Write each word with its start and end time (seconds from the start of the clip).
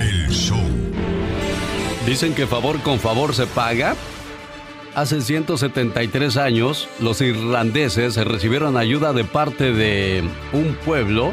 El 0.00 0.28
show. 0.30 0.58
Dicen 2.06 2.34
que 2.34 2.46
favor 2.46 2.80
con 2.80 2.98
favor 2.98 3.34
se 3.34 3.46
paga. 3.46 3.94
Hace 4.94 5.20
173 5.20 6.36
años, 6.36 6.88
los 6.98 7.20
irlandeses 7.20 8.16
recibieron 8.16 8.76
ayuda 8.76 9.12
de 9.12 9.24
parte 9.24 9.72
de 9.72 10.24
un 10.52 10.74
pueblo 10.84 11.32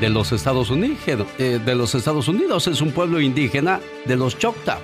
de 0.00 0.08
los 0.08 0.32
Estados 0.32 0.70
Unidos. 0.70 1.26
Eh, 1.38 1.60
de 1.64 1.74
los 1.74 1.94
Estados 1.94 2.28
Unidos 2.28 2.66
es 2.68 2.80
un 2.80 2.92
pueblo 2.92 3.20
indígena 3.20 3.80
de 4.06 4.16
los 4.16 4.38
Choctaw. 4.38 4.78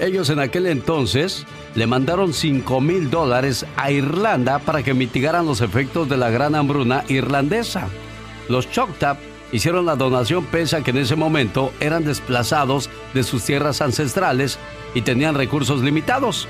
Ellos 0.00 0.30
en 0.30 0.38
aquel 0.38 0.66
entonces 0.66 1.46
le 1.74 1.86
mandaron 1.86 2.32
5 2.32 2.80
mil 2.80 3.10
dólares 3.10 3.66
a 3.76 3.90
Irlanda 3.90 4.58
para 4.58 4.82
que 4.82 4.94
mitigaran 4.94 5.46
los 5.46 5.60
efectos 5.60 6.08
de 6.08 6.16
la 6.16 6.30
gran 6.30 6.54
hambruna 6.54 7.04
irlandesa. 7.08 7.88
Los 8.48 8.70
Choctaw 8.70 9.16
hicieron 9.52 9.86
la 9.86 9.96
donación 9.96 10.44
pese 10.46 10.76
a 10.76 10.82
que 10.82 10.90
en 10.90 10.98
ese 10.98 11.14
momento 11.14 11.72
eran 11.78 12.04
desplazados 12.04 12.90
de 13.14 13.22
sus 13.22 13.44
tierras 13.44 13.80
ancestrales 13.80 14.58
y 14.94 15.02
tenían 15.02 15.34
recursos 15.34 15.82
limitados. 15.82 16.48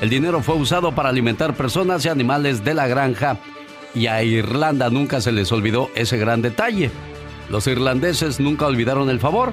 El 0.00 0.08
dinero 0.08 0.40
fue 0.42 0.54
usado 0.54 0.92
para 0.92 1.08
alimentar 1.08 1.54
personas 1.54 2.04
y 2.04 2.08
animales 2.08 2.64
de 2.64 2.74
la 2.74 2.86
granja 2.86 3.38
y 3.94 4.06
a 4.06 4.22
Irlanda 4.22 4.90
nunca 4.90 5.20
se 5.20 5.32
les 5.32 5.52
olvidó 5.52 5.90
ese 5.94 6.16
gran 6.16 6.42
detalle. 6.42 6.90
Los 7.50 7.66
irlandeses 7.66 8.40
nunca 8.40 8.66
olvidaron 8.66 9.10
el 9.10 9.20
favor. 9.20 9.52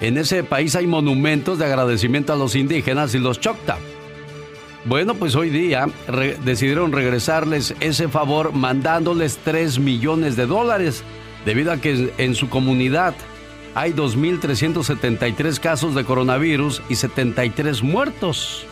En 0.00 0.18
ese 0.18 0.44
país 0.44 0.76
hay 0.76 0.86
monumentos 0.86 1.58
de 1.58 1.64
agradecimiento 1.64 2.32
a 2.32 2.36
los 2.36 2.54
indígenas 2.54 3.14
y 3.14 3.18
los 3.18 3.40
Choctaw. 3.40 3.78
Bueno, 4.84 5.14
pues 5.14 5.34
hoy 5.34 5.48
día 5.48 5.86
decidieron 6.44 6.92
regresarles 6.92 7.74
ese 7.80 8.08
favor 8.08 8.52
mandándoles 8.52 9.38
3 9.42 9.78
millones 9.78 10.36
de 10.36 10.46
dólares, 10.46 11.02
debido 11.44 11.72
a 11.72 11.78
que 11.78 12.12
en 12.18 12.34
su 12.34 12.48
comunidad 12.48 13.14
hay 13.74 13.92
2.373 13.92 15.58
casos 15.58 15.94
de 15.94 16.04
coronavirus 16.04 16.82
y 16.88 16.94
73 16.94 17.82
muertos. 17.82 18.66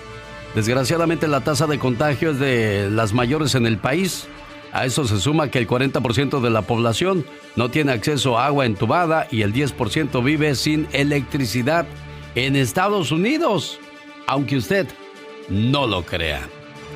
Desgraciadamente 0.54 1.28
la 1.28 1.40
tasa 1.40 1.66
de 1.66 1.78
contagio 1.78 2.30
es 2.30 2.38
de 2.38 2.88
las 2.90 3.12
mayores 3.12 3.54
en 3.54 3.66
el 3.66 3.78
país. 3.78 4.28
A 4.72 4.86
eso 4.86 5.04
se 5.04 5.18
suma 5.18 5.50
que 5.50 5.58
el 5.58 5.66
40% 5.66 6.40
de 6.40 6.50
la 6.50 6.62
población 6.62 7.26
no 7.56 7.70
tiene 7.70 7.92
acceso 7.92 8.38
a 8.38 8.46
agua 8.46 8.64
entubada 8.64 9.26
y 9.30 9.42
el 9.42 9.52
10% 9.52 10.22
vive 10.22 10.54
sin 10.54 10.86
electricidad 10.92 11.86
en 12.34 12.56
Estados 12.56 13.12
Unidos. 13.12 13.78
Aunque 14.26 14.56
usted 14.56 14.86
no 15.48 15.86
lo 15.86 16.04
crea. 16.04 16.40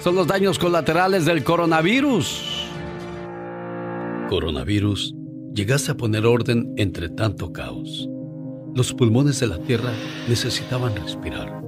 Son 0.02 0.14
los 0.14 0.26
daños 0.26 0.58
colaterales 0.58 1.24
del 1.24 1.42
coronavirus. 1.42 2.66
Coronavirus, 4.28 5.14
llegaste 5.56 5.90
a 5.90 5.96
poner 5.96 6.24
orden 6.24 6.72
entre 6.76 7.08
tanto 7.08 7.52
caos. 7.52 8.08
Los 8.76 8.94
pulmones 8.94 9.40
de 9.40 9.48
la 9.48 9.58
tierra 9.58 9.90
necesitaban 10.28 10.94
respirar 10.94 11.66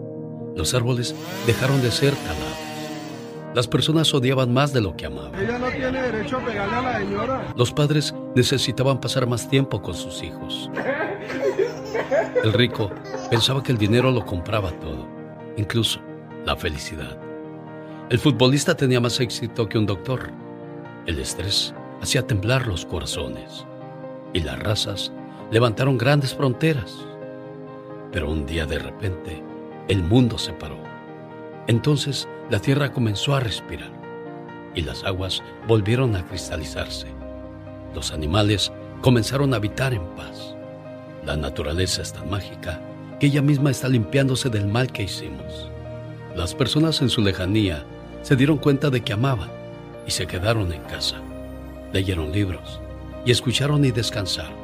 los 0.58 0.74
árboles 0.74 1.14
dejaron 1.46 1.80
de 1.80 1.90
ser 1.92 2.14
talados. 2.16 3.54
Las 3.54 3.68
personas 3.68 4.12
odiaban 4.12 4.52
más 4.52 4.72
de 4.72 4.80
lo 4.80 4.96
que 4.96 5.06
amaban. 5.06 5.40
Ella 5.40 5.58
no 5.58 5.68
tiene 5.68 6.02
derecho 6.02 6.36
a 6.36 6.44
pegarle 6.44 6.74
a 6.74 6.82
la 6.82 6.98
señora. 6.98 7.54
Los 7.56 7.72
padres 7.72 8.12
necesitaban 8.34 9.00
pasar 9.00 9.26
más 9.26 9.48
tiempo 9.48 9.80
con 9.80 9.94
sus 9.94 10.22
hijos. 10.22 10.68
El 12.42 12.52
rico 12.52 12.90
pensaba 13.30 13.62
que 13.62 13.70
el 13.72 13.78
dinero 13.78 14.10
lo 14.10 14.26
compraba 14.26 14.72
todo, 14.72 15.06
incluso 15.56 16.00
la 16.44 16.56
felicidad. 16.56 17.16
El 18.10 18.18
futbolista 18.18 18.76
tenía 18.76 19.00
más 19.00 19.20
éxito 19.20 19.68
que 19.68 19.78
un 19.78 19.86
doctor. 19.86 20.32
El 21.06 21.20
estrés 21.20 21.72
hacía 22.02 22.26
temblar 22.26 22.66
los 22.66 22.84
corazones. 22.84 23.67
Y 24.32 24.40
las 24.40 24.58
razas 24.58 25.12
levantaron 25.50 25.96
grandes 25.96 26.34
fronteras. 26.34 26.94
Pero 28.12 28.30
un 28.30 28.46
día 28.46 28.66
de 28.66 28.78
repente, 28.78 29.42
el 29.88 30.02
mundo 30.02 30.38
se 30.38 30.52
paró. 30.52 30.78
Entonces 31.66 32.28
la 32.50 32.58
tierra 32.60 32.92
comenzó 32.92 33.34
a 33.34 33.40
respirar 33.40 33.90
y 34.74 34.82
las 34.82 35.04
aguas 35.04 35.42
volvieron 35.66 36.16
a 36.16 36.24
cristalizarse. 36.26 37.06
Los 37.94 38.12
animales 38.12 38.72
comenzaron 39.00 39.52
a 39.52 39.56
habitar 39.56 39.92
en 39.94 40.04
paz. 40.16 40.54
La 41.24 41.36
naturaleza 41.36 42.02
es 42.02 42.12
tan 42.12 42.30
mágica 42.30 42.80
que 43.18 43.26
ella 43.26 43.42
misma 43.42 43.70
está 43.70 43.88
limpiándose 43.88 44.50
del 44.50 44.66
mal 44.66 44.92
que 44.92 45.02
hicimos. 45.02 45.70
Las 46.36 46.54
personas 46.54 47.02
en 47.02 47.08
su 47.08 47.20
lejanía 47.20 47.84
se 48.22 48.36
dieron 48.36 48.58
cuenta 48.58 48.90
de 48.90 49.02
que 49.02 49.12
amaban 49.12 49.50
y 50.06 50.10
se 50.10 50.26
quedaron 50.26 50.72
en 50.72 50.82
casa. 50.82 51.16
Leyeron 51.92 52.32
libros 52.32 52.80
y 53.28 53.30
escucharon 53.30 53.84
y 53.84 53.90
descansaron. 53.90 54.56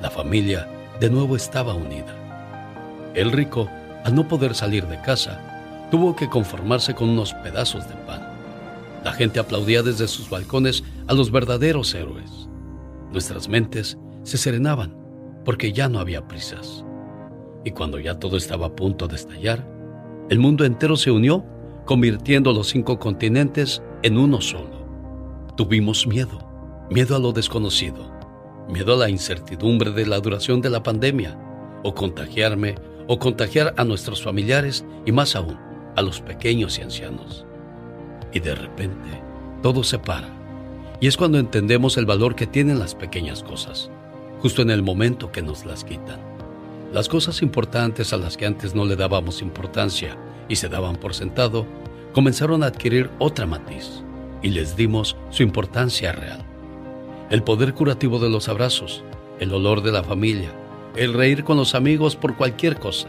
La 0.00 0.08
familia 0.08 0.66
de 0.98 1.10
nuevo 1.10 1.36
estaba 1.36 1.74
unida. 1.74 2.16
El 3.12 3.30
rico 3.30 3.68
al 4.02 4.14
no 4.14 4.26
poder 4.28 4.54
salir 4.54 4.86
de 4.86 4.98
casa, 5.02 5.38
tuvo 5.90 6.16
que 6.16 6.30
conformarse 6.30 6.94
con 6.94 7.10
unos 7.10 7.34
pedazos 7.34 7.86
de 7.86 7.94
pan. 8.06 8.22
La 9.04 9.12
gente 9.12 9.40
aplaudía 9.40 9.82
desde 9.82 10.08
sus 10.08 10.30
balcones 10.30 10.82
a 11.06 11.12
los 11.12 11.30
verdaderos 11.30 11.94
héroes. 11.94 12.48
Nuestras 13.12 13.50
mentes 13.50 13.98
se 14.22 14.38
serenaban 14.38 14.96
porque 15.44 15.74
ya 15.74 15.90
no 15.90 15.98
había 15.98 16.26
prisas. 16.26 16.86
Y 17.62 17.72
cuando 17.72 18.00
ya 18.00 18.18
todo 18.18 18.38
estaba 18.38 18.68
a 18.68 18.74
punto 18.74 19.06
de 19.06 19.16
estallar, 19.16 19.68
el 20.30 20.38
mundo 20.38 20.64
entero 20.64 20.96
se 20.96 21.10
unió, 21.10 21.44
convirtiendo 21.84 22.54
los 22.54 22.68
cinco 22.68 22.98
continentes 22.98 23.82
en 24.02 24.16
uno 24.16 24.40
solo. 24.40 24.86
Tuvimos 25.58 26.06
miedo, 26.06 26.51
miedo 26.90 27.16
a 27.16 27.18
lo 27.18 27.32
desconocido, 27.32 28.10
miedo 28.68 28.94
a 28.94 28.96
la 28.96 29.10
incertidumbre 29.10 29.90
de 29.90 30.06
la 30.06 30.20
duración 30.20 30.60
de 30.60 30.70
la 30.70 30.82
pandemia, 30.82 31.38
o 31.82 31.94
contagiarme 31.94 32.76
o 33.08 33.18
contagiar 33.18 33.74
a 33.76 33.84
nuestros 33.84 34.22
familiares 34.22 34.84
y 35.04 35.12
más 35.12 35.34
aún 35.34 35.58
a 35.96 36.02
los 36.02 36.20
pequeños 36.20 36.78
y 36.78 36.82
ancianos. 36.82 37.44
Y 38.32 38.40
de 38.40 38.54
repente 38.54 39.20
todo 39.62 39.84
se 39.84 39.98
para. 39.98 40.28
Y 41.00 41.08
es 41.08 41.16
cuando 41.16 41.38
entendemos 41.38 41.96
el 41.96 42.06
valor 42.06 42.34
que 42.34 42.46
tienen 42.46 42.78
las 42.78 42.94
pequeñas 42.94 43.42
cosas, 43.42 43.90
justo 44.40 44.62
en 44.62 44.70
el 44.70 44.82
momento 44.82 45.32
que 45.32 45.42
nos 45.42 45.64
las 45.66 45.84
quitan. 45.84 46.20
Las 46.92 47.08
cosas 47.08 47.42
importantes 47.42 48.12
a 48.12 48.18
las 48.18 48.36
que 48.36 48.46
antes 48.46 48.74
no 48.74 48.84
le 48.84 48.96
dábamos 48.96 49.42
importancia 49.42 50.16
y 50.48 50.56
se 50.56 50.68
daban 50.68 50.96
por 50.96 51.14
sentado, 51.14 51.66
comenzaron 52.12 52.62
a 52.62 52.66
adquirir 52.66 53.10
otra 53.18 53.46
matiz 53.46 54.02
y 54.42 54.50
les 54.50 54.76
dimos 54.76 55.16
su 55.30 55.42
importancia 55.42 56.12
real. 56.12 56.51
El 57.32 57.42
poder 57.42 57.72
curativo 57.72 58.18
de 58.18 58.28
los 58.28 58.50
abrazos, 58.50 59.02
el 59.40 59.54
olor 59.54 59.82
de 59.82 59.90
la 59.90 60.04
familia, 60.04 60.52
el 60.96 61.14
reír 61.14 61.44
con 61.44 61.56
los 61.56 61.74
amigos 61.74 62.14
por 62.14 62.36
cualquier 62.36 62.78
cosa 62.78 63.08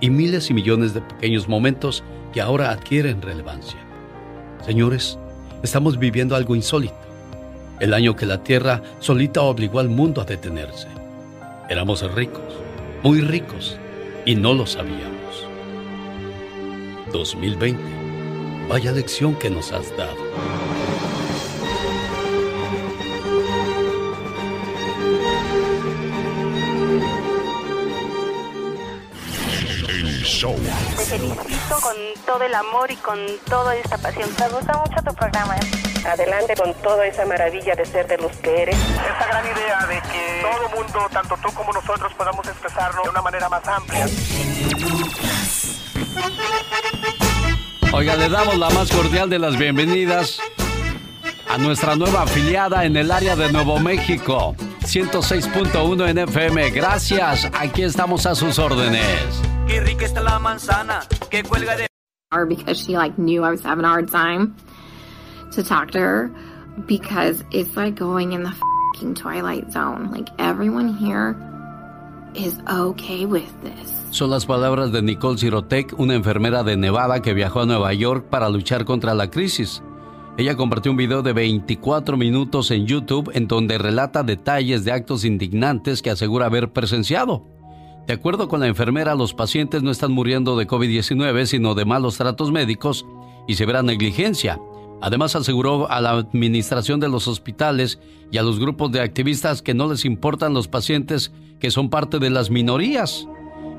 y 0.00 0.10
miles 0.10 0.50
y 0.50 0.54
millones 0.54 0.92
de 0.92 1.02
pequeños 1.02 1.48
momentos 1.48 2.02
que 2.32 2.40
ahora 2.40 2.72
adquieren 2.72 3.22
relevancia. 3.22 3.78
Señores, 4.66 5.20
estamos 5.62 6.00
viviendo 6.00 6.34
algo 6.34 6.56
insólito. 6.56 6.96
El 7.78 7.94
año 7.94 8.16
que 8.16 8.26
la 8.26 8.42
Tierra 8.42 8.82
solita 8.98 9.42
obligó 9.42 9.78
al 9.78 9.88
mundo 9.88 10.20
a 10.20 10.24
detenerse. 10.24 10.88
Éramos 11.68 12.02
ricos, 12.12 12.42
muy 13.04 13.20
ricos, 13.20 13.78
y 14.26 14.34
no 14.34 14.52
lo 14.52 14.66
sabíamos. 14.66 15.46
2020, 17.12 17.80
vaya 18.68 18.90
lección 18.90 19.36
que 19.36 19.48
nos 19.48 19.70
has 19.70 19.96
dado. 19.96 20.16
Te 30.40 30.46
felicito 31.04 31.80
con 31.82 31.94
todo 32.24 32.42
el 32.44 32.54
amor 32.54 32.90
y 32.90 32.96
con 32.96 33.18
toda 33.46 33.76
esta 33.76 33.98
pasión. 33.98 34.26
Me 34.38 34.48
gusta 34.48 34.72
mucho 34.78 35.02
tu 35.06 35.14
programa. 35.14 35.54
Adelante 36.06 36.54
con 36.56 36.72
toda 36.82 37.06
esa 37.06 37.26
maravilla 37.26 37.74
de 37.74 37.84
ser 37.84 38.06
de 38.06 38.16
los 38.16 38.32
que 38.38 38.62
eres. 38.62 38.74
Esta 38.74 39.26
gran 39.26 39.44
idea 39.44 39.86
de 39.86 40.00
que 40.00 40.40
todo 40.40 40.82
mundo, 40.82 41.08
tanto 41.12 41.36
tú 41.42 41.52
como 41.52 41.74
nosotros, 41.74 42.10
podamos 42.14 42.48
expresarlo 42.48 43.02
de 43.02 43.10
una 43.10 43.20
manera 43.20 43.50
más 43.50 43.68
amplia. 43.68 44.06
Oiga, 47.92 48.16
le 48.16 48.30
damos 48.30 48.56
la 48.56 48.70
más 48.70 48.90
cordial 48.90 49.28
de 49.28 49.38
las 49.38 49.58
bienvenidas 49.58 50.40
a 51.50 51.58
nuestra 51.58 51.96
nueva 51.96 52.22
afiliada 52.22 52.86
en 52.86 52.96
el 52.96 53.12
área 53.12 53.36
de 53.36 53.52
Nuevo 53.52 53.78
México. 53.78 54.54
106.1 54.86 56.08
en 56.08 56.16
FM. 56.16 56.70
Gracias. 56.70 57.46
Aquí 57.52 57.82
estamos 57.82 58.24
a 58.24 58.34
sus 58.34 58.58
órdenes. 58.58 59.49
Qué 59.70 59.80
rica 59.82 60.04
está 60.04 60.20
la 60.20 60.40
manzana 60.40 61.06
que 61.30 61.44
cuelga 61.44 61.76
de 61.76 61.86
because 62.48 62.76
she 62.76 62.96
like 62.96 63.16
knew 63.16 63.44
I 63.44 63.50
was 63.50 63.62
having 63.62 63.84
a 63.84 63.88
hard 63.88 64.10
time 64.10 64.56
to 65.52 65.62
talk 65.62 65.92
to 65.92 65.98
her 66.00 66.30
because 66.88 67.44
it's 67.52 67.76
like 67.76 67.94
going 67.94 68.32
in 68.32 68.42
the 68.42 68.50
fucking 68.50 69.14
twilight 69.14 69.70
zone. 69.70 70.10
Like 70.10 70.28
everyone 70.40 70.88
here 70.88 71.36
is 72.34 72.58
okay 72.68 73.26
with 73.26 73.48
this. 73.62 73.92
Son 74.10 74.30
las 74.30 74.44
palabras 74.44 74.90
de 74.90 75.02
Nicole 75.02 75.38
Sirotek, 75.38 75.96
una 76.00 76.14
enfermera 76.14 76.64
de 76.64 76.76
Nevada 76.76 77.22
que 77.22 77.32
viajó 77.32 77.60
a 77.60 77.66
Nueva 77.66 77.92
York 77.94 78.24
para 78.28 78.48
luchar 78.48 78.84
contra 78.84 79.14
la 79.14 79.30
crisis. 79.30 79.84
Ella 80.36 80.56
compartió 80.56 80.90
un 80.90 80.96
video 80.96 81.22
de 81.22 81.32
24 81.32 82.16
minutos 82.16 82.72
en 82.72 82.86
YouTube 82.86 83.30
en 83.34 83.46
donde 83.46 83.78
relata 83.78 84.24
detalles 84.24 84.84
de 84.84 84.90
actos 84.90 85.24
indignantes 85.24 86.02
que 86.02 86.10
asegura 86.10 86.46
haber 86.46 86.72
presenciado. 86.72 87.59
De 88.06 88.14
acuerdo 88.14 88.48
con 88.48 88.60
la 88.60 88.66
enfermera, 88.66 89.14
los 89.14 89.34
pacientes 89.34 89.82
no 89.82 89.90
están 89.90 90.12
muriendo 90.12 90.56
de 90.56 90.66
COVID-19, 90.66 91.46
sino 91.46 91.74
de 91.74 91.84
malos 91.84 92.16
tratos 92.16 92.50
médicos 92.50 93.06
y 93.46 93.54
severa 93.54 93.82
negligencia. 93.82 94.58
Además, 95.00 95.36
aseguró 95.36 95.90
a 95.90 96.00
la 96.00 96.10
administración 96.10 97.00
de 97.00 97.08
los 97.08 97.28
hospitales 97.28 98.00
y 98.30 98.38
a 98.38 98.42
los 98.42 98.58
grupos 98.58 98.92
de 98.92 99.00
activistas 99.00 99.62
que 99.62 99.74
no 99.74 99.88
les 99.88 100.04
importan 100.04 100.54
los 100.54 100.68
pacientes 100.68 101.32
que 101.58 101.70
son 101.70 101.88
parte 101.88 102.18
de 102.18 102.30
las 102.30 102.50
minorías. 102.50 103.26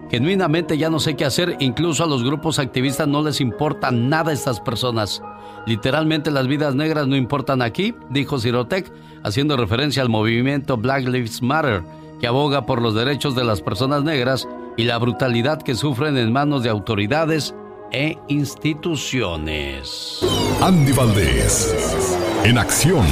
Genuinamente 0.10 0.78
ya 0.78 0.90
no 0.90 1.00
sé 1.00 1.16
qué 1.16 1.24
hacer, 1.24 1.56
incluso 1.60 2.04
a 2.04 2.08
los 2.08 2.24
grupos 2.24 2.60
activistas 2.60 3.08
no 3.08 3.24
les 3.24 3.40
importa 3.40 3.92
nada 3.92 4.34
estas 4.34 4.60
personas. 4.60 5.22
Literalmente 5.66 6.32
las 6.32 6.48
vidas 6.48 6.76
negras 6.76 7.08
no 7.08 7.16
importan 7.16 7.62
aquí, 7.62 7.94
dijo 8.10 8.40
Sirotec, 8.40 8.92
haciendo 9.24 9.56
referencia 9.56 10.02
al 10.02 10.10
movimiento 10.10 10.76
Black 10.76 11.08
Lives 11.08 11.42
Matter, 11.42 11.84
que 12.22 12.28
aboga 12.28 12.66
por 12.68 12.82
los 12.84 12.94
derechos 12.94 13.36
de 13.36 13.44
las 13.44 13.62
personas 13.62 14.04
negras 14.04 14.48
y 14.78 14.84
la 14.84 15.00
brutalidad 15.00 15.60
que 15.64 15.74
sufren 15.74 16.18
en 16.18 16.32
manos 16.32 16.62
de 16.62 16.70
autoridades 16.70 17.56
e 17.92 18.20
instituciones. 18.28 20.20
Andy 20.62 20.92
Valdés, 20.92 21.76
en 22.44 22.60
acción. 22.60 23.04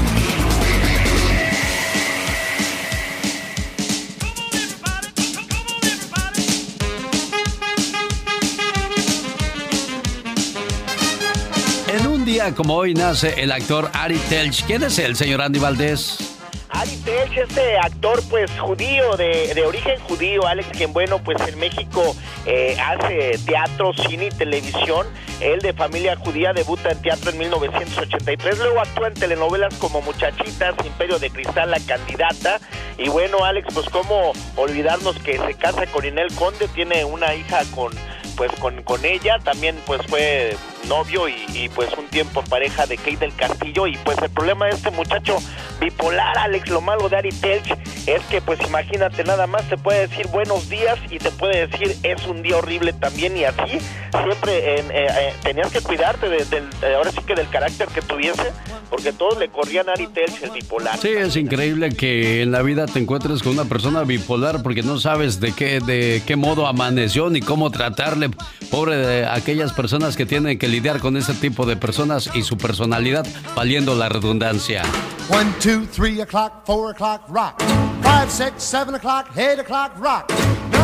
En 11.87 12.05
un 12.05 12.23
día 12.25 12.53
como 12.53 12.75
hoy 12.75 12.93
nace 12.93 13.41
el 13.41 13.51
actor 13.51 13.89
Ari 13.93 14.19
Telch. 14.29 14.63
¿Quién 14.65 14.83
es 14.83 14.99
él, 14.99 15.15
señor 15.15 15.41
Andy 15.41 15.57
Valdés? 15.57 16.38
Ari 16.71 16.97
Telch, 16.97 17.37
este 17.37 17.77
actor 17.77 18.21
pues 18.29 18.51
judío, 18.59 19.17
de, 19.17 19.53
de, 19.53 19.65
origen 19.65 19.99
judío, 20.01 20.45
Alex, 20.45 20.69
quien 20.69 20.93
bueno 20.93 21.17
pues 21.23 21.37
en 21.47 21.57
México 21.57 22.15
eh, 22.45 22.77
hace 22.79 23.37
teatro, 23.45 23.91
cine 23.93 24.27
y 24.27 24.29
televisión. 24.29 25.07
Él 25.41 25.59
de 25.59 25.73
familia 25.73 26.15
judía 26.15 26.53
debuta 26.53 26.91
en 26.91 27.01
teatro 27.01 27.31
en 27.31 27.39
1983, 27.39 28.59
luego 28.59 28.81
actúa 28.81 29.07
en 29.07 29.13
telenovelas 29.15 29.73
como 29.75 30.01
Muchachitas, 30.01 30.75
Imperio 30.85 31.17
de 31.17 31.31
Cristal, 31.31 31.71
La 31.71 31.79
Candidata. 31.79 32.59
Y 32.97 33.09
bueno, 33.09 33.43
Alex, 33.43 33.73
pues 33.73 33.89
cómo 33.89 34.33
olvidarnos 34.55 35.17
que 35.19 35.37
se 35.39 35.53
casa 35.55 35.87
con 35.87 36.05
Inel 36.05 36.33
Conde, 36.35 36.67
tiene 36.67 37.03
una 37.03 37.33
hija 37.33 37.61
con 37.73 37.91
pues 38.35 38.51
con, 38.61 38.83
con 38.83 39.03
ella, 39.03 39.37
también 39.43 39.75
pues 39.85 40.01
fue 40.07 40.55
novio 40.87 41.27
y, 41.27 41.69
pues 41.69 41.89
un 41.97 42.07
tiempo 42.07 42.43
pareja 42.43 42.85
de 42.85 42.97
Kate 42.97 43.17
del 43.17 43.35
Castillo 43.35 43.87
y 43.87 43.97
pues 43.97 44.17
el 44.21 44.29
problema 44.29 44.65
de 44.65 44.71
este 44.71 44.91
muchacho 44.91 45.37
bipolar, 45.79 46.37
Alex, 46.37 46.69
lo 46.69 46.81
malo 46.81 47.09
de 47.09 47.17
Ari 47.17 47.29
Telch 47.29 47.77
es 48.05 48.21
que 48.23 48.41
pues 48.41 48.59
imagínate 48.67 49.23
nada 49.23 49.47
más 49.47 49.67
te 49.69 49.77
puede 49.77 50.07
decir 50.07 50.27
buenos 50.27 50.69
días 50.69 50.97
y 51.09 51.19
te 51.19 51.31
puede 51.31 51.67
decir 51.67 51.95
es 52.03 52.25
un 52.27 52.41
día 52.41 52.57
horrible 52.57 52.93
también 52.93 53.37
y 53.37 53.43
así 53.43 53.79
siempre 54.23 54.79
eh, 54.79 54.83
eh, 54.91 55.33
tenías 55.43 55.71
que 55.71 55.81
cuidarte 55.81 56.29
de, 56.29 56.45
del, 56.45 56.63
eh, 56.81 56.95
ahora 56.95 57.11
sí 57.11 57.19
que 57.25 57.35
del 57.35 57.49
carácter 57.49 57.87
que 57.89 58.01
tuviese 58.01 58.51
porque 58.89 59.13
todos 59.13 59.37
le 59.37 59.49
corrían 59.49 59.87
a 59.89 59.93
Ari 59.93 60.07
Telch 60.07 60.41
el 60.41 60.51
bipolar. 60.51 60.97
Sí, 60.97 61.09
es 61.09 61.35
increíble 61.35 61.89
que 61.91 62.41
en 62.41 62.51
la 62.51 62.61
vida 62.61 62.87
te 62.87 62.99
encuentres 62.99 63.43
con 63.43 63.53
una 63.53 63.65
persona 63.65 64.03
bipolar 64.03 64.63
porque 64.63 64.81
no 64.81 64.99
sabes 64.99 65.39
de 65.39 65.53
qué, 65.53 65.79
de 65.79 66.23
qué 66.25 66.35
modo 66.35 66.65
amaneció 66.67 67.29
ni 67.29 67.41
cómo 67.41 67.69
tratarle. 67.69 68.29
Pobre 68.71 68.97
de 68.97 69.25
aquellas 69.25 69.73
personas 69.73 70.17
que 70.17 70.25
tienen 70.25 70.57
que 70.57 70.67
lidiar 70.69 70.99
con 70.99 71.17
ese 71.17 71.33
tipo 71.33 71.65
de 71.65 71.75
personas 71.75 72.29
y 72.33 72.43
su 72.43 72.57
personalidad, 72.57 73.25
valiendo 73.55 73.95
la 73.95 74.09
redundancia. 74.09 74.83
1, 75.29 75.55
2, 75.63 75.91
3 75.91 76.21
o'clock, 76.21 76.63
4 76.65 76.89
o'clock, 76.89 77.21
rock. 77.29 77.61
5, 78.01 78.25
6, 78.29 78.53
7 78.57 78.95
o'clock, 78.95 79.27
8 79.35 79.59
o'clock, 79.61 79.91
rock. 79.99 80.78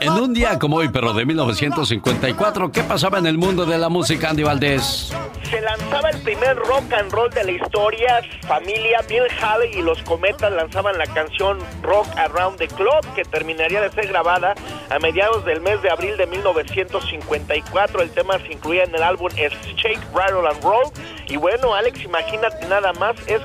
En 0.00 0.12
un 0.12 0.32
día 0.32 0.58
como 0.58 0.76
hoy, 0.76 0.88
pero 0.88 1.12
de 1.12 1.24
1954, 1.24 2.72
¿qué 2.72 2.82
pasaba 2.82 3.18
en 3.18 3.26
el 3.26 3.38
mundo 3.38 3.66
de 3.66 3.78
la 3.78 3.88
música, 3.88 4.30
Andy 4.30 4.42
Valdés? 4.42 5.12
Se 5.50 5.60
lanzaba 5.60 6.10
el 6.10 6.20
primer 6.22 6.56
rock 6.56 6.92
and 6.92 7.10
roll 7.12 7.30
de 7.30 7.44
la 7.44 7.50
historia. 7.50 8.22
Familia 8.46 9.00
Bill 9.08 9.24
Haley 9.40 9.78
y 9.78 9.82
los 9.82 10.00
Cometas 10.02 10.52
lanzaban 10.52 10.96
la 10.96 11.06
canción 11.06 11.58
Rock 11.82 12.06
Around 12.16 12.58
the 12.58 12.68
Clock, 12.68 13.04
que 13.14 13.24
terminaría 13.24 13.80
de 13.80 13.90
ser 13.90 14.06
grabada 14.06 14.54
a 14.90 14.98
mediados 15.00 15.44
del 15.44 15.60
mes 15.60 15.82
de 15.82 15.90
abril 15.90 16.16
de 16.16 16.26
1954. 16.26 18.02
El 18.02 18.10
tema 18.10 18.38
se 18.38 18.52
incluía 18.52 18.84
en 18.84 18.94
el 18.94 19.02
álbum 19.02 19.28
Shake, 19.32 20.00
Rattle 20.14 20.48
and 20.48 20.62
Roll. 20.62 20.92
Y 21.26 21.36
bueno, 21.36 21.74
Alex, 21.74 22.02
imagínate 22.02 22.66
nada 22.68 22.92
más, 22.94 23.16
es 23.26 23.40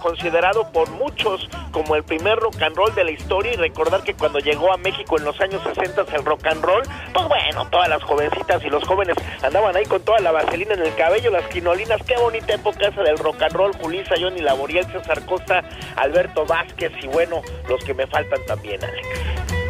considerado 0.00 0.70
por 0.72 0.90
muchos 0.90 1.48
como 1.72 1.96
el 1.96 2.04
primer 2.04 2.38
rock 2.38 2.62
and 2.62 2.76
roll 2.76 2.94
de 2.94 3.04
la 3.04 3.10
historia. 3.10 3.52
Y 3.52 3.56
recordar 3.56 4.02
que 4.04 4.14
cuando 4.14 4.38
llegó 4.38 4.72
a 4.72 4.76
México 4.76 5.01
en 5.18 5.24
los 5.24 5.40
años 5.40 5.62
60 5.62 6.04
el 6.12 6.24
rock 6.24 6.46
and 6.46 6.64
roll, 6.64 6.82
pues 7.12 7.28
bueno, 7.28 7.68
todas 7.70 7.88
las 7.88 8.02
jovencitas 8.02 8.64
y 8.64 8.70
los 8.70 8.84
jóvenes 8.84 9.16
andaban 9.42 9.76
ahí 9.76 9.84
con 9.84 10.02
toda 10.02 10.20
la 10.20 10.32
vaselina 10.32 10.74
en 10.74 10.82
el 10.82 10.94
cabello, 10.94 11.30
las 11.30 11.46
quinolinas, 11.48 12.00
qué 12.06 12.16
bonita 12.16 12.54
época 12.54 12.88
esa 12.88 13.02
del 13.02 13.18
rock 13.18 13.42
and 13.42 13.52
roll, 13.52 13.72
Julissa, 13.76 14.14
Johnny 14.18 14.40
Laboriel, 14.40 14.86
César 14.86 15.24
Costa, 15.26 15.62
Alberto 15.96 16.46
Vázquez 16.46 16.92
y 17.02 17.08
bueno, 17.08 17.42
los 17.68 17.82
que 17.84 17.94
me 17.94 18.06
faltan 18.06 18.44
también, 18.46 18.82
Alex. 18.82 19.61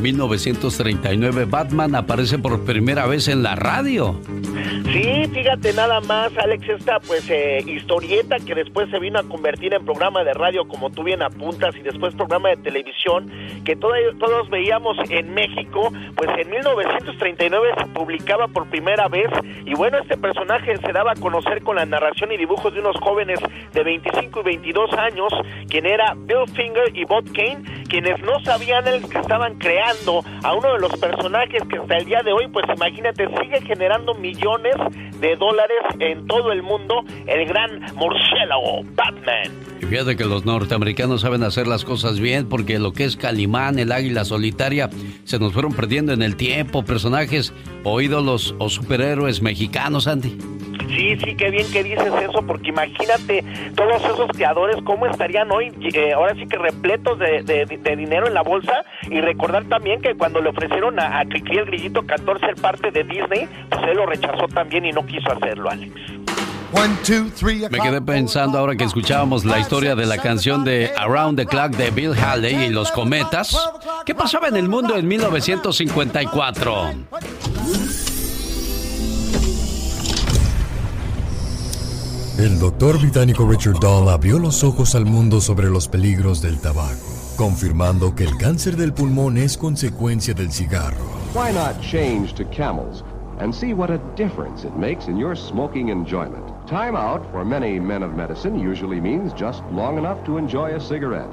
En 0.00 0.04
1939 0.04 1.44
Batman 1.44 1.94
aparece 1.94 2.38
por 2.38 2.64
primera 2.64 3.06
vez 3.06 3.28
en 3.28 3.42
la 3.42 3.54
radio. 3.54 4.18
Sí, 4.90 5.24
fíjate 5.30 5.74
nada 5.74 6.00
más, 6.00 6.32
Alex, 6.38 6.66
esta 6.70 6.98
pues 7.00 7.28
eh, 7.28 7.62
historieta 7.66 8.38
que 8.38 8.54
después 8.54 8.88
se 8.90 8.98
vino 8.98 9.18
a 9.18 9.24
convertir 9.24 9.74
en 9.74 9.84
programa 9.84 10.24
de 10.24 10.32
radio, 10.32 10.66
como 10.66 10.88
tú 10.90 11.04
bien 11.04 11.22
apuntas, 11.22 11.76
y 11.76 11.82
después 11.82 12.14
programa 12.14 12.48
de 12.48 12.56
televisión, 12.56 13.30
que 13.64 13.76
todos, 13.76 13.98
todos 14.18 14.48
veíamos 14.48 14.96
en 15.10 15.34
México, 15.34 15.92
pues 16.16 16.30
en 16.38 16.50
1939 16.50 17.68
se 17.78 17.86
publicaba 17.88 18.48
por 18.48 18.68
primera 18.70 19.06
vez, 19.08 19.28
y 19.66 19.74
bueno, 19.74 19.98
este 19.98 20.16
personaje 20.16 20.78
se 20.78 20.92
daba 20.92 21.12
a 21.12 21.16
conocer 21.16 21.62
con 21.62 21.76
la 21.76 21.84
narración 21.84 22.32
y 22.32 22.38
dibujos 22.38 22.72
de 22.72 22.80
unos 22.80 22.96
jóvenes 23.00 23.38
de 23.74 23.84
25 23.84 24.40
y 24.40 24.44
22 24.44 24.92
años, 24.94 25.32
quien 25.68 25.84
era 25.84 26.14
Bill 26.16 26.48
Finger 26.56 26.96
y 26.96 27.04
Bob 27.04 27.30
Kane, 27.32 27.84
quienes 27.88 28.20
no 28.22 28.40
sabían 28.40 28.88
el 28.88 29.06
que 29.08 29.18
estaban 29.18 29.56
creando 29.58 29.89
a 30.44 30.54
uno 30.54 30.72
de 30.74 30.78
los 30.78 30.96
personajes 30.98 31.62
que 31.68 31.78
hasta 31.78 31.96
el 31.96 32.04
día 32.04 32.20
de 32.24 32.32
hoy, 32.32 32.46
pues 32.48 32.64
imagínate, 32.74 33.26
sigue 33.40 33.60
generando 33.62 34.14
millones 34.14 34.76
de 35.18 35.34
dólares 35.36 35.78
en 35.98 36.26
todo 36.26 36.52
el 36.52 36.62
mundo, 36.62 37.02
el 37.26 37.46
gran 37.46 37.80
murciélago 37.96 38.82
Batman. 38.94 39.69
Y 39.80 39.86
fíjate 39.86 40.16
que 40.16 40.24
los 40.24 40.44
norteamericanos 40.44 41.22
saben 41.22 41.42
hacer 41.42 41.66
las 41.66 41.84
cosas 41.84 42.20
bien 42.20 42.48
porque 42.48 42.78
lo 42.78 42.92
que 42.92 43.04
es 43.04 43.16
Calimán, 43.16 43.78
el 43.78 43.92
águila 43.92 44.24
solitaria, 44.24 44.90
se 45.24 45.38
nos 45.38 45.52
fueron 45.52 45.72
perdiendo 45.72 46.12
en 46.12 46.22
el 46.22 46.36
tiempo, 46.36 46.84
personajes 46.84 47.52
o 47.84 48.00
ídolos 48.00 48.54
o 48.58 48.68
superhéroes 48.68 49.40
mexicanos, 49.42 50.06
Andy. 50.06 50.36
Sí, 50.88 51.16
sí, 51.24 51.34
qué 51.36 51.50
bien 51.50 51.70
que 51.70 51.84
dices 51.84 52.12
eso, 52.20 52.42
porque 52.46 52.70
imagínate 52.70 53.44
todos 53.76 54.02
esos 54.04 54.28
creadores, 54.28 54.76
cómo 54.84 55.06
estarían 55.06 55.50
hoy, 55.52 55.72
eh, 55.94 56.12
ahora 56.12 56.34
sí 56.34 56.46
que 56.46 56.58
repletos 56.58 57.18
de, 57.18 57.96
dinero 57.96 58.26
en 58.26 58.34
la 58.34 58.42
bolsa, 58.42 58.84
y 59.08 59.20
recordar 59.20 59.64
también 59.64 60.00
que 60.02 60.14
cuando 60.14 60.40
le 60.40 60.50
ofrecieron 60.50 60.98
a, 60.98 61.20
a 61.20 61.22
el 61.22 61.64
Grillito 61.66 62.04
14 62.04 62.44
ser 62.44 62.54
parte 62.56 62.90
de 62.90 63.04
Disney, 63.04 63.48
pues 63.68 63.82
él 63.88 63.96
lo 63.96 64.06
rechazó 64.06 64.48
también 64.48 64.84
y 64.84 64.92
no 64.92 65.06
quiso 65.06 65.30
hacerlo, 65.30 65.70
Alex. 65.70 65.92
Me 67.70 67.78
quedé 67.80 68.00
pensando 68.00 68.58
ahora 68.58 68.76
que 68.76 68.84
escuchábamos 68.84 69.44
la 69.44 69.58
historia 69.58 69.96
de 69.96 70.06
la 70.06 70.18
canción 70.18 70.64
de 70.64 70.92
Around 70.96 71.38
the 71.38 71.46
Clock 71.46 71.72
de 71.72 71.90
Bill 71.90 72.14
Haley 72.14 72.66
y 72.66 72.68
los 72.68 72.90
cometas. 72.92 73.56
¿Qué 74.06 74.14
pasaba 74.14 74.48
en 74.48 74.56
el 74.56 74.68
mundo 74.68 74.96
en 74.96 75.08
1954? 75.08 76.90
El 82.38 82.58
doctor 82.58 82.98
británico 82.98 83.46
Richard 83.46 83.80
Dahl 83.80 84.08
abrió 84.08 84.38
los 84.38 84.64
ojos 84.64 84.94
al 84.94 85.04
mundo 85.04 85.40
sobre 85.40 85.68
los 85.68 85.88
peligros 85.88 86.40
del 86.40 86.58
tabaco, 86.60 86.96
confirmando 87.36 88.14
que 88.14 88.24
el 88.24 88.36
cáncer 88.38 88.76
del 88.76 88.94
pulmón 88.94 89.36
es 89.36 89.58
consecuencia 89.58 90.32
del 90.32 90.50
cigarro. 90.50 91.04
Why 91.34 91.52
not 91.52 91.78
change 91.82 92.32
to 92.34 92.44
camels 92.44 93.04
and 93.40 93.52
see 93.52 93.74
what 93.74 93.90
a 93.90 93.98
difference 94.16 94.66
it 94.66 94.74
makes 94.76 95.06
in 95.08 95.18
your 95.18 95.36
smoking 95.36 95.90
enjoyment? 95.90 96.59
Time 96.70 96.94
out 96.94 97.26
for 97.32 97.44
many 97.44 97.80
men 97.80 98.04
of 98.04 98.14
medicine 98.14 98.56
usually 98.56 99.00
means 99.00 99.34
just 99.34 99.64
long 99.72 99.98
enough 99.98 100.24
to 100.24 100.38
enjoy 100.38 100.76
a 100.76 100.80
cigarette. 100.80 101.28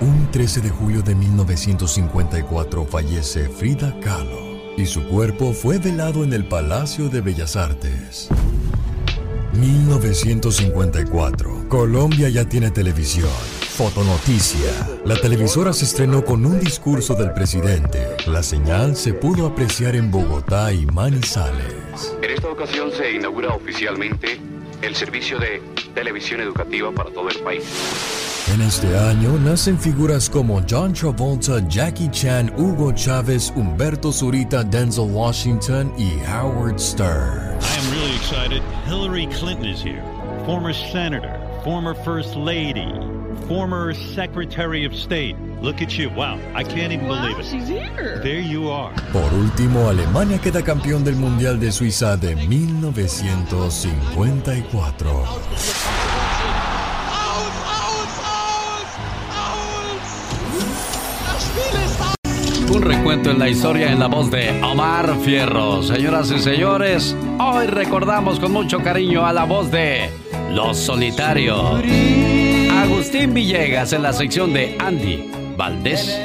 Un 0.00 0.30
13 0.30 0.62
de 0.62 0.70
julio 0.70 1.02
de 1.02 1.14
1954 1.14 2.86
fallece 2.86 3.50
Frida 3.50 3.94
Kahlo 4.00 4.38
y 4.78 4.86
su 4.86 5.06
cuerpo 5.08 5.52
fue 5.52 5.76
velado 5.76 6.24
en 6.24 6.32
el 6.32 6.48
Palacio 6.48 7.10
de 7.10 7.20
Bellas 7.20 7.54
Artes. 7.54 8.30
1954. 9.60 11.68
Colombia 11.68 12.30
ya 12.30 12.48
tiene 12.48 12.70
televisión. 12.70 13.28
Fotonoticia. 13.76 14.70
La 15.04 15.16
televisora 15.16 15.74
se 15.74 15.84
estrenó 15.84 16.24
con 16.24 16.46
un 16.46 16.58
discurso 16.60 17.14
del 17.14 17.34
presidente. 17.34 18.16
La 18.26 18.42
señal 18.42 18.96
se 18.96 19.12
pudo 19.12 19.48
apreciar 19.48 19.96
en 19.96 20.10
Bogotá 20.10 20.72
y 20.72 20.86
Manizales. 20.86 22.16
En 22.22 22.30
esta 22.30 22.48
ocasión 22.48 22.90
se 22.90 23.12
inaugura 23.12 23.50
oficialmente 23.50 24.40
el 24.82 24.94
servicio 24.94 25.38
de 25.38 25.62
televisión 25.94 26.40
educativa 26.40 26.92
para 26.92 27.10
todo 27.10 27.28
el 27.28 27.38
país. 27.40 27.64
En 28.54 28.62
este 28.62 28.96
año 28.96 29.38
nacen 29.38 29.78
figuras 29.78 30.30
como 30.30 30.62
John 30.68 30.92
Travolta, 30.92 31.60
Jackie 31.68 32.10
Chan, 32.10 32.52
Hugo 32.56 32.92
Chávez, 32.92 33.52
Humberto 33.54 34.10
Zurita, 34.10 34.64
Denzel 34.64 35.10
Washington 35.10 35.92
y 35.98 36.18
Howard 36.26 36.78
Stern. 36.78 37.58
I 37.60 37.78
am 37.78 37.90
really 37.92 38.16
excited. 38.16 38.62
Hillary 38.86 39.26
Clinton 39.26 39.66
is 39.66 39.82
here. 39.82 40.02
Former 40.46 40.72
senator, 40.72 41.38
former 41.62 41.94
first 41.94 42.36
lady, 42.36 42.88
former 43.46 43.94
secretary 43.94 44.84
of 44.84 44.92
state. 44.94 45.36
Look 45.62 45.80
at 45.82 45.96
you. 45.98 46.10
Wow. 46.10 46.38
I 46.54 46.62
can't 46.64 46.92
even 46.92 47.08
Wow, 47.08 47.22
believe 47.22 47.38
it. 47.38 47.46
she's 47.46 47.68
here. 47.68 48.20
There 48.22 48.40
you 48.40 48.68
are. 48.70 48.92
Por 49.12 49.32
último, 49.34 49.88
Alemania 49.88 50.38
queda 50.38 50.62
campeón 50.62 51.04
del 51.04 51.16
Mundial 51.16 51.58
de 51.60 51.70
Suiza 51.72 52.16
de 52.16 52.34
1954. 52.36 55.24
Un 62.70 62.82
recuento 62.82 63.30
en 63.30 63.38
la 63.38 63.48
historia 63.48 63.90
en 63.90 63.98
la 63.98 64.08
voz 64.08 64.30
de 64.30 64.60
Omar 64.62 65.16
Fierro. 65.24 65.82
Señoras 65.82 66.30
y 66.30 66.38
señores, 66.38 67.16
hoy 67.40 67.66
recordamos 67.66 68.38
con 68.38 68.52
mucho 68.52 68.80
cariño 68.82 69.24
a 69.24 69.32
la 69.32 69.44
voz 69.44 69.70
de 69.70 70.10
Los 70.50 70.76
Solitarios. 70.76 71.80
Agustín 72.90 73.34
Villegas 73.34 73.92
en 73.92 74.02
la 74.02 74.14
sección 74.14 74.54
de 74.54 74.74
Andy 74.78 75.30
Valdés. 75.58 76.18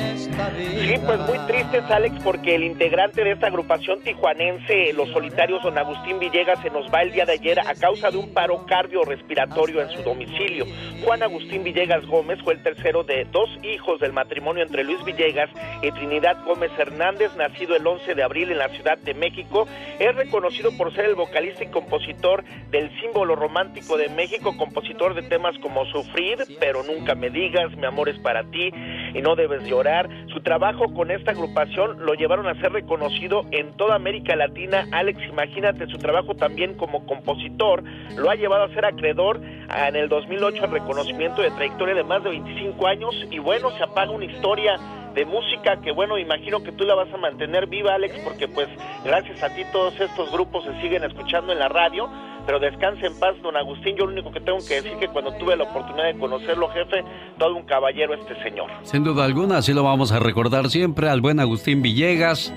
Sí, 0.83 0.95
pues 1.05 1.17
muy 1.21 1.37
tristes, 1.47 1.89
Alex, 1.89 2.21
porque 2.25 2.55
el 2.55 2.63
integrante 2.65 3.23
de 3.23 3.31
esta 3.31 3.47
agrupación 3.47 4.01
tijuanense, 4.01 4.91
Los 4.91 5.07
Solitarios, 5.11 5.63
don 5.63 5.77
Agustín 5.77 6.19
Villegas, 6.19 6.59
se 6.61 6.69
nos 6.69 6.93
va 6.93 7.03
el 7.03 7.13
día 7.13 7.25
de 7.25 7.31
ayer 7.31 7.57
a 7.57 7.73
causa 7.73 8.11
de 8.11 8.17
un 8.17 8.33
paro 8.33 8.65
cardiorrespiratorio 8.65 9.81
en 9.81 9.89
su 9.91 10.03
domicilio. 10.03 10.65
Juan 11.05 11.23
Agustín 11.23 11.63
Villegas 11.63 12.05
Gómez 12.05 12.39
fue 12.43 12.55
el 12.55 12.63
tercero 12.63 13.05
de 13.05 13.23
dos 13.31 13.49
hijos 13.63 14.01
del 14.01 14.11
matrimonio 14.11 14.61
entre 14.61 14.83
Luis 14.83 15.01
Villegas 15.05 15.49
y 15.81 15.89
Trinidad 15.91 16.43
Gómez 16.43 16.71
Hernández, 16.77 17.33
nacido 17.37 17.77
el 17.77 17.87
11 17.87 18.13
de 18.13 18.23
abril 18.23 18.51
en 18.51 18.57
la 18.57 18.67
Ciudad 18.67 18.97
de 18.97 19.13
México. 19.13 19.65
Es 19.99 20.13
reconocido 20.13 20.75
por 20.77 20.93
ser 20.93 21.05
el 21.05 21.15
vocalista 21.15 21.63
y 21.63 21.67
compositor 21.67 22.43
del 22.71 22.91
símbolo 22.99 23.37
romántico 23.37 23.95
de 23.95 24.09
México, 24.09 24.57
compositor 24.57 25.13
de 25.13 25.21
temas 25.21 25.57
como 25.59 25.85
Sufrir, 25.85 26.39
pero 26.59 26.83
nunca 26.83 27.15
me 27.15 27.29
digas, 27.29 27.73
mi 27.77 27.85
amor 27.85 28.09
es 28.09 28.19
para 28.19 28.43
ti 28.43 28.69
y 29.13 29.21
no 29.21 29.37
debes 29.37 29.63
llorar. 29.63 30.09
Su 30.27 30.41
trabajo 30.41 30.72
con 30.93 31.11
esta 31.11 31.31
agrupación 31.31 32.05
lo 32.05 32.13
llevaron 32.13 32.47
a 32.47 32.59
ser 32.59 32.71
reconocido 32.73 33.45
en 33.51 33.73
toda 33.73 33.95
América 33.95 34.35
Latina. 34.35 34.87
Alex, 34.91 35.19
imagínate, 35.29 35.87
su 35.87 35.97
trabajo 35.97 36.35
también 36.35 36.73
como 36.75 37.05
compositor 37.05 37.83
lo 38.17 38.29
ha 38.29 38.35
llevado 38.35 38.63
a 38.63 38.69
ser 38.69 38.85
acreedor 38.85 39.41
en 39.41 39.95
el 39.95 40.09
2008 40.09 40.63
al 40.63 40.71
reconocimiento 40.71 41.41
de 41.41 41.51
trayectoria 41.51 41.95
de 41.95 42.03
más 42.03 42.23
de 42.23 42.31
25 42.31 42.87
años 42.87 43.15
y 43.29 43.39
bueno, 43.39 43.71
se 43.71 43.83
apaga 43.83 44.11
una 44.11 44.25
historia 44.25 44.77
de 45.13 45.25
música 45.25 45.79
que 45.81 45.91
bueno, 45.91 46.17
imagino 46.17 46.63
que 46.63 46.71
tú 46.71 46.85
la 46.85 46.95
vas 46.95 47.13
a 47.13 47.17
mantener 47.17 47.67
viva, 47.67 47.93
Alex, 47.93 48.19
porque 48.23 48.47
pues 48.47 48.67
gracias 49.03 49.41
a 49.43 49.49
ti 49.49 49.63
todos 49.71 49.99
estos 49.99 50.31
grupos 50.31 50.65
se 50.65 50.81
siguen 50.81 51.03
escuchando 51.03 51.53
en 51.53 51.59
la 51.59 51.69
radio, 51.69 52.09
pero 52.45 52.59
descanse 52.59 53.05
en 53.05 53.19
paz, 53.19 53.35
don 53.41 53.55
Agustín, 53.55 53.95
yo 53.97 54.05
lo 54.05 54.11
único 54.11 54.31
que 54.31 54.41
tengo 54.41 54.59
que 54.67 54.81
decir 54.81 54.93
que 54.99 55.07
cuando 55.07 55.33
tuve 55.33 55.55
la 55.55 55.63
oportunidad 55.63 56.05
de 56.05 56.17
conocerlo, 56.17 56.69
jefe, 56.69 57.03
todo 57.37 57.55
un 57.55 57.63
caballero 57.63 58.13
este 58.13 58.41
señor. 58.43 58.69
Sin 58.83 59.03
duda 59.03 59.25
alguna, 59.25 59.57
así 59.57 59.73
lo 59.73 59.83
vamos 59.83 60.11
a 60.11 60.19
recordar 60.19 60.69
siempre 60.69 61.09
al 61.09 61.21
buen 61.21 61.39
Agustín 61.39 61.81
Villegas 61.81 62.53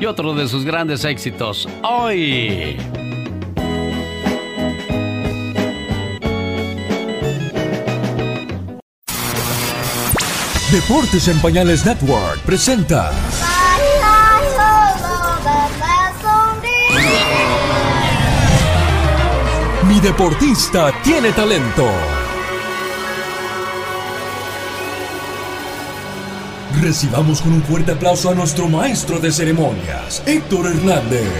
y 0.00 0.06
otro 0.06 0.34
de 0.34 0.48
sus 0.48 0.64
grandes 0.64 1.04
éxitos. 1.04 1.68
Hoy. 1.82 2.76
Deportes 10.72 11.28
en 11.28 11.38
Pañales 11.42 11.84
Network 11.84 12.40
presenta 12.46 13.12
deportista 20.02 20.92
tiene 21.04 21.30
talento. 21.30 21.88
Recibamos 26.80 27.40
con 27.40 27.52
un 27.52 27.62
fuerte 27.62 27.92
aplauso 27.92 28.28
a 28.30 28.34
nuestro 28.34 28.68
maestro 28.68 29.20
de 29.20 29.30
ceremonias, 29.30 30.20
Héctor 30.26 30.66
Hernández. 30.66 31.30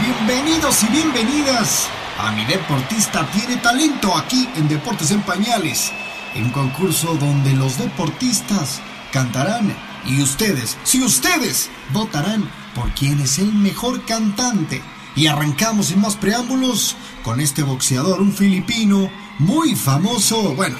Bienvenidos 0.00 0.82
y 0.82 0.86
bienvenidas 0.88 1.88
a 2.18 2.32
Mi 2.32 2.44
Deportista 2.46 3.24
Tiene 3.30 3.58
Talento 3.58 4.16
aquí 4.16 4.48
en 4.56 4.66
Deportes 4.66 5.12
en 5.12 5.22
Pañales, 5.22 5.92
un 6.34 6.50
concurso 6.50 7.14
donde 7.14 7.52
los 7.52 7.78
deportistas 7.78 8.80
cantarán 9.12 9.93
y 10.06 10.22
ustedes, 10.22 10.76
si 10.84 11.02
ustedes, 11.02 11.70
votarán 11.92 12.50
por 12.74 12.90
quién 12.94 13.20
es 13.20 13.38
el 13.38 13.52
mejor 13.54 14.04
cantante. 14.04 14.82
Y 15.16 15.28
arrancamos 15.28 15.86
sin 15.86 16.00
más 16.00 16.16
preámbulos 16.16 16.96
con 17.22 17.40
este 17.40 17.62
boxeador, 17.62 18.20
un 18.20 18.32
filipino 18.32 19.10
muy 19.38 19.76
famoso. 19.76 20.54
Bueno, 20.54 20.76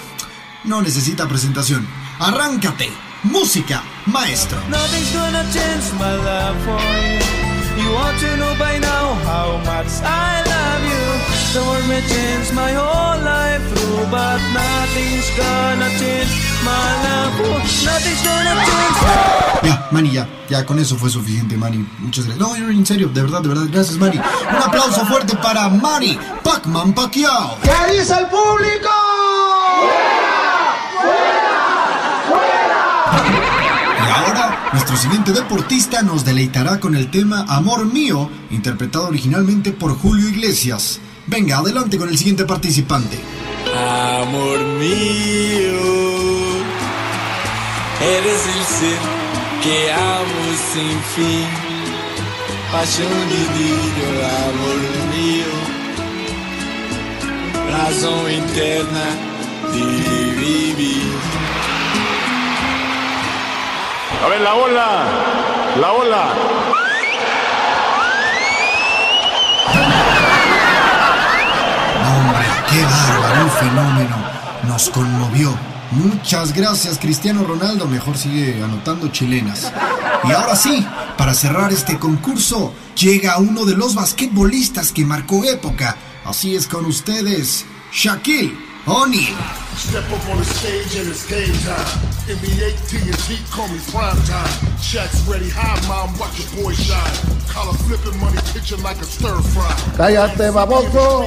no 0.64 0.82
necesita 0.82 1.28
presentación. 1.28 1.86
Arráncate. 2.18 2.90
Música, 3.22 3.82
maestro. 4.06 4.58
Nothing's 4.68 5.12
gonna 5.14 5.44
change 5.52 5.92
my 5.98 6.14
love 6.16 6.56
for 6.64 6.78
you. 6.78 7.82
You 7.82 7.90
ought 7.96 8.18
to 8.20 8.36
know 8.36 8.54
by 8.58 8.78
now 8.78 9.14
how 9.24 9.56
much 9.64 9.90
I 10.02 10.42
love 10.44 10.84
you. 10.84 11.04
The 11.54 11.60
world 11.66 11.88
may 11.88 12.02
change 12.02 12.52
my 12.52 12.72
whole 12.72 13.18
life 13.24 13.62
through, 13.72 14.06
but 14.10 14.40
nothing's 14.52 15.30
gonna 15.38 15.88
change 15.98 16.43
Ya, 19.62 19.88
Manny, 19.90 20.12
ya, 20.12 20.28
ya, 20.48 20.66
con 20.66 20.78
eso 20.78 20.96
fue 20.96 21.08
suficiente, 21.10 21.56
Manny. 21.56 21.86
Muchas 21.98 22.26
gracias. 22.26 22.48
No, 22.48 22.54
en 22.56 22.84
serio, 22.84 23.08
de 23.08 23.22
verdad, 23.22 23.40
de 23.40 23.48
verdad, 23.48 23.64
gracias, 23.70 23.96
Manny. 23.98 24.18
Un 24.18 24.62
aplauso 24.62 25.06
fuerte 25.06 25.36
para 25.36 25.68
Manny 25.68 26.18
Pacman 26.42 26.92
Pacquiao. 26.92 27.58
¿Qué 27.62 27.98
dice 27.98 28.14
el 28.14 28.26
público? 28.26 28.90
Y 34.06 34.10
ahora, 34.10 34.68
nuestro 34.72 34.96
siguiente 34.96 35.32
deportista 35.32 36.02
nos 36.02 36.24
deleitará 36.24 36.78
con 36.80 36.94
el 36.94 37.10
tema 37.10 37.46
Amor 37.48 37.86
Mío, 37.86 38.30
interpretado 38.50 39.08
originalmente 39.08 39.72
por 39.72 39.96
Julio 39.98 40.28
Iglesias. 40.28 41.00
Venga, 41.26 41.58
adelante 41.58 41.96
con 41.96 42.08
el 42.10 42.18
siguiente 42.18 42.44
participante. 42.44 43.18
Amor 43.74 44.58
mío, 44.78 46.23
eres 48.04 48.46
el 48.46 48.64
ser 48.64 48.98
que 49.62 49.92
amo 49.92 50.44
sin 50.72 51.00
fin. 51.14 51.48
Pasión 52.70 53.08
divina, 53.28 54.28
amor 54.48 54.80
mío, 55.14 55.52
razón 57.70 58.30
interna 58.30 59.06
de 59.72 59.84
vivir. 60.40 61.14
A 64.24 64.28
ver, 64.28 64.40
la 64.40 64.54
ola, 64.54 65.04
la 65.80 65.92
ola. 65.92 66.24
Hombre, 72.06 72.44
qué 72.70 72.82
bárbaro, 72.82 73.44
un 73.44 73.50
fenómeno. 73.50 74.16
Nos 74.66 74.90
conmovió. 74.90 75.73
Muchas 75.92 76.52
gracias, 76.54 76.98
Cristiano 76.98 77.44
Ronaldo. 77.44 77.86
Mejor 77.86 78.16
sigue 78.16 78.62
anotando 78.62 79.08
chilenas. 79.08 79.72
Y 80.24 80.32
ahora 80.32 80.56
sí, 80.56 80.86
para 81.16 81.34
cerrar 81.34 81.72
este 81.72 81.98
concurso, 81.98 82.74
llega 82.96 83.38
uno 83.38 83.64
de 83.64 83.76
los 83.76 83.94
basquetbolistas 83.94 84.92
que 84.92 85.04
marcó 85.04 85.44
época. 85.44 85.96
Así 86.24 86.56
es 86.56 86.66
con 86.66 86.86
ustedes, 86.86 87.64
Shaquille 87.92 88.56
O'Neal. 88.86 89.34
Step 89.76 90.04
up 90.10 90.28
on 90.30 90.38
the 90.38 90.44
stage 90.44 90.96
and 91.00 91.08
it's 91.08 91.26
game 91.28 91.52
time. 91.64 92.14
NBA 92.28 92.72
TNT, 92.88 93.38
call 93.50 93.68
me 93.68 93.78
prime 93.90 94.20
time. 94.24 94.48
Shaq's 94.78 95.26
ready, 95.28 95.50
hi 95.50 95.76
mom, 95.88 96.16
watch 96.18 96.38
your 96.38 96.64
boy 96.64 96.74
shine. 96.74 97.38
Collar 97.48 97.74
flipping 97.84 98.18
money, 98.20 98.38
pitching 98.52 98.82
like 98.82 99.00
a 99.00 99.04
stir 99.04 99.40
fry. 99.52 99.74
Cállate, 99.96 100.50
baboso. 100.50 101.24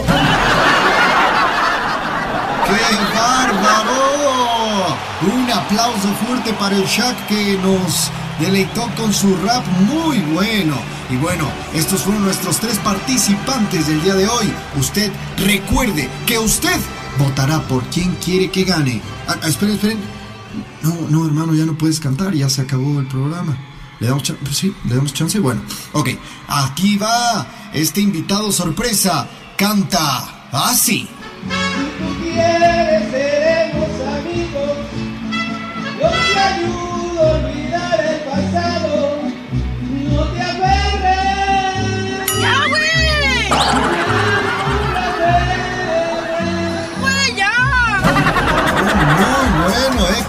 ¡Qué 2.68 2.96
bárbaro! 3.16 4.47
Un 5.34 5.52
aplauso 5.52 6.08
fuerte 6.26 6.54
para 6.54 6.76
el 6.76 6.86
Shaq 6.86 7.28
que 7.28 7.58
nos 7.64 8.12
deleitó 8.40 8.90
con 8.96 9.14
su 9.14 9.36
rap 9.38 9.66
muy 9.82 10.20
bueno. 10.34 10.76
Y 11.10 11.16
bueno, 11.18 11.48
estos 11.74 12.02
fueron 12.02 12.24
nuestros 12.24 12.58
tres 12.60 12.78
participantes 12.80 13.88
del 13.88 14.02
día 14.04 14.16
de 14.16 14.28
hoy. 14.28 14.54
Usted 14.78 15.12
recuerde 15.38 16.10
que 16.26 16.38
usted 16.38 16.80
votará 17.18 17.62
por 17.62 17.84
quien 17.86 18.16
quiere 18.16 18.52
que 18.52 18.64
gane. 18.64 19.02
Ah, 19.28 19.36
ah, 19.42 19.48
esperen, 19.48 19.76
esperen. 19.76 20.00
No, 20.82 20.96
no, 21.10 21.26
hermano, 21.26 21.54
ya 21.54 21.66
no 21.66 21.78
puedes 21.78 22.00
cantar, 22.00 22.34
ya 22.34 22.50
se 22.50 22.62
acabó 22.62 23.00
el 23.00 23.08
programa. 23.08 23.58
¿Le 24.00 24.08
damos 24.08 24.24
chance? 24.24 24.42
Sí, 24.52 24.76
le 24.86 24.96
damos 24.96 25.14
chance. 25.14 25.40
Bueno, 25.40 25.62
ok. 25.94 26.10
Aquí 26.48 26.98
va 26.98 27.48
este 27.74 28.02
invitado 28.02 28.52
sorpresa. 28.52 29.28
Canta 29.58 30.50
así. 30.52 31.08
seremos 33.12 33.87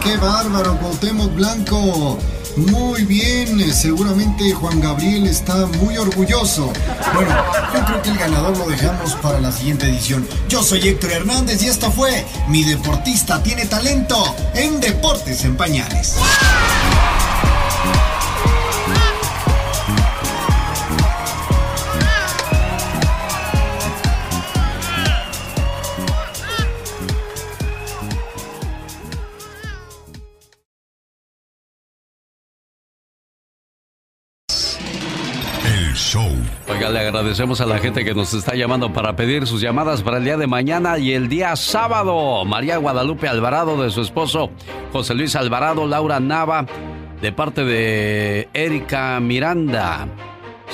¡Qué 0.08 0.16
bárbaro, 0.16 0.74
Cuauhtémoc 0.78 1.34
Blanco! 1.34 2.18
Muy 2.56 3.04
bien, 3.04 3.74
seguramente 3.74 4.54
Juan 4.54 4.80
Gabriel 4.80 5.26
está 5.26 5.66
muy 5.66 5.98
orgulloso. 5.98 6.72
Bueno, 7.12 7.30
yo 7.74 7.84
creo 7.84 8.02
que 8.02 8.08
el 8.08 8.16
ganador 8.16 8.56
lo 8.56 8.66
dejamos 8.68 9.14
para 9.16 9.38
la 9.38 9.52
siguiente 9.52 9.84
edición. 9.84 10.26
Yo 10.48 10.62
soy 10.62 10.88
Héctor 10.88 11.12
Hernández 11.12 11.62
y 11.62 11.66
esto 11.66 11.92
fue 11.92 12.24
Mi 12.48 12.64
Deportista 12.64 13.42
Tiene 13.42 13.66
Talento 13.66 14.34
en 14.54 14.80
Deportes 14.80 15.44
en 15.44 15.58
Pañales. 15.58 16.16
Show. 36.08 36.32
Oiga, 36.68 36.88
le 36.88 37.00
agradecemos 37.00 37.60
a 37.60 37.66
la 37.66 37.78
gente 37.78 38.02
que 38.02 38.14
nos 38.14 38.32
está 38.32 38.54
llamando 38.54 38.94
para 38.94 39.14
pedir 39.14 39.46
sus 39.46 39.60
llamadas 39.60 40.00
para 40.00 40.16
el 40.16 40.24
día 40.24 40.38
de 40.38 40.46
mañana 40.46 40.98
y 40.98 41.12
el 41.12 41.28
día 41.28 41.54
sábado. 41.54 42.46
María 42.46 42.78
Guadalupe 42.78 43.28
Alvarado 43.28 43.82
de 43.82 43.90
su 43.90 44.00
esposo 44.00 44.50
José 44.90 45.14
Luis 45.14 45.36
Alvarado, 45.36 45.86
Laura 45.86 46.18
Nava, 46.18 46.64
de 47.20 47.30
parte 47.30 47.62
de 47.62 48.48
Erika 48.54 49.20
Miranda. 49.20 50.08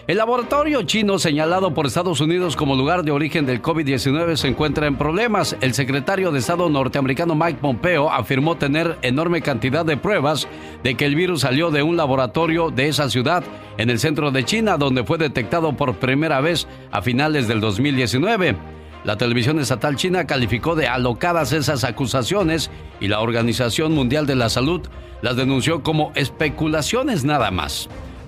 El 0.07 0.17
laboratorio 0.17 0.81
chino 0.81 1.19
señalado 1.19 1.75
por 1.75 1.85
Estados 1.85 2.21
Unidos 2.21 2.55
como 2.55 2.75
lugar 2.75 3.03
de 3.03 3.11
origen 3.11 3.45
del 3.45 3.61
COVID-19 3.61 4.35
se 4.35 4.47
encuentra 4.47 4.87
en 4.87 4.97
problemas. 4.97 5.55
El 5.61 5.75
secretario 5.75 6.31
de 6.31 6.39
Estado 6.39 6.67
norteamericano 6.69 7.35
Mike 7.35 7.59
Pompeo 7.61 8.09
afirmó 8.11 8.57
tener 8.57 8.97
enorme 9.03 9.43
cantidad 9.43 9.85
de 9.85 9.97
pruebas 9.97 10.47
de 10.83 10.95
que 10.95 11.05
el 11.05 11.13
virus 11.13 11.41
salió 11.41 11.69
de 11.69 11.83
un 11.83 11.97
laboratorio 11.97 12.71
de 12.71 12.87
esa 12.87 13.11
ciudad 13.11 13.43
en 13.77 13.91
el 13.91 13.99
centro 13.99 14.31
de 14.31 14.43
China, 14.43 14.77
donde 14.77 15.03
fue 15.03 15.19
detectado 15.19 15.73
por 15.77 15.93
primera 15.93 16.41
vez 16.41 16.67
a 16.89 17.03
finales 17.03 17.47
del 17.47 17.61
2019. 17.61 18.55
La 19.03 19.17
televisión 19.17 19.59
estatal 19.59 19.97
china 19.97 20.25
calificó 20.25 20.73
de 20.73 20.87
alocadas 20.87 21.53
esas 21.53 21.83
acusaciones 21.83 22.71
y 22.99 23.07
la 23.07 23.19
Organización 23.19 23.93
Mundial 23.93 24.25
de 24.25 24.35
la 24.35 24.49
Salud 24.49 24.81
las 25.21 25.35
denunció 25.35 25.83
como 25.83 26.11
especulaciones 26.15 27.23
nada 27.23 27.51
más 27.51 27.87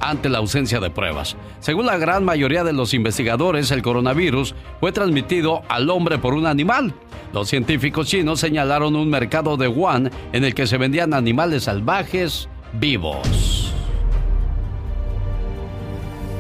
ante 0.10 0.30
la 0.30 0.40
ausencia 0.40 0.80
de 0.80 0.90
pruebas. 0.90 1.36
Según 1.60 1.86
la 1.86 1.98
gran 1.98 2.26
mayoría 2.26 2.64
de 2.64 2.74
los 2.74 2.94
investigadores, 2.94 3.72
el 3.72 3.82
coronavirus 3.82 4.54
fue 4.80 4.92
transmitido 4.92 5.62
al 5.70 5.90
hombre 5.90 6.18
por 6.18 6.34
un 6.34 6.46
animal. 6.46 6.94
Los 7.34 7.50
científicos 7.50 8.08
chinos 8.08 8.40
señalaron 8.40 8.96
un 8.96 9.10
mercado 9.10 9.58
de 9.58 9.68
Wuhan 9.68 10.12
en 10.34 10.44
el 10.44 10.54
que 10.54 10.68
se 10.68 10.78
vendían 10.78 11.14
animales 11.14 11.64
salvajes 11.64 12.50
vivos. 12.74 13.74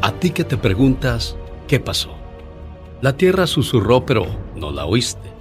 A 0.01 0.11
ti 0.11 0.31
que 0.31 0.43
te 0.43 0.57
preguntas, 0.57 1.37
¿qué 1.67 1.79
pasó? 1.79 2.13
La 3.01 3.15
tierra 3.15 3.47
susurró 3.47 4.05
pero 4.05 4.25
no 4.55 4.71
la 4.71 4.85
oíste. 4.85 5.31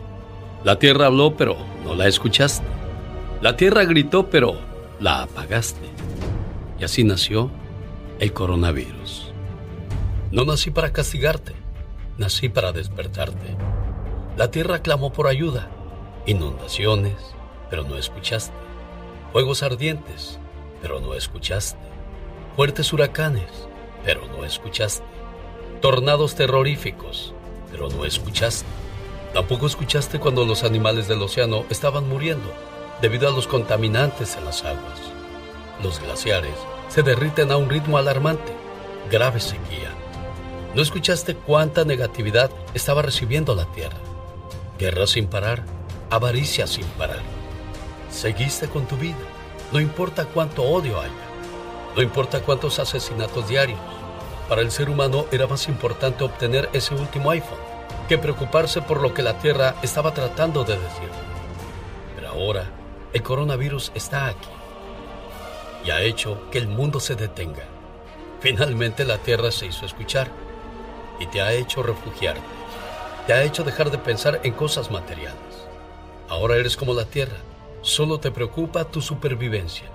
La 0.65 0.79
tierra 0.79 1.07
habló 1.07 1.37
pero 1.37 1.57
no 1.85 1.95
la 1.95 2.07
escuchaste. 2.07 2.67
La 3.41 3.57
tierra 3.57 3.85
gritó 3.85 4.31
pero 4.31 4.55
la 5.01 5.23
apagaste. 5.23 5.81
Y 6.79 6.85
así 6.85 7.05
nació 7.05 7.51
el 8.23 8.33
coronavirus. 8.33 9.33
No 10.31 10.45
nací 10.45 10.71
para 10.71 10.93
castigarte, 10.93 11.55
nací 12.19 12.49
para 12.49 12.71
despertarte. 12.71 13.57
La 14.37 14.49
tierra 14.49 14.81
clamó 14.81 15.13
por 15.13 15.27
ayuda, 15.27 15.69
inundaciones, 16.25 17.17
pero 17.69 17.83
no 17.83 17.97
escuchaste. 17.97 18.55
Fuegos 19.33 19.65
ardientes, 19.65 20.39
pero 20.81 21.01
no 21.01 21.15
escuchaste. 21.15 21.81
Fuertes 22.55 22.93
huracanes, 22.93 23.51
pero 24.05 24.25
no 24.29 24.45
escuchaste. 24.45 25.05
Tornados 25.81 26.37
terroríficos, 26.37 27.35
pero 27.73 27.89
no 27.89 28.05
escuchaste. 28.05 28.69
Tampoco 29.35 29.67
escuchaste 29.67 30.21
cuando 30.21 30.45
los 30.45 30.63
animales 30.63 31.09
del 31.09 31.23
océano 31.23 31.65
estaban 31.71 32.09
muriendo 32.09 32.55
debido 33.01 33.27
a 33.27 33.33
los 33.33 33.49
contaminantes 33.49 34.37
en 34.37 34.45
las 34.45 34.63
aguas. 34.63 35.01
Los 35.83 35.99
glaciares 35.99 36.55
se 36.93 37.03
derriten 37.03 37.51
a 37.51 37.57
un 37.57 37.71
ritmo 37.71 37.97
alarmante, 37.97 38.53
grave 39.11 39.41
sequía. 39.41 39.91
¿No 40.75 40.83
escuchaste 40.83 41.35
cuánta 41.35 41.87
negatividad 41.87 42.51
estaba 42.75 43.01
recibiendo 43.01 43.55
la 43.55 43.65
Tierra? 43.73 43.97
Guerra 44.79 45.07
sin 45.07 45.27
parar, 45.27 45.63
avaricia 46.11 46.67
sin 46.67 46.85
parar. 46.99 47.23
Seguiste 48.11 48.69
con 48.69 48.85
tu 48.85 48.99
vida, 48.99 49.17
no 49.73 49.81
importa 49.81 50.27
cuánto 50.27 50.65
odio 50.65 51.01
haya, 51.01 51.13
no 51.97 52.03
importa 52.03 52.43
cuántos 52.43 52.79
asesinatos 52.79 53.49
diarios. 53.49 53.81
Para 54.47 54.61
el 54.61 54.71
ser 54.71 54.91
humano 54.91 55.25
era 55.33 55.47
más 55.47 55.69
importante 55.69 56.25
obtener 56.25 56.69
ese 56.75 56.95
último 56.95 57.31
iPhone 57.31 57.59
que 58.07 58.19
preocuparse 58.19 58.83
por 58.83 59.01
lo 59.01 59.15
que 59.15 59.23
la 59.23 59.39
Tierra 59.39 59.77
estaba 59.81 60.13
tratando 60.13 60.63
de 60.63 60.75
decir. 60.75 61.09
Pero 62.17 62.29
ahora 62.29 62.67
el 63.15 63.23
coronavirus 63.23 63.93
está 63.95 64.27
aquí 64.27 64.62
y 65.85 65.91
ha 65.91 66.03
hecho 66.03 66.51
que 66.51 66.59
el 66.59 66.69
mundo 66.69 67.01
se 67.01 67.15
detenga. 67.15 67.65
Finalmente 68.41 69.05
la 69.05 69.19
tierra 69.19 69.51
se 69.51 69.67
hizo 69.67 69.87
escuchar 69.87 70.29
y 71.21 71.27
te 71.27 71.41
ha 71.41 71.53
hecho 71.53 71.83
refugiarte. 71.83 72.43
Te 73.27 73.33
ha 73.33 73.45
hecho 73.45 73.63
dejar 73.63 73.91
de 73.91 73.99
pensar 73.99 74.41
en 74.43 74.53
cosas 74.53 74.91
materiales. 74.91 75.37
Ahora 76.29 76.57
eres 76.57 76.77
como 76.77 76.95
la 76.95 77.05
tierra, 77.05 77.37
solo 77.83 78.19
te 78.19 78.31
preocupa 78.31 78.85
tu 78.85 79.01
supervivencia. 79.01 79.87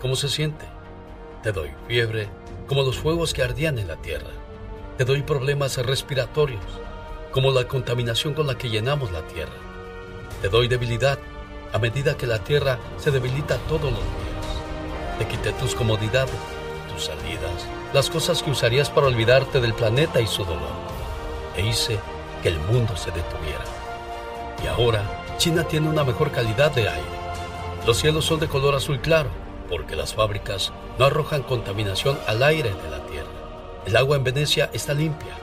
¿Cómo 0.00 0.16
se 0.16 0.28
siente? 0.28 0.64
Te 1.42 1.52
doy 1.52 1.70
fiebre, 1.86 2.28
como 2.66 2.82
los 2.82 2.98
fuegos 2.98 3.34
que 3.34 3.42
ardían 3.42 3.78
en 3.78 3.88
la 3.88 3.96
tierra. 3.96 4.30
Te 4.96 5.04
doy 5.04 5.22
problemas 5.22 5.76
respiratorios, 5.78 6.64
como 7.30 7.50
la 7.50 7.68
contaminación 7.68 8.32
con 8.32 8.46
la 8.46 8.56
que 8.56 8.70
llenamos 8.70 9.12
la 9.12 9.22
tierra. 9.26 9.52
Te 10.40 10.48
doy 10.48 10.68
debilidad 10.68 11.18
a 11.72 11.78
medida 11.78 12.16
que 12.16 12.26
la 12.26 12.38
tierra 12.38 12.78
se 12.98 13.10
debilita 13.10 13.58
todos 13.68 13.92
los 13.92 14.00
días. 14.00 14.29
Te 15.20 15.28
quité 15.28 15.52
tus 15.52 15.74
comodidades, 15.74 16.34
tus 16.90 17.04
salidas, 17.04 17.66
las 17.92 18.08
cosas 18.08 18.42
que 18.42 18.52
usarías 18.52 18.88
para 18.88 19.06
olvidarte 19.06 19.60
del 19.60 19.74
planeta 19.74 20.18
y 20.18 20.26
su 20.26 20.46
dolor. 20.46 20.72
E 21.54 21.66
hice 21.66 21.98
que 22.42 22.48
el 22.48 22.58
mundo 22.60 22.96
se 22.96 23.10
detuviera. 23.10 23.62
Y 24.64 24.66
ahora 24.68 25.04
China 25.36 25.64
tiene 25.64 25.90
una 25.90 26.04
mejor 26.04 26.32
calidad 26.32 26.72
de 26.72 26.88
aire. 26.88 27.20
Los 27.86 27.98
cielos 27.98 28.24
son 28.24 28.40
de 28.40 28.48
color 28.48 28.74
azul 28.74 28.98
claro, 29.02 29.28
porque 29.68 29.94
las 29.94 30.14
fábricas 30.14 30.72
no 30.98 31.04
arrojan 31.04 31.42
contaminación 31.42 32.18
al 32.26 32.42
aire 32.42 32.70
de 32.70 32.90
la 32.90 33.04
tierra. 33.04 33.28
El 33.84 33.96
agua 33.96 34.16
en 34.16 34.24
Venecia 34.24 34.70
está 34.72 34.94
limpia 34.94 35.34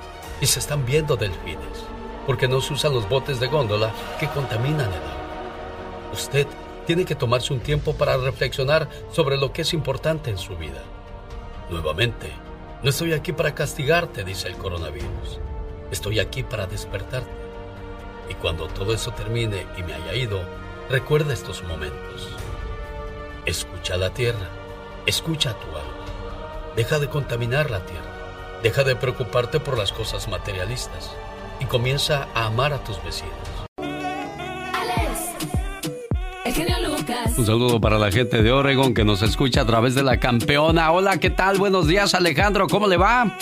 y 0.42 0.48
se 0.48 0.58
están 0.58 0.88
viendo 0.88 1.18
delfines, 1.18 1.86
porque 2.26 2.48
no 2.48 2.62
se 2.62 2.74
usan 2.74 2.96
los 2.96 3.08
botes 3.08 3.40
de 3.40 3.46
góndola 3.46 3.92
que 4.20 4.28
contaminan 4.28 4.92
el 4.92 5.04
agua. 5.04 6.12
Usted 6.14 6.48
tiene 6.88 7.04
que 7.04 7.16
tomarse 7.16 7.54
un 7.54 7.60
tiempo 7.60 7.94
para 7.96 8.16
reflexionar 8.16 8.88
sobre 9.12 9.36
lo 9.36 9.52
que 9.52 9.64
es 9.64 9.74
importante 9.74 10.30
en 10.30 10.38
su 10.38 10.56
vida. 10.56 10.82
Nuevamente, 11.70 12.32
no 12.82 12.90
estoy 12.90 13.12
aquí 13.12 13.34
para 13.34 13.54
castigarte, 13.54 14.24
dice 14.24 14.48
el 14.48 14.56
coronavirus. 14.56 15.42
Estoy 15.92 16.22
aquí 16.22 16.44
para 16.44 16.66
despertarte. 16.66 17.30
Y 18.30 18.36
cuando 18.36 18.68
todo 18.68 18.94
eso 18.94 19.12
termine 19.12 19.66
y 19.78 19.84
me 19.84 19.96
haya 19.96 20.16
ido, 20.16 20.40
recuerda 20.90 21.34
estos 21.34 21.62
momentos. 21.64 22.30
Escucha 23.46 23.98
la 23.98 24.14
tierra, 24.14 24.48
escucha 25.06 25.56
tu 25.60 25.68
alma. 25.68 26.72
Deja 26.78 27.00
de 27.00 27.10
contaminar 27.10 27.70
la 27.70 27.86
tierra. 27.86 28.62
Deja 28.64 28.86
de 28.86 28.96
preocuparte 28.96 29.60
por 29.60 29.78
las 29.78 29.92
cosas 29.92 30.30
materialistas 30.30 31.12
y 31.60 31.66
comienza 31.66 32.30
a 32.34 32.46
amar 32.46 32.72
a 32.72 32.82
tus 32.82 33.04
vecinos. 33.04 33.57
Un 37.38 37.46
saludo 37.46 37.82
para 37.82 37.98
la 37.98 38.10
gente 38.10 38.42
de 38.42 38.54
Oregon 38.54 38.94
que 38.94 39.04
nos 39.04 39.22
escucha 39.22 39.62
a 39.62 39.66
través 39.66 39.96
de 39.96 40.04
la 40.04 40.18
campeona. 40.18 40.92
Hola, 40.94 41.20
¿qué 41.20 41.30
tal? 41.30 41.58
Buenos 41.58 41.88
días, 41.88 42.14
Alejandro. 42.14 42.68
¿Cómo 42.68 42.88
le 42.88 42.96
va? 42.96 43.38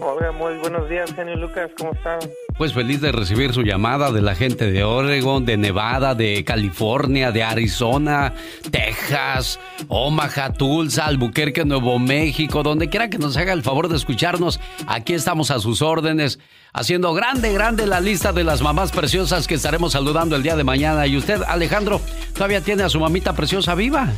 Hola, 0.00 0.30
muy 0.30 0.54
buenos 0.58 0.88
días, 0.88 1.12
genio 1.12 1.34
Lucas. 1.36 1.70
¿Cómo 1.76 1.92
está? 1.92 2.18
Pues 2.56 2.72
feliz 2.72 3.00
de 3.00 3.10
recibir 3.10 3.52
su 3.52 3.62
llamada 3.62 4.12
de 4.12 4.22
la 4.22 4.34
gente 4.34 4.70
de 4.70 4.84
Oregon, 4.84 5.44
de 5.44 5.56
Nevada, 5.56 6.14
de 6.14 6.44
California, 6.44 7.32
de 7.32 7.42
Arizona, 7.42 8.34
Texas, 8.70 9.58
Omaha, 9.88 10.52
Tulsa, 10.52 11.06
Albuquerque, 11.06 11.64
Nuevo 11.64 11.98
México, 11.98 12.62
donde 12.62 12.88
quiera 12.88 13.10
que 13.10 13.18
nos 13.18 13.36
haga 13.36 13.52
el 13.52 13.62
favor 13.62 13.88
de 13.88 13.96
escucharnos. 13.96 14.60
Aquí 14.86 15.12
estamos 15.12 15.50
a 15.50 15.58
sus 15.58 15.82
órdenes, 15.82 16.38
haciendo 16.72 17.12
grande, 17.14 17.52
grande 17.52 17.86
la 17.86 18.00
lista 18.00 18.32
de 18.32 18.44
las 18.44 18.62
mamás 18.62 18.92
preciosas 18.92 19.46
que 19.46 19.54
estaremos 19.54 19.92
saludando 19.92 20.36
el 20.36 20.42
día 20.42 20.56
de 20.56 20.64
mañana. 20.64 21.06
Y 21.06 21.16
usted, 21.16 21.42
Alejandro, 21.46 22.00
todavía 22.34 22.60
tiene 22.60 22.82
a 22.82 22.88
su 22.88 23.00
mamita 23.00 23.34
preciosa 23.34 23.74
viva. 23.74 24.08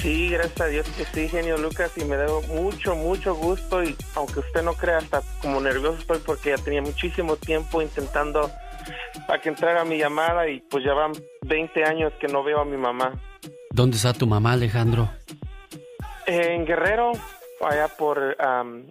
Sí, 0.00 0.28
gracias 0.28 0.60
a 0.60 0.66
Dios 0.66 0.86
que 0.96 1.04
sí, 1.06 1.28
genio 1.28 1.56
Lucas, 1.56 1.90
y 1.96 2.04
me 2.04 2.16
da 2.16 2.26
mucho, 2.48 2.94
mucho 2.94 3.34
gusto 3.34 3.82
y 3.82 3.96
aunque 4.14 4.40
usted 4.40 4.62
no 4.62 4.74
crea, 4.74 4.98
hasta 4.98 5.22
como 5.40 5.60
nervioso 5.60 5.98
estoy 5.98 6.18
porque 6.24 6.50
ya 6.50 6.58
tenía 6.58 6.82
muchísimo 6.82 7.36
tiempo 7.36 7.82
intentando 7.82 8.50
para 9.26 9.40
que 9.40 9.48
entrara 9.48 9.84
mi 9.84 9.98
llamada 9.98 10.48
y 10.48 10.60
pues 10.60 10.84
ya 10.84 10.92
van 10.92 11.12
20 11.46 11.84
años 11.84 12.12
que 12.20 12.28
no 12.28 12.44
veo 12.44 12.60
a 12.60 12.64
mi 12.64 12.76
mamá. 12.76 13.14
¿Dónde 13.70 13.96
está 13.96 14.12
tu 14.12 14.26
mamá, 14.26 14.52
Alejandro? 14.52 15.10
En 16.26 16.64
Guerrero, 16.66 17.12
allá 17.60 17.88
por, 17.88 18.36
um, 18.38 18.84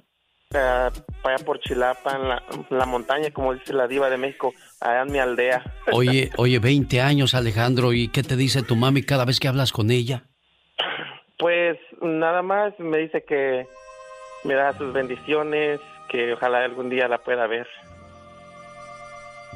allá 0.51 1.37
por 1.45 1.59
Chilapa, 1.59 2.15
en 2.15 2.29
la, 2.29 2.43
en 2.51 2.77
la 2.77 2.85
montaña, 2.85 3.31
como 3.31 3.53
dice 3.53 3.73
la 3.73 3.87
diva 3.87 4.09
de 4.09 4.17
México, 4.17 4.53
allá 4.79 5.01
en 5.01 5.11
mi 5.11 5.19
aldea. 5.19 5.63
Oye, 5.91 6.29
oye, 6.37 6.59
20 6.59 7.01
años, 7.01 7.33
Alejandro, 7.33 7.93
¿y 7.93 8.07
qué 8.09 8.23
te 8.23 8.35
dice 8.35 8.63
tu 8.63 8.75
mami 8.75 9.03
cada 9.03 9.25
vez 9.25 9.39
que 9.39 9.47
hablas 9.47 9.71
con 9.71 9.91
ella? 9.91 10.23
Pues 11.37 11.77
nada 12.01 12.41
más 12.41 12.73
me 12.79 12.99
dice 12.99 13.23
que 13.27 13.67
me 14.43 14.53
da 14.53 14.73
sus 14.77 14.93
bendiciones, 14.93 15.79
que 16.09 16.33
ojalá 16.33 16.59
algún 16.63 16.89
día 16.89 17.07
la 17.07 17.17
pueda 17.17 17.45
ver. 17.47 17.67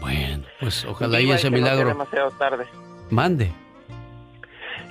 Bueno, 0.01 0.43
pues 0.59 0.85
ojalá 0.85 1.21
y 1.21 1.31
ese 1.31 1.49
milagro. 1.49 1.83
No 1.83 1.89
demasiado 1.89 2.31
tarde. 2.31 2.65
Mande. 3.09 3.51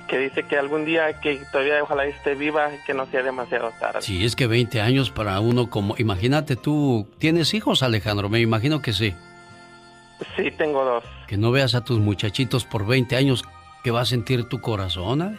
Que 0.09 0.17
dice 0.17 0.43
que 0.43 0.57
algún 0.57 0.85
día 0.85 1.19
que 1.21 1.39
todavía 1.51 1.83
ojalá 1.83 2.05
esté 2.05 2.33
viva, 2.33 2.71
que 2.85 2.93
no 2.93 3.05
sea 3.05 3.21
demasiado 3.21 3.71
tarde. 3.79 4.01
Sí, 4.01 4.25
es 4.25 4.35
que 4.35 4.47
20 4.47 4.81
años 4.81 5.11
para 5.11 5.39
uno 5.39 5.69
como... 5.69 5.95
Imagínate 5.99 6.55
tú, 6.55 7.07
¿tienes 7.19 7.53
hijos 7.53 7.83
Alejandro? 7.83 8.27
Me 8.27 8.39
imagino 8.39 8.81
que 8.81 8.93
sí. 8.93 9.13
Sí, 10.35 10.51
tengo 10.51 10.83
dos. 10.83 11.03
Que 11.27 11.37
no 11.37 11.51
veas 11.51 11.75
a 11.75 11.83
tus 11.83 11.99
muchachitos 11.99 12.65
por 12.65 12.87
20 12.87 13.15
años, 13.15 13.43
¿qué 13.83 13.91
va 13.91 14.01
a 14.01 14.05
sentir 14.05 14.45
tu 14.45 14.59
corazón? 14.61 15.21
¿eh? 15.21 15.37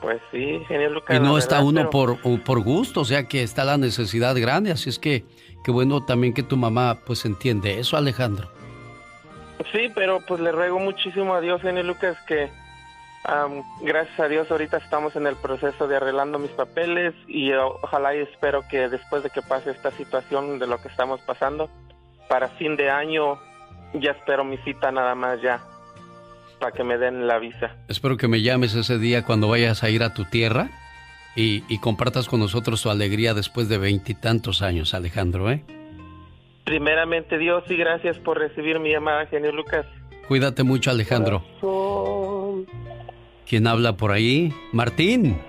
Pues 0.00 0.20
sí, 0.30 0.60
genial 0.68 0.94
Lucas. 0.94 1.16
Y 1.16 1.20
no 1.20 1.38
está 1.38 1.62
uno 1.62 1.90
por, 1.90 2.18
por 2.44 2.60
gusto, 2.60 3.00
o 3.00 3.04
sea 3.04 3.26
que 3.26 3.42
está 3.42 3.64
la 3.64 3.78
necesidad 3.78 4.36
grande, 4.36 4.70
así 4.70 4.88
es 4.90 4.98
que 4.98 5.24
qué 5.64 5.70
bueno 5.70 6.04
también 6.04 6.34
que 6.34 6.42
tu 6.42 6.56
mamá 6.56 6.98
pues 7.04 7.24
entiende 7.24 7.80
eso, 7.80 7.96
Alejandro. 7.96 8.48
Sí, 9.72 9.90
pero 9.94 10.20
pues 10.26 10.40
le 10.40 10.52
ruego 10.52 10.78
muchísimo 10.78 11.34
a 11.34 11.40
Dios, 11.40 11.60
genial 11.62 11.88
Lucas, 11.88 12.16
que 12.28 12.48
gracias 13.82 14.18
a 14.20 14.28
Dios 14.28 14.50
ahorita 14.50 14.78
estamos 14.78 15.14
en 15.16 15.26
el 15.26 15.36
proceso 15.36 15.86
de 15.86 15.96
arreglando 15.96 16.38
mis 16.38 16.50
papeles 16.52 17.14
y 17.26 17.52
ojalá 17.52 18.16
y 18.16 18.20
espero 18.20 18.62
que 18.68 18.88
después 18.88 19.22
de 19.22 19.30
que 19.30 19.42
pase 19.42 19.70
esta 19.70 19.90
situación 19.90 20.58
de 20.58 20.66
lo 20.66 20.80
que 20.80 20.88
estamos 20.88 21.20
pasando, 21.20 21.68
para 22.28 22.48
fin 22.48 22.76
de 22.76 22.90
año 22.90 23.38
ya 23.94 24.12
espero 24.12 24.44
mi 24.44 24.56
cita 24.58 24.92
nada 24.92 25.14
más 25.14 25.40
ya 25.42 25.60
para 26.58 26.72
que 26.72 26.84
me 26.84 26.98
den 26.98 27.26
la 27.26 27.38
visa. 27.38 27.76
Espero 27.88 28.16
que 28.16 28.28
me 28.28 28.42
llames 28.42 28.74
ese 28.74 28.98
día 28.98 29.24
cuando 29.24 29.48
vayas 29.48 29.82
a 29.82 29.90
ir 29.90 30.02
a 30.02 30.12
tu 30.12 30.24
tierra 30.24 30.70
y, 31.36 31.78
compartas 31.78 32.26
con 32.26 32.40
nosotros 32.40 32.82
tu 32.82 32.90
alegría 32.90 33.32
después 33.32 33.68
de 33.68 33.78
veintitantos 33.78 34.60
años, 34.60 34.92
Alejandro, 34.92 35.50
¿eh? 35.52 35.62
Primeramente 36.64 37.38
Dios 37.38 37.62
y 37.70 37.76
gracias 37.76 38.18
por 38.18 38.38
recibir 38.38 38.80
mi 38.80 38.90
llamada, 38.90 39.24
genio 39.26 39.52
Lucas. 39.52 39.86
Cuídate 40.26 40.64
mucho, 40.64 40.90
Alejandro. 40.90 41.44
¿Quién 43.48 43.66
habla 43.66 43.96
por 43.96 44.12
ahí? 44.12 44.52
Martín. 44.72 45.40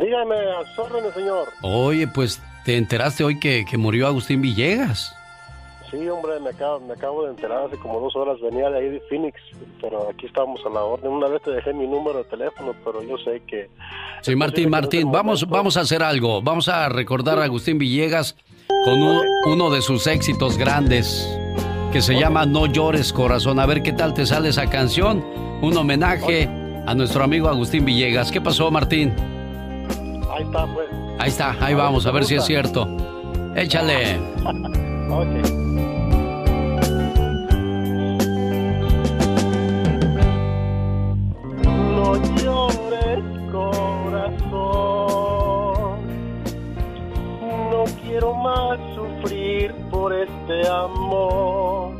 Dígame, 0.00 0.36
a 0.36 1.12
señor. 1.14 1.48
Oye, 1.62 2.06
pues 2.06 2.40
te 2.64 2.76
enteraste 2.76 3.24
hoy 3.24 3.40
que, 3.40 3.64
que 3.68 3.76
murió 3.76 4.06
Agustín 4.06 4.42
Villegas. 4.42 5.12
Sí, 5.90 6.08
hombre, 6.08 6.38
me 6.40 6.50
acabo, 6.50 6.80
me 6.80 6.94
acabo 6.94 7.24
de 7.24 7.30
enterar 7.30 7.66
hace 7.66 7.76
como 7.78 8.00
dos 8.00 8.14
horas. 8.14 8.40
Venía 8.40 8.68
de 8.70 8.78
ahí 8.78 8.88
de 8.90 9.00
Phoenix, 9.08 9.40
pero 9.80 10.08
aquí 10.10 10.26
estamos 10.26 10.60
a 10.66 10.68
la 10.68 10.82
orden. 10.82 11.10
Una 11.10 11.28
vez 11.28 11.42
te 11.42 11.50
dejé 11.50 11.72
mi 11.72 11.86
número 11.86 12.18
de 12.18 12.24
teléfono, 12.24 12.74
pero 12.84 13.02
yo 13.02 13.16
sé 13.18 13.42
que. 13.46 13.70
Sí, 14.20 14.36
Martín, 14.36 14.68
Martín, 14.68 15.10
vamos, 15.10 15.48
vamos 15.48 15.76
a 15.76 15.80
hacer 15.80 16.02
algo. 16.02 16.42
Vamos 16.42 16.68
a 16.68 16.88
recordar 16.88 17.38
a 17.38 17.44
Agustín 17.44 17.78
Villegas 17.78 18.36
con 18.84 19.00
uno 19.46 19.70
de 19.70 19.80
sus 19.80 20.06
éxitos 20.06 20.58
grandes 20.58 21.28
que 21.92 22.02
se 22.02 22.14
llama 22.14 22.46
No 22.46 22.66
llores, 22.66 23.12
corazón. 23.12 23.58
A 23.58 23.66
ver 23.66 23.82
qué 23.82 23.92
tal 23.92 24.12
te 24.12 24.26
sale 24.26 24.50
esa 24.50 24.68
canción. 24.68 25.24
Un 25.62 25.76
homenaje 25.76 26.65
a 26.86 26.94
nuestro 26.94 27.24
amigo 27.24 27.48
Agustín 27.48 27.84
Villegas. 27.84 28.30
¿Qué 28.30 28.40
pasó, 28.40 28.70
Martín? 28.70 29.12
Ahí 30.32 30.44
está, 30.44 30.66
pues. 30.72 30.88
Ahí 31.18 31.28
está, 31.28 31.56
ahí 31.60 31.74
vamos, 31.74 32.06
a 32.06 32.12
ver 32.12 32.24
si 32.24 32.36
es 32.36 32.44
cierto. 32.44 32.88
Échale. 33.54 34.16
ok. 35.10 35.66
llores, 42.42 43.24
corazón. 43.50 44.46
No 47.70 47.84
quiero 48.02 48.34
más 48.34 48.78
sufrir 48.94 49.74
por 49.90 50.12
este 50.12 50.68
amor. 50.68 51.96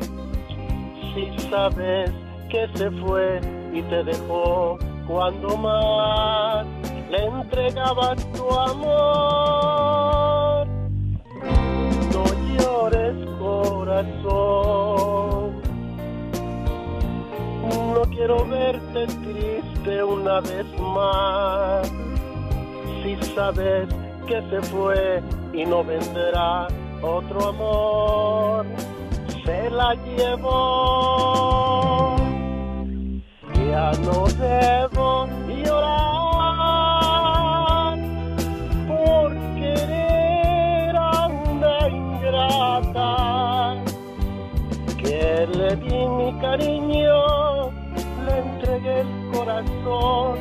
Si 1.14 1.48
sabes 1.48 2.10
que 2.48 2.68
se 2.74 2.90
fue 2.90 3.40
y 3.76 3.82
te 3.82 4.02
dejó 4.04 4.78
cuando 5.06 5.56
más 5.56 6.66
le 7.10 7.26
entregabas 7.26 8.16
tu 8.32 8.50
amor. 8.50 10.66
No 12.12 12.24
llores, 12.58 13.16
corazón 13.38 15.06
no 17.96 18.02
quiero 18.10 18.44
verte 18.46 19.06
triste 19.06 20.04
una 20.04 20.40
vez 20.40 20.66
más. 20.78 21.90
Si 23.02 23.16
sabes 23.34 23.88
que 24.26 24.42
se 24.50 24.62
fue 24.62 25.22
y 25.54 25.64
no 25.64 25.82
vendrá 25.82 26.68
otro 27.02 27.48
amor, 27.48 28.66
se 29.44 29.70
la 29.70 29.94
llevó. 30.16 31.85
Ya 33.76 33.92
no 34.06 34.24
debo 34.38 35.28
llorar 35.46 35.98
por 38.88 39.28
querer 39.54 40.96
a 40.96 41.26
una 41.26 41.86
ingrata 41.86 43.76
que 44.96 45.46
le 45.58 45.76
di 45.76 46.08
mi 46.08 46.32
cariño 46.40 47.68
entregué 48.26 49.00
el 49.00 49.12
corazón 49.30 50.38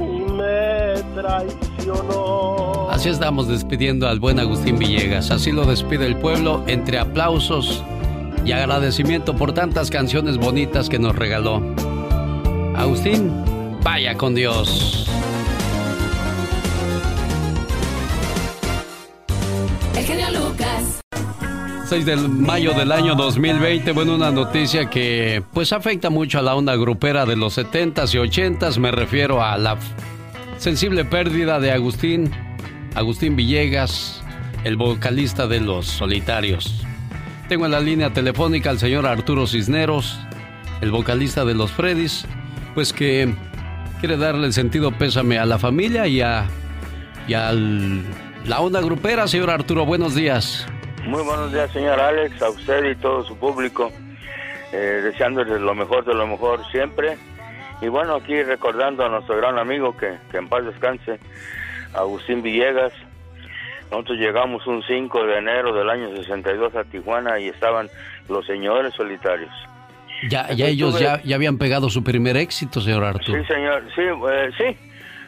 y 0.00 0.26
me 0.32 1.04
traicionó. 1.14 2.90
Así 2.90 3.10
estamos 3.10 3.46
despidiendo 3.46 4.08
al 4.08 4.18
buen 4.18 4.40
Agustín 4.40 4.76
Villegas. 4.80 5.30
Así 5.30 5.52
lo 5.52 5.66
despide 5.66 6.04
el 6.06 6.16
pueblo 6.16 6.64
entre 6.66 6.98
aplausos 6.98 7.84
y 8.44 8.50
agradecimiento 8.50 9.36
por 9.36 9.52
tantas 9.52 9.88
canciones 9.88 10.36
bonitas 10.36 10.88
que 10.88 10.98
nos 10.98 11.14
regaló. 11.14 11.75
Agustín, 12.96 13.30
vaya 13.82 14.16
con 14.16 14.34
Dios. 14.34 15.06
El 19.94 20.02
genio 20.02 20.26
Lucas. 20.30 21.00
6 21.90 22.06
de 22.06 22.16
mayo 22.16 22.72
del 22.72 22.90
año 22.92 23.14
2020. 23.14 23.92
Bueno, 23.92 24.14
una 24.14 24.30
noticia 24.30 24.88
que 24.88 25.42
pues 25.52 25.74
afecta 25.74 26.08
mucho 26.08 26.38
a 26.38 26.42
la 26.42 26.54
onda 26.54 26.74
grupera 26.74 27.26
de 27.26 27.36
los 27.36 27.58
70s 27.58 28.14
y 28.14 28.18
80s. 28.18 28.78
Me 28.78 28.90
refiero 28.90 29.42
a 29.42 29.58
la 29.58 29.76
sensible 30.56 31.04
pérdida 31.04 31.60
de 31.60 31.72
Agustín, 31.72 32.30
Agustín 32.94 33.36
Villegas, 33.36 34.22
el 34.64 34.78
vocalista 34.78 35.46
de 35.46 35.60
Los 35.60 35.84
Solitarios. 35.84 36.82
Tengo 37.50 37.66
en 37.66 37.72
la 37.72 37.80
línea 37.80 38.14
telefónica 38.14 38.70
al 38.70 38.78
señor 38.78 39.06
Arturo 39.06 39.46
Cisneros, 39.46 40.18
el 40.80 40.90
vocalista 40.90 41.44
de 41.44 41.54
Los 41.54 41.70
Freddys, 41.72 42.26
pues 42.76 42.92
que 42.92 43.32
quiere 44.00 44.18
darle 44.18 44.46
el 44.46 44.52
sentido 44.52 44.92
pésame 44.92 45.38
a 45.38 45.46
la 45.46 45.58
familia 45.58 46.06
y 46.06 46.20
a 46.20 46.44
y 47.26 47.32
a 47.32 47.50
la 47.54 48.60
onda 48.60 48.82
grupera, 48.82 49.26
señor 49.26 49.48
Arturo. 49.48 49.86
Buenos 49.86 50.14
días. 50.14 50.66
Muy 51.06 51.22
buenos 51.22 51.54
días, 51.54 51.70
señor 51.72 51.98
Alex, 51.98 52.40
a 52.42 52.50
usted 52.50 52.84
y 52.84 52.94
todo 52.96 53.24
su 53.24 53.34
público. 53.38 53.90
Eh, 54.72 55.00
deseándoles 55.02 55.58
lo 55.58 55.74
mejor 55.74 56.04
de 56.04 56.12
lo 56.12 56.26
mejor 56.26 56.60
siempre. 56.70 57.16
Y 57.80 57.88
bueno, 57.88 58.14
aquí 58.14 58.42
recordando 58.42 59.06
a 59.06 59.08
nuestro 59.08 59.38
gran 59.38 59.58
amigo 59.58 59.96
que, 59.96 60.18
que 60.30 60.36
en 60.36 60.50
paz 60.50 60.66
descanse, 60.66 61.18
Agustín 61.94 62.42
Villegas. 62.42 62.92
Nosotros 63.90 64.18
llegamos 64.18 64.66
un 64.66 64.82
5 64.82 65.24
de 65.24 65.38
enero 65.38 65.72
del 65.72 65.88
año 65.88 66.14
62 66.14 66.76
a 66.76 66.84
Tijuana 66.84 67.38
y 67.38 67.48
estaban 67.48 67.88
los 68.28 68.44
señores 68.44 68.92
solitarios. 68.92 69.54
Ya, 70.28 70.50
ya 70.52 70.66
ellos 70.66 70.98
ya, 70.98 71.22
ya 71.22 71.36
habían 71.36 71.58
pegado 71.58 71.90
su 71.90 72.02
primer 72.02 72.36
éxito, 72.36 72.80
señor 72.80 73.04
Arturo. 73.04 73.38
Sí, 73.38 73.46
señor, 73.46 73.84
sí, 73.94 74.02
eh, 74.02 74.50
sí. 74.56 74.76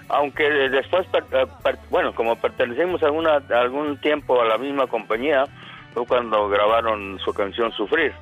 Aunque 0.09 0.45
después, 0.71 1.07
eh, 1.33 1.47
bueno, 1.91 2.15
como 2.15 2.37
pertenecimos 2.37 3.03
alguna, 3.03 3.43
algún 3.51 4.01
tiempo 4.01 4.41
a 4.41 4.47
la 4.47 4.57
misma 4.57 4.87
compañía, 4.87 5.45
fue 5.93 6.07
cuando 6.07 6.49
grabaron 6.49 7.19
su 7.19 7.33
canción 7.35 7.73
Sufrir. 7.73 8.13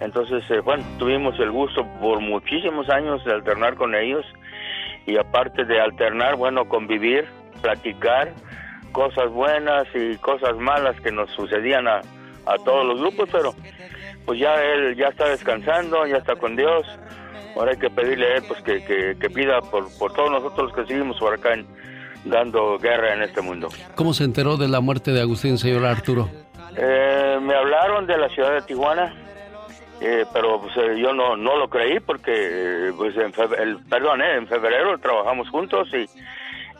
Entonces, 0.00 0.48
eh, 0.50 0.60
bueno, 0.60 0.84
tuvimos 0.98 1.38
el 1.40 1.50
gusto 1.50 1.86
por 2.00 2.20
muchísimos 2.20 2.88
años 2.90 3.24
de 3.24 3.32
alternar 3.32 3.74
con 3.74 3.94
ellos 3.94 4.24
y 5.06 5.16
aparte 5.16 5.64
de 5.64 5.80
alternar, 5.80 6.36
bueno, 6.36 6.68
convivir, 6.68 7.26
platicar 7.62 8.32
cosas 8.92 9.30
buenas 9.30 9.86
y 9.94 10.16
cosas 10.18 10.56
malas 10.56 11.00
que 11.00 11.10
nos 11.10 11.30
sucedían 11.30 11.88
a, 11.88 12.00
a 12.46 12.56
todos 12.64 12.86
los 12.86 13.00
grupos, 13.00 13.28
pero 13.32 13.54
pues 14.28 14.40
ya 14.40 14.62
él 14.62 14.94
ya 14.94 15.06
está 15.06 15.26
descansando, 15.30 16.06
ya 16.06 16.18
está 16.18 16.36
con 16.36 16.54
Dios. 16.54 16.86
Ahora 17.56 17.70
hay 17.70 17.78
que 17.78 17.88
pedirle 17.88 18.26
a 18.26 18.36
él 18.36 18.42
pues 18.46 18.60
que, 18.60 18.84
que, 19.18 19.30
pida 19.30 19.62
por, 19.62 19.88
por 19.96 20.12
todos 20.12 20.30
nosotros 20.30 20.70
que 20.74 20.84
seguimos 20.84 21.18
por 21.18 21.32
acá 21.32 21.56
dando 22.26 22.78
guerra 22.78 23.14
en 23.14 23.22
este 23.22 23.40
mundo. 23.40 23.70
¿Cómo 23.94 24.12
se 24.12 24.24
enteró 24.24 24.58
de 24.58 24.68
la 24.68 24.80
muerte 24.80 25.12
de 25.12 25.22
Agustín, 25.22 25.56
señor 25.56 25.86
Arturo? 25.86 26.28
Eh, 26.76 27.38
me 27.40 27.54
hablaron 27.54 28.06
de 28.06 28.18
la 28.18 28.28
ciudad 28.28 28.52
de 28.52 28.60
Tijuana, 28.60 29.14
eh, 30.02 30.26
pero 30.30 30.60
pues, 30.60 30.76
eh, 30.76 31.00
yo 31.00 31.14
no, 31.14 31.34
no 31.34 31.56
lo 31.56 31.70
creí 31.70 31.98
porque, 31.98 32.92
pues, 32.98 33.16
en 33.16 33.32
el, 33.58 33.78
perdón, 33.88 34.20
en 34.20 34.46
febrero 34.46 34.98
trabajamos 34.98 35.48
juntos 35.48 35.88
y, 35.94 36.06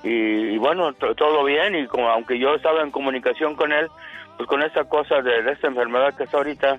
y, 0.07 0.59
bueno, 0.59 0.93
todo 0.93 1.45
bien 1.45 1.75
y 1.77 1.87
como 1.87 2.11
aunque 2.11 2.39
yo 2.39 2.55
estaba 2.57 2.83
en 2.83 2.91
comunicación 2.91 3.55
con 3.55 3.73
él, 3.73 3.89
pues 4.37 4.47
con 4.47 4.63
esta 4.63 4.85
cosa 4.85 5.23
de, 5.23 5.43
de 5.43 5.53
esta 5.53 5.67
enfermedad 5.67 6.15
que 6.15 6.25
está 6.25 6.37
ahorita, 6.37 6.79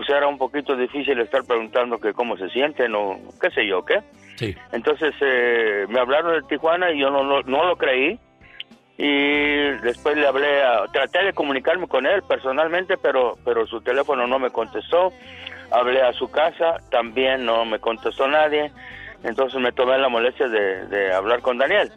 pues 0.00 0.08
era 0.16 0.28
un 0.28 0.38
poquito 0.38 0.74
difícil 0.74 1.20
estar 1.20 1.44
preguntando 1.44 1.98
que 1.98 2.14
cómo 2.14 2.34
se 2.38 2.48
sienten 2.48 2.94
o 2.94 3.20
qué 3.38 3.50
sé 3.50 3.66
yo, 3.66 3.84
¿qué? 3.84 4.00
Sí. 4.36 4.56
Entonces 4.72 5.14
eh, 5.20 5.84
me 5.90 6.00
hablaron 6.00 6.40
de 6.40 6.48
Tijuana 6.48 6.90
y 6.90 7.00
yo 7.00 7.10
no, 7.10 7.22
no, 7.22 7.64
lo 7.66 7.76
creí 7.76 8.18
y 8.96 9.56
después 9.82 10.16
le 10.16 10.26
hablé, 10.26 10.62
a, 10.62 10.86
traté 10.90 11.22
de 11.22 11.34
comunicarme 11.34 11.86
con 11.86 12.06
él 12.06 12.22
personalmente, 12.22 12.96
pero, 12.96 13.36
pero 13.44 13.66
su 13.66 13.82
teléfono 13.82 14.26
no 14.26 14.38
me 14.38 14.48
contestó. 14.48 15.12
Hablé 15.70 16.00
a 16.00 16.14
su 16.14 16.30
casa, 16.30 16.78
también 16.90 17.44
no 17.44 17.66
me 17.66 17.78
contestó 17.78 18.26
nadie. 18.26 18.72
Entonces 19.22 19.60
me 19.60 19.72
tomé 19.72 19.98
la 19.98 20.08
molestia 20.08 20.48
de, 20.48 20.86
de 20.86 21.12
hablar 21.12 21.42
con 21.42 21.58
Daniel. 21.58 21.92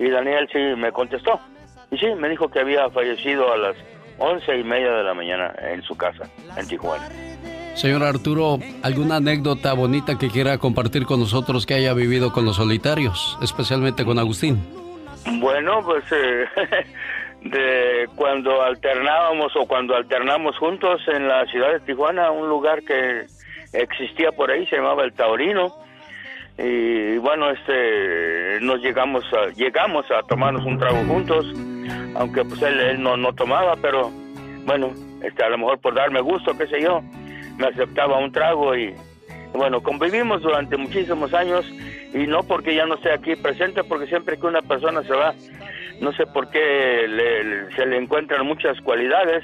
Y 0.00 0.10
Daniel 0.10 0.48
sí 0.52 0.58
me 0.76 0.90
contestó. 0.90 1.38
Y 1.92 1.98
sí, 1.98 2.08
me 2.16 2.28
dijo 2.28 2.48
que 2.48 2.58
había 2.58 2.90
fallecido 2.90 3.52
a 3.52 3.56
las 3.56 3.76
once 4.18 4.56
y 4.56 4.64
media 4.64 4.92
de 4.92 5.02
la 5.04 5.14
mañana 5.14 5.54
en 5.60 5.82
su 5.82 5.96
casa, 5.96 6.24
en 6.56 6.66
Tijuana. 6.66 7.08
Señor 7.74 8.02
Arturo, 8.04 8.58
¿alguna 8.82 9.16
anécdota 9.16 9.74
bonita 9.74 10.16
que 10.16 10.30
quiera 10.30 10.56
compartir 10.58 11.04
con 11.04 11.20
nosotros 11.20 11.66
que 11.66 11.74
haya 11.74 11.92
vivido 11.92 12.32
con 12.32 12.46
los 12.46 12.56
solitarios, 12.56 13.38
especialmente 13.42 14.04
con 14.04 14.18
Agustín? 14.18 14.58
Bueno, 15.40 15.80
pues 15.84 16.04
eh, 16.10 16.46
de 17.42 18.08
cuando 18.14 18.62
alternábamos 18.62 19.54
o 19.56 19.66
cuando 19.66 19.94
alternamos 19.94 20.56
juntos 20.56 21.02
en 21.08 21.28
la 21.28 21.44
ciudad 21.46 21.72
de 21.72 21.80
Tijuana, 21.80 22.30
un 22.30 22.48
lugar 22.48 22.82
que 22.82 23.26
existía 23.72 24.32
por 24.32 24.50
ahí 24.50 24.66
se 24.66 24.76
llamaba 24.76 25.04
el 25.04 25.12
Taurino 25.12 25.74
y 26.58 27.18
bueno, 27.18 27.50
este 27.50 28.60
nos 28.62 28.80
llegamos 28.80 29.24
a, 29.34 29.52
llegamos 29.52 30.10
a 30.10 30.22
tomarnos 30.22 30.64
un 30.64 30.78
trago 30.78 31.04
juntos, 31.04 31.46
aunque 32.14 32.44
pues 32.44 32.60
él, 32.62 32.80
él 32.80 33.02
no, 33.02 33.16
no 33.16 33.32
tomaba, 33.34 33.76
pero 33.76 34.10
bueno, 34.64 34.92
este 35.22 35.42
a 35.42 35.48
lo 35.48 35.58
mejor 35.58 35.78
por 35.78 35.94
darme 35.94 36.20
gusto, 36.20 36.56
qué 36.56 36.66
sé 36.66 36.82
yo 36.82 37.02
me 37.58 37.66
aceptaba 37.68 38.18
un 38.18 38.32
trago 38.32 38.76
y 38.76 38.94
bueno, 39.54 39.82
convivimos 39.82 40.42
durante 40.42 40.76
muchísimos 40.76 41.32
años 41.32 41.64
y 42.12 42.26
no 42.26 42.42
porque 42.42 42.74
ya 42.74 42.86
no 42.86 42.94
esté 42.94 43.12
aquí 43.12 43.36
presente, 43.36 43.84
porque 43.84 44.06
siempre 44.06 44.38
que 44.38 44.46
una 44.46 44.62
persona 44.62 45.02
se 45.02 45.12
va, 45.12 45.34
no 46.00 46.12
sé 46.12 46.26
por 46.26 46.50
qué 46.50 47.06
se 47.74 47.86
le 47.86 47.96
encuentran 47.96 48.46
muchas 48.46 48.78
cualidades, 48.82 49.42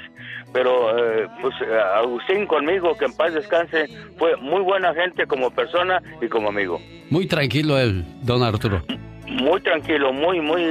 pero 0.51 0.97
eh, 0.97 1.27
pues 1.41 1.53
Agustín 1.95 2.45
conmigo, 2.45 2.95
que 2.95 3.05
en 3.05 3.15
paz 3.15 3.33
descanse, 3.33 3.87
fue 4.17 4.35
muy 4.37 4.61
buena 4.61 4.93
gente 4.93 5.25
como 5.25 5.49
persona 5.49 6.01
y 6.21 6.27
como 6.27 6.49
amigo. 6.49 6.79
Muy 7.09 7.27
tranquilo 7.27 7.79
él, 7.79 8.05
don 8.21 8.43
Arturo. 8.43 8.83
Muy 9.33 9.61
tranquilo, 9.61 10.13
muy, 10.13 10.39
muy, 10.41 10.61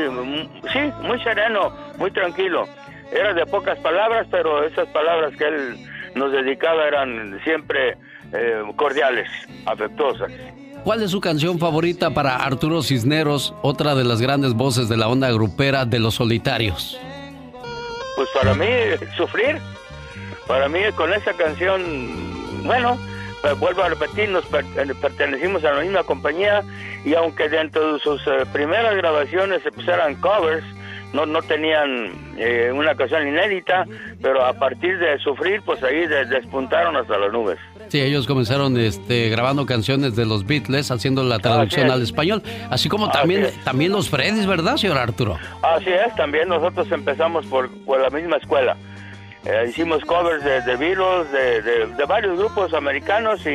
sí, 0.72 0.79
muy 1.03 1.20
sereno, 1.22 1.72
muy 1.98 2.11
tranquilo. 2.12 2.64
Era 3.12 3.35
de 3.35 3.44
pocas 3.46 3.79
palabras, 3.81 4.27
pero 4.31 4.64
esas 4.64 4.87
palabras 4.88 5.37
que 5.37 5.44
él 5.44 5.77
nos 6.14 6.33
dedicaba 6.33 6.87
eran 6.87 7.40
siempre 7.44 7.96
eh, 8.33 8.62
cordiales, 8.77 9.29
afectuosas. 9.66 10.33
¿Cuál 10.85 11.03
es 11.03 11.11
su 11.11 11.20
canción 11.20 11.59
favorita 11.59 12.11
para 12.11 12.37
Arturo 12.37 12.83
Cisneros, 12.83 13.55
otra 13.62 13.94
de 13.94 14.05
las 14.05 14.20
grandes 14.20 14.55
voces 14.55 14.88
de 14.88 14.96
la 14.96 15.09
onda 15.09 15.31
grupera 15.31 15.85
de 15.85 15.98
los 15.98 16.14
solitarios? 16.14 16.98
Pues 18.16 18.29
para 18.35 18.55
mí, 18.55 18.66
sufrir. 19.16 19.59
Para 20.46 20.68
mí, 20.68 20.81
con 20.96 21.12
esa 21.12 21.33
canción, 21.35 21.83
bueno, 22.64 22.98
pues 23.42 23.59
vuelvo 23.59 23.83
a 23.83 23.88
repetir, 23.88 24.28
nos 24.28 24.44
eh, 24.44 24.94
pertenecimos 25.00 25.64
a 25.64 25.72
la 25.72 25.81
misma 25.83 26.05
compañía 26.05 26.62
y 27.05 27.14
aunque 27.14 27.48
dentro 27.48 27.94
de 27.94 27.98
sus 27.98 28.24
eh, 28.26 28.46
primeras 28.52 28.94
grabaciones 28.94 29.62
pues 29.74 29.87
eran 29.88 30.14
covers, 30.16 30.64
no, 31.12 31.26
no 31.26 31.42
tenían 31.42 32.12
eh, 32.38 32.70
una 32.72 32.94
canción 32.94 33.26
inédita, 33.26 33.85
pero 34.22 34.44
a 34.44 34.55
partir 34.55 34.98
de 34.98 35.18
sufrir, 35.18 35.61
pues 35.62 35.83
ahí 35.83 36.07
despuntaron 36.07 36.96
hasta 36.96 37.18
las 37.18 37.33
nubes. 37.33 37.59
Sí, 37.88 38.00
ellos 38.00 38.26
comenzaron 38.26 38.78
este, 38.78 39.28
grabando 39.28 39.66
canciones 39.66 40.16
de 40.16 40.24
los 40.24 40.46
Beatles, 40.46 40.90
haciendo 40.90 41.22
la 41.22 41.38
traducción 41.38 41.90
al 41.90 42.00
español, 42.00 42.42
así 42.70 42.88
como 42.88 43.11
también, 43.11 43.50
también 43.64 43.92
los 43.92 44.09
Freddys, 44.09 44.46
¿verdad, 44.46 44.76
señor 44.76 44.96
Arturo? 44.96 45.38
Así 45.62 45.90
es, 45.90 46.14
también 46.16 46.48
nosotros 46.48 46.90
empezamos 46.90 47.44
por, 47.46 47.68
por 47.85 48.00
la 48.00 48.09
misma 48.09 48.37
escuela. 48.37 48.76
Eh, 49.44 49.66
hicimos 49.68 50.05
covers 50.05 50.44
de, 50.44 50.61
de 50.62 50.76
Beatles, 50.76 51.33
de, 51.33 51.62
de, 51.96 52.05
varios 52.05 52.38
grupos 52.38 52.72
americanos 52.74 53.44
y, 53.44 53.55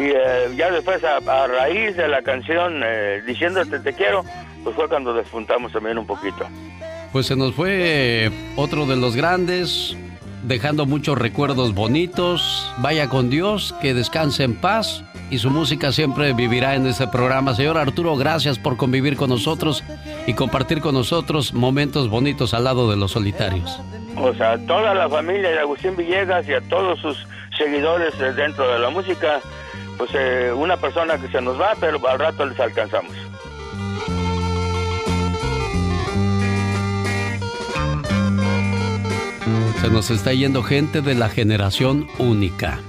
y 0.00 0.10
eh, 0.10 0.48
ya 0.56 0.70
después 0.70 1.02
a, 1.04 1.46
raíz 1.46 1.96
de 1.96 2.08
la 2.08 2.22
canción 2.22 2.82
Diciéndote 3.26 3.78
te 3.80 3.92
quiero, 3.92 4.24
pues 4.64 4.74
fue 4.74 4.88
cuando 4.88 5.12
despuntamos 5.12 5.72
también 5.72 5.98
un 5.98 6.06
poquito. 6.06 6.48
Pues 7.12 7.26
se 7.26 7.36
nos 7.36 7.54
fue 7.54 8.30
otro 8.56 8.86
de 8.86 8.96
los 8.96 9.16
grandes, 9.16 9.96
dejando 10.44 10.86
muchos 10.86 11.18
recuerdos 11.18 11.74
bonitos. 11.74 12.72
Vaya 12.78 13.08
con 13.08 13.28
Dios, 13.28 13.74
que 13.82 13.92
descanse 13.92 14.44
en 14.44 14.54
paz 14.54 15.04
y 15.30 15.38
su 15.38 15.50
música 15.50 15.92
siempre 15.92 16.32
vivirá 16.32 16.74
en 16.74 16.86
este 16.86 17.06
programa. 17.06 17.54
Señor 17.54 17.76
Arturo, 17.76 18.16
gracias 18.16 18.58
por 18.58 18.76
convivir 18.76 19.16
con 19.16 19.30
nosotros 19.30 19.84
y 20.26 20.34
compartir 20.34 20.80
con 20.80 20.94
nosotros 20.94 21.52
momentos 21.52 22.08
bonitos 22.08 22.54
al 22.54 22.64
lado 22.64 22.90
de 22.90 22.96
los 22.96 23.12
solitarios. 23.12 23.80
O 24.20 24.34
sea, 24.34 24.52
a 24.52 24.58
toda 24.58 24.94
la 24.94 25.08
familia 25.08 25.50
de 25.50 25.60
Agustín 25.60 25.96
Villegas 25.96 26.48
y 26.48 26.54
a 26.54 26.60
todos 26.60 26.98
sus 27.00 27.26
seguidores 27.56 28.18
dentro 28.36 28.68
de 28.68 28.78
la 28.78 28.90
música, 28.90 29.40
pues 29.96 30.10
eh, 30.14 30.52
una 30.54 30.76
persona 30.76 31.18
que 31.18 31.28
se 31.28 31.40
nos 31.40 31.60
va, 31.60 31.72
pero 31.80 32.06
al 32.08 32.18
rato 32.18 32.44
les 32.46 32.58
alcanzamos. 32.58 33.12
Se 39.80 39.90
nos 39.90 40.10
está 40.10 40.32
yendo 40.32 40.62
gente 40.62 41.00
de 41.00 41.14
la 41.14 41.28
generación 41.28 42.08
única. 42.18 42.80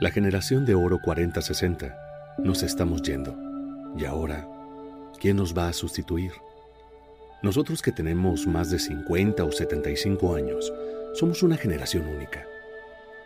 La 0.00 0.10
generación 0.10 0.64
de 0.64 0.74
oro 0.74 0.98
40-60 0.98 1.94
nos 2.38 2.62
estamos 2.62 3.02
yendo. 3.02 3.36
Y 3.96 4.04
ahora, 4.04 4.46
¿quién 5.20 5.36
nos 5.36 5.56
va 5.56 5.68
a 5.68 5.72
sustituir? 5.72 6.32
Nosotros 7.42 7.82
que 7.82 7.92
tenemos 7.92 8.46
más 8.46 8.70
de 8.70 8.78
50 8.78 9.44
o 9.44 9.52
75 9.52 10.34
años, 10.34 10.72
somos 11.14 11.42
una 11.42 11.56
generación 11.56 12.08
única. 12.08 12.46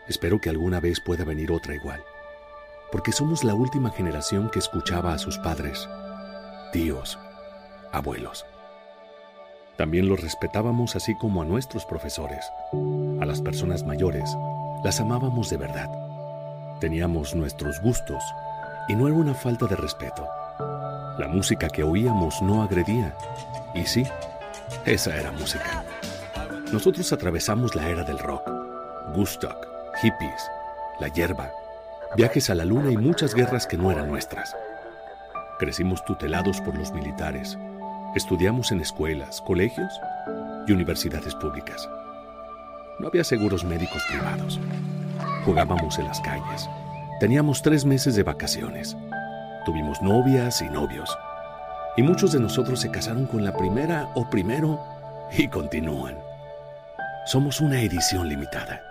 Espero 0.09 0.41
que 0.41 0.51
alguna 0.51 0.81
vez 0.81 1.01
pueda 1.01 1.25
venir 1.25 1.53
otra 1.53 1.75
igual, 1.75 2.03
porque 2.91 3.13
somos 3.13 3.45
la 3.45 3.55
última 3.55 3.91
generación 3.91 4.51
que 4.51 4.59
escuchaba 4.59 5.15
a 5.15 5.19
sus 5.19 5.39
padres 5.39 5.89
tíos, 6.73 7.19
abuelos. 7.93 8.47
También 9.77 10.09
los 10.09 10.21
respetábamos 10.21 10.97
así 10.97 11.15
como 11.17 11.43
a 11.43 11.45
nuestros 11.45 11.85
profesores. 11.85 12.45
A 13.21 13.27
las 13.27 13.41
personas 13.41 13.85
mayores 13.85 14.29
las 14.83 15.01
amábamos 15.01 15.51
de 15.51 15.59
verdad. 15.59 15.91
Teníamos 16.81 17.35
nuestros 17.35 17.81
gustos 17.81 18.25
Y 18.89 18.97
no 18.97 19.07
era 19.07 19.17
una 19.17 19.35
falta 19.35 19.67
de 19.67 19.77
respeto. 19.77 20.27
La 21.19 21.29
música 21.29 21.69
que 21.69 21.83
oíamos 21.83 22.41
no 22.41 22.63
agredía. 22.63 23.15
Y 23.75 23.85
sí, 23.85 24.05
esa 24.87 25.17
era 25.17 25.31
música. 25.33 25.85
Nosotros 26.73 27.13
atravesamos 27.13 27.75
la 27.75 27.89
era 27.89 28.03
del 28.03 28.19
rock, 28.19 28.51
Gustock, 29.15 29.67
hippies, 30.01 30.51
la 31.01 31.09
hierba, 31.09 31.51
viajes 32.17 32.49
a 32.49 32.55
la 32.55 32.65
luna 32.65 32.91
y 32.91 32.97
muchas 32.97 33.35
guerras 33.35 33.67
que 33.67 33.77
no 33.77 33.91
eran 33.91 34.09
nuestras. 34.09 34.57
Crecimos 35.59 36.05
tutelados 36.05 36.61
por 36.63 36.77
los 36.77 36.93
militares. 36.93 37.59
Estudiamos 38.15 38.73
en 38.73 38.81
escuelas, 38.81 39.43
colegios 39.43 39.93
y 40.67 40.73
universidades 40.73 41.35
públicas. 41.35 41.89
No 42.99 43.09
había 43.09 43.25
seguros 43.25 43.65
médicos 43.65 44.03
privados. 44.09 44.59
Jugábamos 45.45 45.99
en 45.99 46.07
las 46.07 46.21
calles. 46.21 46.69
Teníamos 47.21 47.63
tres 47.63 47.85
meses 47.85 48.17
de 48.17 48.23
vacaciones. 48.23 48.97
Tuvimos 49.65 50.03
novias 50.03 50.61
y 50.61 50.69
novios. 50.69 51.17
Y 51.97 52.03
muchos 52.03 52.33
de 52.33 52.41
nosotros 52.41 52.81
se 52.81 52.91
casaron 52.91 53.27
con 53.27 53.45
la 53.45 53.57
primera 53.57 54.09
o 54.15 54.29
primero 54.29 54.81
y 55.31 55.47
continúan. 55.47 56.19
Somos 57.27 57.61
una 57.61 57.81
edición 57.81 58.29
limitada. 58.29 58.83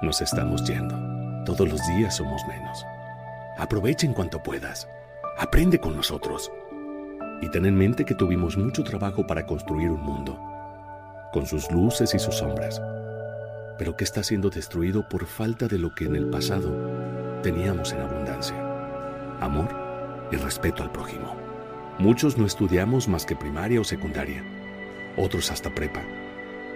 Nos 0.00 0.22
estamos 0.22 0.64
yendo. 0.64 0.96
Todos 1.44 1.68
los 1.68 1.86
días 1.88 2.16
somos 2.16 2.40
menos. 2.48 2.86
Aprovechen 3.58 4.14
cuanto 4.14 4.42
puedas. 4.42 4.88
Aprende 5.36 5.78
con 5.78 5.94
nosotros. 5.94 6.50
Y 7.42 7.50
ten 7.50 7.66
en 7.66 7.76
mente 7.76 8.06
que 8.06 8.14
tuvimos 8.14 8.56
mucho 8.56 8.82
trabajo 8.82 9.26
para 9.26 9.44
construir 9.44 9.90
un 9.90 10.00
mundo, 10.00 10.38
con 11.32 11.46
sus 11.46 11.70
luces 11.70 12.14
y 12.14 12.18
sus 12.18 12.36
sombras, 12.36 12.80
pero 13.78 13.96
que 13.96 14.04
está 14.04 14.22
siendo 14.22 14.50
destruido 14.50 15.08
por 15.08 15.26
falta 15.26 15.66
de 15.66 15.78
lo 15.78 15.94
que 15.94 16.04
en 16.04 16.16
el 16.16 16.26
pasado 16.28 16.70
teníamos 17.42 17.92
en 17.92 18.00
abundancia. 18.02 18.56
Amor 19.40 19.89
y 20.30 20.36
respeto 20.36 20.82
al 20.82 20.92
prójimo. 20.92 21.36
Muchos 21.98 22.38
no 22.38 22.46
estudiamos 22.46 23.08
más 23.08 23.26
que 23.26 23.36
primaria 23.36 23.80
o 23.80 23.84
secundaria, 23.84 24.42
otros 25.16 25.50
hasta 25.50 25.74
prepa. 25.74 26.00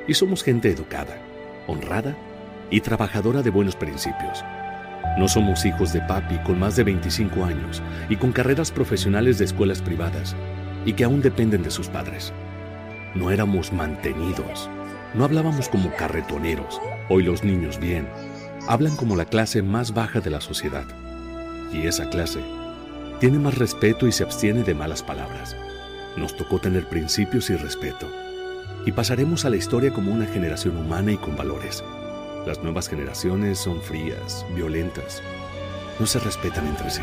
Y 0.06 0.14
somos 0.14 0.42
gente 0.42 0.70
educada, 0.70 1.16
honrada 1.66 2.14
y 2.70 2.80
trabajadora 2.80 3.42
de 3.42 3.50
buenos 3.50 3.76
principios. 3.76 4.44
No 5.18 5.28
somos 5.28 5.64
hijos 5.64 5.92
de 5.92 6.00
papi 6.02 6.38
con 6.38 6.58
más 6.58 6.76
de 6.76 6.84
25 6.84 7.44
años 7.44 7.82
y 8.08 8.16
con 8.16 8.32
carreras 8.32 8.70
profesionales 8.70 9.38
de 9.38 9.44
escuelas 9.44 9.80
privadas 9.80 10.34
y 10.84 10.92
que 10.92 11.04
aún 11.04 11.22
dependen 11.22 11.62
de 11.62 11.70
sus 11.70 11.88
padres. 11.88 12.32
No 13.14 13.30
éramos 13.30 13.72
mantenidos. 13.72 14.68
No 15.14 15.24
hablábamos 15.24 15.68
como 15.68 15.94
carretoneros. 15.94 16.80
Hoy 17.08 17.22
los 17.22 17.44
niños 17.44 17.78
bien. 17.78 18.08
Hablan 18.66 18.96
como 18.96 19.14
la 19.14 19.24
clase 19.24 19.62
más 19.62 19.94
baja 19.94 20.20
de 20.20 20.30
la 20.30 20.40
sociedad. 20.40 20.84
Y 21.72 21.86
esa 21.86 22.10
clase 22.10 22.40
tiene 23.20 23.38
más 23.38 23.56
respeto 23.56 24.06
y 24.06 24.12
se 24.12 24.24
abstiene 24.24 24.62
de 24.62 24.74
malas 24.74 25.02
palabras. 25.02 25.56
Nos 26.16 26.36
tocó 26.36 26.58
tener 26.58 26.86
principios 26.86 27.50
y 27.50 27.56
respeto. 27.56 28.08
Y 28.86 28.92
pasaremos 28.92 29.44
a 29.44 29.50
la 29.50 29.56
historia 29.56 29.92
como 29.92 30.12
una 30.12 30.26
generación 30.26 30.76
humana 30.76 31.12
y 31.12 31.16
con 31.16 31.36
valores. 31.36 31.82
Las 32.46 32.62
nuevas 32.62 32.88
generaciones 32.88 33.58
son 33.58 33.80
frías, 33.80 34.44
violentas. 34.54 35.22
No 35.98 36.06
se 36.06 36.18
respetan 36.18 36.66
entre 36.66 36.90
sí. 36.90 37.02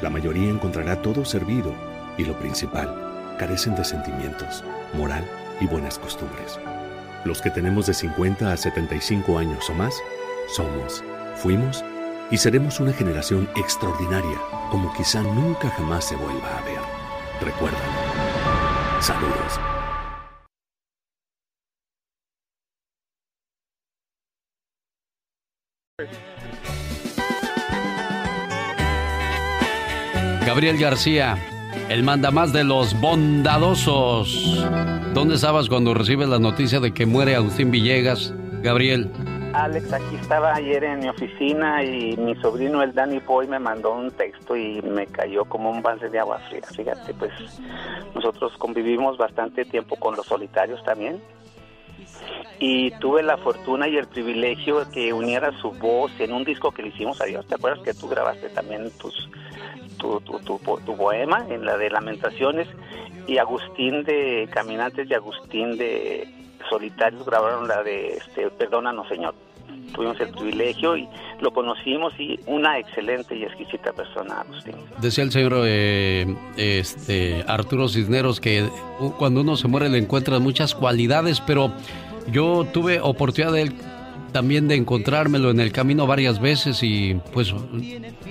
La 0.00 0.10
mayoría 0.10 0.48
encontrará 0.48 1.02
todo 1.02 1.24
servido 1.24 1.74
y 2.16 2.24
lo 2.24 2.38
principal, 2.38 3.36
carecen 3.38 3.74
de 3.74 3.84
sentimientos, 3.84 4.64
moral 4.94 5.24
y 5.60 5.66
buenas 5.66 5.98
costumbres. 5.98 6.58
Los 7.24 7.42
que 7.42 7.50
tenemos 7.50 7.86
de 7.86 7.94
50 7.94 8.52
a 8.52 8.56
75 8.56 9.38
años 9.38 9.68
o 9.70 9.74
más, 9.74 9.94
somos, 10.48 11.04
fuimos 11.36 11.84
y 12.32 12.38
seremos 12.38 12.80
una 12.80 12.94
generación 12.94 13.46
extraordinaria 13.56 14.40
como 14.70 14.92
quizá 14.94 15.22
nunca 15.22 15.68
jamás 15.68 16.06
se 16.06 16.16
vuelva 16.16 16.58
a 16.58 16.62
ver. 16.62 16.80
Recuerda. 17.42 17.78
Saludos. 19.00 19.60
Gabriel 30.46 30.78
García, 30.78 31.36
el 31.90 32.02
mandamás 32.02 32.54
de 32.54 32.64
los 32.64 32.98
bondadosos. 32.98 34.66
¿Dónde 35.12 35.34
estabas 35.34 35.68
cuando 35.68 35.92
recibes 35.92 36.28
la 36.28 36.38
noticia 36.38 36.80
de 36.80 36.94
que 36.94 37.04
muere 37.04 37.36
Agustín 37.36 37.70
Villegas, 37.70 38.32
Gabriel? 38.62 39.10
Alex, 39.54 39.92
aquí 39.92 40.16
estaba 40.16 40.54
ayer 40.54 40.82
en 40.82 41.00
mi 41.00 41.08
oficina 41.08 41.84
y 41.84 42.16
mi 42.16 42.34
sobrino, 42.36 42.82
el 42.82 42.94
Danny 42.94 43.18
Boy, 43.20 43.46
me 43.46 43.58
mandó 43.58 43.92
un 43.92 44.10
texto 44.10 44.56
y 44.56 44.80
me 44.80 45.06
cayó 45.06 45.44
como 45.44 45.70
un 45.70 45.82
balde 45.82 46.08
de 46.08 46.18
agua 46.18 46.38
fría. 46.48 46.62
Fíjate, 46.74 47.12
pues 47.12 47.32
nosotros 48.14 48.56
convivimos 48.56 49.18
bastante 49.18 49.66
tiempo 49.66 49.96
con 49.96 50.16
los 50.16 50.24
solitarios 50.26 50.82
también 50.84 51.20
y 52.58 52.92
tuve 52.92 53.22
la 53.22 53.36
fortuna 53.36 53.88
y 53.88 53.96
el 53.98 54.06
privilegio 54.06 54.84
de 54.84 54.90
que 54.90 55.12
uniera 55.12 55.52
su 55.60 55.70
voz 55.72 56.12
en 56.18 56.32
un 56.32 56.44
disco 56.44 56.72
que 56.72 56.82
le 56.82 56.88
hicimos 56.88 57.20
a 57.20 57.24
Dios. 57.24 57.46
¿Te 57.46 57.56
acuerdas 57.56 57.82
que 57.84 57.92
tú 57.92 58.08
grabaste 58.08 58.48
también 58.48 58.90
tus, 58.98 59.28
tu, 59.98 60.18
tu, 60.20 60.38
tu, 60.38 60.58
tu 60.58 60.96
poema 60.96 61.44
en 61.50 61.66
la 61.66 61.76
de 61.76 61.90
Lamentaciones? 61.90 62.68
Y 63.26 63.36
Agustín 63.36 64.02
de 64.04 64.48
Caminantes 64.50 65.10
y 65.10 65.14
Agustín 65.14 65.76
de 65.76 66.41
Solitarios 66.68 67.24
grabaron 67.24 67.68
la 67.68 67.82
de 67.82 68.14
este, 68.16 68.50
Perdónanos, 68.50 69.08
Señor. 69.08 69.34
Tuvimos 69.94 70.18
el 70.20 70.30
privilegio 70.30 70.96
y 70.96 71.08
lo 71.40 71.52
conocimos 71.52 72.12
y 72.18 72.38
una 72.46 72.78
excelente 72.78 73.36
y 73.36 73.44
exquisita 73.44 73.92
persona, 73.92 74.40
Agustín. 74.40 74.74
Decía 75.00 75.24
el 75.24 75.32
señor 75.32 75.52
eh, 75.64 76.34
este, 76.56 77.44
Arturo 77.46 77.88
Cisneros 77.88 78.40
que 78.40 78.68
cuando 79.18 79.42
uno 79.42 79.56
se 79.56 79.68
muere 79.68 79.88
le 79.88 79.98
encuentran 79.98 80.42
muchas 80.42 80.74
cualidades, 80.74 81.40
pero 81.40 81.72
yo 82.30 82.66
tuve 82.72 83.00
oportunidad 83.00 83.52
de 83.52 83.62
él 83.62 83.74
también 84.32 84.66
de 84.66 84.76
encontrármelo 84.76 85.50
en 85.50 85.60
el 85.60 85.72
camino 85.72 86.06
varias 86.06 86.40
veces 86.40 86.82
y 86.82 87.20
pues 87.32 87.54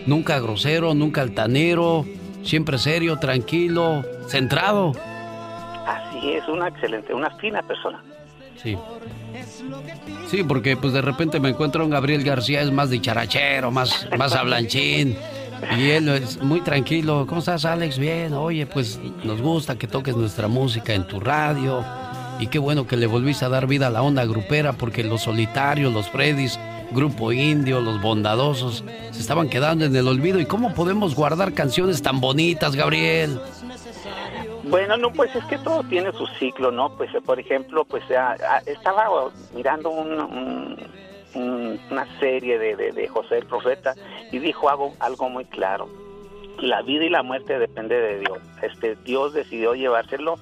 nunca 0.06 0.40
grosero, 0.40 0.94
nunca 0.94 1.22
altanero, 1.22 2.06
siempre 2.44 2.78
serio, 2.78 3.18
tranquilo, 3.18 4.04
centrado. 4.28 4.94
Así 5.86 6.32
es, 6.32 6.48
una 6.48 6.68
excelente, 6.68 7.14
una 7.14 7.30
fina 7.38 7.62
persona. 7.62 8.04
Sí. 8.62 8.78
Sí, 10.30 10.44
porque 10.44 10.78
pues 10.78 10.94
de 10.94 11.02
repente 11.02 11.40
me 11.40 11.50
encuentro 11.50 11.84
un 11.84 11.92
Gabriel 11.92 12.24
García, 12.24 12.62
es 12.62 12.72
más 12.72 12.90
dicharachero, 12.90 13.72
más, 13.72 14.08
más 14.18 14.34
hablanchín. 14.34 15.18
Y 15.78 15.90
él 15.90 16.10
es 16.10 16.42
muy 16.42 16.62
tranquilo. 16.62 17.26
¿Cómo 17.28 17.40
estás, 17.40 17.66
Alex? 17.66 17.98
Bien. 17.98 18.34
Oye, 18.34 18.66
pues 18.66 19.00
nos 19.24 19.42
gusta 19.42 19.78
que 19.78 19.88
toques 19.88 20.16
nuestra 20.16 20.48
música 20.48 20.94
en 20.94 21.06
tu 21.06 21.20
radio. 21.20 21.84
Y 22.40 22.48
qué 22.48 22.58
bueno 22.58 22.88
que 22.88 22.98
le 22.98 23.06
volviste 23.06 23.46
a 23.46 23.50
dar 23.50 23.68
vida 23.68 23.88
a 23.88 23.90
la 23.92 24.02
onda 24.02 24.26
grupera, 24.26 24.74
porque 24.74 25.04
los 25.04 25.22
solitarios, 25.22 25.94
los 25.94 26.10
Freddys, 26.10 26.60
Grupo 26.92 27.32
Indio, 27.32 27.80
los 27.82 28.02
bondadosos, 28.02 28.84
se 29.12 29.22
estaban 29.22 29.50
quedando 29.50 29.86
en 29.86 29.96
el 29.96 30.08
olvido. 30.08 30.40
¿Y 30.40 30.46
cómo 30.46 30.74
podemos 30.74 31.14
guardar 31.14 31.54
canciones 31.54 32.02
tan 32.02 32.20
bonitas, 32.20 32.76
Gabriel? 32.76 33.40
Bueno, 34.72 34.96
no, 34.96 35.12
pues 35.12 35.36
es 35.36 35.44
que 35.46 35.58
todo 35.58 35.84
tiene 35.84 36.14
su 36.14 36.26
ciclo, 36.40 36.72
¿no? 36.72 36.96
Pues, 36.96 37.12
por 37.26 37.38
ejemplo, 37.40 37.84
pues 37.84 38.06
estaba 38.66 39.30
mirando 39.54 39.90
un, 39.90 40.78
una 41.36 42.20
serie 42.20 42.58
de, 42.58 42.94
de, 42.94 43.08
José 43.10 43.40
el 43.40 43.46
Profeta 43.46 43.94
y 44.32 44.40
dijo 44.40 44.70
algo, 44.70 44.94
algo 45.00 45.30
muy 45.30 45.44
claro. 45.44 45.90
La 46.60 46.82
vida 46.84 47.04
y 47.04 47.10
la 47.10 47.22
muerte 47.22 47.60
depende 47.60 48.00
de 48.00 48.20
Dios. 48.20 48.40
Este 48.62 48.96
Dios 49.04 49.34
decidió 49.34 49.74
llevárselo 49.74 50.40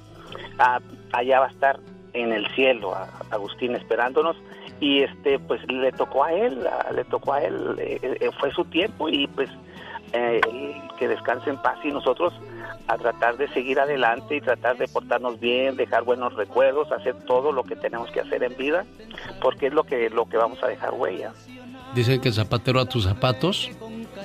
a, 0.60 0.80
allá 1.12 1.39
va 1.39 1.48
a 1.48 1.50
estar 1.50 1.80
en 2.13 2.32
el 2.32 2.48
cielo, 2.54 2.94
a 2.94 3.10
Agustín 3.32 3.76
esperándonos 3.76 4.38
y 4.80 5.02
este 5.02 5.39
pues 5.39 5.60
le 5.72 5.92
tocó 5.92 6.24
a 6.24 6.34
él, 6.34 6.68
le 6.94 7.04
tocó 7.06 7.34
a 7.34 7.42
él, 7.42 7.76
eh, 7.80 8.00
eh, 8.02 8.30
fue 8.40 8.52
su 8.52 8.63
tiempo 8.65 9.10
y 9.10 9.27
pues 9.27 9.50
eh, 10.13 10.40
que 10.98 11.08
descanse 11.08 11.50
en 11.50 11.58
paz 11.62 11.77
y 11.84 11.90
nosotros 11.90 12.34
a 12.88 12.98
tratar 12.98 13.38
de 13.38 13.48
seguir 13.50 13.80
adelante 13.80 14.36
y 14.36 14.42
tratar 14.42 14.77
de 14.77 14.88
portarnos 14.88 15.40
bien, 15.40 15.75
dejar 15.75 16.04
buenos 16.04 16.34
recuerdos, 16.34 16.92
hacer 16.92 17.15
todo 17.25 17.52
lo 17.52 17.63
que 17.63 17.75
tenemos 17.75 18.10
que 18.12 18.21
hacer 18.21 18.44
en 18.44 18.56
vida, 18.58 18.86
porque 19.42 19.67
es 19.67 19.73
lo 19.73 19.84
que 19.84 20.10
lo 20.10 20.27
que 20.27 20.38
vamos 20.38 20.62
a 20.63 20.67
dejar 20.67 20.94
huella. 20.94 21.34
Dicen 21.94 22.21
que 22.21 22.32
zapatero 22.32 22.80
a 22.80 22.86
tus 22.86 23.04
zapatos, 23.06 23.71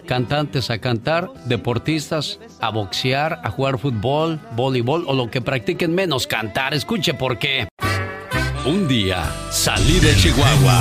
cantantes 0.06 0.70
a 0.70 0.78
cantar, 0.78 1.30
deportistas 1.46 2.40
a 2.60 2.70
boxear, 2.70 3.40
a 3.42 3.50
jugar 3.50 3.78
fútbol, 3.78 4.38
voleibol 4.52 5.04
o 5.06 5.14
lo 5.14 5.30
que 5.30 5.40
practiquen 5.40 5.94
menos 5.94 6.26
cantar. 6.26 6.74
Escuche 6.74 7.14
por 7.14 7.38
qué. 7.38 7.68
Un 8.66 8.88
día 8.88 9.24
salí 9.50 10.00
de 10.00 10.14
Chihuahua, 10.14 10.80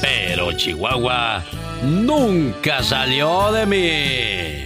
pero 0.00 0.52
Chihuahua 0.52 1.42
nunca 1.82 2.82
salió 2.82 3.52
de 3.52 3.66
mí. 3.66 4.64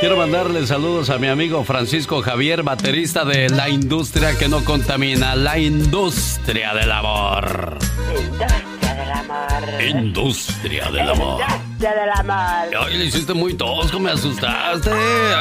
Quiero 0.00 0.16
mandarle 0.16 0.64
saludos 0.64 1.10
a 1.10 1.18
mi 1.18 1.26
amigo 1.26 1.64
Francisco 1.64 2.22
Javier, 2.22 2.62
baterista 2.62 3.24
de 3.24 3.48
La 3.48 3.68
Industria 3.68 4.38
que 4.38 4.48
no 4.48 4.64
contamina, 4.64 5.34
la 5.34 5.58
industria 5.58 6.72
del 6.72 6.92
amor. 6.92 7.78
Industria 8.16 8.94
del 8.94 9.10
amor. 9.10 9.82
Industria 9.82 10.90
del 10.92 11.10
amor. 11.10 11.40
Industria 11.42 11.94
del 11.94 12.10
amor. 12.10 12.86
Ay, 12.86 12.96
le 12.96 13.04
hiciste 13.06 13.34
muy 13.34 13.54
tosco, 13.54 13.98
me 13.98 14.12
asustaste. 14.12 14.90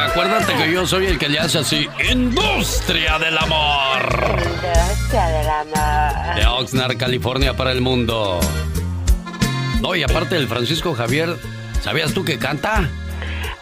Acuérdate 0.10 0.53
que 0.55 0.72
yo 0.72 0.88
soy 0.88 1.05
el 1.05 1.20
que 1.20 1.30
le 1.30 1.38
hace 1.38 1.60
así. 1.60 1.88
Industria 2.12 3.20
del 3.20 3.38
amor. 3.38 4.39
Industria 4.39 5.28
del 5.28 5.49
amor. 5.49 6.36
De 6.36 6.45
Oxnard, 6.47 6.97
California 6.97 7.55
para 7.55 7.72
el 7.72 7.82
mundo. 7.82 8.39
No, 9.82 9.95
y 9.95 10.01
aparte 10.01 10.34
del 10.34 10.47
Francisco 10.47 10.95
Javier, 10.95 11.38
¿sabías 11.84 12.12
tú 12.12 12.26
que 12.26 12.39
canta? 12.39 12.89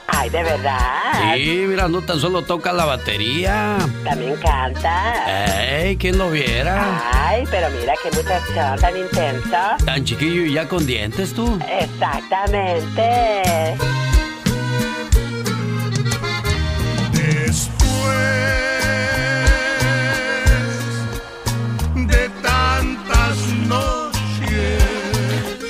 Ay, 0.08 0.30
de 0.30 0.43
verdad. 0.43 1.34
Sí, 1.36 1.66
mira, 1.68 1.88
no 1.88 2.01
tan 2.01 2.20
solo 2.20 2.43
toca 2.43 2.72
la 2.72 2.86
batería. 2.86 3.78
También 4.03 4.36
canta. 4.38 5.80
¡Ey! 5.82 5.97
¿Quién 5.97 6.18
lo 6.18 6.30
viera? 6.30 7.01
Ay, 7.14 7.43
pero 7.49 7.68
mira 7.72 7.93
qué 8.03 8.16
muchachón 8.16 8.80
tan 8.80 8.95
intenso. 8.97 9.58
Tan 9.84 10.03
chiquillo 10.03 10.43
y 10.43 10.53
ya 10.53 10.68
con 10.68 10.86
dientes 10.86 11.34
tú. 11.34 11.60
Exactamente. 11.68 13.76
Después 17.14 17.68
de 22.08 22.30
tantas 22.43 23.38
noches. 23.68 24.84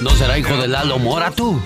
¿No 0.02 0.10
será 0.12 0.38
hijo 0.38 0.56
de 0.58 0.68
Lalo 0.68 1.00
Mora 1.00 1.32
tú? 1.32 1.62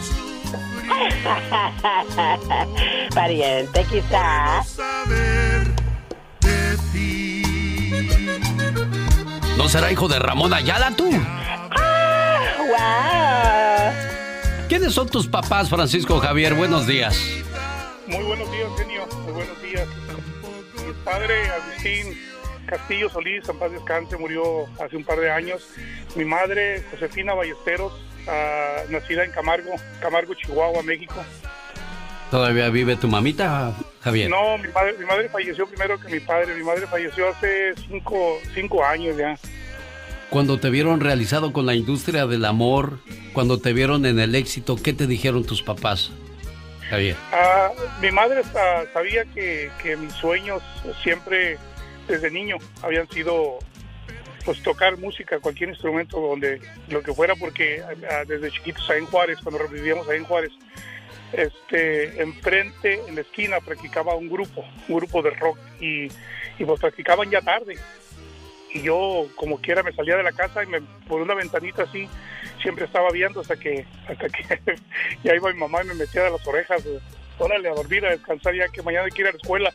Pariente, 3.16 3.86
quizás. 3.86 4.68
Saber 4.70 5.68
de 6.42 6.78
ti. 6.92 7.42
¿No 9.58 9.70
será 9.70 9.92
hijo 9.92 10.08
de 10.08 10.20
Ramón 10.20 10.54
Ayala 10.54 10.92
tú? 10.96 11.10
¡Wow! 12.70 12.78
¿Quiénes 14.68 14.94
son 14.94 15.10
tus 15.10 15.28
papás, 15.28 15.70
Francisco 15.70 16.20
Javier? 16.20 16.54
Buenos 16.54 16.86
días. 16.88 17.20
Muy 18.08 18.24
buenos 18.24 18.52
días, 18.52 18.70
genio. 18.78 19.08
Muy 19.24 19.34
buenos 19.34 19.60
días. 19.62 19.88
Mi 20.86 20.94
padre, 21.04 21.50
Agustín 21.50 22.16
Castillo 22.70 23.10
Solís, 23.10 23.50
en 23.50 23.58
paz 23.58 23.72
descanse, 23.72 24.16
murió 24.18 24.68
hace 24.80 24.96
un 24.96 25.04
par 25.04 25.20
de 25.20 25.32
años. 25.32 25.68
Mi 26.16 26.24
madre, 26.24 26.84
Josefina 26.92 27.34
Ballesteros, 27.34 27.92
ah, 28.28 28.84
nacida 28.90 29.24
en 29.24 29.32
Camargo, 29.32 29.72
Camargo, 30.02 30.34
Chihuahua, 30.34 30.84
México. 30.84 31.16
¿Todavía 32.32 32.70
vive 32.70 32.96
tu 32.96 33.08
mamita, 33.08 33.74
Javier? 34.02 34.30
No, 34.30 34.58
mi 34.60 34.68
madre, 34.68 34.94
mi 35.00 35.06
madre 35.06 35.30
falleció 35.30 35.66
primero 35.68 36.00
que 36.00 36.10
mi 36.10 36.20
padre. 36.20 36.54
Mi 36.54 36.64
madre 36.64 36.86
falleció 36.86 37.30
hace 37.30 37.74
cinco, 37.88 38.38
cinco 38.54 38.86
años 38.86 39.18
ya. 39.18 39.36
Cuando 40.30 40.60
te 40.60 40.70
vieron 40.70 41.00
realizado 41.00 41.52
con 41.52 41.66
la 41.66 41.74
industria 41.74 42.28
del 42.28 42.46
amor, 42.46 43.00
cuando 43.34 43.60
te 43.60 43.74
vieron 43.74 44.06
en 44.06 44.20
el 44.20 44.36
éxito, 44.36 44.76
¿qué 44.76 44.94
te 44.94 45.08
dijeron 45.08 45.44
tus 45.44 45.64
papás, 45.64 46.12
Javier? 46.88 47.16
Ah, 47.32 47.72
mi 48.00 48.12
madre 48.12 48.44
sabía 48.94 49.26
que, 49.26 49.72
que 49.82 49.98
mis 49.98 50.14
sueños 50.14 50.62
siempre, 51.02 51.58
desde 52.08 52.30
niño, 52.30 52.58
habían 52.84 53.10
sido 53.10 53.58
pues 54.50 54.64
tocar 54.64 54.98
música, 54.98 55.40
cualquier 55.40 55.70
instrumento, 55.70 56.20
donde 56.20 56.60
lo 56.88 57.04
que 57.04 57.14
fuera, 57.14 57.36
porque 57.36 57.84
ah, 58.10 58.24
desde 58.26 58.50
chiquitos 58.50 58.90
ahí 58.90 58.98
en 58.98 59.06
Juárez, 59.06 59.38
cuando 59.44 59.68
vivíamos 59.68 60.10
ahí 60.10 60.18
en 60.18 60.24
Juárez, 60.24 60.52
este, 61.34 62.20
enfrente, 62.20 63.00
en 63.08 63.14
la 63.14 63.22
esquina, 63.22 63.60
practicaba 63.60 64.16
un 64.16 64.28
grupo, 64.28 64.66
un 64.88 64.96
grupo 64.96 65.22
de 65.22 65.30
rock, 65.30 65.60
y, 65.80 66.06
y 66.58 66.66
pues 66.66 66.80
practicaban 66.80 67.30
ya 67.30 67.42
tarde. 67.42 67.78
Y 68.74 68.82
yo, 68.82 69.28
como 69.36 69.62
quiera, 69.62 69.84
me 69.84 69.94
salía 69.94 70.18
de 70.18 70.24
la 70.24 70.32
casa 70.32 70.64
y 70.64 70.66
me, 70.66 70.82
por 71.08 71.22
una 71.22 71.36
ventanita 71.36 71.84
así, 71.84 72.10
siempre 72.60 72.86
estaba 72.86 73.12
viendo 73.12 73.42
hasta 73.42 73.56
que, 73.56 73.86
hasta 74.08 74.30
que 74.30 74.60
ya 75.24 75.36
iba 75.36 75.54
mi 75.54 75.60
mamá 75.60 75.84
y 75.84 75.90
me 75.90 75.94
metía 75.94 76.24
de 76.24 76.32
las 76.32 76.48
orejas, 76.48 76.84
órale, 77.38 77.70
a 77.70 77.76
dormir, 77.76 78.04
a 78.04 78.10
descansar 78.10 78.56
ya 78.56 78.68
que 78.70 78.82
mañana 78.82 79.06
hay 79.06 79.12
que 79.12 79.22
ir 79.22 79.28
a 79.28 79.32
la 79.32 79.38
escuela. 79.38 79.72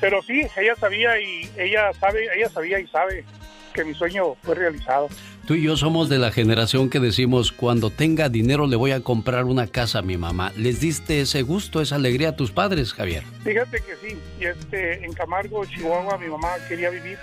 Pero 0.00 0.22
sí, 0.22 0.46
ella 0.56 0.76
sabía 0.76 1.18
y 1.18 1.50
ella 1.56 1.92
sabe, 1.94 2.28
ella 2.32 2.48
sabía 2.48 2.78
y 2.78 2.86
sabe 2.86 3.24
que 3.72 3.84
mi 3.84 3.94
sueño 3.94 4.34
fue 4.42 4.54
realizado. 4.54 5.08
Tú 5.46 5.54
y 5.54 5.62
yo 5.62 5.76
somos 5.76 6.08
de 6.08 6.18
la 6.18 6.30
generación 6.30 6.88
que 6.88 7.00
decimos, 7.00 7.50
cuando 7.50 7.90
tenga 7.90 8.28
dinero 8.28 8.66
le 8.66 8.76
voy 8.76 8.92
a 8.92 9.00
comprar 9.00 9.44
una 9.44 9.66
casa 9.66 9.98
a 9.98 10.02
mi 10.02 10.16
mamá. 10.16 10.52
¿Les 10.56 10.80
diste 10.80 11.20
ese 11.20 11.42
gusto, 11.42 11.80
esa 11.80 11.96
alegría 11.96 12.30
a 12.30 12.36
tus 12.36 12.52
padres, 12.52 12.92
Javier? 12.92 13.24
Fíjate 13.42 13.82
que 13.82 13.96
sí, 13.96 14.16
y 14.40 14.44
este, 14.44 15.04
en 15.04 15.12
Camargo, 15.12 15.64
Chihuahua, 15.66 16.18
mi 16.18 16.28
mamá 16.28 16.50
quería 16.68 16.90
vivir. 16.90 17.18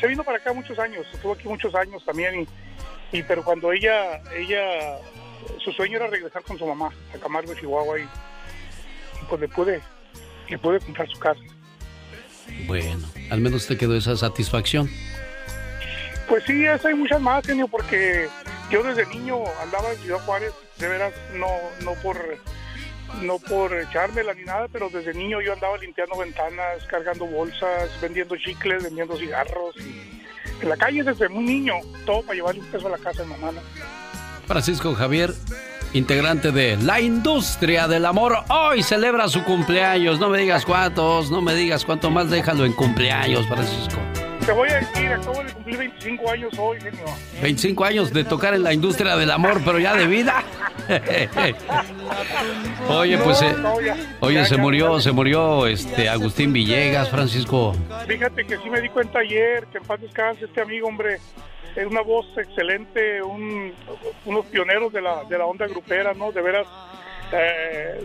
Se 0.00 0.08
vino 0.08 0.24
para 0.24 0.38
acá 0.38 0.52
muchos 0.52 0.78
años, 0.78 1.06
estuvo 1.12 1.34
aquí 1.34 1.48
muchos 1.48 1.74
años 1.74 2.04
también, 2.04 2.46
y, 3.12 3.18
y 3.18 3.22
pero 3.22 3.44
cuando 3.44 3.72
ella, 3.72 4.20
ella, 4.36 4.98
su 5.64 5.72
sueño 5.72 5.96
era 5.96 6.08
regresar 6.08 6.42
con 6.42 6.58
su 6.58 6.66
mamá 6.66 6.90
a 7.14 7.18
Camargo, 7.18 7.54
Chihuahua, 7.54 8.00
y, 8.00 8.02
y 8.02 9.24
pues 9.28 9.40
le 9.40 9.48
pude, 9.48 9.80
le 10.48 10.58
pude 10.58 10.80
comprar 10.80 11.08
su 11.08 11.18
casa. 11.18 11.40
Bueno, 12.66 13.06
al 13.30 13.40
menos 13.40 13.66
te 13.66 13.76
quedó 13.76 13.96
esa 13.96 14.16
satisfacción. 14.16 14.88
Pues 16.28 16.44
sí, 16.44 16.64
eso 16.64 16.88
hay 16.88 16.94
muchas 16.94 17.20
más, 17.20 17.46
genio, 17.46 17.68
porque 17.68 18.28
yo 18.70 18.82
desde 18.82 19.06
niño 19.06 19.38
andaba 19.62 19.92
en 19.92 19.98
Ciudad 19.98 20.18
Juárez, 20.20 20.52
de 20.78 20.88
veras, 20.88 21.12
no, 21.34 21.46
no 21.84 21.94
por 22.02 22.16
no 23.22 23.38
por 23.38 23.72
echármela 23.74 24.34
ni 24.34 24.44
nada, 24.44 24.66
pero 24.70 24.90
desde 24.90 25.14
niño 25.14 25.40
yo 25.40 25.52
andaba 25.52 25.78
limpiando 25.78 26.18
ventanas, 26.18 26.84
cargando 26.88 27.26
bolsas, 27.26 27.90
vendiendo 28.00 28.36
chicles, 28.36 28.82
vendiendo 28.82 29.16
cigarros. 29.16 29.76
Y 29.76 30.22
en 30.62 30.68
la 30.68 30.76
calle 30.76 31.02
desde 31.02 31.28
muy 31.28 31.44
niño, 31.44 31.74
todo 32.04 32.22
para 32.22 32.34
llevarle 32.34 32.60
un 32.60 32.66
peso 32.66 32.88
a 32.88 32.90
la 32.90 32.98
casa 32.98 33.22
de 33.22 33.28
mamá. 33.28 33.52
Francisco 34.46 34.94
Javier, 34.94 35.32
integrante 35.92 36.52
de 36.52 36.76
La 36.78 37.00
Industria 37.00 37.88
del 37.88 38.06
Amor, 38.06 38.44
hoy 38.48 38.82
celebra 38.82 39.28
su 39.28 39.44
cumpleaños. 39.44 40.20
No 40.20 40.28
me 40.28 40.38
digas 40.38 40.64
cuántos, 40.64 41.30
no 41.30 41.40
me 41.40 41.54
digas 41.54 41.84
cuánto 41.84 42.10
más, 42.10 42.30
déjalo 42.30 42.64
en 42.64 42.72
cumpleaños, 42.72 43.46
Francisco. 43.46 44.00
Te 44.46 44.52
voy 44.52 44.68
a 44.68 44.74
decir, 44.76 45.12
acabo 45.12 45.42
de 45.42 45.52
cumplir 45.52 45.76
25 45.78 46.30
años 46.30 46.56
hoy, 46.56 46.80
genio. 46.80 47.04
25 47.42 47.84
años 47.84 48.12
de 48.12 48.22
tocar 48.22 48.54
en 48.54 48.62
la 48.62 48.72
industria 48.72 49.16
del 49.16 49.32
amor, 49.32 49.60
pero 49.64 49.80
ya 49.80 49.96
de 49.96 50.06
vida. 50.06 50.44
Oye, 52.88 53.18
pues, 53.18 53.42
eh, 53.42 53.54
oye, 54.20 54.44
se 54.44 54.56
murió, 54.56 55.00
se 55.00 55.10
murió 55.10 55.66
este 55.66 56.08
Agustín 56.08 56.52
Villegas, 56.52 57.10
Francisco. 57.10 57.74
Fíjate 58.06 58.44
que 58.44 58.56
sí 58.58 58.70
me 58.70 58.80
di 58.80 58.88
cuenta 58.88 59.18
ayer, 59.18 59.66
que 59.66 59.78
en 59.78 59.84
paz 59.84 60.00
descanse 60.00 60.44
este 60.44 60.60
amigo, 60.60 60.86
hombre. 60.86 61.18
Es 61.74 61.84
una 61.84 62.02
voz 62.02 62.26
excelente, 62.38 63.20
un, 63.22 63.72
unos 64.24 64.46
pioneros 64.46 64.92
de 64.92 65.02
la, 65.02 65.24
de 65.24 65.38
la 65.38 65.46
onda 65.46 65.66
grupera, 65.66 66.14
¿no? 66.14 66.30
De 66.30 66.40
veras, 66.40 66.68
eh, 67.32 68.04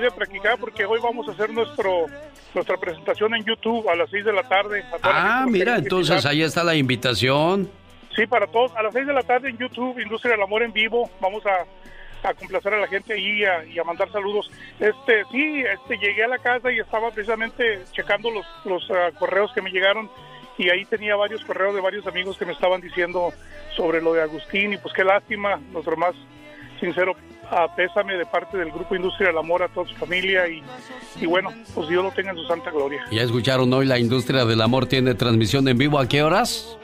de 0.00 0.10
practicar 0.10 0.58
porque 0.58 0.84
hoy 0.84 1.00
vamos 1.02 1.28
a 1.28 1.32
hacer 1.32 1.50
nuestro 1.50 2.06
nuestra 2.54 2.76
presentación 2.76 3.34
en 3.34 3.44
YouTube 3.44 3.88
a 3.88 3.94
las 3.94 4.10
6 4.10 4.24
de 4.24 4.32
la 4.32 4.42
tarde. 4.42 4.84
Ah, 5.02 5.46
mira, 5.48 5.76
entonces 5.76 6.26
ahí 6.26 6.42
está 6.42 6.64
la 6.64 6.74
invitación. 6.74 7.70
Sí, 8.16 8.26
para 8.26 8.46
todos. 8.46 8.74
A 8.76 8.82
las 8.82 8.92
6 8.92 9.06
de 9.06 9.12
la 9.12 9.22
tarde 9.22 9.50
en 9.50 9.58
YouTube, 9.58 10.00
Industria 10.00 10.32
del 10.32 10.42
Amor 10.42 10.62
en 10.62 10.72
vivo. 10.72 11.08
Vamos 11.20 11.44
a, 11.46 12.28
a 12.28 12.34
complacer 12.34 12.74
a 12.74 12.80
la 12.80 12.88
gente 12.88 13.12
ahí 13.12 13.40
y 13.40 13.44
a, 13.44 13.64
y 13.64 13.78
a 13.78 13.84
mandar 13.84 14.10
saludos. 14.10 14.50
Este, 14.80 15.24
sí, 15.30 15.62
este, 15.62 15.96
llegué 15.98 16.24
a 16.24 16.28
la 16.28 16.38
casa 16.38 16.72
y 16.72 16.78
estaba 16.78 17.10
precisamente 17.10 17.84
checando 17.92 18.30
los, 18.30 18.46
los 18.64 18.90
ah, 18.90 19.10
correos 19.18 19.52
que 19.54 19.62
me 19.62 19.70
llegaron 19.70 20.10
y 20.58 20.68
ahí 20.68 20.84
tenía 20.84 21.16
varios 21.16 21.44
correos 21.44 21.74
de 21.74 21.80
varios 21.80 22.06
amigos 22.06 22.36
que 22.36 22.44
me 22.44 22.52
estaban 22.52 22.80
diciendo 22.80 23.32
sobre 23.76 24.02
lo 24.02 24.12
de 24.12 24.22
Agustín 24.22 24.74
y 24.74 24.76
pues 24.76 24.92
qué 24.92 25.04
lástima, 25.04 25.58
nuestro 25.72 25.96
más 25.96 26.14
sincero 26.80 27.14
ah, 27.50 27.66
pésame 27.74 28.14
de 28.16 28.26
parte 28.26 28.56
del 28.56 28.70
Grupo 28.70 28.94
Industria 28.94 29.28
del 29.28 29.38
Amor 29.38 29.62
a 29.62 29.68
toda 29.68 29.88
su 29.88 29.94
familia 29.96 30.48
y, 30.48 30.62
y 31.20 31.26
bueno, 31.26 31.50
pues 31.74 31.88
Dios 31.88 32.02
lo 32.02 32.10
tenga 32.12 32.30
en 32.30 32.36
su 32.36 32.46
santa 32.46 32.70
gloria. 32.70 33.04
Ya 33.10 33.22
escucharon 33.22 33.72
hoy 33.72 33.86
la 33.86 33.98
industria 33.98 34.44
del 34.44 34.60
amor 34.60 34.86
tiene 34.86 35.14
transmisión 35.14 35.66
en 35.68 35.78
vivo. 35.78 35.98
¿A 35.98 36.08
qué 36.08 36.22
horas? 36.22 36.76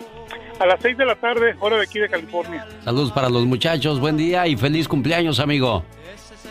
A 0.59 0.67
las 0.67 0.81
6 0.81 0.97
de 0.97 1.05
la 1.05 1.15
tarde, 1.17 1.55
hora 1.61 1.77
de 1.77 1.83
aquí 1.83 1.99
de 1.99 2.09
California. 2.09 2.67
Saludos 2.85 3.13
para 3.13 3.29
los 3.29 3.45
muchachos, 3.45 4.01
buen 4.01 4.17
día 4.17 4.47
y 4.47 4.57
feliz 4.57 4.89
cumpleaños, 4.89 5.39
amigo. 5.39 5.85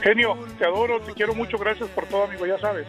Genio, 0.03 0.37
te 0.59 0.65
adoro, 0.65 0.99
te 1.01 1.13
quiero 1.13 1.33
mucho, 1.33 1.57
gracias 1.57 1.89
por 1.89 2.05
todo, 2.05 2.25
amigo, 2.25 2.45
ya 2.45 2.59
sabes. 2.59 2.85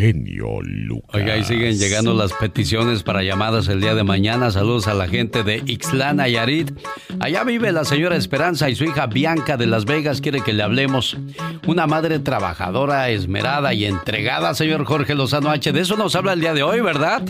Genio 0.00 0.62
Lucas. 0.62 1.10
Oiga, 1.12 1.34
ahí 1.34 1.44
siguen 1.44 1.76
llegando 1.78 2.14
las 2.14 2.32
peticiones 2.32 3.02
para 3.02 3.22
llamadas 3.22 3.68
el 3.68 3.82
día 3.82 3.94
de 3.94 4.02
mañana. 4.02 4.50
Saludos 4.50 4.88
a 4.88 4.94
la 4.94 5.08
gente 5.08 5.42
de 5.42 5.62
Ixtlán, 5.66 6.16
Nayarit. 6.16 6.72
Allá 7.20 7.44
vive 7.44 7.70
la 7.70 7.84
señora 7.84 8.16
Esperanza 8.16 8.70
y 8.70 8.74
su 8.74 8.84
hija 8.84 9.06
Bianca 9.06 9.58
de 9.58 9.66
Las 9.66 9.84
Vegas. 9.84 10.22
Quiere 10.22 10.40
que 10.40 10.54
le 10.54 10.62
hablemos. 10.62 11.18
Una 11.66 11.86
madre 11.86 12.18
trabajadora, 12.18 13.10
esmerada 13.10 13.74
y 13.74 13.84
entregada, 13.84 14.54
señor 14.54 14.86
Jorge 14.86 15.14
Lozano 15.14 15.50
H. 15.50 15.70
De 15.70 15.80
eso 15.80 15.98
nos 15.98 16.16
habla 16.16 16.32
el 16.32 16.40
día 16.40 16.54
de 16.54 16.62
hoy, 16.62 16.80
¿verdad? 16.80 17.22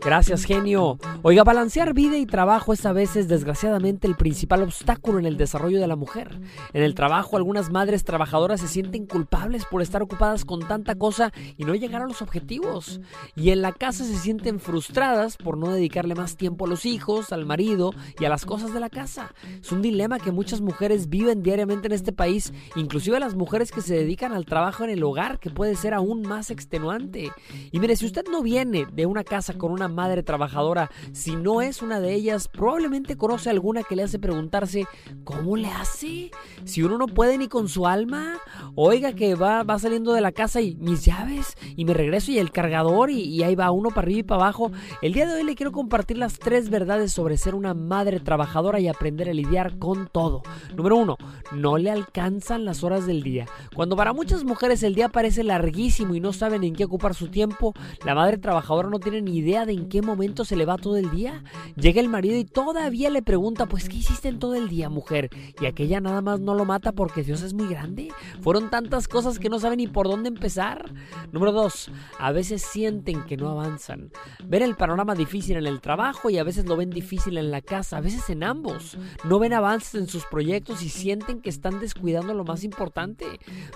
Gracias, 0.00 0.44
genio. 0.44 0.98
Oiga, 1.22 1.44
balancear 1.44 1.92
vida 1.92 2.16
y 2.16 2.24
trabajo 2.24 2.72
es 2.72 2.86
a 2.86 2.92
veces, 2.92 3.28
desgraciadamente, 3.28 4.06
el 4.06 4.16
principal 4.16 4.62
obstáculo 4.62 5.18
en 5.18 5.26
el 5.26 5.36
desarrollo 5.36 5.78
de 5.78 5.86
la 5.86 5.96
mujer. 5.96 6.40
En 6.72 6.82
el 6.82 6.94
trabajo, 6.94 7.36
algunas 7.36 7.70
madres 7.70 8.04
trabajadoras 8.04 8.60
se 8.62 8.68
sienten 8.68 9.06
culpables 9.06 9.66
por 9.66 9.82
estar 9.82 10.02
ocupadas 10.02 10.46
con 10.46 10.60
tanta 10.60 10.94
cosa 10.94 11.32
y 11.56 11.64
no 11.64 11.74
llegar 11.74 11.97
a 12.02 12.06
los 12.06 12.22
objetivos. 12.22 13.00
Y 13.36 13.50
en 13.50 13.62
la 13.62 13.72
casa 13.72 14.04
se 14.04 14.16
sienten 14.16 14.60
frustradas 14.60 15.36
por 15.36 15.56
no 15.56 15.70
dedicarle 15.70 16.14
más 16.14 16.36
tiempo 16.36 16.66
a 16.66 16.68
los 16.68 16.86
hijos, 16.86 17.32
al 17.32 17.46
marido 17.46 17.92
y 18.18 18.24
a 18.24 18.28
las 18.28 18.44
cosas 18.44 18.72
de 18.72 18.80
la 18.80 18.90
casa. 18.90 19.34
Es 19.60 19.72
un 19.72 19.82
dilema 19.82 20.18
que 20.18 20.32
muchas 20.32 20.60
mujeres 20.60 21.08
viven 21.08 21.42
diariamente 21.42 21.86
en 21.86 21.92
este 21.92 22.12
país, 22.12 22.52
inclusive 22.76 23.20
las 23.20 23.34
mujeres 23.34 23.70
que 23.70 23.80
se 23.80 23.94
dedican 23.94 24.32
al 24.32 24.46
trabajo 24.46 24.84
en 24.84 24.90
el 24.90 25.02
hogar, 25.02 25.38
que 25.38 25.50
puede 25.50 25.76
ser 25.76 25.94
aún 25.94 26.22
más 26.22 26.50
extenuante. 26.50 27.30
Y 27.70 27.80
mire, 27.80 27.96
si 27.96 28.06
usted 28.06 28.24
no 28.30 28.42
viene 28.42 28.86
de 28.92 29.06
una 29.06 29.24
casa 29.24 29.54
con 29.54 29.72
una 29.72 29.88
madre 29.88 30.22
trabajadora, 30.22 30.90
si 31.12 31.36
no 31.36 31.62
es 31.62 31.82
una 31.82 32.00
de 32.00 32.14
ellas, 32.14 32.48
probablemente 32.48 33.16
conoce 33.16 33.50
alguna 33.50 33.82
que 33.82 33.96
le 33.96 34.02
hace 34.02 34.18
preguntarse, 34.18 34.86
¿cómo 35.24 35.56
le 35.56 35.68
hace? 35.68 36.30
Si 36.64 36.82
uno 36.82 36.98
no 36.98 37.06
puede 37.06 37.38
ni 37.38 37.48
con 37.48 37.68
su 37.68 37.86
alma, 37.86 38.38
oiga 38.74 39.12
que 39.12 39.34
va, 39.34 39.62
va 39.62 39.78
saliendo 39.78 40.12
de 40.12 40.20
la 40.20 40.32
casa 40.32 40.60
y 40.60 40.74
mis 40.76 41.04
llaves, 41.04 41.56
y 41.76 41.84
me 41.88 41.94
regreso 41.94 42.30
y 42.30 42.38
el 42.38 42.50
cargador, 42.50 43.10
y, 43.10 43.42
ahí 43.42 43.54
va 43.54 43.70
uno 43.70 43.88
para 43.88 44.02
arriba 44.02 44.20
y 44.20 44.22
para 44.22 44.42
abajo. 44.42 44.70
El 45.00 45.14
día 45.14 45.26
de 45.26 45.34
hoy 45.34 45.42
le 45.42 45.54
quiero 45.54 45.72
compartir 45.72 46.18
las 46.18 46.38
tres 46.38 46.68
verdades 46.68 47.12
sobre 47.12 47.38
ser 47.38 47.54
una 47.54 47.72
madre 47.72 48.20
trabajadora 48.20 48.78
y 48.78 48.88
aprender 48.88 49.30
a 49.30 49.32
lidiar 49.32 49.78
con 49.78 50.06
todo. 50.06 50.42
Número 50.76 50.96
uno, 50.96 51.16
no 51.52 51.78
le 51.78 51.90
alcanzan 51.90 52.66
las 52.66 52.84
horas 52.84 53.06
del 53.06 53.22
día. 53.22 53.46
Cuando 53.74 53.96
para 53.96 54.12
muchas 54.12 54.44
mujeres 54.44 54.82
el 54.82 54.94
día 54.94 55.08
parece 55.08 55.42
larguísimo 55.44 56.14
y 56.14 56.20
no 56.20 56.34
saben 56.34 56.62
en 56.62 56.74
qué 56.74 56.84
ocupar 56.84 57.14
su 57.14 57.28
tiempo, 57.28 57.72
la 58.04 58.14
madre 58.14 58.36
trabajadora 58.36 58.90
no 58.90 59.00
tiene 59.00 59.22
ni 59.22 59.38
idea 59.38 59.64
de 59.64 59.72
en 59.72 59.88
qué 59.88 60.02
momento 60.02 60.44
se 60.44 60.56
le 60.56 60.66
va 60.66 60.76
todo 60.76 60.98
el 60.98 61.10
día. 61.10 61.42
Llega 61.76 62.02
el 62.02 62.10
marido 62.10 62.36
y 62.36 62.44
todavía 62.44 63.08
le 63.08 63.22
pregunta, 63.22 63.64
pues 63.64 63.88
¿qué 63.88 63.96
hiciste 63.96 64.28
en 64.28 64.38
todo 64.38 64.56
el 64.56 64.68
día, 64.68 64.90
mujer? 64.90 65.30
Y 65.58 65.64
aquella 65.64 66.00
nada 66.00 66.20
más 66.20 66.38
no 66.38 66.54
lo 66.54 66.66
mata 66.66 66.92
porque 66.92 67.22
Dios 67.22 67.40
es 67.40 67.54
muy 67.54 67.66
grande. 67.66 68.08
Fueron 68.42 68.68
tantas 68.68 69.08
cosas 69.08 69.38
que 69.38 69.48
no 69.48 69.58
saben 69.58 69.78
ni 69.78 69.86
por 69.86 70.06
dónde 70.06 70.28
empezar. 70.28 70.92
Número 71.32 71.52
a 72.18 72.32
veces 72.32 72.62
sienten 72.62 73.24
que 73.24 73.36
no 73.36 73.48
avanzan. 73.48 74.10
Ven 74.44 74.62
el 74.62 74.76
panorama 74.76 75.14
difícil 75.14 75.56
en 75.56 75.66
el 75.66 75.80
trabajo 75.80 76.30
y 76.30 76.38
a 76.38 76.44
veces 76.44 76.66
lo 76.66 76.76
ven 76.76 76.90
difícil 76.90 77.38
en 77.38 77.50
la 77.50 77.60
casa, 77.60 77.98
a 77.98 78.00
veces 78.00 78.28
en 78.30 78.42
ambos. 78.42 78.98
No 79.24 79.38
ven 79.38 79.52
avances 79.52 79.94
en 79.94 80.08
sus 80.08 80.24
proyectos 80.26 80.82
y 80.82 80.88
sienten 80.88 81.40
que 81.40 81.50
están 81.50 81.80
descuidando 81.80 82.34
lo 82.34 82.44
más 82.44 82.64
importante. 82.64 83.26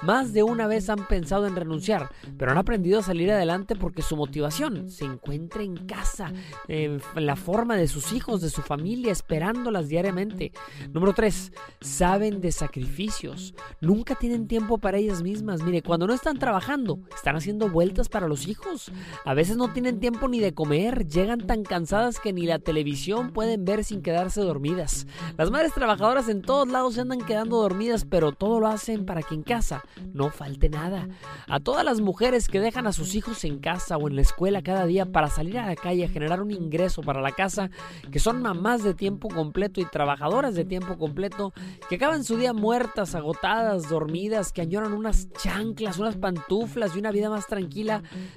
Más 0.03 0.33
de 0.33 0.43
una 0.43 0.67
vez 0.67 0.89
han 0.89 1.07
pensado 1.07 1.47
en 1.47 1.57
renunciar, 1.57 2.11
pero 2.39 2.51
han 2.51 2.59
aprendido 2.59 3.01
a 3.01 3.03
salir 3.03 3.31
adelante 3.31 3.77
porque 3.77 4.03
su 4.03 4.17
motivación 4.17 4.91
se 4.91 5.05
encuentra 5.05 5.63
en 5.63 5.77
casa, 5.87 6.33
en 6.69 7.01
la 7.15 7.37
forma 7.37 7.77
de 7.77 7.89
sus 7.89 8.13
hijos, 8.13 8.41
de 8.41 8.51
su 8.51 8.63
familia, 8.63 9.13
esperándolas 9.13 9.89
diariamente. 9.89 10.53
Número 10.93 11.13
3. 11.13 11.53
Saben 11.81 12.41
de 12.41 12.53
sacrificios. 12.53 13.55
Nunca 13.81 14.15
tienen 14.15 14.47
tiempo 14.47 14.79
para 14.79 14.99
ellas 14.99 15.23
mismas. 15.23 15.63
Mire, 15.63 15.83
cuando 15.83 16.07
no 16.07 16.15
están 16.15 16.39
trabajando, 16.39 17.01
están 17.15 17.37
haciendo 17.37 17.69
vueltas 17.69 17.92
para 18.11 18.27
los 18.27 18.49
hijos. 18.49 18.91
A 19.25 19.35
veces 19.35 19.57
no 19.57 19.73
tienen 19.73 20.01
tiempo 20.01 20.29
ni 20.29 20.41
de 20.41 20.55
comer, 20.55 21.07
llegan 21.07 21.47
tan 21.47 21.63
cansadas 21.63 22.19
que 22.21 22.33
ni 22.33 22.47
la 22.47 22.59
televisión 22.59 23.33
pueden 23.33 23.65
ver 23.65 23.85
sin 23.85 24.03
quedarse 24.03 24.41
dormidas. 24.41 25.07
Las 25.37 25.51
madres 25.51 25.73
trabajadoras 25.75 26.29
en 26.29 26.43
todos 26.43 26.69
lados 26.69 26.95
se 26.95 27.03
andan 27.03 27.21
quedando 27.21 27.61
dormidas, 27.61 28.07
pero 28.09 28.33
todo 28.33 28.61
lo 28.61 28.69
hacen 28.69 29.05
para 29.05 29.23
que 29.23 29.35
en 29.35 29.43
casa 29.43 29.83
no 30.15 30.31
falte 30.31 30.69
nada. 30.69 31.09
A 31.47 31.61
todas 31.61 31.85
las 31.85 32.01
mujeres 32.01 32.49
que 32.49 32.61
dejan 32.61 32.87
a 32.87 32.93
sus 32.93 33.15
hijos 33.15 33.45
en 33.45 33.59
casa 33.59 33.97
o 33.97 34.09
en 34.09 34.17
la 34.17 34.23
escuela 34.23 34.63
cada 34.63 34.87
día 34.87 35.07
para 35.07 35.29
salir 35.29 35.59
a 35.59 35.67
la 35.67 35.77
calle 35.77 36.05
a 36.05 36.09
generar 36.09 36.41
un 36.41 36.51
ingreso 36.51 37.03
para 37.03 37.21
la 37.21 37.33
casa, 37.33 37.71
que 38.11 38.19
son 38.19 38.41
mamás 38.41 38.83
de 38.83 38.95
tiempo 38.95 39.29
completo 39.29 39.81
y 39.81 39.85
trabajadoras 39.85 40.55
de 40.55 40.65
tiempo 40.65 40.97
completo, 40.97 41.53
que 41.89 41.97
acaban 41.97 42.25
su 42.25 42.37
día 42.37 42.53
muertas, 42.53 43.15
agotadas, 43.15 43.89
dormidas, 43.89 44.53
que 44.53 44.63
añoran 44.63 44.93
unas 44.93 45.31
chanclas, 45.33 45.99
unas 45.99 46.17
pantuflas 46.17 46.97
y 46.97 46.99
una 46.99 47.11
vida 47.11 47.29
más 47.29 47.47
tranquila, 47.47 47.72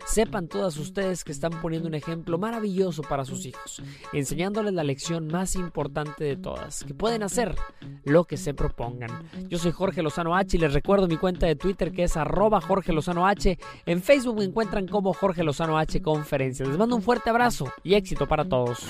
sepan 0.06 0.48
todas 0.48 0.78
ustedes 0.78 1.24
que 1.24 1.32
están 1.32 1.52
poniendo 1.62 1.88
un 1.88 1.96
ejemplo 1.96 2.38
maravilloso 2.38 3.02
para 3.04 3.26
sus 3.26 3.46
hijos, 3.46 3.82
enseñándoles 4.14 4.74
la 4.74 4.84
lección 4.84 5.28
más 5.28 5.56
importante 5.56 6.24
de 6.24 6.36
todas, 6.38 6.84
que 6.84 6.94
pueden 6.94 7.24
hacer 7.24 7.56
lo 8.04 8.26
que 8.26 8.38
se 8.38 8.54
propongan. 8.54 9.30
Yo 9.48 9.58
soy 9.58 9.72
Jorge 9.72 10.02
Lozano 10.02 10.36
H 10.36 10.58
y 10.58 10.60
les 10.60 10.74
recuerdo 10.74 11.08
mi 11.08 11.18
cuenta 11.18 11.46
de 11.48 11.56
Twitter 11.56 11.92
que 11.92 12.04
es 12.04 12.18
arroba 12.18 12.62
Jorge 12.62 12.94
Lozano 12.94 13.28
H. 13.28 13.58
En 13.86 14.02
Facebook 14.02 14.38
me 14.38 14.46
encuentran 14.46 14.88
como 14.88 15.14
Jorge 15.14 15.44
Lozano 15.44 15.78
H 15.78 16.02
Conferencias. 16.02 16.68
Les 16.68 16.78
mando 16.78 16.96
un 16.96 17.02
fuerte 17.02 17.30
abrazo 17.30 17.72
y 17.84 17.96
éxito 17.96 18.28
para 18.28 18.46
todos. 18.46 18.86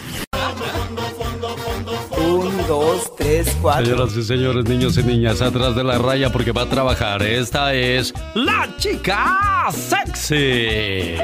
Dos, 2.68 3.16
tres, 3.16 3.56
cuatro. 3.62 3.86
Señoras 3.86 4.18
y 4.18 4.24
señores, 4.24 4.66
niños 4.66 4.98
y 4.98 5.04
niñas, 5.04 5.42
atrás 5.42 5.76
de 5.76 5.84
la 5.84 5.98
raya 5.98 6.32
porque 6.32 6.52
va 6.52 6.64
a 6.64 6.70
trabajar. 6.70 7.22
Esta 7.24 7.74
es 7.74 8.14
la 8.34 8.68
chica 8.78 9.70
sexy. 9.72 11.16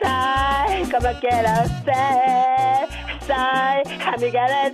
Soy 0.00 0.82
como 0.90 1.08
quiero 1.20 1.54
ser, 1.84 2.88
soy 3.26 3.82
amiga 4.14 4.46
de 4.46 4.70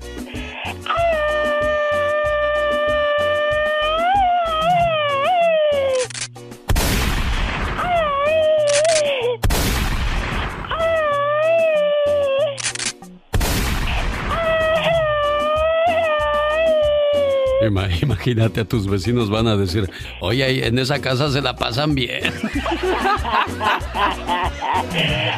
todos. 0.00 0.15
Imagínate 18.02 18.60
a 18.60 18.64
tus 18.64 18.86
vecinos 18.88 19.30
van 19.30 19.46
a 19.46 19.56
decir, 19.56 19.90
oye, 20.20 20.66
en 20.66 20.78
esa 20.78 21.00
casa 21.00 21.30
se 21.30 21.40
la 21.40 21.56
pasan 21.56 21.94
bien. 21.94 22.24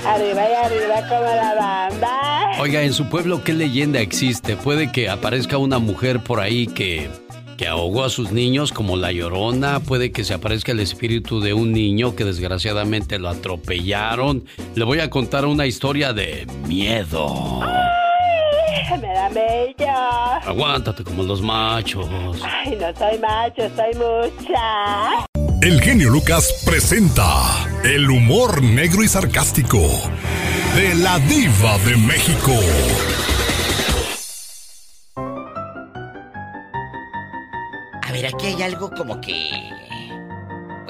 arriba 0.07 0.43
y 0.49 0.55
arriba 0.65 1.09
como 1.09 1.25
la 1.25 1.55
banda. 1.55 2.61
Oiga, 2.61 2.83
en 2.83 2.93
su 2.93 3.09
pueblo, 3.09 3.43
¿qué 3.45 3.53
leyenda 3.55 4.01
existe? 4.01 4.57
Puede 4.57 4.91
que 4.93 5.09
aparezca 5.09 5.59
una 5.59 5.79
mujer 5.79 6.21
por 6.21 6.41
ahí 6.41 6.67
que, 6.67 7.09
que 7.57 7.67
ahogó 7.69 8.05
a 8.05 8.11
sus 8.11 8.33
niños 8.33 8.73
como 8.73 8.97
la 8.97 9.13
llorona. 9.13 9.81
Puede 9.81 10.11
que 10.11 10.25
se 10.25 10.35
aparezca 10.35 10.73
el 10.73 10.81
espíritu 10.81 11.41
de 11.41 11.55
un 11.55 11.73
niño 11.73 12.17
que 12.17 12.25
desgraciadamente 12.25 13.19
lo 13.19 13.29
atropellaron. 13.29 14.45
Le 14.75 14.85
voy 14.85 15.01
a 15.01 15.11
contar 15.11 15.47
una 15.47 15.67
historia 15.67 16.13
de 16.13 16.47
miedo. 16.67 17.61
Me 18.97 19.13
da 19.13 19.29
mello. 19.29 19.93
Aguántate 20.47 21.05
como 21.05 21.23
los 21.23 21.43
machos. 21.43 22.07
Ay, 22.43 22.77
no 22.81 22.95
soy 22.97 23.19
macho, 23.19 23.69
soy 23.77 23.95
mucha. 23.95 25.27
El 25.61 25.81
genio 25.81 26.11
Lucas 26.11 26.63
presenta 26.65 27.25
el 27.83 28.09
humor 28.09 28.63
negro 28.63 29.03
y 29.03 29.09
sarcástico 29.09 29.81
de 30.77 30.95
la 30.95 31.19
diva 31.19 31.77
de 31.79 31.97
México. 31.97 32.53
A 38.03 38.13
ver, 38.13 38.27
aquí 38.27 38.47
hay 38.47 38.63
algo 38.63 38.91
como 38.91 39.21
que 39.21 39.51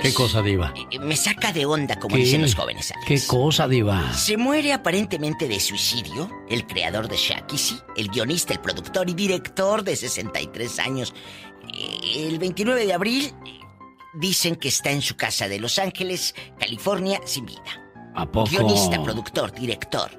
¿Qué 0.00 0.14
cosa, 0.14 0.42
diva? 0.42 0.72
eh, 0.90 0.98
me 0.98 1.16
saca 1.16 1.52
de 1.52 1.66
onda, 1.66 1.98
como 1.98 2.14
¿Qué? 2.16 2.22
dicen 2.22 2.42
los 2.42 2.54
jóvenes. 2.54 2.90
Alex. 2.92 3.06
¿Qué 3.06 3.26
cosa, 3.26 3.66
diva? 3.68 4.12
Se 4.14 4.36
muere 4.36 4.72
aparentemente 4.72 5.48
de 5.48 5.58
suicidio 5.60 6.30
el 6.48 6.66
creador 6.66 7.08
de 7.08 7.16
Shakisy, 7.16 7.78
el 7.96 8.08
guionista, 8.08 8.52
el 8.52 8.60
productor 8.60 9.08
y 9.10 9.14
director 9.14 9.82
de 9.82 9.96
63 9.96 10.78
años. 10.78 11.14
Eh, 11.74 12.26
El 12.28 12.38
29 12.38 12.86
de 12.86 12.92
abril 12.92 13.32
eh, 13.46 13.60
dicen 14.14 14.56
que 14.56 14.68
está 14.68 14.90
en 14.90 15.02
su 15.02 15.16
casa 15.16 15.48
de 15.48 15.60
Los 15.60 15.78
Ángeles, 15.78 16.34
California, 16.58 17.20
sin 17.24 17.46
vida. 17.46 17.82
¿A 18.14 18.24
poco? 18.30 18.50
Guionista, 18.50 19.02
productor, 19.02 19.52
director. 19.52 20.10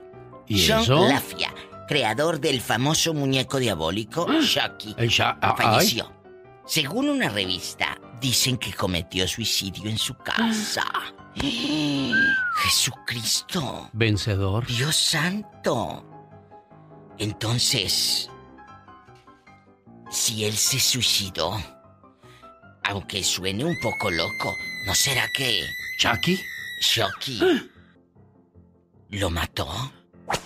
¿Y 0.47 0.67
John 0.67 0.81
eso? 0.81 1.07
Lafia, 1.07 1.53
creador 1.87 2.39
del 2.39 2.61
famoso 2.61 3.13
muñeco 3.13 3.59
diabólico 3.59 4.25
Chucky, 4.41 4.95
El 4.97 5.09
Sha- 5.09 5.37
ah, 5.41 5.55
ay. 5.57 5.63
falleció. 5.65 6.11
Según 6.65 7.09
una 7.09 7.29
revista, 7.29 7.99
dicen 8.19 8.57
que 8.57 8.73
cometió 8.73 9.27
suicidio 9.27 9.89
en 9.89 9.97
su 9.97 10.15
casa. 10.15 10.85
Jesucristo. 12.63 13.89
Vencedor. 13.93 14.65
Dios 14.67 14.95
santo. 14.95 16.05
Entonces, 17.17 18.29
si 20.09 20.45
él 20.45 20.55
se 20.55 20.79
suicidó, 20.79 21.61
aunque 22.83 23.23
suene 23.23 23.65
un 23.65 23.77
poco 23.81 24.09
loco, 24.09 24.53
¿no 24.85 24.95
será 24.95 25.27
que... 25.35 25.65
¿Chucky? 25.99 26.39
Chucky. 26.81 27.69
¿Lo 29.09 29.29
mató? 29.29 29.91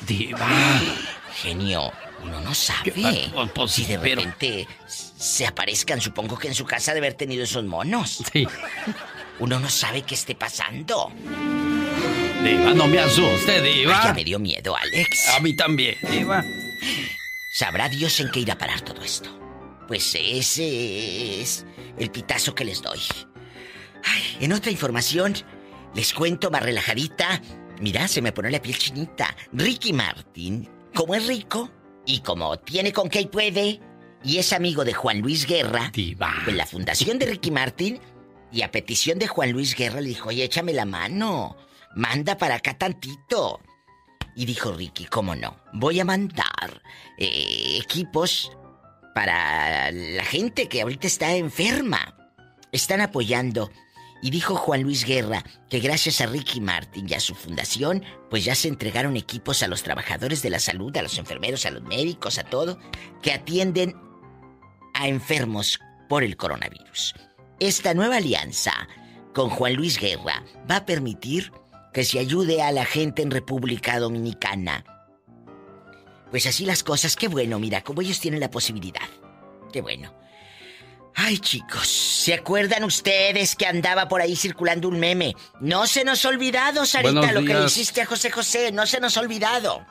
Diva. 0.08 0.48
Genio, 1.36 1.92
uno 2.24 2.42
no 2.42 2.54
sabe. 2.54 3.32
Pues, 3.54 3.72
si 3.72 3.86
de 3.86 4.00
pero- 4.00 4.22
repente 4.22 4.68
se 5.24 5.48
aparezcan, 5.48 6.02
supongo 6.02 6.38
que 6.38 6.50
en 6.50 6.54
su 6.54 6.66
casa 6.66 6.92
de 6.92 7.00
haber 7.00 7.14
tenido 7.14 7.46
esos 7.46 7.64
monos. 7.64 8.22
Sí. 8.34 8.46
Uno 9.40 9.58
no 9.58 9.70
sabe 9.70 10.02
qué 10.02 10.16
esté 10.16 10.36
pasando. 10.36 11.12
Diva, 12.44 12.74
no 12.74 12.88
me 12.88 13.00
asuste, 13.00 13.62
diva. 13.62 13.98
Ay, 14.02 14.08
ya 14.08 14.14
me 14.14 14.24
dio 14.26 14.38
miedo, 14.38 14.76
Alex. 14.76 15.30
A 15.30 15.40
mí 15.40 15.56
también, 15.56 15.96
diva. 16.12 16.44
Sabrá 17.54 17.88
Dios 17.88 18.20
en 18.20 18.32
qué 18.32 18.42
irá 18.42 18.56
a 18.56 18.58
parar 18.58 18.82
todo 18.82 19.02
esto. 19.02 19.30
Pues 19.88 20.14
ese 20.20 21.42
es 21.42 21.66
el 21.98 22.12
pitazo 22.12 22.54
que 22.54 22.66
les 22.66 22.82
doy. 22.82 23.00
Ay, 24.04 24.38
en 24.42 24.52
otra 24.52 24.72
información, 24.72 25.36
les 25.96 26.14
cuento 26.14 26.52
más 26.52 26.64
relajadita. 26.64 27.42
Mira, 27.80 28.10
se 28.10 28.22
me 28.22 28.34
pone 28.34 28.52
la 28.52 28.62
piel 28.62 28.78
chinita. 28.78 29.34
Ricky 29.54 29.94
Martin, 29.94 30.70
como 30.94 31.16
es 31.16 31.26
rico 31.28 31.72
y 32.06 32.20
como 32.20 32.60
tiene 32.60 32.92
con 32.92 33.08
qué 33.08 33.22
y 33.22 33.28
puede, 33.28 33.80
y 34.24 34.38
es 34.38 34.54
amigo 34.54 34.86
de 34.86 34.94
Juan 34.94 35.20
Luis 35.20 35.46
Guerra, 35.46 35.92
pues 35.94 36.56
la 36.56 36.66
fundación 36.66 37.20
de 37.20 37.26
Ricky 37.26 37.52
Martin, 37.52 38.00
y 38.52 38.62
a 38.62 38.72
petición 38.72 39.20
de 39.20 39.28
Juan 39.28 39.52
Luis 39.52 39.76
Guerra 39.76 40.00
le 40.00 40.10
dijo, 40.10 40.30
oye, 40.30 40.44
échame 40.44 40.74
la 40.74 40.86
mano, 40.86 41.58
manda 41.96 42.38
para 42.38 42.56
acá 42.56 42.78
tantito. 42.78 43.60
Y 44.36 44.46
dijo 44.46 44.72
Ricky, 44.72 45.06
¿cómo 45.06 45.36
no? 45.36 45.58
Voy 45.74 46.00
a 46.00 46.06
mandar 46.06 46.82
eh, 47.18 47.80
equipos 47.82 48.52
para 49.14 49.92
la 49.92 50.26
gente 50.26 50.68
que 50.68 50.82
ahorita 50.82 51.08
está 51.08 51.36
enferma. 51.36 52.16
Están 52.72 53.02
apoyando. 53.02 53.72
Y 54.22 54.30
dijo 54.30 54.56
Juan 54.56 54.84
Luis 54.84 55.06
Guerra 55.06 55.44
que 55.70 55.80
gracias 55.80 56.22
a 56.22 56.28
Ricky 56.28 56.62
Martin 56.62 57.08
y 57.10 57.14
a 57.14 57.20
su 57.20 57.36
fundación, 57.36 58.04
pues 58.30 58.46
ya 58.46 58.56
se 58.56 58.70
entregaron 58.70 59.18
equipos 59.18 59.62
a 59.64 59.68
los 59.68 59.84
trabajadores 59.84 60.42
de 60.42 60.50
la 60.50 60.60
salud, 60.60 60.96
a 60.96 61.02
los 61.02 61.18
enfermeros, 61.18 61.66
a 61.66 61.72
los 61.72 61.84
médicos, 61.84 62.38
a 62.38 62.44
todo, 62.44 62.80
que 63.22 63.34
atienden 63.34 63.96
a 64.94 65.08
enfermos 65.08 65.80
por 66.10 66.24
el 66.24 66.38
coronavirus. 66.38 67.16
Esta 67.60 67.94
nueva 67.94 68.18
alianza 68.18 68.74
con 69.34 69.50
Juan 69.50 69.74
Luis 69.76 70.00
Guerra 70.00 70.44
va 70.70 70.78
a 70.78 70.86
permitir 70.86 71.52
que 71.94 72.04
se 72.04 72.20
ayude 72.20 72.62
a 72.62 72.72
la 72.72 72.86
gente 72.86 73.22
en 73.22 73.32
República 73.32 74.00
Dominicana. 74.00 74.84
Pues 76.32 76.48
así 76.48 76.66
las 76.66 76.84
cosas, 76.84 77.16
qué 77.16 77.28
bueno, 77.28 77.60
mira, 77.60 77.84
como 77.84 78.02
ellos 78.02 78.20
tienen 78.20 78.40
la 78.40 78.50
posibilidad. 78.50 79.08
Qué 79.72 79.82
bueno. 79.82 80.14
Ay, 81.16 81.38
chicos, 81.38 81.88
¿se 81.88 82.34
acuerdan 82.34 82.84
ustedes 82.84 83.56
que 83.56 83.68
andaba 83.68 84.08
por 84.08 84.22
ahí 84.22 84.36
circulando 84.36 84.88
un 84.88 85.00
meme? 85.00 85.36
No 85.60 85.86
se 85.86 86.04
nos 86.04 86.26
ha 86.26 86.30
olvidado, 86.30 86.86
Sarita, 86.88 87.32
lo 87.32 87.46
que 87.46 87.54
le 87.54 87.66
hiciste 87.66 88.02
a 88.02 88.08
José 88.08 88.32
José, 88.32 88.72
no 88.72 88.88
se 88.88 89.00
nos 89.00 89.16
ha 89.16 89.22
olvidado. 89.22 89.86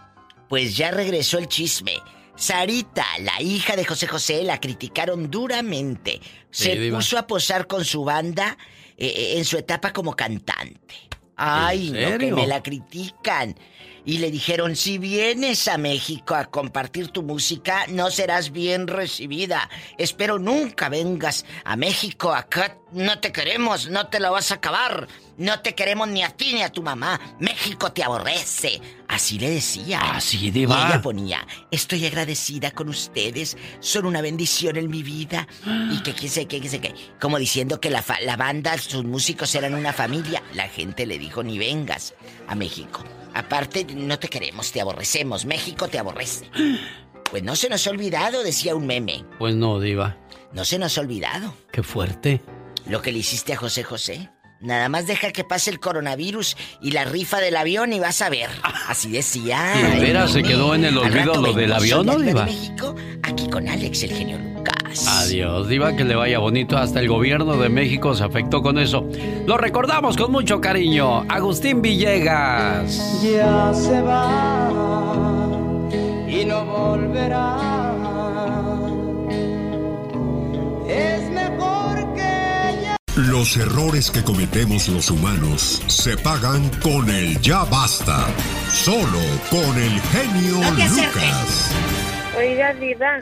Pues 0.48 0.76
ya 0.76 0.90
regresó 0.90 1.38
el 1.38 1.46
chisme. 1.46 2.00
Sarita, 2.36 3.06
la 3.20 3.40
hija 3.42 3.76
de 3.76 3.84
José 3.84 4.06
José, 4.06 4.42
la 4.42 4.58
criticaron 4.60 5.30
duramente. 5.30 6.20
Sí, 6.50 6.64
Se 6.64 6.76
diva. 6.76 6.98
puso 6.98 7.18
a 7.18 7.26
posar 7.26 7.66
con 7.66 7.84
su 7.84 8.04
banda 8.04 8.56
eh, 8.96 9.06
eh, 9.06 9.38
en 9.38 9.44
su 9.44 9.56
etapa 9.58 9.92
como 9.92 10.14
cantante. 10.16 10.94
Ay, 11.36 11.92
¿En 11.94 12.12
no, 12.12 12.18
que 12.18 12.32
me 12.32 12.46
la 12.46 12.62
critican. 12.62 13.56
Y 14.04 14.18
le 14.18 14.32
dijeron, 14.32 14.74
si 14.74 14.98
vienes 14.98 15.68
a 15.68 15.78
México 15.78 16.34
a 16.34 16.46
compartir 16.46 17.08
tu 17.08 17.22
música, 17.22 17.86
no 17.88 18.10
serás 18.10 18.50
bien 18.50 18.88
recibida. 18.88 19.70
Espero 19.96 20.40
nunca 20.40 20.88
vengas 20.88 21.44
a 21.64 21.76
México. 21.76 22.34
Acá 22.34 22.78
no 22.90 23.20
te 23.20 23.30
queremos, 23.30 23.88
no 23.90 24.08
te 24.08 24.18
lo 24.18 24.32
vas 24.32 24.50
a 24.50 24.54
acabar. 24.56 25.06
No 25.38 25.60
te 25.60 25.74
queremos 25.76 26.08
ni 26.08 26.22
a 26.24 26.30
ti 26.30 26.52
ni 26.52 26.62
a 26.62 26.70
tu 26.72 26.82
mamá. 26.82 27.18
México 27.38 27.92
te 27.92 28.02
aborrece. 28.02 28.80
Así 29.06 29.38
le 29.38 29.50
decía. 29.50 30.00
Así, 30.00 30.46
Y 30.46 30.50
diva. 30.50 30.88
ella 30.88 31.00
ponía, 31.00 31.46
estoy 31.70 32.04
agradecida 32.06 32.72
con 32.72 32.88
ustedes, 32.88 33.56
son 33.80 34.06
una 34.06 34.20
bendición 34.20 34.76
en 34.78 34.90
mi 34.90 35.02
vida. 35.04 35.46
Y 35.92 36.02
que 36.02 36.12
quién 36.12 36.30
sé 36.30 36.46
qué, 36.46 36.68
sé 36.68 36.80
qué. 36.80 36.92
Como 37.20 37.38
diciendo 37.38 37.80
que 37.80 37.88
la, 37.90 38.04
la 38.22 38.36
banda, 38.36 38.76
sus 38.78 39.04
músicos 39.04 39.54
eran 39.54 39.74
una 39.74 39.92
familia. 39.92 40.42
La 40.54 40.66
gente 40.68 41.06
le 41.06 41.18
dijo, 41.18 41.42
ni 41.44 41.56
vengas 41.56 42.14
a 42.48 42.56
México. 42.56 43.04
Aparte, 43.34 43.84
no 43.94 44.18
te 44.18 44.28
queremos, 44.28 44.72
te 44.72 44.80
aborrecemos. 44.80 45.44
México 45.44 45.88
te 45.88 45.98
aborrece. 45.98 46.48
Pues 47.30 47.42
no 47.42 47.56
se 47.56 47.68
nos 47.68 47.86
ha 47.86 47.90
olvidado, 47.90 48.42
decía 48.42 48.74
un 48.74 48.86
meme. 48.86 49.24
Pues 49.38 49.54
no, 49.54 49.80
Diva. 49.80 50.16
No 50.52 50.64
se 50.66 50.78
nos 50.78 50.98
ha 50.98 51.00
olvidado 51.00 51.54
Qué 51.72 51.82
fuerte. 51.82 52.42
lo 52.86 53.00
que 53.00 53.10
le 53.12 53.18
hiciste 53.20 53.54
a 53.54 53.56
José 53.56 53.84
José. 53.84 54.28
Nada 54.62 54.88
más 54.88 55.06
deja 55.06 55.32
que 55.32 55.42
pase 55.44 55.70
el 55.70 55.80
coronavirus 55.80 56.56
y 56.80 56.92
la 56.92 57.04
rifa 57.04 57.40
del 57.40 57.56
avión 57.56 57.92
y 57.92 57.98
vas 58.00 58.22
a 58.22 58.30
ver. 58.30 58.48
Así 58.88 59.10
decía. 59.10 59.74
¿Y 59.76 59.82
de 59.98 60.00
veras 60.00 60.32
se 60.32 60.42
quedó 60.42 60.74
en 60.74 60.84
el 60.84 60.96
olvido 60.96 61.34
lo 61.34 61.52
del 61.52 61.72
avión, 61.72 62.06
no, 62.06 62.16
Diva? 62.18 62.44
de 62.44 62.52
México, 62.52 62.94
aquí 63.22 63.48
con 63.48 63.68
Alex, 63.68 64.04
el 64.04 64.12
genio 64.12 64.38
Lucas. 64.38 65.06
Adiós, 65.08 65.68
Diva, 65.68 65.96
que 65.96 66.04
le 66.04 66.14
vaya 66.14 66.38
bonito. 66.38 66.78
Hasta 66.78 67.00
el 67.00 67.08
gobierno 67.08 67.56
de 67.56 67.68
México 67.68 68.14
se 68.14 68.22
afectó 68.24 68.62
con 68.62 68.78
eso. 68.78 69.04
Lo 69.46 69.56
recordamos 69.56 70.16
con 70.16 70.30
mucho 70.30 70.60
cariño. 70.60 71.24
Agustín 71.28 71.82
Villegas. 71.82 73.20
Ya 73.22 73.72
se 73.74 74.00
va 74.00 74.70
y 76.28 76.44
no 76.44 76.64
volverá. 76.64 77.81
Los 83.32 83.56
errores 83.56 84.10
que 84.10 84.22
cometemos 84.22 84.88
los 84.88 85.10
humanos 85.10 85.82
se 85.86 86.18
pagan 86.18 86.68
con 86.82 87.08
el 87.08 87.40
ya 87.40 87.64
basta. 87.64 88.26
Solo 88.68 89.20
con 89.48 89.74
el 89.80 89.98
genio 90.02 90.58
No. 90.60 90.70
Lucas. 90.72 91.74
Oiga, 92.36 92.74
Diva. 92.74 93.20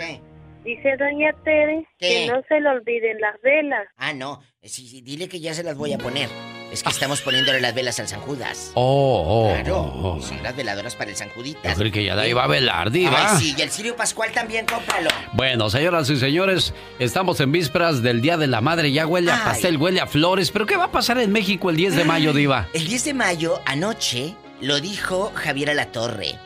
Dice 0.64 0.96
Doña 0.96 1.32
Tere 1.44 1.86
¿Qué? 1.96 2.08
que 2.08 2.26
no 2.26 2.42
se 2.48 2.60
le 2.60 2.68
olviden 2.70 3.20
las 3.20 3.40
velas. 3.40 3.86
Ah, 3.98 4.12
no. 4.12 4.42
Sí, 4.64 4.88
sí, 4.88 5.00
dile 5.00 5.28
que 5.28 5.38
ya 5.38 5.54
se 5.54 5.62
las 5.62 5.76
voy 5.76 5.92
a 5.92 5.98
poner. 5.98 6.28
Es 6.70 6.82
que 6.84 6.90
estamos 6.90 7.20
poniéndole 7.20 7.60
las 7.60 7.74
velas 7.74 7.98
al 7.98 8.06
San 8.06 8.20
Judas. 8.20 8.70
Oh, 8.74 9.24
oh, 9.26 9.52
Claro, 9.52 9.78
oh, 9.80 10.16
oh. 10.16 10.22
son 10.22 10.42
las 10.42 10.54
veladoras 10.54 10.94
para 10.94 11.10
el 11.10 11.16
San 11.16 11.28
Juditas. 11.30 11.72
Yo 11.72 11.78
creí 11.78 11.90
que 11.90 12.04
ya 12.04 12.14
la 12.14 12.28
iba 12.28 12.44
a 12.44 12.46
velar, 12.46 12.90
Diva. 12.92 13.32
Ay, 13.32 13.38
sí, 13.40 13.54
y 13.58 13.60
el 13.62 13.70
Sirio 13.70 13.96
Pascual 13.96 14.30
también, 14.32 14.66
cómpralo. 14.66 15.10
Bueno, 15.32 15.68
señoras 15.68 16.08
y 16.10 16.16
señores, 16.16 16.72
estamos 16.98 17.40
en 17.40 17.50
vísperas 17.50 18.02
del 18.02 18.20
Día 18.20 18.36
de 18.36 18.46
la 18.46 18.60
Madre. 18.60 18.92
Ya 18.92 19.06
huele 19.06 19.32
a 19.32 19.36
Ay. 19.36 19.40
pastel, 19.44 19.76
huele 19.78 20.00
a 20.00 20.06
flores. 20.06 20.50
¿Pero 20.52 20.66
qué 20.66 20.76
va 20.76 20.84
a 20.84 20.92
pasar 20.92 21.18
en 21.18 21.32
México 21.32 21.70
el 21.70 21.76
10 21.76 21.96
de 21.96 22.04
mayo, 22.04 22.32
Diva? 22.32 22.68
El 22.72 22.86
10 22.86 23.04
de 23.04 23.14
mayo, 23.14 23.60
anoche, 23.66 24.36
lo 24.60 24.80
dijo 24.80 25.32
Javier 25.34 25.70
Alatorre, 25.70 26.36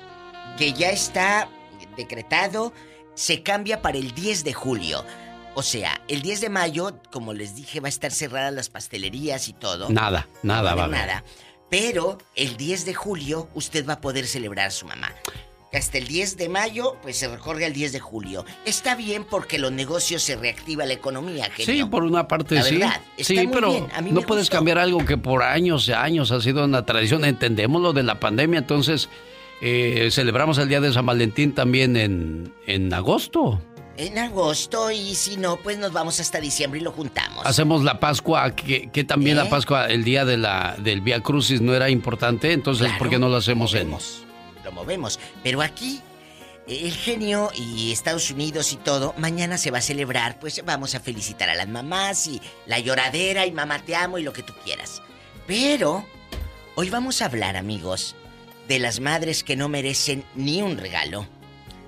que 0.56 0.72
ya 0.72 0.90
está 0.90 1.48
decretado, 1.96 2.72
se 3.14 3.42
cambia 3.42 3.82
para 3.82 3.98
el 3.98 4.12
10 4.14 4.44
de 4.44 4.52
julio. 4.54 5.04
O 5.54 5.62
sea, 5.62 6.00
el 6.08 6.22
10 6.22 6.40
de 6.40 6.48
mayo, 6.48 6.98
como 7.12 7.32
les 7.32 7.54
dije, 7.54 7.80
va 7.80 7.86
a 7.86 7.90
estar 7.90 8.10
cerradas 8.12 8.52
las 8.52 8.68
pastelerías 8.68 9.48
y 9.48 9.52
todo. 9.52 9.88
Nada, 9.90 10.28
nada 10.42 10.70
No 10.70 10.76
va 10.76 10.82
a 10.82 10.86
haber 10.86 10.98
nada. 10.98 11.24
Pero 11.70 12.18
el 12.34 12.56
10 12.56 12.84
de 12.86 12.94
julio 12.94 13.48
usted 13.54 13.86
va 13.86 13.94
a 13.94 14.00
poder 14.00 14.26
celebrar 14.26 14.66
a 14.68 14.70
su 14.70 14.86
mamá. 14.86 15.12
Hasta 15.72 15.98
el 15.98 16.06
10 16.06 16.36
de 16.36 16.48
mayo, 16.48 16.96
pues 17.02 17.16
se 17.16 17.26
recorre 17.26 17.64
al 17.64 17.72
10 17.72 17.92
de 17.92 17.98
julio. 17.98 18.44
Está 18.64 18.94
bien 18.94 19.24
porque 19.24 19.58
los 19.58 19.72
negocios 19.72 20.22
se 20.22 20.36
reactiva 20.36 20.84
la 20.86 20.92
economía, 20.92 21.50
genio. 21.50 21.84
Sí, 21.84 21.90
por 21.90 22.04
una 22.04 22.28
parte 22.28 22.54
La 22.54 22.62
sí. 22.62 22.76
verdad, 22.76 23.00
está 23.16 23.24
sí, 23.32 23.36
muy 23.38 23.46
pero 23.48 23.70
bien, 23.72 23.88
a 23.92 24.00
mí 24.00 24.10
no 24.12 24.20
me 24.20 24.26
puedes 24.26 24.44
gustó. 24.44 24.56
cambiar 24.58 24.78
algo 24.78 25.04
que 25.04 25.16
por 25.16 25.42
años 25.42 25.88
y 25.88 25.92
años 25.92 26.30
ha 26.30 26.40
sido 26.40 26.64
una 26.64 26.86
tradición. 26.86 27.24
Entendemos 27.24 27.82
lo 27.82 27.92
de 27.92 28.04
la 28.04 28.20
pandemia, 28.20 28.58
entonces 28.60 29.08
eh, 29.60 30.10
celebramos 30.12 30.58
el 30.58 30.68
Día 30.68 30.80
de 30.80 30.92
San 30.92 31.06
Valentín 31.06 31.54
también 31.54 31.96
en, 31.96 32.54
en 32.68 32.94
agosto. 32.94 33.60
En 33.96 34.18
agosto 34.18 34.90
y 34.90 35.14
si 35.14 35.36
no, 35.36 35.56
pues 35.56 35.78
nos 35.78 35.92
vamos 35.92 36.18
hasta 36.18 36.40
diciembre 36.40 36.80
y 36.80 36.82
lo 36.82 36.90
juntamos. 36.90 37.46
Hacemos 37.46 37.84
la 37.84 38.00
Pascua, 38.00 38.54
que, 38.54 38.90
que 38.90 39.04
también 39.04 39.38
¿Eh? 39.38 39.44
la 39.44 39.48
Pascua, 39.48 39.86
el 39.86 40.02
día 40.02 40.24
de 40.24 40.36
la, 40.36 40.74
del 40.78 41.00
Vía 41.00 41.20
Crucis 41.20 41.60
no 41.60 41.74
era 41.74 41.88
importante, 41.90 42.52
entonces 42.52 42.90
¿por 42.98 43.08
qué 43.08 43.18
no 43.18 43.28
lo 43.28 43.36
hacemos 43.36 43.72
en...? 43.74 43.96
Lo 44.64 44.72
movemos. 44.72 45.20
Pero 45.44 45.62
aquí, 45.62 46.00
el 46.66 46.92
genio 46.92 47.50
y 47.54 47.92
Estados 47.92 48.30
Unidos 48.30 48.72
y 48.72 48.76
todo, 48.76 49.14
mañana 49.16 49.58
se 49.58 49.70
va 49.70 49.78
a 49.78 49.82
celebrar, 49.82 50.40
pues 50.40 50.64
vamos 50.64 50.94
a 50.94 51.00
felicitar 51.00 51.48
a 51.48 51.54
las 51.54 51.68
mamás 51.68 52.26
y 52.26 52.40
la 52.66 52.80
lloradera 52.80 53.46
y 53.46 53.52
mamá 53.52 53.78
te 53.80 53.94
amo 53.94 54.18
y 54.18 54.22
lo 54.22 54.32
que 54.32 54.42
tú 54.42 54.54
quieras. 54.64 55.02
Pero 55.46 56.04
hoy 56.74 56.90
vamos 56.90 57.22
a 57.22 57.26
hablar, 57.26 57.56
amigos, 57.56 58.16
de 58.66 58.78
las 58.80 58.98
madres 58.98 59.44
que 59.44 59.54
no 59.54 59.68
merecen 59.68 60.24
ni 60.34 60.62
un 60.62 60.78
regalo. 60.78 61.28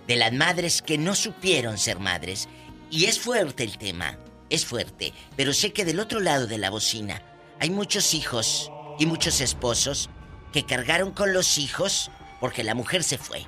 De 0.07 0.16
las 0.16 0.32
madres 0.32 0.82
que 0.82 0.98
no 0.98 1.14
supieron 1.14 1.78
ser 1.78 1.98
madres. 1.98 2.48
Y 2.90 3.07
es 3.07 3.18
fuerte 3.18 3.64
el 3.64 3.78
tema, 3.78 4.18
es 4.50 4.64
fuerte. 4.64 5.12
Pero 5.36 5.52
sé 5.52 5.72
que 5.72 5.84
del 5.84 6.00
otro 6.00 6.20
lado 6.20 6.46
de 6.46 6.59
la 6.59 6.70
bocina 6.70 7.22
hay 7.59 7.70
muchos 7.70 8.14
hijos 8.14 8.70
y 8.98 9.07
muchos 9.07 9.40
esposos 9.40 10.11
que 10.52 10.64
cargaron 10.64 11.12
con 11.12 11.32
los 11.32 11.59
hijos 11.59 12.11
porque 12.40 12.64
la 12.64 12.74
mujer 12.74 13.02
se 13.02 13.18
fue. 13.18 13.46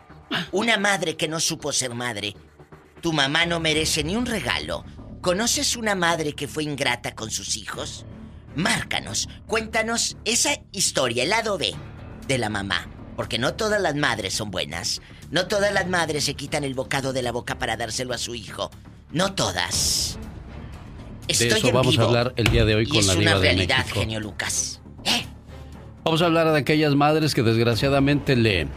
Una 0.52 0.76
madre 0.76 1.16
que 1.16 1.28
no 1.28 1.40
supo 1.40 1.72
ser 1.72 1.94
madre. 1.94 2.34
Tu 3.00 3.12
mamá 3.12 3.46
no 3.46 3.60
merece 3.60 4.02
ni 4.02 4.16
un 4.16 4.26
regalo. 4.26 4.84
¿Conoces 5.20 5.76
una 5.76 5.94
madre 5.94 6.34
que 6.34 6.48
fue 6.48 6.64
ingrata 6.64 7.14
con 7.14 7.30
sus 7.30 7.56
hijos? 7.56 8.04
Márcanos, 8.54 9.28
cuéntanos 9.46 10.16
esa 10.24 10.50
historia, 10.72 11.22
el 11.22 11.30
lado 11.30 11.58
B 11.58 11.74
de 12.26 12.38
la 12.38 12.48
mamá. 12.48 12.88
Porque 13.18 13.36
no 13.36 13.54
todas 13.54 13.82
las 13.82 13.96
madres 13.96 14.32
son 14.32 14.52
buenas. 14.52 15.02
No 15.32 15.48
todas 15.48 15.72
las 15.74 15.88
madres 15.88 16.22
se 16.22 16.34
quitan 16.34 16.62
el 16.62 16.74
bocado 16.74 17.12
de 17.12 17.20
la 17.22 17.32
boca 17.32 17.58
para 17.58 17.76
dárselo 17.76 18.14
a 18.14 18.18
su 18.18 18.36
hijo. 18.36 18.70
No 19.10 19.34
todas. 19.34 20.20
De 21.26 21.32
Estoy 21.32 21.48
eso 21.48 21.66
en 21.66 21.74
vamos 21.74 21.96
vivo. 21.96 22.04
a 22.04 22.06
hablar 22.06 22.32
el 22.36 22.46
día 22.46 22.64
de 22.64 22.76
hoy 22.76 22.84
y 22.84 22.90
con 22.90 22.98
es 23.00 23.06
la 23.08 23.12
una 23.14 23.20
diva 23.22 23.34
de 23.34 23.40
realidad, 23.40 23.78
México. 23.78 23.98
genio 23.98 24.20
Lucas. 24.20 24.80
Vamos 26.04 26.22
a 26.22 26.26
hablar 26.26 26.52
de 26.52 26.58
aquellas 26.60 26.94
madres 26.94 27.34
que 27.34 27.42
desgraciadamente 27.42 28.36
le 28.36 28.68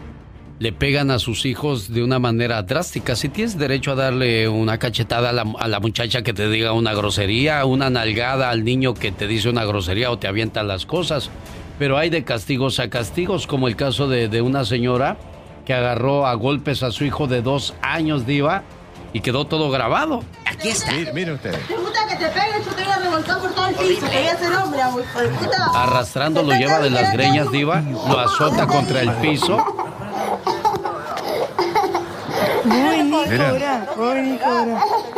le 0.58 0.74
pegan 0.74 1.12
a 1.12 1.20
sus 1.20 1.46
hijos 1.46 1.94
de 1.94 2.04
una 2.04 2.18
manera 2.18 2.64
drástica. 2.64 3.16
Si 3.16 3.30
tienes 3.30 3.60
derecho 3.60 3.92
a 3.92 3.96
darle 3.96 4.48
una 4.48 4.80
cachetada 4.80 5.30
a 5.30 5.34
la, 5.34 5.54
a 5.60 5.68
la, 5.68 5.80
muchacha 5.80 6.24
que 6.24 6.34
te 6.34 6.50
diga 6.50 6.74
una 6.74 6.94
grosería, 6.96 7.64
una 7.66 7.92
nalgada 7.92 8.50
al 8.50 8.64
niño 8.64 8.96
que 8.96 9.12
te 9.12 9.28
dice 9.28 9.50
una 9.50 9.66
grosería 9.66 10.10
o 10.10 10.18
te 10.18 10.28
avienta 10.28 10.64
las 10.64 10.88
cosas. 10.88 11.30
Pero 11.82 11.98
hay 11.98 12.12
de 12.12 12.24
castigos 12.24 12.80
a 12.80 12.92
castigos, 12.92 13.48
como 13.48 13.68
el 13.68 13.76
caso 13.76 14.08
de, 14.08 14.28
de 14.28 14.44
una 14.44 14.66
señora 14.66 15.18
que 15.66 15.74
agarró 15.74 16.28
a 16.28 16.36
golpes 16.36 16.84
a 16.84 16.92
su 16.92 17.06
hijo 17.06 17.26
de 17.26 17.42
dos 17.42 17.74
años, 17.82 18.28
diva, 18.28 18.62
y 19.14 19.22
quedó 19.22 19.46
todo 19.46 19.72
grabado. 19.72 20.24
Aquí 20.46 20.70
está. 20.70 20.92
Mire, 21.12 21.34
usted. 21.34 21.58
gusta 21.82 22.06
que 22.08 22.18
te 22.18 22.28
peguen, 22.28 22.64
yo 22.64 22.72
te 22.76 22.84
voy 22.84 22.94
a 22.94 23.00
revolcar 23.00 23.40
por 23.40 23.52
todo 23.54 23.66
el 23.66 23.74
piso. 23.74 24.06
Te 24.06 24.16
voy 24.16 24.28
a 24.28 24.32
hacer 24.32 24.56
hombre, 24.58 24.82
puta. 25.40 25.72
Arrastrando 25.74 26.44
lo 26.44 26.52
lleva 26.52 26.78
de 26.82 26.92
las 26.92 27.14
greñas, 27.14 27.52
diva, 27.52 27.82
lo 27.82 28.20
azota 28.20 28.68
contra 28.68 29.02
el 29.02 29.12
piso 29.14 29.58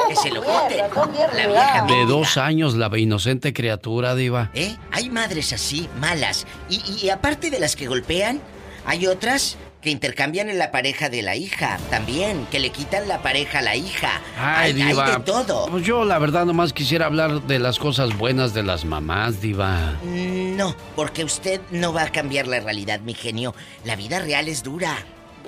que 0.08 0.16
se 0.16 0.32
lo 0.32 0.42
quiten. 0.42 0.86
La 1.38 1.48
vieja 1.48 1.86
De 1.88 2.06
dos 2.06 2.38
años, 2.38 2.76
la 2.76 2.96
inocente 2.98 3.54
criatura, 3.54 4.16
Diva. 4.16 4.50
¿Eh? 4.54 4.76
Hay 4.92 5.10
madres 5.10 5.54
así, 5.54 5.90
malas. 6.00 6.46
Y, 6.70 6.82
y, 7.02 7.10
aparte 7.10 7.50
de 7.50 7.60
las 7.60 7.76
que 7.76 7.88
golpean, 7.88 8.42
hay 8.86 9.08
otras 9.08 9.58
que 9.84 9.90
intercambian 9.90 10.50
en 10.50 10.58
la 10.58 10.72
pareja 10.72 11.10
de 11.10 11.22
la 11.22 11.36
hija 11.36 11.78
también, 11.90 12.48
que 12.50 12.60
le 12.60 12.70
quitan 12.70 13.08
la 13.08 13.22
pareja 13.22 13.60
a 13.60 13.62
la 13.62 13.76
hija. 13.76 14.22
Ay, 14.40 14.68
hay, 14.68 14.74
diva. 14.74 15.06
Hay 15.06 15.12
de 15.12 15.20
todo. 15.20 15.68
Pues 15.68 15.86
yo 15.86 16.06
la 16.06 16.18
verdad 16.20 16.46
nomás 16.46 16.72
quisiera 16.72 17.06
hablar 17.06 17.42
de 17.44 17.60
las 17.60 17.80
cosas 17.80 18.18
buenas 18.18 18.54
de 18.54 18.64
las 18.64 18.86
mamás, 18.86 19.42
diva. 19.42 19.94
No, 20.04 20.74
porque 20.96 21.26
usted 21.26 21.60
no 21.72 21.92
va 21.92 22.04
a 22.04 22.12
cambiar 22.12 22.48
la 22.48 22.62
realidad, 22.62 23.02
mi 23.02 23.14
genio. 23.14 23.54
La 23.84 23.98
vida 23.98 24.20
real 24.20 24.48
es 24.48 24.64
dura. 24.64 24.96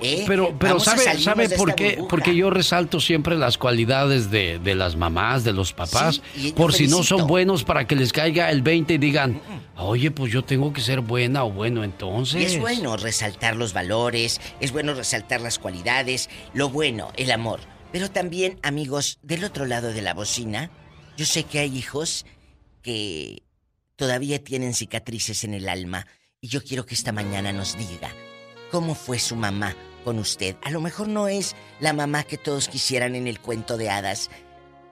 ¿Eh? 0.02 0.26
Pero, 0.28 0.56
pero 0.60 0.80
¿sabe, 0.80 1.18
¿sabe 1.20 1.50
por 1.50 1.76
qué? 1.76 2.04
Porque 2.10 2.36
yo 2.36 2.50
resalto 2.50 3.00
siempre 3.00 3.36
las 3.36 3.58
cualidades 3.58 4.30
de, 4.30 4.60
de 4.60 4.76
las 4.76 4.96
mamás, 4.96 5.44
de 5.44 5.54
los 5.54 5.74
papás, 5.74 6.22
sí, 6.36 6.52
por 6.52 6.74
si 6.74 6.88
no 6.88 7.04
son 7.04 7.28
buenos 7.28 7.64
para 7.64 7.88
que 7.88 7.96
les 7.96 8.12
caiga 8.12 8.50
el 8.52 8.62
20 8.62 8.96
y 8.96 8.98
digan, 8.98 9.42
oye, 9.78 10.12
pues 10.12 10.32
yo 10.32 10.44
tengo 10.44 10.74
que 10.74 10.82
ser 10.82 11.02
buena 11.02 11.46
o 11.46 11.52
bueno 11.52 11.84
entonces. 11.84 12.42
Y 12.42 12.46
es 12.46 12.60
bueno 12.60 12.98
resaltar 12.98 13.56
los 13.56 13.74
valores, 13.74 14.42
es 14.60 14.72
bueno 14.72 14.94
resaltar 14.94 15.42
las 15.42 15.60
cualidades, 15.60 16.30
lo 16.54 16.70
bueno, 16.70 17.12
el 17.16 17.32
amor. 17.32 17.62
Pero 17.92 18.12
también, 18.12 18.60
amigos, 18.64 19.20
del 19.22 19.44
otro 19.46 19.66
lado 19.66 19.94
de 19.94 20.02
la 20.02 20.14
bocina, 20.14 20.70
yo 21.18 21.26
sé 21.26 21.44
que 21.44 21.60
hay 21.60 21.78
hijos 21.78 22.26
que 22.82 23.44
todavía 23.96 24.44
tienen 24.44 24.74
cicatrices 24.74 25.44
en 25.46 25.54
el 25.54 25.70
alma 25.70 26.06
y 26.42 26.50
yo 26.50 26.62
quiero 26.62 26.86
que 26.86 26.94
esta 26.94 27.14
mañana 27.14 27.54
nos 27.54 27.78
diga 27.78 28.12
cómo 28.76 28.94
fue 28.94 29.20
su 29.20 29.38
mamá 29.38 29.74
con 30.04 30.20
usted. 30.20 30.58
A 30.62 30.70
lo 30.70 30.82
mejor 30.82 31.08
no 31.08 31.30
es 31.30 31.56
la 31.80 31.94
mamá 31.94 32.24
que 32.24 32.38
todos 32.38 32.68
quisieran 32.68 33.16
en 33.16 33.26
el 33.26 33.40
cuento 33.40 33.78
de 33.78 33.90
hadas. 33.90 34.30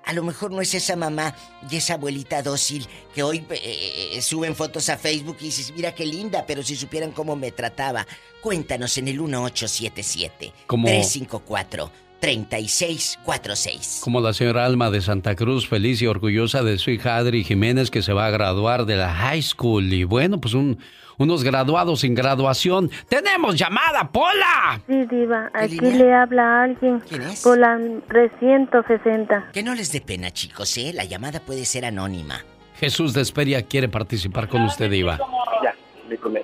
A 0.06 0.14
lo 0.14 0.24
mejor 0.24 0.52
no 0.52 0.62
es 0.62 0.74
esa 0.74 0.96
mamá 0.96 1.36
y 1.70 1.76
esa 1.76 1.96
abuelita 1.96 2.42
dócil 2.44 2.88
que 3.14 3.24
hoy 3.24 3.46
eh, 3.50 4.22
suben 4.22 4.56
fotos 4.56 4.88
a 4.88 4.96
Facebook 4.96 5.36
y 5.42 5.46
dices, 5.48 5.74
mira 5.76 5.94
qué 5.94 6.06
linda, 6.06 6.46
pero 6.48 6.64
si 6.64 6.78
supieran 6.78 7.12
cómo 7.12 7.36
me 7.36 7.52
trataba. 7.52 8.08
Cuéntanos 8.42 8.98
en 8.98 9.10
el 9.10 9.20
1877 9.20 10.54
354 10.66 11.92
3646. 12.22 14.00
Como 14.02 14.22
la 14.22 14.32
señora 14.32 14.64
Alma 14.64 14.92
de 14.92 15.02
Santa 15.02 15.36
Cruz, 15.36 15.68
feliz 15.68 16.02
y 16.02 16.08
orgullosa 16.08 16.64
de 16.64 16.78
su 16.78 16.90
hija 16.90 17.18
Adri 17.18 17.44
Jiménez 17.44 17.92
que 17.92 18.02
se 18.02 18.14
va 18.14 18.28
a 18.28 18.32
graduar 18.32 18.86
de 18.86 18.96
la 18.96 19.14
high 19.14 19.42
school. 19.42 19.92
Y 19.92 20.06
bueno, 20.06 20.40
pues 20.40 20.54
un, 20.54 20.80
unos 21.24 21.44
graduados 21.44 22.02
sin 22.02 22.14
graduación. 22.14 22.92
¡Tenemos 23.10 23.56
llamada, 23.56 24.10
Pola! 24.12 24.82
Sí, 24.88 25.06
Diva, 25.10 25.50
aquí 25.54 25.80
le 25.80 26.14
habla 26.14 26.64
alguien. 26.64 27.00
¿Quién 27.08 27.24
es? 27.24 27.42
Pola 27.42 27.80
360. 28.10 29.50
Que 29.52 29.64
no 29.64 29.74
les 29.74 29.92
dé 29.92 30.02
pena, 30.02 30.32
chicos, 30.32 30.78
¿eh? 30.78 30.92
La 30.94 31.06
llamada 31.06 31.40
puede 31.40 31.66
ser 31.66 31.86
anónima. 31.86 32.44
Jesús 32.76 33.14
de 33.14 33.22
Esperia 33.22 33.64
quiere 33.64 33.88
participar 33.88 34.48
con 34.48 34.64
usted, 34.64 34.90
Diva. 34.90 35.18
Ya, 35.64 35.74
mi 36.10 36.18
comer. 36.18 36.44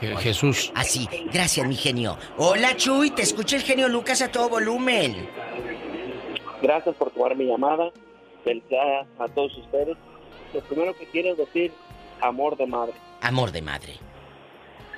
Jesús. 0.00 0.72
Así, 0.74 1.08
gracias, 1.32 1.66
mi 1.66 1.76
genio. 1.76 2.16
Hola, 2.38 2.74
Chuy, 2.76 3.10
te 3.10 3.22
escucha 3.22 3.56
el 3.56 3.62
genio 3.62 3.88
Lucas 3.88 4.22
a 4.22 4.32
todo 4.32 4.48
volumen. 4.48 5.28
Gracias 6.62 6.94
por 6.96 7.10
tomar 7.10 7.36
mi 7.36 7.46
llamada. 7.46 7.90
Felicidades 8.44 9.06
a 9.18 9.28
todos 9.28 9.56
ustedes. 9.58 9.96
Lo 10.54 10.60
primero 10.60 10.96
que 10.96 11.06
quiero 11.06 11.34
decir, 11.34 11.72
amor 12.22 12.56
de 12.56 12.66
madre. 12.66 12.94
Amor 13.20 13.52
de 13.52 13.62
madre. 13.62 13.94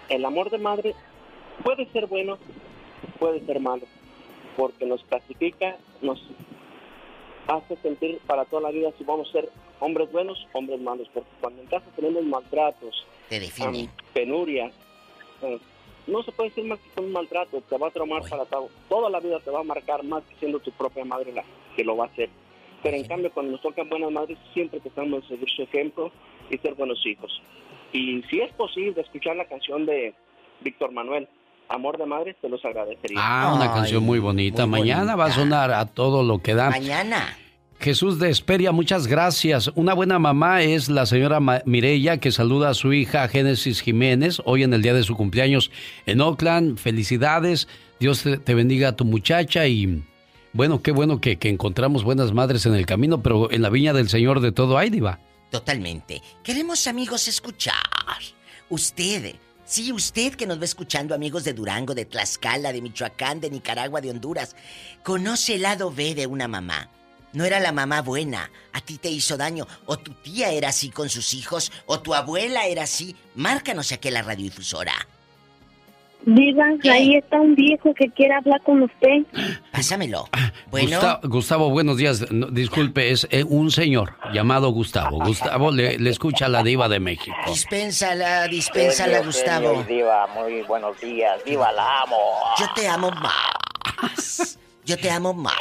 El 0.08 0.24
amor 0.24 0.50
de 0.50 0.58
madre 0.58 0.94
puede 1.64 1.86
ser 1.92 2.06
bueno, 2.06 2.38
puede 3.18 3.44
ser 3.46 3.60
malo, 3.60 3.82
porque 4.56 4.86
nos 4.86 5.02
clasifica, 5.04 5.76
nos 6.00 6.20
hace 7.48 7.76
sentir 7.76 8.18
para 8.26 8.44
toda 8.44 8.62
la 8.62 8.70
vida 8.70 8.90
si 8.98 9.04
vamos 9.04 9.28
a 9.28 9.32
ser 9.32 9.50
hombres 9.80 10.10
buenos, 10.12 10.46
hombres 10.52 10.80
malos, 10.80 11.08
porque 11.12 11.30
cuando 11.40 11.62
en 11.62 11.68
casa 11.68 11.86
tenemos 11.96 12.22
maltratos, 12.24 13.06
te 13.28 13.40
define. 13.40 13.82
Um, 13.82 13.88
penuria, 14.12 14.70
uh, 15.42 15.58
no 16.06 16.22
se 16.22 16.32
puede 16.32 16.50
decir 16.50 16.64
más 16.64 16.78
que 16.78 17.00
un 17.00 17.12
maltrato, 17.12 17.60
te 17.62 17.78
va 17.78 17.88
a 17.88 17.90
traumar 17.90 18.22
para 18.28 18.44
todo, 18.44 18.68
toda 18.88 19.10
la 19.10 19.20
vida 19.20 19.40
te 19.40 19.50
va 19.50 19.60
a 19.60 19.64
marcar 19.64 20.04
más 20.04 20.22
que 20.24 20.36
siendo 20.36 20.60
tu 20.60 20.70
propia 20.72 21.04
madre 21.04 21.32
la 21.32 21.44
que 21.76 21.84
lo 21.84 21.96
va 21.96 22.04
a 22.04 22.08
hacer. 22.08 22.28
Pero 22.82 22.96
en 22.96 23.04
cambio, 23.04 23.30
cuando 23.32 23.52
nos 23.52 23.62
tocan 23.62 23.88
buenas 23.88 24.10
madres, 24.10 24.38
siempre 24.54 24.80
tratamos 24.80 25.22
de 25.22 25.28
seguir 25.36 25.48
su 25.54 25.62
ejemplo 25.62 26.10
y 26.50 26.58
ser 26.58 26.74
buenos 26.74 27.04
hijos. 27.06 27.30
Y 27.92 28.22
si 28.30 28.40
es 28.40 28.52
posible 28.54 29.00
escuchar 29.00 29.36
la 29.36 29.44
canción 29.44 29.86
de 29.86 30.14
Víctor 30.62 30.92
Manuel, 30.92 31.28
Amor 31.68 31.96
de 31.98 32.06
Madre, 32.06 32.34
te 32.40 32.48
los 32.48 32.64
agradecería. 32.64 33.18
Ah, 33.20 33.52
una 33.54 33.64
Ay, 33.66 33.70
canción 33.80 34.02
muy 34.04 34.18
bonita. 34.18 34.66
muy 34.66 34.80
Mañana 34.80 35.14
va 35.16 35.26
a 35.26 35.30
sonar 35.30 35.70
a 35.70 35.86
todo 35.86 36.22
lo 36.22 36.38
que 36.40 36.54
da. 36.54 36.70
Mañana. 36.70 37.36
Jesús 37.78 38.18
de 38.20 38.30
Esperia, 38.30 38.70
muchas 38.72 39.06
gracias. 39.08 39.68
Una 39.74 39.92
buena 39.94 40.18
mamá 40.18 40.62
es 40.62 40.88
la 40.88 41.04
señora 41.06 41.40
Ma- 41.40 41.62
Mireya 41.66 42.18
que 42.18 42.30
saluda 42.30 42.68
a 42.70 42.74
su 42.74 42.92
hija 42.92 43.26
Génesis 43.28 43.80
Jiménez 43.80 44.40
hoy 44.44 44.62
en 44.62 44.72
el 44.72 44.82
día 44.82 44.94
de 44.94 45.02
su 45.02 45.16
cumpleaños 45.16 45.70
en 46.06 46.20
Oakland. 46.20 46.78
Felicidades. 46.78 47.68
Dios 47.98 48.22
te 48.44 48.54
bendiga 48.54 48.88
a 48.88 48.96
tu 48.96 49.04
muchacha 49.04 49.66
y 49.66 50.02
bueno, 50.52 50.82
qué 50.82 50.92
bueno 50.92 51.20
que, 51.20 51.38
encontramos 51.42 52.04
buenas 52.04 52.32
madres 52.32 52.66
en 52.66 52.74
el 52.74 52.86
camino, 52.86 53.22
pero 53.22 53.50
en 53.50 53.62
la 53.62 53.70
viña 53.70 53.92
del 53.92 54.08
Señor 54.08 54.40
de 54.40 54.52
todo 54.52 54.76
hay, 54.76 54.90
diva. 54.90 55.18
Totalmente. 55.50 56.22
Queremos, 56.42 56.86
amigos, 56.86 57.28
escuchar. 57.28 57.74
Usted, 58.68 59.34
sí, 59.64 59.92
usted 59.92 60.34
que 60.34 60.46
nos 60.46 60.60
va 60.60 60.64
escuchando, 60.64 61.14
amigos 61.14 61.44
de 61.44 61.52
Durango, 61.52 61.94
de 61.94 62.04
Tlaxcala, 62.04 62.72
de 62.72 62.82
Michoacán, 62.82 63.40
de 63.40 63.50
Nicaragua, 63.50 64.00
de 64.00 64.10
Honduras, 64.10 64.56
conoce 65.02 65.54
el 65.54 65.62
lado 65.62 65.90
B 65.90 66.14
de 66.14 66.26
una 66.26 66.48
mamá. 66.48 66.88
No 67.32 67.46
era 67.46 67.60
la 67.60 67.72
mamá 67.72 68.02
buena, 68.02 68.50
a 68.74 68.82
ti 68.82 68.98
te 68.98 69.08
hizo 69.08 69.38
daño, 69.38 69.66
o 69.86 69.98
tu 69.98 70.12
tía 70.12 70.52
era 70.52 70.68
así 70.68 70.90
con 70.90 71.08
sus 71.08 71.32
hijos, 71.32 71.72
o 71.86 72.00
tu 72.00 72.14
abuela 72.14 72.66
era 72.66 72.82
así. 72.82 73.16
Márcanos 73.34 73.90
aquí 73.90 74.08
a 74.08 74.12
la 74.12 74.22
radiodifusora. 74.22 75.08
Diva, 76.24 76.64
ahí 76.90 77.16
está 77.16 77.40
un 77.40 77.54
viejo 77.54 77.92
que 77.94 78.08
quiere 78.10 78.34
hablar 78.34 78.60
con 78.62 78.82
usted. 78.82 79.22
Pásamelo. 79.72 80.28
Bueno, 80.70 80.88
Gusta- 81.00 81.20
Gustavo, 81.24 81.70
buenos 81.70 81.96
días. 81.96 82.30
No, 82.30 82.46
disculpe, 82.46 83.10
es 83.10 83.26
eh, 83.30 83.44
un 83.44 83.70
señor 83.70 84.14
llamado 84.32 84.70
Gustavo. 84.70 85.18
Gustavo 85.24 85.70
le, 85.72 85.98
le 85.98 86.10
escucha 86.10 86.46
a 86.46 86.48
la 86.48 86.62
diva 86.62 86.88
de 86.88 87.00
México. 87.00 87.36
dispénsala, 87.46 88.46
dispénsala, 88.48 89.20
Gustavo. 89.22 89.82
Diva, 89.84 90.28
muy 90.28 90.62
buenos 90.62 90.98
días. 91.00 91.42
Diva, 91.44 91.72
la 91.72 92.02
amo. 92.02 92.16
Yo 92.58 92.66
te 92.74 92.86
amo 92.86 93.10
más. 93.10 94.58
Yo 94.84 94.96
te 94.96 95.10
amo 95.10 95.34
más. 95.34 95.54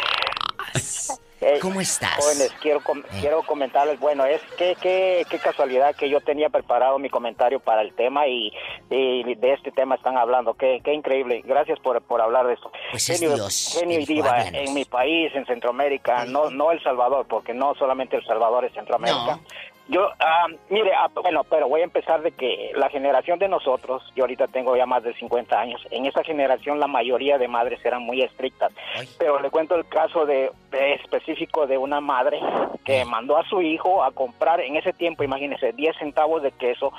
Eh, 1.41 1.57
¿Cómo 1.59 1.81
estás? 1.81 2.17
Jóvenes, 2.17 2.53
quiero, 2.61 2.81
com- 2.83 3.01
quiero 3.19 3.41
comentarles, 3.41 3.99
bueno, 3.99 4.25
es 4.25 4.39
que 4.57 4.75
qué 4.79 5.25
qué 5.27 5.39
casualidad 5.39 5.95
que 5.95 6.07
yo 6.07 6.21
tenía 6.21 6.49
preparado 6.49 6.99
mi 6.99 7.09
comentario 7.09 7.59
para 7.59 7.81
el 7.81 7.93
tema 7.95 8.27
y, 8.27 8.53
y 8.91 9.35
de 9.35 9.53
este 9.53 9.71
tema 9.71 9.95
están 9.95 10.17
hablando. 10.19 10.53
Qué, 10.53 10.81
qué 10.83 10.93
increíble. 10.93 11.41
Gracias 11.43 11.79
por, 11.79 11.99
por 12.03 12.21
hablar 12.21 12.45
de 12.45 12.53
esto. 12.53 12.71
Pues 12.91 13.09
es 13.09 13.19
genio, 13.19 13.33
Dios, 13.35 13.75
genio 13.79 13.99
y 13.99 14.05
diva, 14.05 14.43
en 14.47 14.73
mi 14.75 14.85
país, 14.85 15.33
en 15.33 15.45
Centroamérica, 15.47 16.25
no, 16.25 16.51
no 16.51 16.71
El 16.71 16.81
Salvador, 16.83 17.25
porque 17.27 17.55
no 17.55 17.73
solamente 17.73 18.17
El 18.17 18.25
Salvador 18.25 18.65
es 18.65 18.73
Centroamérica. 18.73 19.39
Yo, 19.87 20.07
ah, 20.19 20.47
mire, 20.69 20.91
ah, 20.93 21.09
bueno, 21.13 21.43
pero 21.43 21.67
voy 21.67 21.81
a 21.81 21.85
empezar 21.85 22.21
de 22.21 22.31
que 22.31 22.71
la 22.75 22.89
generación 22.89 23.39
de 23.39 23.49
nosotros, 23.49 24.01
yo 24.15 24.23
ahorita 24.23 24.47
tengo 24.47 24.75
ya 24.77 24.85
más 24.85 25.03
de 25.03 25.13
50 25.13 25.59
años, 25.59 25.85
en 25.91 26.05
esa 26.05 26.23
generación 26.23 26.79
la 26.79 26.87
mayoría 26.87 27.37
de 27.37 27.47
madres 27.47 27.83
eran 27.83 28.03
muy 28.03 28.21
estrictas. 28.21 28.71
Pero 29.17 29.39
le 29.41 29.49
cuento 29.49 29.75
el 29.75 29.85
caso 29.87 30.25
de, 30.25 30.51
de 30.71 30.93
específico 30.93 31.67
de 31.67 31.77
una 31.77 31.99
madre 31.99 32.39
que 32.85 33.03
mandó 33.05 33.37
a 33.37 33.47
su 33.49 33.61
hijo 33.61 34.03
a 34.03 34.11
comprar 34.11 34.61
en 34.61 34.77
ese 34.77 34.93
tiempo, 34.93 35.23
imagínese, 35.23 35.73
10 35.73 35.97
centavos 35.97 36.41
de 36.41 36.51
queso. 36.51 36.93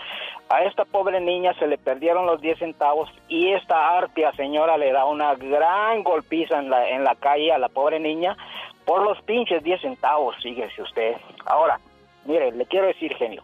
A 0.51 0.64
esta 0.64 0.85
pobre 0.85 1.20
niña 1.20 1.55
se 1.59 1.66
le 1.66 1.78
perdieron 1.78 2.26
los 2.26 2.41
10 2.41 2.59
centavos 2.59 3.09
y 3.28 3.53
esta 3.53 3.97
arpia 3.97 4.33
señora 4.33 4.76
le 4.76 4.93
da 4.93 5.07
una 5.07 5.35
gran 5.35 6.03
golpiza 6.03 6.59
en 6.59 6.68
la, 6.68 6.91
en 6.91 7.05
la 7.05 7.14
calle 7.14 7.53
a 7.53 7.59
la 7.59 7.68
pobre 7.68 8.01
niña 8.01 8.37
por 8.85 9.03
los 9.03 9.20
pinches 9.22 9.62
10 9.62 9.80
centavos, 9.80 10.37
fíjese 10.43 10.83
usted. 10.83 11.16
Ahora, 11.47 11.78
Mire, 12.25 12.53
le 12.53 12.66
quiero 12.66 12.87
decir, 12.87 13.14
genio, 13.16 13.43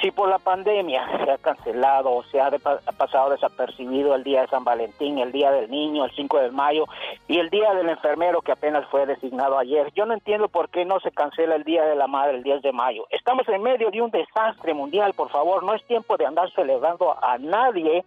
si 0.00 0.10
por 0.10 0.28
la 0.28 0.38
pandemia 0.38 1.06
se 1.24 1.30
ha 1.30 1.38
cancelado 1.38 2.12
o 2.12 2.22
se 2.24 2.40
ha, 2.40 2.50
pasado 2.96 3.30
desapercibido 3.30 4.14
el 4.14 4.24
día 4.24 4.42
de 4.42 4.48
San 4.48 4.64
Valentín, 4.64 5.18
el 5.18 5.32
día 5.32 5.50
del 5.50 5.70
niño, 5.70 6.04
el 6.04 6.10
5 6.12 6.38
de 6.40 6.50
mayo 6.50 6.86
y 7.28 7.38
el 7.38 7.50
día 7.50 7.74
del 7.74 7.88
enfermero 7.88 8.40
que 8.40 8.52
apenas 8.52 8.86
fue 8.88 9.04
designado 9.04 9.58
ayer, 9.58 9.92
yo 9.94 10.06
no 10.06 10.14
entiendo 10.14 10.48
por 10.48 10.70
qué 10.70 10.84
no 10.84 10.98
se 11.00 11.10
cancela 11.10 11.56
el 11.56 11.64
día 11.64 11.84
de 11.84 11.94
la 11.94 12.06
madre 12.06 12.36
el 12.36 12.42
10 12.42 12.62
de 12.62 12.72
mayo. 12.72 13.06
Estamos 13.10 13.46
en 13.48 13.62
medio 13.62 13.90
de 13.90 14.00
un 14.00 14.10
desastre 14.10 14.72
mundial, 14.72 15.12
por 15.14 15.30
favor, 15.30 15.62
no 15.62 15.74
es 15.74 15.84
tiempo 15.84 16.16
de 16.16 16.26
andar 16.26 16.50
celebrando 16.52 17.16
a 17.22 17.36
nadie. 17.38 18.04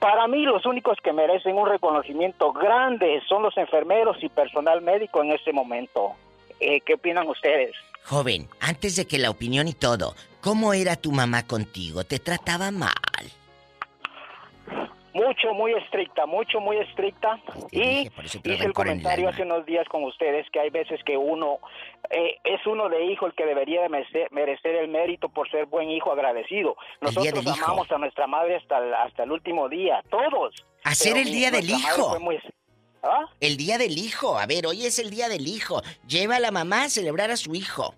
Para 0.00 0.26
mí 0.26 0.44
los 0.44 0.66
únicos 0.66 0.98
que 1.02 1.12
merecen 1.12 1.56
un 1.56 1.68
reconocimiento 1.68 2.52
grande 2.52 3.22
son 3.28 3.42
los 3.42 3.56
enfermeros 3.56 4.22
y 4.22 4.28
personal 4.28 4.82
médico 4.82 5.22
en 5.22 5.30
este 5.30 5.52
momento. 5.52 6.12
Eh, 6.60 6.80
¿Qué 6.80 6.94
opinan 6.94 7.28
ustedes? 7.28 7.74
Joven, 8.04 8.48
antes 8.60 8.96
de 8.96 9.06
que 9.06 9.18
la 9.18 9.30
opinión 9.30 9.66
y 9.66 9.72
todo, 9.72 10.14
¿cómo 10.42 10.74
era 10.74 10.96
tu 10.96 11.10
mamá 11.10 11.46
contigo? 11.46 12.04
¿Te 12.04 12.18
trataba 12.18 12.70
mal? 12.70 12.90
Mucho, 15.14 15.54
muy 15.54 15.72
estricta, 15.74 16.26
mucho, 16.26 16.60
muy 16.60 16.76
estricta. 16.78 17.38
Y 17.70 18.10
hice 18.24 18.40
el 18.42 18.50
en 18.52 18.62
el 18.64 18.72
comentario 18.72 19.28
hace 19.28 19.42
unos 19.42 19.64
días 19.64 19.86
con 19.88 20.02
ustedes 20.02 20.44
que 20.50 20.58
hay 20.58 20.70
veces 20.70 21.00
que 21.04 21.16
uno 21.16 21.60
eh, 22.10 22.36
es 22.42 22.66
uno 22.66 22.88
de 22.88 23.04
hijo 23.04 23.26
el 23.26 23.32
que 23.34 23.46
debería 23.46 23.82
de 23.82 23.88
merecer, 23.88 24.26
merecer 24.32 24.74
el 24.74 24.88
mérito 24.88 25.28
por 25.28 25.48
ser 25.50 25.66
buen 25.66 25.88
hijo 25.88 26.10
agradecido. 26.12 26.76
Nosotros 27.00 27.44
del 27.44 27.54
hijo. 27.54 27.64
amamos 27.64 27.90
a 27.92 27.98
nuestra 27.98 28.26
madre 28.26 28.56
hasta 28.56 28.78
el, 28.78 28.92
hasta 28.92 29.22
el 29.22 29.30
último 29.30 29.68
día, 29.68 30.02
todos. 30.10 30.52
Hacer 30.82 31.12
Pero 31.14 31.26
el 31.26 31.32
día 31.32 31.50
del 31.52 31.70
hijo. 31.70 32.10
fue 32.10 32.18
muy- 32.18 32.40
¿Ah? 33.04 33.26
El 33.40 33.58
día 33.58 33.76
del 33.76 33.98
hijo. 33.98 34.38
A 34.38 34.46
ver, 34.46 34.66
hoy 34.66 34.86
es 34.86 34.98
el 34.98 35.10
día 35.10 35.28
del 35.28 35.46
hijo. 35.46 35.82
Lleva 36.08 36.36
a 36.36 36.40
la 36.40 36.50
mamá 36.50 36.84
a 36.84 36.90
celebrar 36.90 37.30
a 37.30 37.36
su 37.36 37.54
hijo. 37.54 37.94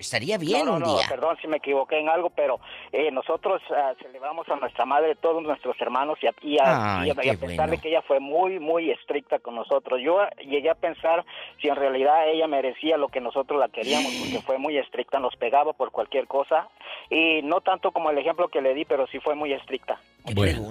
Estaría 0.00 0.36
bien 0.38 0.64
no, 0.64 0.72
no, 0.72 0.72
un 0.78 0.80
no, 0.82 0.96
día. 0.98 1.06
perdón 1.08 1.36
si 1.40 1.46
me 1.46 1.58
equivoqué 1.58 1.98
en 2.00 2.08
algo, 2.08 2.30
pero 2.30 2.58
eh, 2.90 3.10
nosotros 3.12 3.62
ah, 3.70 3.92
celebramos 4.02 4.48
a 4.48 4.56
nuestra 4.56 4.84
madre, 4.86 5.14
todos 5.14 5.42
nuestros 5.42 5.80
hermanos, 5.80 6.18
y 6.22 6.26
a, 6.26 6.34
y 6.42 6.58
a- 6.58 7.00
Ay, 7.02 7.08
y 7.08 7.10
a- 7.10 7.24
y 7.24 7.28
a 7.28 7.32
qué 7.36 7.46
pesar 7.46 7.70
de 7.70 7.78
que 7.78 7.88
ella 7.90 8.02
fue 8.02 8.18
muy, 8.18 8.58
muy 8.58 8.90
estricta 8.90 9.38
con 9.38 9.54
nosotros, 9.54 10.00
yo 10.02 10.18
llegué 10.44 10.70
a 10.70 10.74
pensar 10.74 11.24
si 11.60 11.68
en 11.68 11.76
realidad 11.76 12.28
ella 12.28 12.46
merecía 12.48 12.96
lo 12.96 13.08
que 13.08 13.20
nosotros 13.20 13.60
la 13.60 13.68
queríamos, 13.68 14.12
porque 14.14 14.40
fue 14.40 14.58
muy 14.58 14.76
estricta, 14.78 15.20
nos 15.20 15.36
pegaba 15.36 15.72
por 15.74 15.90
cualquier 15.92 16.26
cosa, 16.26 16.68
y 17.10 17.42
no 17.42 17.60
tanto 17.60 17.92
como 17.92 18.10
el 18.10 18.18
ejemplo 18.18 18.48
que 18.48 18.60
le 18.60 18.74
di, 18.74 18.84
pero 18.84 19.06
sí 19.08 19.20
fue 19.20 19.34
muy 19.34 19.52
estricta. 19.52 20.00
Bueno, 20.34 20.62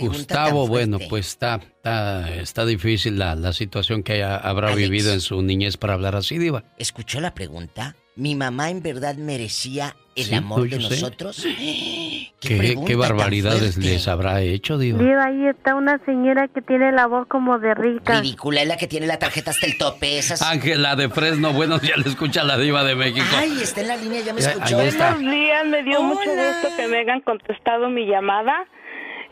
Gustavo, 0.00 0.66
bueno, 0.66 0.98
pues 1.08 1.28
está, 1.28 1.56
está, 1.56 2.34
está 2.34 2.64
difícil 2.66 3.18
la, 3.18 3.34
la 3.34 3.52
situación 3.52 4.02
que 4.02 4.14
haya- 4.14 4.36
habrá 4.36 4.68
Alex. 4.68 4.80
vivido 4.88 5.12
en 5.12 5.20
su 5.20 5.42
niñez 5.42 5.76
para 5.76 5.94
hablar 5.94 6.16
así, 6.16 6.38
Diva. 6.38 6.64
¿Escuchó 6.78 7.20
la 7.20 7.34
pregunta? 7.34 7.94
¿Mi 8.16 8.36
mamá 8.36 8.70
en 8.70 8.80
verdad 8.80 9.16
merecía 9.16 9.96
el 10.14 10.26
Sí, 10.26 10.34
amor 10.34 10.68
de 10.68 10.78
nosotros? 10.78 11.44
¿Qué, 12.40 12.78
qué 12.86 12.94
barbaridades 12.94 13.76
les 13.76 14.06
habrá 14.06 14.40
hecho, 14.40 14.78
Diva? 14.78 15.02
Diva, 15.02 15.24
ahí 15.24 15.46
está 15.48 15.74
una 15.74 15.98
señora 16.04 16.46
que 16.46 16.62
tiene 16.62 16.92
la 16.92 17.06
voz 17.06 17.26
como 17.26 17.58
de 17.58 17.74
rica. 17.74 18.20
Ridícula, 18.20 18.62
es 18.62 18.68
la 18.68 18.76
que 18.76 18.86
tiene 18.86 19.08
la 19.08 19.18
tarjeta 19.18 19.50
hasta 19.50 19.66
el 19.66 19.76
tope. 19.78 20.18
Esas... 20.18 20.42
Ángela 20.42 20.94
de 20.94 21.08
Fresno, 21.08 21.52
bueno, 21.52 21.80
ya 21.80 21.96
le 21.96 22.08
escucha 22.08 22.44
la 22.44 22.56
Diva 22.56 22.84
de 22.84 22.94
México. 22.94 23.26
Ay, 23.36 23.58
está 23.60 23.80
en 23.80 23.88
la 23.88 23.96
línea, 23.96 24.20
ya 24.20 24.32
me 24.32 24.40
escuchó. 24.40 24.76
Buenos 24.76 25.18
días, 25.18 25.66
me 25.66 25.82
dio 25.82 26.02
mucho 26.02 26.30
gusto 26.30 26.68
que 26.76 26.86
me 26.86 26.98
hayan 26.98 27.20
contestado 27.22 27.88
mi 27.88 28.06
llamada. 28.06 28.64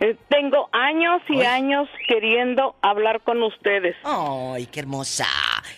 Eh, 0.05 0.17
tengo 0.29 0.69
años 0.73 1.23
y 1.29 1.43
años 1.43 1.89
queriendo 2.09 2.75
hablar 2.83 3.21
con 3.21 3.41
ustedes. 3.43 3.95
Ay, 4.03 4.67
qué 4.67 4.81
hermosa. 4.81 5.27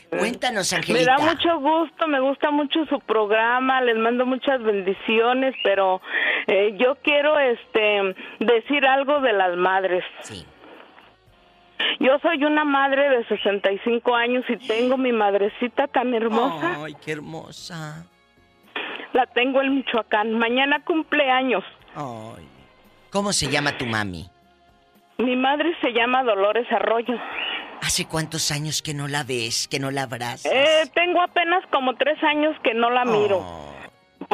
Cuéntanos, 0.08 0.72
Me 0.72 0.78
Angelita. 0.78 1.16
da 1.16 1.18
mucho 1.18 1.58
gusto, 1.60 2.08
me 2.08 2.20
gusta 2.20 2.50
mucho 2.50 2.86
su 2.86 3.00
programa, 3.00 3.82
les 3.82 3.96
mando 3.98 4.24
muchas 4.24 4.62
bendiciones, 4.62 5.54
pero 5.62 6.00
eh, 6.46 6.74
yo 6.78 6.94
quiero 7.02 7.38
este 7.38 8.14
decir 8.40 8.86
algo 8.86 9.20
de 9.20 9.32
las 9.34 9.56
madres. 9.58 10.02
Sí. 10.22 10.46
Yo 12.00 12.18
soy 12.20 12.42
una 12.44 12.64
madre 12.64 13.10
de 13.10 13.24
65 13.26 14.14
años 14.16 14.44
y 14.48 14.56
tengo 14.56 14.96
mi 14.96 15.12
madrecita 15.12 15.86
tan 15.88 16.14
hermosa. 16.14 16.82
Ay, 16.82 16.94
qué 17.04 17.12
hermosa. 17.12 18.06
La 19.12 19.26
tengo 19.26 19.60
en 19.60 19.74
Michoacán. 19.76 20.32
Mañana 20.38 20.82
cumpleaños. 20.82 21.62
Ay. 21.94 22.48
¿Cómo 23.14 23.32
se 23.32 23.46
llama 23.46 23.78
tu 23.78 23.86
mami? 23.86 24.28
Mi 25.18 25.36
madre 25.36 25.72
se 25.80 25.92
llama 25.92 26.24
Dolores 26.24 26.66
Arroyo. 26.72 27.14
¿Hace 27.80 28.06
cuántos 28.06 28.50
años 28.50 28.82
que 28.82 28.92
no 28.92 29.06
la 29.06 29.22
ves, 29.22 29.68
que 29.68 29.78
no 29.78 29.92
la 29.92 30.02
abrazas? 30.02 30.50
Eh, 30.52 30.90
tengo 30.96 31.22
apenas 31.22 31.62
como 31.70 31.94
tres 31.94 32.20
años 32.24 32.56
que 32.64 32.74
no 32.74 32.90
la 32.90 33.04
miro. 33.04 33.40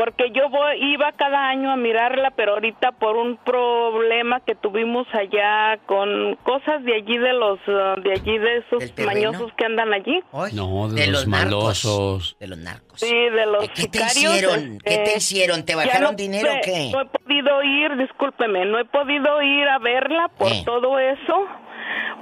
Porque 0.01 0.31
yo 0.33 0.49
voy, 0.49 0.79
iba 0.95 1.13
cada 1.13 1.51
año 1.51 1.71
a 1.71 1.77
mirarla, 1.77 2.31
pero 2.31 2.55
ahorita 2.55 2.93
por 2.93 3.17
un 3.19 3.37
problema 3.37 4.41
que 4.41 4.55
tuvimos 4.55 5.07
allá 5.13 5.77
con 5.85 6.37
cosas 6.37 6.83
de 6.85 6.95
allí 6.95 7.19
de 7.19 7.35
los, 7.35 7.59
eh, 7.67 7.95
de 8.03 8.13
allí 8.13 8.39
de 8.39 8.57
esos 8.57 8.99
mañosos 9.05 9.53
que 9.59 9.67
andan 9.67 9.93
allí. 9.93 10.23
No, 10.55 10.89
de, 10.89 11.03
de 11.03 11.07
los, 11.09 11.27
malosos. 11.27 12.35
De 12.41 12.47
los 12.47 12.57
narcos. 12.57 12.99
Sí, 12.99 13.15
de 13.15 13.45
los 13.45 13.69
¿Qué 13.69 13.89
te 13.89 13.99
sicarios, 13.99 14.15
hicieron? 14.37 14.79
¿Qué 14.79 14.91
te 14.91 15.03
este, 15.03 15.19
hicieron? 15.19 15.65
¿Te 15.67 15.75
bajaron 15.75 16.13
no 16.13 16.17
dinero 16.17 16.51
o 16.51 16.61
qué? 16.65 16.91
No 16.95 17.03
he 17.03 17.05
podido 17.05 17.63
ir, 17.63 17.97
discúlpeme, 17.99 18.65
no 18.65 18.79
he 18.79 18.87
podido 18.87 19.43
ir 19.43 19.69
a 19.69 19.79
verla 19.81 20.29
por 20.39 20.51
Eh. 20.51 20.63
todo 20.65 20.99
eso. 20.99 21.47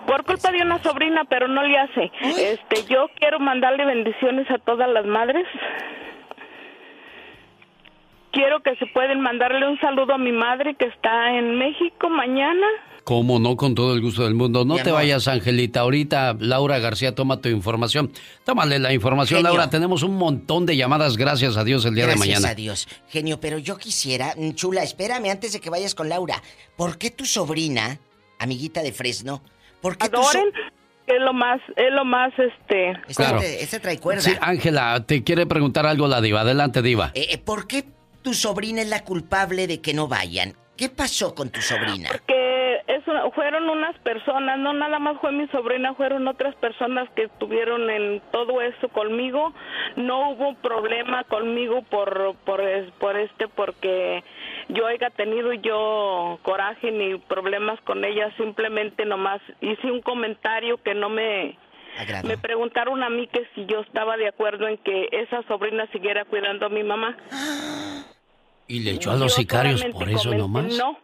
Por 0.05 0.25
culpa 0.25 0.51
de 0.51 0.63
una 0.63 0.83
sobrina, 0.83 1.27
pero 1.29 1.47
no 1.47 1.63
le 1.63 1.79
hace. 1.79 2.11
Este, 2.23 2.93
yo 2.93 3.07
quiero 3.21 3.39
mandarle 3.39 3.85
bendiciones 3.85 4.51
a 4.51 4.59
todas 4.59 4.91
las 4.91 5.05
madres. 5.07 5.47
Quiero 8.39 8.63
que 8.63 8.77
se 8.77 8.87
pueden 8.93 9.21
mandarle 9.21 9.67
un 9.69 9.81
saludo 9.81 10.15
a 10.15 10.19
mi 10.19 10.31
madre 10.31 10.77
que 10.79 10.85
está 10.85 11.37
en 11.37 11.59
México 11.59 12.09
mañana. 12.09 12.67
¿Cómo 13.03 13.41
no? 13.41 13.57
Con 13.57 13.75
todo 13.75 13.95
el 13.95 14.01
gusto 14.01 14.23
del 14.23 14.35
mundo. 14.35 14.65
No 14.65 14.77
te 14.77 14.93
vayas, 14.93 15.27
Angelita. 15.27 15.81
Ahorita 15.81 16.37
Laura 16.39 16.79
García 16.79 17.17
toma 17.17 17.41
tu 17.41 17.49
información. 17.49 18.13
Tómale 18.45 18.79
la 18.79 18.93
información, 18.93 19.39
Genio. 19.39 19.51
Laura. 19.57 19.71
Tenemos 19.71 20.05
un 20.05 20.15
montón 20.17 20.67
de 20.67 20.77
llamadas, 20.77 21.17
gracias 21.17 21.57
a 21.57 21.65
Dios, 21.65 21.85
el 21.85 21.97
día 21.97 22.05
Gracias 22.05 22.25
de 22.29 22.33
mañana. 22.35 22.49
a 22.51 22.55
Dios. 22.55 22.87
Genio, 23.09 23.41
pero 23.41 23.59
yo 23.59 23.77
quisiera, 23.77 24.35
mm, 24.37 24.53
chula, 24.53 24.85
espérame 24.85 25.31
antes 25.31 25.53
de 25.53 25.61
que 25.61 25.69
vayas 25.71 25.97
con 25.97 26.09
Laura. 26.09 26.41
¿Por 26.77 26.97
qué 26.97 27.11
tu 27.11 27.25
sobrina, 27.25 27.99
amiguita 28.39 28.83
de 28.83 28.93
Fresno, 28.93 29.43
por 29.81 29.97
qué 29.99 30.09
tu 30.11 30.23
so- 30.23 30.29
Adoren, 30.29 30.53
es 31.09 31.21
lo 31.21 31.33
más, 31.33 31.61
es 31.77 31.91
lo 31.93 32.05
más, 32.05 32.33
este... 32.39 32.93
Claro. 33.17 33.39
Este, 33.41 33.65
este 33.65 33.81
trae 33.81 33.99
cuerda. 33.99 34.21
Sí, 34.21 34.33
Ángela, 34.41 35.03
te 35.07 35.25
quiere 35.25 35.47
preguntar 35.47 35.87
algo 35.87 36.07
la 36.07 36.21
diva. 36.21 36.43
Adelante, 36.43 36.83
diva. 36.83 37.11
Eh, 37.15 37.27
eh, 37.31 37.39
¿Por 37.39 37.67
qué 37.67 37.85
tu 38.23 38.35
sobrina 38.35 38.83
es 38.83 38.89
la 38.89 39.05
culpable 39.05 39.67
de 39.67 39.81
que 39.81 39.95
no 39.95 40.09
vayan? 40.09 40.55
¿Qué 40.77 40.89
pasó 40.89 41.35
con 41.35 41.51
tu 41.51 41.61
sobrina? 41.61 42.09
que 42.27 42.77
es 42.87 43.05
fueron 43.35 43.69
unas 43.69 43.99
personas, 43.99 44.59
no 44.59 44.73
nada 44.73 44.99
más 44.99 45.19
fue 45.21 45.33
mi 45.33 45.47
sobrina, 45.49 45.95
fueron 45.95 46.29
otras 46.29 46.55
personas 46.57 47.09
que 47.11 47.25
estuvieron 47.25 47.91
en 47.91 48.21
todo 48.31 48.61
eso 48.63 48.89
conmigo. 48.89 49.53
No 49.97 50.31
hubo 50.31 50.55
problema 50.55 51.25
conmigo 51.25 51.83
por 51.83 52.37
por 52.45 52.63
por 52.99 53.17
este 53.17 53.49
porque 53.49 54.23
yo 54.69 54.87
haya 54.87 55.11
tenido 55.11 55.53
yo 55.53 56.39
coraje 56.43 56.91
ni 56.91 57.17
problemas 57.17 57.81
con 57.83 58.05
ella, 58.05 58.33
simplemente 58.37 59.05
nomás 59.05 59.41
hice 59.61 59.91
un 59.91 60.01
comentario 60.01 60.77
que 60.79 60.95
no 60.95 61.09
me 61.09 61.59
Agrado. 61.99 62.29
me 62.29 62.39
preguntaron 62.39 63.03
a 63.03 63.11
mí 63.11 63.27
que 63.27 63.47
si 63.55 63.67
yo 63.67 63.81
estaba 63.81 64.17
de 64.17 64.29
acuerdo 64.29 64.69
en 64.69 64.79
que 64.79 65.09
esa 65.13 65.43
sobrina 65.49 65.87
siguiera 65.93 66.25
cuidando 66.25 66.67
a 66.67 66.69
mi 66.69 66.83
mamá. 66.85 67.17
Y 68.67 68.81
le 68.81 68.93
echó 68.93 69.11
a 69.11 69.17
los 69.17 69.33
Yo 69.33 69.37
sicarios 69.41 69.83
por 69.93 70.09
eso 70.09 70.31
comenté, 70.31 70.37
nomás. 70.39 70.77
No, 70.77 70.99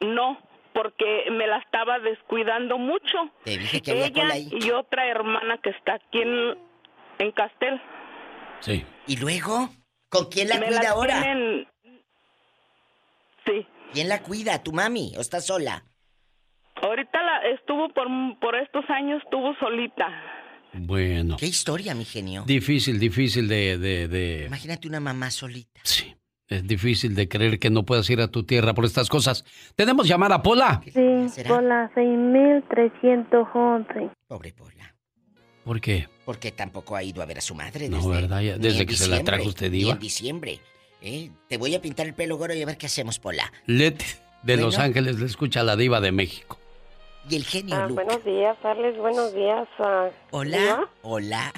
no, 0.00 0.38
porque 0.72 1.24
me 1.30 1.46
la 1.46 1.58
estaba 1.58 1.98
descuidando 1.98 2.78
mucho. 2.78 3.18
Te 3.44 3.58
dije 3.58 3.80
que 3.82 4.04
Ella 4.04 4.36
y 4.36 4.70
otra 4.70 5.06
hermana 5.08 5.58
que 5.62 5.70
está 5.70 5.94
aquí 5.94 6.22
en, 6.22 6.56
en 7.18 7.32
Castel. 7.32 7.80
Sí. 8.60 8.84
¿Y 9.06 9.16
luego? 9.16 9.68
¿Con 10.08 10.26
quién 10.30 10.48
la 10.48 10.58
Me 10.58 10.66
cuida 10.68 10.90
ahora? 10.90 11.22
tienen- 11.22 11.68
Sí. 13.46 13.66
¿Quién 13.92 14.08
la 14.08 14.22
cuida? 14.22 14.62
¿Tu 14.62 14.72
mami? 14.72 15.12
¿O 15.16 15.20
está 15.20 15.40
sola? 15.40 15.82
Ahorita 16.82 17.22
la 17.22 17.48
estuvo 17.54 17.88
por, 17.92 18.06
por 18.40 18.56
estos 18.56 18.84
años, 18.90 19.22
estuvo 19.24 19.54
solita. 19.56 20.06
Bueno. 20.72 21.36
¿Qué 21.38 21.46
historia, 21.46 21.94
mi 21.94 22.04
genio? 22.04 22.44
Difícil, 22.46 22.98
difícil 23.00 23.48
de, 23.48 23.78
de, 23.78 24.08
de- 24.08 24.44
Imagínate 24.46 24.86
una 24.88 25.00
mamá 25.00 25.30
solita. 25.30 25.80
Sí. 25.82 26.14
Es 26.46 26.66
difícil 26.66 27.14
de 27.14 27.28
creer 27.28 27.58
que 27.58 27.68
no 27.68 27.84
puedas 27.84 28.08
ir 28.08 28.20
a 28.22 28.28
tu 28.28 28.44
tierra 28.44 28.72
por 28.72 28.86
estas 28.86 29.08
cosas. 29.10 29.44
Tenemos 29.76 30.08
llamada, 30.08 30.42
Pola. 30.42 30.80
Sí, 30.84 31.42
por 31.46 31.62
la 31.62 31.90
6311. 31.94 34.10
Pobre 34.26 34.52
Pola. 34.52 34.94
¿Por 35.64 35.80
qué? 35.80 36.08
Porque 36.24 36.50
tampoco 36.52 36.96
ha 36.96 37.02
ido 37.02 37.22
a 37.22 37.26
ver 37.26 37.38
a 37.38 37.40
su 37.42 37.54
madre. 37.54 37.88
No, 37.90 37.96
desde, 37.98 38.10
¿verdad? 38.10 38.40
Ya- 38.40 38.56
ni 38.56 38.62
desde 38.62 38.86
que 38.86 38.94
se 38.94 39.08
la 39.08 39.22
trajo 39.22 39.48
usted, 39.48 39.70
Diva. 39.70 39.92
en 39.92 39.98
diciembre. 39.98 40.60
¿eh? 41.02 41.30
Te 41.48 41.58
voy 41.58 41.74
a 41.74 41.82
pintar 41.82 42.06
el 42.06 42.14
pelo 42.14 42.38
güero 42.38 42.54
y 42.54 42.62
a 42.62 42.66
ver 42.66 42.78
qué 42.78 42.86
hacemos, 42.86 43.18
Pola. 43.18 43.52
Leti 43.66 44.06
de 44.42 44.54
Bueno. 44.54 44.62
Los 44.66 44.78
Ángeles 44.78 45.18
le 45.20 45.26
escucha 45.26 45.60
a 45.60 45.64
la 45.64 45.76
diva 45.76 46.00
de 46.00 46.12
México. 46.12 46.57
Y 47.28 47.36
el 47.36 47.44
genio 47.44 47.76
Ah, 47.76 47.88
buenos 47.90 48.24
días, 48.24 48.56
Carles. 48.62 48.96
Buenos 48.96 49.34
días. 49.34 49.68
ah, 49.78 50.08
Hola. 50.30 50.56
Diva. 50.58 50.88
Hola. 51.02 51.52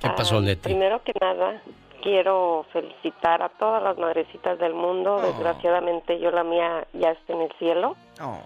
¿Qué 0.00 0.08
pasó, 0.16 0.38
Ah, 0.38 0.40
Leti? 0.40 0.62
Primero 0.62 1.02
que 1.02 1.12
nada, 1.20 1.62
quiero 2.02 2.66
felicitar 2.72 3.42
a 3.42 3.48
todas 3.48 3.82
las 3.82 3.96
madrecitas 3.98 4.58
del 4.58 4.74
mundo. 4.74 5.16
Oh. 5.16 5.20
Desgraciadamente 5.22 6.18
yo 6.18 6.30
la 6.30 6.42
mía 6.44 6.86
ya 6.94 7.10
está 7.10 7.32
en 7.32 7.42
el 7.42 7.52
cielo. 7.58 7.96
Oh. 8.20 8.40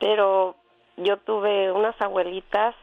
Pero 0.00 0.56
yo 0.96 1.16
tuve 1.18 1.72
unas 1.72 2.00
abuelitas 2.00 2.74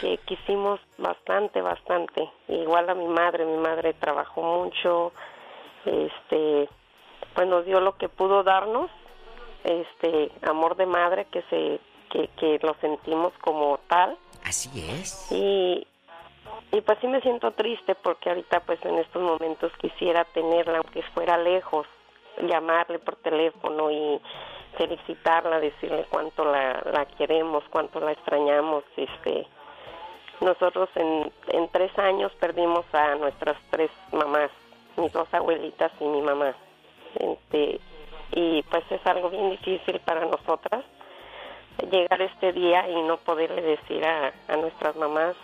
que 0.00 0.18
quisimos 0.26 0.80
bastante, 0.98 1.60
bastante. 1.62 2.28
Igual 2.48 2.88
a 2.90 2.94
mi 2.94 3.06
madre, 3.06 3.44
mi 3.46 3.58
madre 3.58 3.94
trabajó 3.94 4.42
mucho, 4.42 5.12
este, 5.84 6.68
pues 7.34 7.46
nos 7.48 7.64
dio 7.64 7.80
lo 7.80 7.96
que 7.96 8.08
pudo 8.08 8.42
darnos, 8.42 8.90
este, 9.64 10.30
amor 10.42 10.76
de 10.76 10.86
madre 10.86 11.26
que 11.26 11.42
se, 11.42 11.80
que, 12.12 12.28
que 12.38 12.58
lo 12.62 12.74
sentimos 12.80 13.32
como 13.40 13.78
tal. 13.88 14.16
Así 14.44 14.70
es. 14.90 15.32
Y, 15.32 15.86
y 16.70 16.80
pues 16.82 16.98
sí 17.00 17.06
me 17.08 17.20
siento 17.22 17.52
triste 17.52 17.94
porque 17.94 18.28
ahorita 18.28 18.60
pues 18.60 18.84
en 18.84 18.98
estos 18.98 19.22
momentos 19.22 19.72
quisiera 19.80 20.24
tenerla 20.26 20.78
aunque 20.78 21.02
fuera 21.14 21.38
lejos, 21.38 21.86
llamarle 22.46 22.98
por 22.98 23.16
teléfono 23.16 23.90
y 23.90 24.20
felicitarla, 24.76 25.60
decirle 25.60 26.06
cuánto 26.10 26.44
la, 26.44 26.82
la 26.92 27.06
queremos, 27.06 27.64
cuánto 27.70 28.00
la 28.00 28.12
extrañamos, 28.12 28.84
este 28.96 29.46
nosotros 30.40 30.88
en, 30.96 31.32
en 31.48 31.68
tres 31.68 31.96
años 31.98 32.32
perdimos 32.40 32.84
a 32.92 33.14
nuestras 33.14 33.56
tres 33.70 33.90
mamás, 34.10 34.50
mis 34.96 35.12
dos 35.12 35.32
abuelitas 35.32 35.92
y 36.00 36.04
mi 36.04 36.20
mamá. 36.20 36.52
Este, 37.14 37.78
y 38.32 38.62
pues 38.64 38.82
es 38.90 39.06
algo 39.06 39.30
bien 39.30 39.50
difícil 39.50 40.00
para 40.00 40.24
nosotras 40.24 40.84
llegar 41.90 42.22
este 42.22 42.52
día 42.52 42.88
y 42.88 42.94
no 43.06 43.18
poderle 43.18 43.62
decir 43.62 44.04
a, 44.04 44.32
a 44.48 44.56
nuestras 44.56 44.96
mamás 44.96 45.36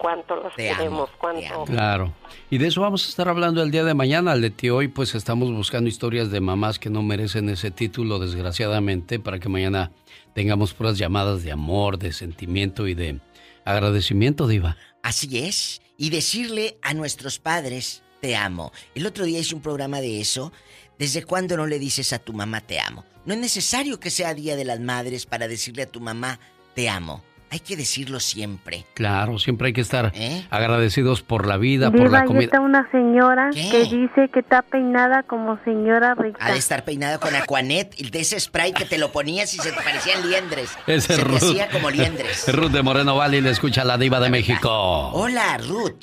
cuánto 0.00 0.36
las 0.36 0.54
Te 0.54 0.70
amo, 0.70 0.78
queremos, 0.78 1.10
cuánto... 1.18 1.64
Claro. 1.64 2.12
Y 2.48 2.58
de 2.58 2.68
eso 2.68 2.80
vamos 2.80 3.04
a 3.06 3.08
estar 3.08 3.28
hablando 3.28 3.62
el 3.62 3.70
día 3.70 3.84
de 3.84 3.94
mañana, 3.94 4.34
Leti. 4.34 4.70
Hoy 4.70 4.88
pues 4.88 5.14
estamos 5.14 5.52
buscando 5.52 5.88
historias 5.88 6.30
de 6.30 6.40
mamás 6.40 6.78
que 6.78 6.90
no 6.90 7.02
merecen 7.02 7.48
ese 7.50 7.70
título, 7.70 8.18
desgraciadamente, 8.18 9.18
para 9.18 9.38
que 9.38 9.48
mañana 9.48 9.92
tengamos 10.34 10.72
puras 10.72 10.96
llamadas 10.96 11.44
de 11.44 11.52
amor, 11.52 11.98
de 11.98 12.12
sentimiento 12.12 12.88
y 12.88 12.94
de 12.94 13.20
agradecimiento, 13.64 14.46
Diva. 14.46 14.76
Así 15.02 15.38
es. 15.38 15.82
Y 15.98 16.10
decirle 16.10 16.78
a 16.82 16.94
nuestros 16.94 17.38
padres, 17.38 18.02
te 18.20 18.36
amo. 18.36 18.72
El 18.94 19.06
otro 19.06 19.24
día 19.24 19.38
hice 19.38 19.54
un 19.54 19.62
programa 19.62 20.00
de 20.00 20.20
eso. 20.20 20.52
¿Desde 21.00 21.24
cuándo 21.24 21.56
no 21.56 21.66
le 21.66 21.78
dices 21.78 22.12
a 22.12 22.18
tu 22.18 22.34
mamá 22.34 22.60
te 22.60 22.78
amo? 22.78 23.06
No 23.24 23.32
es 23.32 23.40
necesario 23.40 23.98
que 23.98 24.10
sea 24.10 24.34
Día 24.34 24.54
de 24.54 24.66
las 24.66 24.80
Madres 24.80 25.24
para 25.24 25.48
decirle 25.48 25.84
a 25.84 25.86
tu 25.86 25.98
mamá 25.98 26.38
te 26.74 26.90
amo. 26.90 27.22
Hay 27.48 27.60
que 27.60 27.74
decirlo 27.74 28.20
siempre. 28.20 28.84
Claro, 28.92 29.38
siempre 29.38 29.68
hay 29.68 29.72
que 29.72 29.80
estar 29.80 30.12
¿Eh? 30.14 30.46
agradecidos 30.50 31.22
por 31.22 31.46
la 31.46 31.56
vida, 31.56 31.90
por 31.90 32.10
la 32.12 32.20
ahí 32.20 32.26
comida. 32.26 32.44
está 32.44 32.60
una 32.60 32.86
señora 32.92 33.48
¿Qué? 33.52 33.70
que 33.70 33.78
dice 33.84 34.28
que 34.32 34.40
está 34.40 34.60
peinada 34.60 35.22
como 35.22 35.58
señora 35.64 36.14
rica. 36.14 36.36
Ha 36.38 36.52
de 36.52 36.58
estar 36.58 36.84
peinada 36.84 37.16
con 37.18 37.34
Aquanet, 37.34 37.94
y 37.98 38.10
de 38.10 38.20
ese 38.20 38.38
spray 38.38 38.72
que 38.74 38.84
te 38.84 38.98
lo 38.98 39.10
ponías 39.10 39.54
y 39.54 39.56
se 39.56 39.72
te 39.72 39.82
parecían 39.82 40.28
liendres. 40.28 40.70
Ese 40.86 41.06
se 41.06 41.12
es 41.14 41.18
te 41.18 41.24
Ruth. 41.24 41.36
hacía 41.38 41.70
como 41.70 41.90
liendres. 41.90 42.44
Ruth 42.54 42.70
de 42.72 42.82
Moreno 42.82 43.16
Valley 43.16 43.40
le 43.40 43.50
escucha 43.50 43.82
a 43.82 43.84
la 43.86 43.96
Diva 43.96 44.20
de 44.20 44.28
México. 44.28 44.70
Hola, 45.14 45.56
Ruth. 45.58 45.96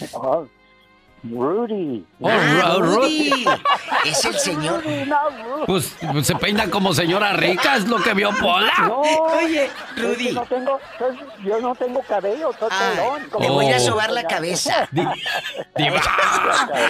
Rudy. 1.23 2.05
Oh, 2.21 2.29
Ah. 2.29 2.75
Rudy. 2.79 3.45
Es 4.05 4.23
el 4.23 4.37
señor. 4.39 4.81
Pues, 5.65 5.93
pues 6.11 6.27
se 6.27 6.35
peina 6.35 6.69
como 6.69 6.93
señora 6.93 7.33
rica, 7.33 7.75
es 7.75 7.87
lo 7.87 7.97
que 7.97 8.13
vio 8.13 8.29
Pola. 8.37 8.71
No, 8.87 9.01
Oye, 9.01 9.65
es 9.65 10.01
Rudy. 10.01 10.27
que 10.27 10.31
no 10.33 10.43
tengo, 10.45 10.79
yo 11.43 11.59
no 11.59 11.75
tengo 11.75 12.01
cabello, 12.03 12.51
soy 12.57 12.69
Ay, 12.71 12.95
pelón. 12.97 13.23
te 13.23 13.29
como- 13.29 13.53
voy 13.55 13.69
a 13.71 13.79
sobar 13.79 14.11
la 14.11 14.23
cabeza. 14.23 14.87
Diva. 14.91 16.01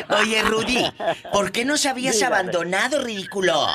Oye, 0.22 0.44
Rudy, 0.44 0.92
¿por 1.32 1.52
qué 1.52 1.66
nos 1.66 1.86
habías 1.88 2.16
Dígame. 2.16 2.36
abandonado, 2.36 3.02
ridículo? 3.04 3.68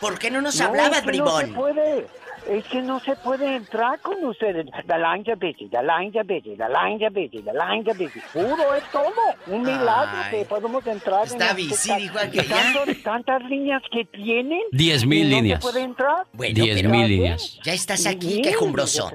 ¿Por 0.00 0.18
qué 0.18 0.30
no 0.30 0.40
nos 0.42 0.56
No, 0.56 0.66
hablabas, 0.66 0.98
es 0.98 1.04
que 1.04 1.18
No 1.18 1.26
se 1.38 1.44
bribón? 1.46 1.54
puede. 1.54 2.06
Es 2.48 2.64
que 2.66 2.82
no 2.82 2.98
se 3.00 3.14
puede 3.16 3.56
entrar 3.56 4.00
con 4.00 4.24
ustedes. 4.24 4.66
Busy, 4.66 4.82
the 4.86 4.98
line 4.98 6.14
is 6.16 6.26
busy, 6.26 6.56
the 7.42 7.52
line 7.52 7.84
is 7.90 7.96
busy. 7.98 8.20
Puro 8.32 8.74
es 8.74 8.84
todo. 8.90 9.12
Un 9.46 9.62
milagro 9.62 10.10
Ay. 10.24 10.30
que 10.30 10.44
podemos 10.46 10.86
entrar. 10.86 11.24
Está 11.26 11.50
en 11.50 11.58
esta- 11.70 11.96
dijo 11.96 12.18
aquella. 12.18 12.48
tanto- 12.48 12.84
Tantas 13.04 13.42
líneas 13.44 13.82
que 13.92 14.04
tienen. 14.06 14.60
Diez 14.72 15.04
mil 15.06 15.28
no 15.30 15.36
líneas. 15.36 15.62
se 15.62 15.70
puede 15.70 15.84
entrar. 15.84 16.26
Bueno, 16.32 16.54
Diez 16.64 16.82
mil 16.84 17.08
líneas. 17.08 17.58
ya 17.62 17.72
estás 17.72 18.06
aquí, 18.06 18.42
quejumbroso. 18.42 19.12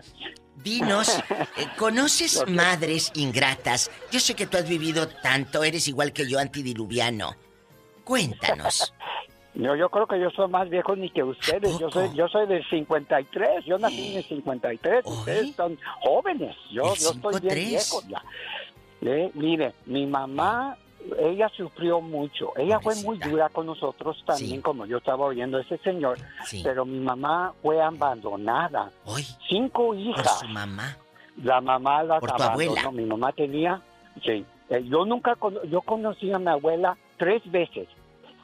Dinos, 0.63 1.09
eh, 1.57 1.67
¿conoces 1.77 2.43
madres 2.47 3.11
ingratas? 3.15 3.91
Yo 4.11 4.19
sé 4.19 4.33
que 4.33 4.47
tú 4.47 4.57
has 4.57 4.67
vivido 4.67 5.07
tanto, 5.07 5.63
eres 5.63 5.87
igual 5.87 6.11
que 6.13 6.27
yo, 6.29 6.39
antidiluviano. 6.39 7.35
Cuéntanos. 8.03 8.93
No, 9.55 9.73
yo 9.75 9.89
creo 9.89 10.05
que 10.05 10.19
yo 10.19 10.29
soy 10.31 10.49
más 10.49 10.69
viejo 10.69 10.95
ni 10.95 11.09
que 11.09 11.23
ustedes. 11.23 11.79
Yo 11.79 11.89
soy, 11.89 12.13
yo 12.13 12.27
soy 12.27 12.45
del 12.45 12.63
53. 12.69 13.65
Yo 13.65 13.77
nací 13.77 14.11
en 14.11 14.17
el 14.17 14.23
53. 14.25 15.05
Ustedes 15.05 15.55
son 15.55 15.77
jóvenes. 16.01 16.55
Yo, 16.71 16.83
yo 16.83 17.11
estoy 17.11 17.39
bien 17.39 17.55
53. 17.55 17.69
viejo 17.69 18.01
ya. 18.09 18.21
Eh, 19.01 19.31
mire, 19.33 19.73
mi 19.85 20.05
mamá, 20.07 20.77
ella 21.19 21.49
sufrió 21.55 22.01
mucho. 22.01 22.51
Ella 22.57 22.81
fue 22.81 22.95
muy 23.03 23.17
dura 23.17 23.47
con 23.47 23.65
nosotros 23.65 24.21
también, 24.25 24.61
como 24.61 24.85
yo 24.85 24.97
estaba 24.97 25.25
oyendo 25.25 25.57
ese 25.57 25.77
señor. 25.77 26.17
Pero 26.63 26.83
mi 26.83 26.99
mamá 26.99 27.53
fue 27.61 27.81
abandonada. 27.81 28.91
Cinco 29.47 29.87
Por 29.87 29.97
hijas. 29.97 30.39
su 30.39 30.47
mamá. 30.49 30.97
La 31.41 31.61
mamá 31.61 32.03
las 32.03 32.19
Por 32.19 32.31
tu. 32.31 32.91
Mi 32.91 33.05
mamá 33.05 33.31
tenía, 33.31 33.81
sí. 34.23 34.45
Eh, 34.69 34.83
yo 34.89 35.05
nunca, 35.05 35.37
yo 35.69 35.81
conocí 35.81 36.31
a 36.33 36.39
mi 36.39 36.47
abuela 36.47 36.97
tres 37.17 37.41
veces 37.49 37.87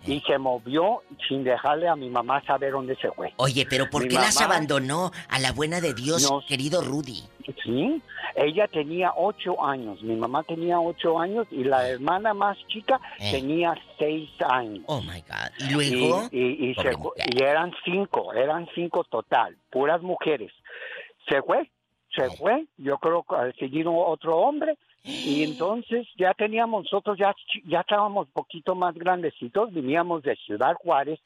y 0.05 0.19
se 0.21 0.37
movió 0.37 1.01
sin 1.27 1.43
dejarle 1.43 1.87
a 1.87 1.95
mi 1.95 2.09
mamá 2.09 2.41
saber 2.45 2.71
dónde 2.71 2.95
se 2.95 3.11
fue. 3.11 3.33
Oye, 3.37 3.65
pero 3.69 3.89
¿por 3.89 4.03
Mi 4.03 4.09
qué 4.09 4.15
las 4.15 4.35
mamá- 4.41 4.55
abandonó 4.55 5.11
a 5.29 5.39
la 5.39 5.51
buena 5.51 5.79
de 5.81 5.93
Dios, 5.93 6.23
No. 6.29 6.41
querido 6.47 6.81
Rudy? 6.81 7.21
Sí, 7.63 8.01
ella 8.35 8.67
tenía 8.67 9.13
ocho 9.15 9.63
años, 9.65 10.01
mi 10.03 10.15
mamá 10.15 10.43
tenía 10.43 10.79
ocho 10.79 11.19
años 11.19 11.47
y 11.51 11.63
la 11.63 11.87
hermana 11.89 12.33
más 12.33 12.57
chica 12.67 12.99
Eh. 13.19 13.31
tenía 13.31 13.73
seis 13.99 14.29
años. 14.47 14.83
Oh 14.87 15.01
my 15.01 15.21
God. 15.21 15.51
¿Y 15.59 15.71
luego? 15.73 16.23
Y, 16.31 16.39
y- 16.39 16.69
y 16.71 16.75
se 16.75 16.91
y 17.35 17.43
eran 17.43 17.71
cinco, 17.83 18.33
eran 18.33 18.67
cinco 18.75 19.03
total, 19.03 19.57
puras 19.69 20.01
mujeres. 20.01 20.51
Se 21.29 21.41
fue, 21.41 21.69
se 22.15 22.29
fue, 22.37 22.65
yo 22.77 22.97
creo 22.97 23.23
que 23.23 23.35
al 23.35 23.55
seguir 23.55 23.87
otro 23.87 24.37
hombre, 24.37 24.77
y 25.03 25.43
entonces 25.43 26.07
ya 26.17 26.33
teníamos, 26.33 26.83
nosotros 26.83 27.17
ya, 27.17 27.33
ya 27.65 27.79
estábamos 27.81 28.27
un 28.27 28.33
poquito 28.33 28.75
más 28.75 28.93
grandecitos, 28.95 29.73
veníamos 29.73 30.21
de 30.23 30.35
Ciudad 30.35 30.75
Juárez 30.75 31.19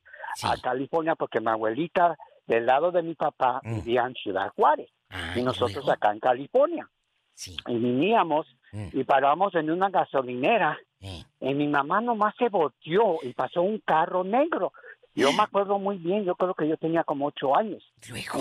a 0.43 0.55
California 0.57 1.15
porque 1.15 1.39
mi 1.39 1.47
abuelita 1.49 2.17
del 2.47 2.65
lado 2.65 2.91
de 2.91 3.01
mi 3.01 3.15
papá 3.15 3.59
Mm. 3.63 3.75
vivía 3.75 4.05
en 4.05 4.13
Ciudad 4.15 4.51
Juárez 4.55 4.89
y 5.35 5.41
nosotros 5.41 5.87
acá 5.89 6.11
en 6.11 6.19
California. 6.19 6.87
Y 7.67 7.77
veníamos 7.77 8.47
Mm. 8.71 8.87
y 8.93 9.03
paramos 9.03 9.53
en 9.55 9.69
una 9.71 9.89
gasolinera 9.89 10.77
y 11.39 11.53
mi 11.53 11.67
mamá 11.67 12.01
nomás 12.01 12.33
se 12.37 12.49
volteó 12.49 13.17
y 13.23 13.33
pasó 13.33 13.61
un 13.61 13.79
carro 13.79 14.23
negro. 14.23 14.73
Yo 15.15 15.31
me 15.33 15.43
acuerdo 15.43 15.79
muy 15.79 15.97
bien, 15.97 16.25
yo 16.25 16.35
creo 16.35 16.53
que 16.53 16.67
yo 16.67 16.75
tenía 16.77 17.03
como 17.03 17.27
ocho 17.27 17.55
años. 17.55 17.83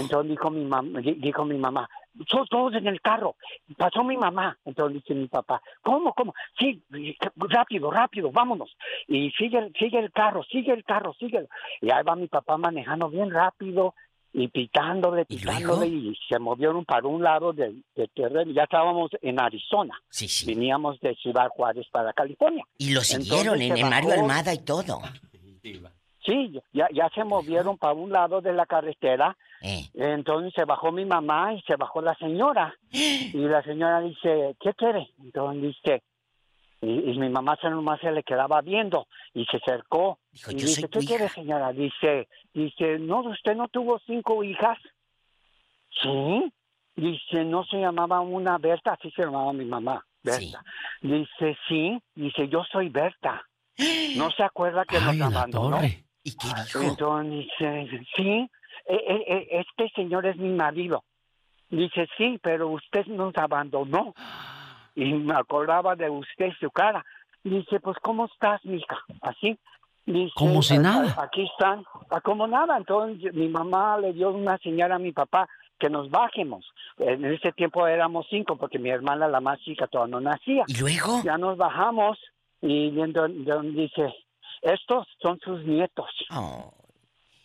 Entonces 0.00 0.30
dijo 0.30 0.50
mi 0.50 0.64
mamá, 0.64 1.00
dijo 1.00 1.44
mi 1.44 1.56
mamá, 1.56 1.88
son 2.28 2.46
todos 2.48 2.74
en 2.74 2.86
el 2.88 3.00
carro. 3.00 3.36
Pasó 3.76 4.02
mi 4.02 4.16
mamá. 4.16 4.58
Entonces 4.64 4.94
dice 5.02 5.14
mi 5.14 5.28
papá, 5.28 5.62
¿cómo, 5.82 6.12
cómo? 6.14 6.34
Sí, 6.58 6.82
rápido, 7.36 7.90
rápido, 7.90 8.30
vámonos. 8.32 8.76
Y 9.08 9.30
sigue, 9.32 9.58
el- 9.58 9.72
sigue 9.78 9.98
el 9.98 10.10
carro, 10.12 10.42
sigue 10.50 10.72
el 10.72 10.84
carro, 10.84 11.14
sigue. 11.18 11.46
Y 11.80 11.90
ahí 11.92 12.02
va 12.02 12.16
mi 12.16 12.26
papá 12.26 12.56
manejando 12.56 13.08
bien 13.08 13.30
rápido 13.30 13.94
y 14.32 14.48
pitándole, 14.48 15.26
pitándole 15.26 15.86
y, 15.86 16.18
se 16.28 16.40
movieron 16.40 16.84
para 16.84 17.06
un 17.06 17.22
lado 17.22 17.52
del, 17.52 17.84
del 17.94 18.10
terreno. 18.10 18.50
Ya 18.50 18.64
estábamos 18.64 19.12
en 19.22 19.40
Arizona. 19.40 19.94
Veníamos 20.46 20.98
de 21.00 21.14
Ciudad 21.14 21.48
Juárez 21.50 21.86
para 21.92 22.12
California. 22.12 22.64
Y 22.78 22.92
lo 22.92 23.00
siguieron 23.02 23.60
Entonces 23.60 23.70
en, 23.70 23.84
en 23.84 23.90
Mario 23.90 24.08
Almada 24.22 24.52
y 24.52 24.58
todo. 24.58 25.00
Sí, 26.24 26.58
ya, 26.72 26.88
ya 26.92 27.10
se 27.14 27.22
movieron 27.24 27.76
para 27.76 27.92
un 27.92 28.10
lado 28.10 28.40
de 28.40 28.52
la 28.54 28.64
carretera. 28.66 29.36
Eh. 29.60 29.88
Entonces 29.94 30.52
se 30.54 30.64
bajó 30.64 30.90
mi 30.90 31.04
mamá 31.04 31.52
y 31.52 31.60
se 31.62 31.76
bajó 31.76 32.00
la 32.00 32.14
señora. 32.16 32.74
Y 32.92 33.38
la 33.46 33.62
señora 33.62 34.00
dice, 34.00 34.56
¿qué 34.60 34.72
quiere? 34.74 35.10
Entonces 35.22 35.62
dice, 35.62 36.02
y, 36.80 37.10
y 37.12 37.18
mi 37.18 37.28
mamá 37.28 37.56
se 37.60 37.68
nomás 37.68 38.00
se 38.00 38.10
le 38.10 38.22
quedaba 38.22 38.60
viendo 38.62 39.06
y 39.34 39.44
se 39.46 39.58
acercó. 39.58 40.18
y 40.32 40.38
"Yo 40.38 40.66
dice, 40.66 40.88
¿qué 40.88 40.98
quiere, 41.06 41.28
señora? 41.28 41.72
Dice, 41.72 42.28
dice, 42.52 42.98
no, 42.98 43.20
usted 43.20 43.54
no 43.54 43.68
tuvo 43.68 43.98
cinco 44.06 44.42
hijas. 44.44 44.78
Sí. 46.02 46.52
Dice, 46.96 47.44
no 47.44 47.64
se 47.64 47.78
llamaba 47.78 48.20
una 48.20 48.56
Berta, 48.58 48.92
así 48.92 49.10
se 49.10 49.22
llamaba 49.24 49.52
mi 49.52 49.64
mamá, 49.64 50.04
Berta. 50.22 50.62
Dice, 51.00 51.56
sí. 51.68 51.98
Dice, 52.14 52.48
yo 52.48 52.64
soy 52.70 52.88
Berta. 52.88 53.42
No 54.16 54.30
se 54.30 54.44
acuerda 54.44 54.84
que 54.84 55.00
nos 55.00 55.20
abandonó. 55.20 55.78
¿Y 56.24 56.32
qué 56.36 56.48
Entonces 56.86 57.30
dice, 57.58 58.06
sí, 58.16 58.50
e- 58.86 58.94
e- 58.94 59.24
e- 59.36 59.60
este 59.60 59.88
señor 59.94 60.26
es 60.26 60.36
mi 60.36 60.48
marido. 60.50 61.04
Dice, 61.70 62.08
sí, 62.16 62.38
pero 62.42 62.68
usted 62.68 63.06
nos 63.06 63.36
abandonó. 63.36 64.14
Y 64.96 65.12
me 65.12 65.34
acordaba 65.34 65.96
de 65.96 66.08
usted, 66.08 66.50
su 66.60 66.70
cara. 66.70 67.04
Dice, 67.42 67.80
pues, 67.80 67.96
¿cómo 68.00 68.26
estás, 68.26 68.64
mija? 68.64 68.96
Así. 69.22 69.58
Dice, 70.06 70.30
Como 70.36 70.62
si 70.62 70.74
"A- 70.74 70.78
a- 70.78 70.82
nada. 70.82 71.16
Aquí 71.20 71.42
están. 71.42 71.84
Ah, 72.10 72.20
Como 72.20 72.46
nada. 72.46 72.76
Entonces 72.76 73.34
mi 73.34 73.48
mamá 73.48 73.98
le 73.98 74.12
dio 74.12 74.30
una 74.30 74.56
señal 74.58 74.92
a 74.92 74.98
mi 75.00 75.10
papá 75.10 75.48
que 75.80 75.90
nos 75.90 76.10
bajemos. 76.10 76.64
En 76.98 77.24
ese 77.24 77.50
tiempo 77.52 77.84
éramos 77.88 78.26
cinco 78.30 78.56
porque 78.56 78.78
mi 78.78 78.90
hermana, 78.90 79.26
la 79.26 79.40
más 79.40 79.58
chica, 79.62 79.88
todavía 79.88 80.12
no 80.12 80.20
nacía. 80.20 80.62
¿Y 80.68 80.78
luego? 80.78 81.22
Ya 81.24 81.36
nos 81.38 81.56
bajamos 81.56 82.16
y 82.62 82.90
dice, 82.92 84.14
estos 84.64 85.06
son 85.20 85.38
sus 85.40 85.62
nietos. 85.64 86.10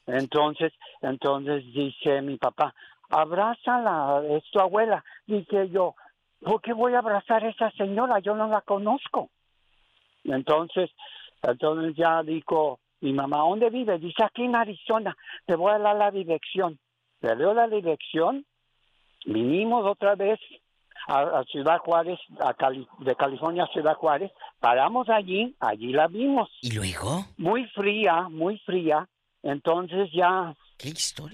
Entonces, 0.07 0.73
entonces 1.01 1.63
dice 1.73 2.21
mi 2.21 2.37
papá, 2.37 2.73
abrázala, 3.09 4.23
es 4.29 4.43
tu 4.51 4.59
abuela. 4.59 5.03
Dice 5.27 5.69
yo, 5.69 5.95
¿por 6.41 6.61
qué 6.61 6.73
voy 6.73 6.93
a 6.93 6.99
abrazar 6.99 7.43
a 7.43 7.49
esa 7.49 7.71
señora? 7.71 8.19
Yo 8.19 8.35
no 8.35 8.47
la 8.47 8.61
conozco. 8.61 9.29
Entonces, 10.23 10.89
entonces 11.43 11.93
ya 11.95 12.23
dijo 12.23 12.79
mi 13.01 13.13
mamá, 13.13 13.39
¿dónde 13.39 13.69
vive? 13.69 13.99
Dice, 13.99 14.23
aquí 14.23 14.43
en 14.45 14.55
Arizona, 14.55 15.15
te 15.45 15.55
voy 15.55 15.73
a 15.73 15.79
dar 15.79 15.95
la 15.95 16.11
dirección. 16.11 16.79
Le 17.21 17.35
dio 17.35 17.53
la 17.53 17.67
dirección, 17.67 18.45
vinimos 19.25 19.85
otra 19.85 20.15
vez 20.15 20.39
a, 21.07 21.19
a 21.39 21.43
Ciudad 21.45 21.77
Juárez, 21.79 22.19
a 22.39 22.53
Cali- 22.53 22.87
de 22.99 23.15
California 23.15 23.63
a 23.63 23.67
Ciudad 23.73 23.95
Juárez, 23.95 24.31
paramos 24.59 25.09
allí, 25.09 25.55
allí 25.59 25.91
la 25.93 26.07
vimos. 26.07 26.49
¿Y 26.61 26.71
luego? 26.71 27.25
Muy 27.37 27.65
fría, 27.67 28.27
muy 28.29 28.57
fría. 28.59 29.07
Entonces 29.43 30.09
ya 30.13 30.53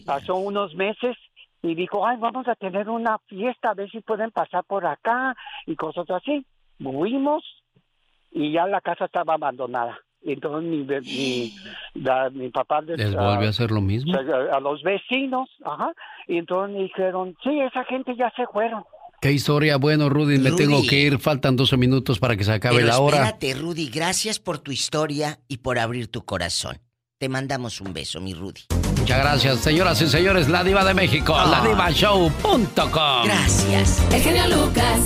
pasó 0.06 0.36
unos 0.36 0.74
meses 0.76 1.16
y 1.62 1.74
dijo, 1.76 2.06
ay, 2.06 2.18
vamos 2.20 2.48
a 2.48 2.56
tener 2.56 2.90
una 2.90 3.18
fiesta, 3.28 3.72
a 3.72 3.74
ver 3.74 3.90
si 3.90 4.00
pueden 4.02 4.32
pasar 4.32 4.64
por 4.66 4.86
acá 4.86 5.36
y 5.66 5.76
cosas 5.76 6.10
así. 6.12 6.46
Fuimos 6.82 7.44
y 8.32 8.52
ya 8.52 8.68
la 8.68 8.82
casa 8.82 9.06
estaba 9.06 9.34
abandonada. 9.36 9.98
Entonces 10.24 10.70
mi, 10.70 10.84
mi, 10.84 11.54
la- 12.04 12.30
mi 12.32 12.50
papá... 12.50 12.82
de- 12.82 12.98
¿Les 12.98 13.16
volvió 13.16 13.48
a 13.48 13.50
hacer 13.50 13.70
lo 13.72 13.82
mismo? 13.82 14.14
a, 14.18 14.58
a 14.58 14.60
los 14.60 14.82
vecinos, 14.84 15.50
ajá, 15.64 15.94
y 16.28 16.38
entonces 16.38 16.76
me 16.76 16.84
dijeron, 16.84 17.36
sí, 17.44 17.60
esa 17.62 17.84
gente 17.86 18.16
ya 18.16 18.32
se 18.36 18.46
fueron. 18.48 18.84
Qué 19.26 19.32
historia. 19.32 19.78
Bueno, 19.78 20.08
Rudy, 20.08 20.38
me 20.38 20.52
Rudy. 20.52 20.64
tengo 20.66 20.84
que 20.86 21.00
ir. 21.00 21.18
Faltan 21.18 21.56
12 21.56 21.78
minutos 21.78 22.20
para 22.20 22.38
que 22.38 22.44
se 22.44 22.52
acabe 22.54 22.76
Pero 22.76 22.88
la 22.90 23.00
hora. 23.00 23.18
espérate, 23.30 23.56
Rudy, 23.56 23.90
gracias 23.90 24.38
por 24.38 24.60
tu 24.60 24.72
historia 24.72 25.40
y 25.48 25.58
por 25.58 25.80
abrir 25.80 26.10
tu 26.10 26.24
corazón. 26.24 26.78
Te 27.18 27.28
mandamos 27.28 27.82
un 27.82 27.92
beso, 27.92 28.22
mi 28.22 28.36
Rudy. 28.36 28.62
Muchas 29.00 29.18
gracias, 29.18 29.62
señoras 29.62 30.00
y 30.04 30.10
señores. 30.10 30.48
La 30.48 30.64
Diva 30.64 30.86
de 30.86 30.94
México, 30.94 31.34
Ah. 31.36 31.48
ladivashow.com. 31.48 33.24
Gracias. 33.26 34.00
El 34.14 34.22
genio 34.22 34.44
Lucas. 34.48 35.00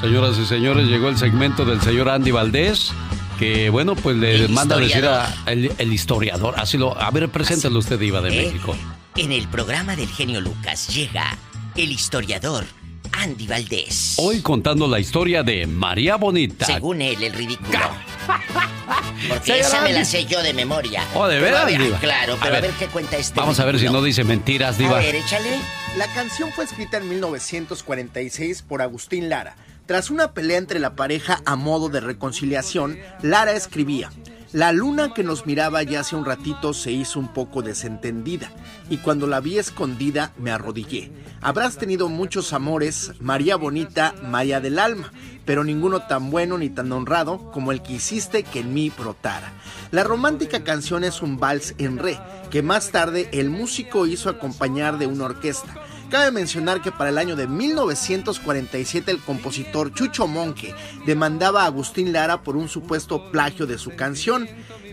Señoras 0.00 0.38
y 0.38 0.46
señores, 0.46 0.86
llegó 0.86 1.08
el 1.08 1.18
segmento 1.18 1.64
del 1.64 1.80
señor 1.80 2.08
Andy 2.08 2.30
Valdés. 2.30 2.92
Que 3.40 3.70
bueno, 3.70 3.96
pues 3.96 4.16
le 4.16 4.46
manda 4.46 4.76
a 4.76 4.78
decir 4.78 5.04
a 5.04 5.24
historiador. 5.28 5.32
el, 5.48 5.72
el 5.78 5.92
historiador. 5.92 6.54
Así 6.56 6.78
lo. 6.78 6.96
A 6.96 7.10
ver, 7.10 7.28
preséntalo 7.28 7.80
usted, 7.80 7.98
Diva 7.98 8.20
de 8.20 8.28
¿Eh? 8.40 8.46
México. 8.46 8.76
En 9.16 9.32
el 9.32 9.48
programa 9.48 9.96
del 9.96 10.06
genio 10.08 10.40
Lucas 10.40 10.94
llega 10.94 11.36
el 11.78 11.92
historiador 11.92 12.64
Andy 13.12 13.46
Valdés. 13.46 14.16
Hoy 14.18 14.42
contando 14.42 14.88
la 14.88 14.98
historia 14.98 15.44
de 15.44 15.64
María 15.68 16.16
Bonita. 16.16 16.66
Según 16.66 17.00
él, 17.00 17.22
el 17.22 17.32
ridículo. 17.32 17.78
Porque 19.28 19.60
esa 19.60 19.80
me 19.82 19.92
la 19.92 20.04
sé 20.04 20.24
yo 20.24 20.42
de 20.42 20.52
memoria. 20.52 21.04
Oh, 21.14 21.28
¿de 21.28 21.38
veras, 21.38 21.66
ver, 21.66 21.80
Diva? 21.80 21.98
Claro, 22.00 22.36
pero 22.42 22.56
a 22.56 22.60
ver, 22.60 22.70
ver, 22.70 22.78
qué 22.80 22.86
cuenta 22.88 23.16
este 23.16 23.38
Vamos 23.38 23.60
a 23.60 23.64
ver 23.64 23.78
si 23.78 23.86
no 23.86 24.02
dice 24.02 24.24
mentiras, 24.24 24.76
Diva. 24.76 24.98
A 24.98 25.02
ver, 25.02 25.14
échale. 25.14 25.60
La 25.96 26.08
canción 26.08 26.50
fue 26.52 26.64
escrita 26.64 26.96
en 26.96 27.08
1946 27.08 28.62
por 28.62 28.82
Agustín 28.82 29.28
Lara. 29.28 29.56
Tras 29.86 30.10
una 30.10 30.32
pelea 30.32 30.58
entre 30.58 30.80
la 30.80 30.96
pareja 30.96 31.40
a 31.46 31.54
modo 31.54 31.88
de 31.88 32.00
reconciliación, 32.00 32.98
Lara 33.22 33.52
escribía, 33.52 34.10
La 34.52 34.72
luna 34.72 35.12
que 35.12 35.24
nos 35.24 35.44
miraba 35.44 35.82
ya 35.82 36.00
hace 36.00 36.16
un 36.16 36.24
ratito 36.24 36.72
se 36.72 36.90
hizo 36.90 37.20
un 37.20 37.28
poco 37.28 37.60
desentendida, 37.60 38.50
y 38.88 38.96
cuando 38.96 39.26
la 39.26 39.40
vi 39.40 39.58
escondida 39.58 40.32
me 40.38 40.50
arrodillé. 40.50 41.12
Habrás 41.42 41.76
tenido 41.76 42.08
muchos 42.08 42.54
amores, 42.54 43.12
María 43.20 43.56
Bonita, 43.56 44.14
María 44.22 44.60
del 44.60 44.78
Alma, 44.78 45.12
pero 45.44 45.64
ninguno 45.64 46.00
tan 46.06 46.30
bueno 46.30 46.56
ni 46.56 46.70
tan 46.70 46.90
honrado 46.92 47.50
como 47.50 47.72
el 47.72 47.82
que 47.82 47.92
hiciste 47.92 48.42
que 48.42 48.60
en 48.60 48.72
mí 48.72 48.90
brotara. 48.90 49.52
La 49.90 50.02
romántica 50.02 50.64
canción 50.64 51.04
es 51.04 51.20
un 51.20 51.38
vals 51.38 51.74
en 51.76 51.98
re, 51.98 52.18
que 52.50 52.62
más 52.62 52.90
tarde 52.90 53.28
el 53.32 53.50
músico 53.50 54.06
hizo 54.06 54.30
acompañar 54.30 54.96
de 54.96 55.08
una 55.08 55.26
orquesta. 55.26 55.74
Cabe 56.10 56.30
mencionar 56.30 56.80
que 56.80 56.90
para 56.90 57.10
el 57.10 57.18
año 57.18 57.36
de 57.36 57.46
1947 57.46 59.10
el 59.10 59.20
compositor 59.20 59.92
Chucho 59.92 60.26
Monque 60.26 60.74
demandaba 61.04 61.62
a 61.62 61.66
Agustín 61.66 62.14
Lara 62.14 62.42
por 62.42 62.56
un 62.56 62.70
supuesto 62.70 63.30
plagio 63.30 63.66
de 63.66 63.76
su 63.76 63.94
canción, 63.94 64.48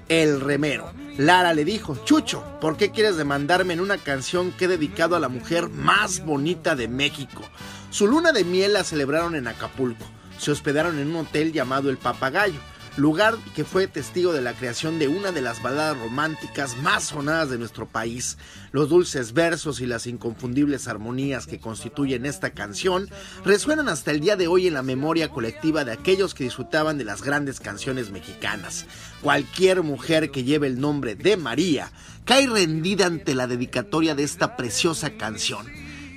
El 0.09 0.41
Remero. 0.41 0.91
Lara 1.17 1.53
le 1.53 1.63
dijo, 1.63 1.95
Chucho, 2.03 2.43
¿por 2.59 2.75
qué 2.75 2.91
quieres 2.91 3.15
demandarme 3.15 3.73
en 3.73 3.79
una 3.79 3.97
canción 3.97 4.51
que 4.51 4.65
he 4.65 4.67
dedicado 4.67 5.15
a 5.15 5.21
la 5.21 5.29
mujer 5.29 5.69
más 5.69 6.25
bonita 6.25 6.75
de 6.75 6.89
México? 6.89 7.43
Su 7.91 8.07
luna 8.07 8.33
de 8.33 8.43
miel 8.43 8.73
la 8.73 8.83
celebraron 8.83 9.35
en 9.35 9.47
Acapulco. 9.47 10.05
Se 10.37 10.51
hospedaron 10.51 10.99
en 10.99 11.07
un 11.07 11.27
hotel 11.27 11.53
llamado 11.53 11.89
El 11.89 11.97
Papagayo 11.97 12.59
lugar 12.97 13.35
que 13.55 13.65
fue 13.65 13.87
testigo 13.87 14.31
de 14.31 14.41
la 14.41 14.53
creación 14.53 14.99
de 14.99 15.07
una 15.07 15.31
de 15.31 15.41
las 15.41 15.61
baladas 15.61 15.97
románticas 15.97 16.77
más 16.77 17.05
sonadas 17.05 17.49
de 17.49 17.57
nuestro 17.57 17.87
país. 17.87 18.37
Los 18.71 18.89
dulces 18.89 19.33
versos 19.33 19.81
y 19.81 19.85
las 19.85 20.07
inconfundibles 20.07 20.87
armonías 20.87 21.45
que 21.45 21.59
constituyen 21.59 22.25
esta 22.25 22.51
canción 22.51 23.09
resuenan 23.43 23.89
hasta 23.89 24.11
el 24.11 24.21
día 24.21 24.37
de 24.37 24.47
hoy 24.47 24.67
en 24.67 24.75
la 24.75 24.83
memoria 24.83 25.29
colectiva 25.29 25.83
de 25.83 25.91
aquellos 25.91 26.33
que 26.33 26.45
disfrutaban 26.45 26.97
de 26.97 27.03
las 27.03 27.21
grandes 27.21 27.59
canciones 27.59 28.11
mexicanas. 28.11 28.85
Cualquier 29.21 29.83
mujer 29.83 30.31
que 30.31 30.43
lleve 30.43 30.67
el 30.67 30.79
nombre 30.79 31.15
de 31.15 31.35
María 31.35 31.91
cae 32.23 32.47
rendida 32.47 33.07
ante 33.07 33.35
la 33.35 33.47
dedicatoria 33.47 34.15
de 34.15 34.23
esta 34.23 34.55
preciosa 34.55 35.11
canción. 35.11 35.65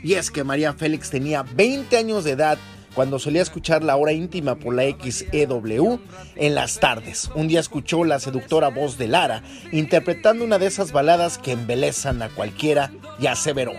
Y 0.04 0.14
es 0.14 0.30
que 0.30 0.44
María 0.44 0.74
Félix 0.74 1.10
tenía 1.10 1.42
20 1.42 1.96
años 1.96 2.22
de 2.22 2.32
edad 2.32 2.58
cuando 2.94 3.18
solía 3.18 3.42
escuchar 3.42 3.82
la 3.82 3.96
hora 3.96 4.12
íntima 4.12 4.56
por 4.56 4.74
la 4.74 4.84
XEW 4.84 6.00
en 6.36 6.54
las 6.54 6.80
tardes. 6.80 7.30
Un 7.34 7.48
día 7.48 7.60
escuchó 7.60 8.04
la 8.04 8.20
seductora 8.20 8.68
voz 8.68 8.98
de 8.98 9.08
Lara 9.08 9.42
interpretando 9.72 10.44
una 10.44 10.58
de 10.58 10.66
esas 10.66 10.92
baladas 10.92 11.38
que 11.38 11.52
embelezan 11.52 12.22
a 12.22 12.28
cualquiera 12.28 12.90
y 13.18 13.26
aseveró, 13.26 13.72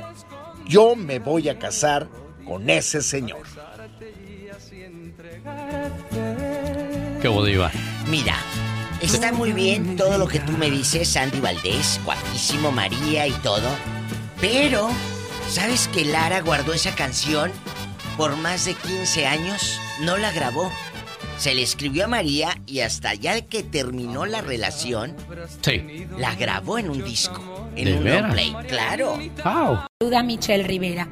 yo 0.68 0.96
me 0.96 1.20
voy 1.20 1.50
a 1.50 1.58
casar 1.58 2.08
con 2.46 2.70
ese 2.70 3.02
señor. 3.02 3.44
Qué. 7.22 7.70
Mira, 8.10 8.38
está 9.02 9.32
muy 9.32 9.52
bien 9.52 9.96
todo 9.98 10.18
lo 10.18 10.28
que 10.28 10.40
tú 10.40 10.54
me 10.54 10.70
dices, 10.70 11.16
Andy 11.18 11.40
Valdés, 11.40 12.00
guapísimo, 12.06 12.72
María 12.72 13.28
y 13.28 13.32
todo. 13.44 13.70
Pero, 14.40 14.90
¿sabes 15.50 15.88
que 15.90 16.06
Lara 16.06 16.42
guardó 16.42 16.74
esa 16.74 16.96
canción 16.96 17.52
por 18.20 18.36
más 18.36 18.66
de 18.66 18.74
15 18.74 19.26
años? 19.26 19.80
No 20.02 20.18
la 20.18 20.30
grabó. 20.34 20.70
Se 21.38 21.54
le 21.56 21.62
escribió 21.64 22.04
a 22.04 22.08
María 22.10 22.50
y 22.68 22.82
hasta 22.82 23.14
ya 23.14 23.40
que 23.40 23.64
terminó 23.64 24.26
la 24.26 24.42
relación, 24.42 25.16
Sí. 25.62 26.06
la 26.18 26.36
grabó 26.36 26.78
en 26.78 26.90
un 26.90 27.02
disco, 27.02 27.70
en 27.78 27.86
¿De 27.86 27.94
un 27.98 28.04
long 28.24 28.32
play, 28.34 28.54
claro. 28.68 29.18
Duda 30.02 30.22
Michelle 30.22 30.66
Rivera. 30.66 31.08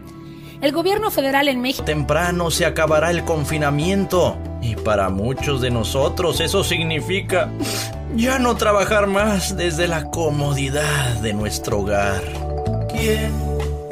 El 0.60 0.73
gobierno 0.73 1.10
federal 1.10 1.48
en 1.48 1.61
México 1.61 1.86
Temprano 1.86 2.52
se 2.52 2.65
acabará 2.65 3.10
el 3.11 3.23
confinamiento 3.23 4.38
y 4.61 4.76
para 4.76 5.07
muchos 5.07 5.61
de 5.61 5.72
nosotros 5.72 6.41
eso 6.41 6.61
significa 6.65 7.49
ya 8.18 8.38
no 8.38 8.57
trabajar 8.57 9.07
más 9.07 9.56
desde 9.56 9.88
la 9.88 10.10
comodidad 10.11 11.14
de 11.22 11.34
nuestro 11.34 11.80
hogar. 11.80 12.22
¿Quién 12.91 13.32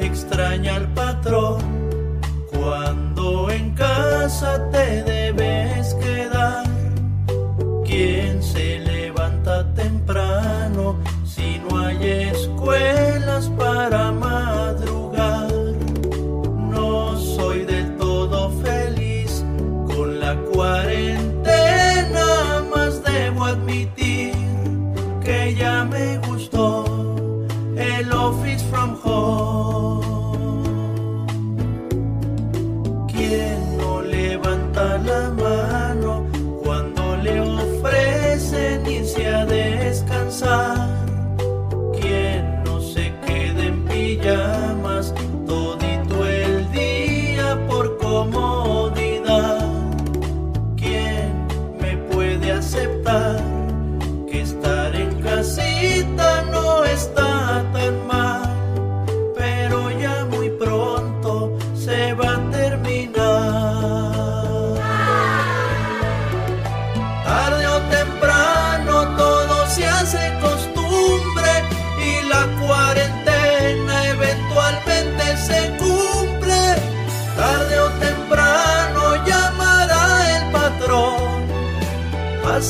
extraña 0.00 0.74
al 0.74 0.92
patrón 0.92 1.85
cuando 2.66 3.48
en 3.48 3.70
casa 3.74 4.60
te 4.72 5.04
debes 5.04 5.94
quedar? 5.94 6.66
¿Quién 7.84 8.42
se 8.42 8.80
levanta 8.80 9.72
temprano 9.74 10.96
si 11.24 11.60
no 11.60 11.78
hay 11.78 12.04
escuelas 12.32 13.48
para 13.56 14.10
madrugar? 14.10 15.05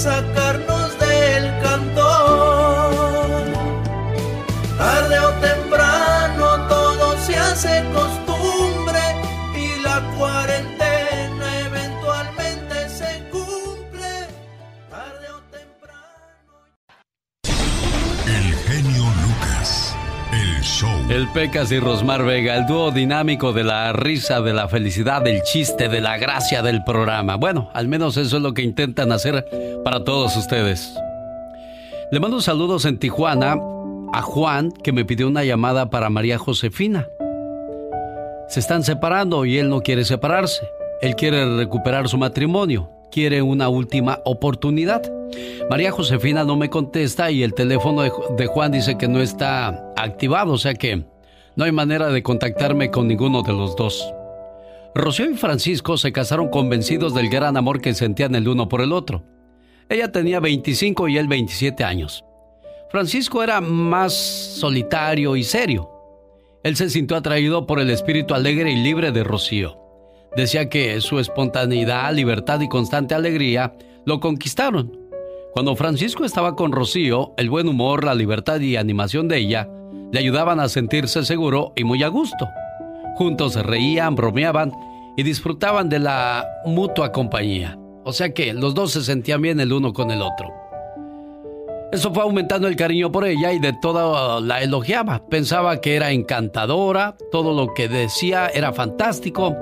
A 0.04 0.35
El 21.16 21.28
Pecas 21.28 21.72
y 21.72 21.80
Rosmar 21.80 22.26
Vega, 22.26 22.56
el 22.56 22.66
dúo 22.66 22.90
dinámico 22.90 23.54
de 23.54 23.64
la 23.64 23.90
risa, 23.94 24.42
de 24.42 24.52
la 24.52 24.68
felicidad, 24.68 25.22
del 25.22 25.40
chiste, 25.44 25.88
de 25.88 26.02
la 26.02 26.18
gracia 26.18 26.60
del 26.60 26.84
programa. 26.84 27.36
Bueno, 27.36 27.70
al 27.72 27.88
menos 27.88 28.18
eso 28.18 28.36
es 28.36 28.42
lo 28.42 28.52
que 28.52 28.60
intentan 28.60 29.10
hacer 29.12 29.48
para 29.82 30.04
todos 30.04 30.36
ustedes. 30.36 30.94
Le 32.12 32.20
mando 32.20 32.42
saludos 32.42 32.84
en 32.84 32.98
Tijuana 32.98 33.56
a 34.12 34.20
Juan, 34.20 34.70
que 34.70 34.92
me 34.92 35.06
pidió 35.06 35.26
una 35.26 35.42
llamada 35.42 35.88
para 35.88 36.10
María 36.10 36.36
Josefina. 36.36 37.08
Se 38.48 38.60
están 38.60 38.84
separando 38.84 39.46
y 39.46 39.56
él 39.56 39.70
no 39.70 39.80
quiere 39.80 40.04
separarse. 40.04 40.68
Él 41.00 41.16
quiere 41.16 41.56
recuperar 41.56 42.10
su 42.10 42.18
matrimonio, 42.18 42.90
quiere 43.10 43.42
una 43.42 43.68
última 43.68 44.20
oportunidad. 44.24 45.02
María 45.70 45.90
Josefina 45.90 46.44
no 46.44 46.56
me 46.56 46.70
contesta 46.70 47.30
y 47.30 47.42
el 47.42 47.54
teléfono 47.54 48.02
de, 48.02 48.46
Juan 48.46 48.72
dice 48.72 48.96
que 48.96 49.08
no 49.08 49.20
está 49.20 49.92
activado, 49.96 50.52
o 50.52 50.58
sea 50.58 50.74
que 50.74 51.04
no 51.56 51.64
hay 51.64 51.72
manera 51.72 52.08
de 52.08 52.22
contactarme 52.22 52.90
con 52.90 53.08
ninguno 53.08 53.42
de 53.42 53.52
los 53.52 53.76
dos. 53.76 54.12
Rocío 54.94 55.30
y 55.30 55.36
Francisco 55.36 55.96
se 55.96 56.12
casaron 56.12 56.48
convencidos 56.48 57.14
del 57.14 57.28
gran 57.28 57.56
amor 57.56 57.80
que 57.80 57.94
sentían 57.94 58.34
el 58.34 58.48
uno 58.48 58.68
por 58.68 58.80
el 58.80 58.92
otro. 58.92 59.24
Ella 59.88 60.10
tenía 60.10 60.40
25 60.40 61.08
y 61.08 61.18
él 61.18 61.28
27 61.28 61.84
años. 61.84 62.24
Francisco 62.90 63.42
era 63.42 63.60
más 63.60 64.14
solitario 64.14 65.36
y 65.36 65.42
serio. 65.42 65.90
Él 66.62 66.76
se 66.76 66.90
sintió 66.90 67.16
atraído 67.16 67.66
por 67.66 67.78
el 67.78 67.90
espíritu 67.90 68.34
alegre 68.34 68.72
y 68.72 68.76
libre 68.76 69.12
de 69.12 69.22
Rocío. 69.22 69.85
Decía 70.36 70.68
que 70.68 71.00
su 71.00 71.18
espontaneidad, 71.18 72.12
libertad 72.12 72.60
y 72.60 72.68
constante 72.68 73.14
alegría 73.14 73.74
lo 74.04 74.20
conquistaron. 74.20 74.92
Cuando 75.54 75.74
Francisco 75.76 76.26
estaba 76.26 76.54
con 76.54 76.72
Rocío, 76.72 77.32
el 77.38 77.48
buen 77.48 77.66
humor, 77.68 78.04
la 78.04 78.14
libertad 78.14 78.60
y 78.60 78.76
animación 78.76 79.28
de 79.28 79.38
ella 79.38 79.66
le 80.12 80.18
ayudaban 80.18 80.60
a 80.60 80.68
sentirse 80.68 81.24
seguro 81.24 81.72
y 81.74 81.84
muy 81.84 82.02
a 82.02 82.08
gusto. 82.08 82.48
Juntos 83.16 83.54
reían, 83.56 84.14
bromeaban 84.14 84.72
y 85.16 85.22
disfrutaban 85.22 85.88
de 85.88 86.00
la 86.00 86.46
mutua 86.66 87.12
compañía. 87.12 87.78
O 88.04 88.12
sea 88.12 88.34
que 88.34 88.52
los 88.52 88.74
dos 88.74 88.92
se 88.92 89.02
sentían 89.02 89.40
bien 89.40 89.58
el 89.58 89.72
uno 89.72 89.94
con 89.94 90.10
el 90.10 90.20
otro. 90.20 90.52
Eso 91.92 92.12
fue 92.12 92.24
aumentando 92.24 92.68
el 92.68 92.76
cariño 92.76 93.10
por 93.10 93.24
ella 93.24 93.52
y 93.52 93.58
de 93.58 93.72
todo 93.72 94.40
la 94.40 94.60
elogiaba. 94.60 95.22
Pensaba 95.30 95.80
que 95.80 95.96
era 95.96 96.10
encantadora, 96.10 97.16
todo 97.32 97.54
lo 97.54 97.72
que 97.72 97.88
decía 97.88 98.48
era 98.48 98.74
fantástico, 98.74 99.56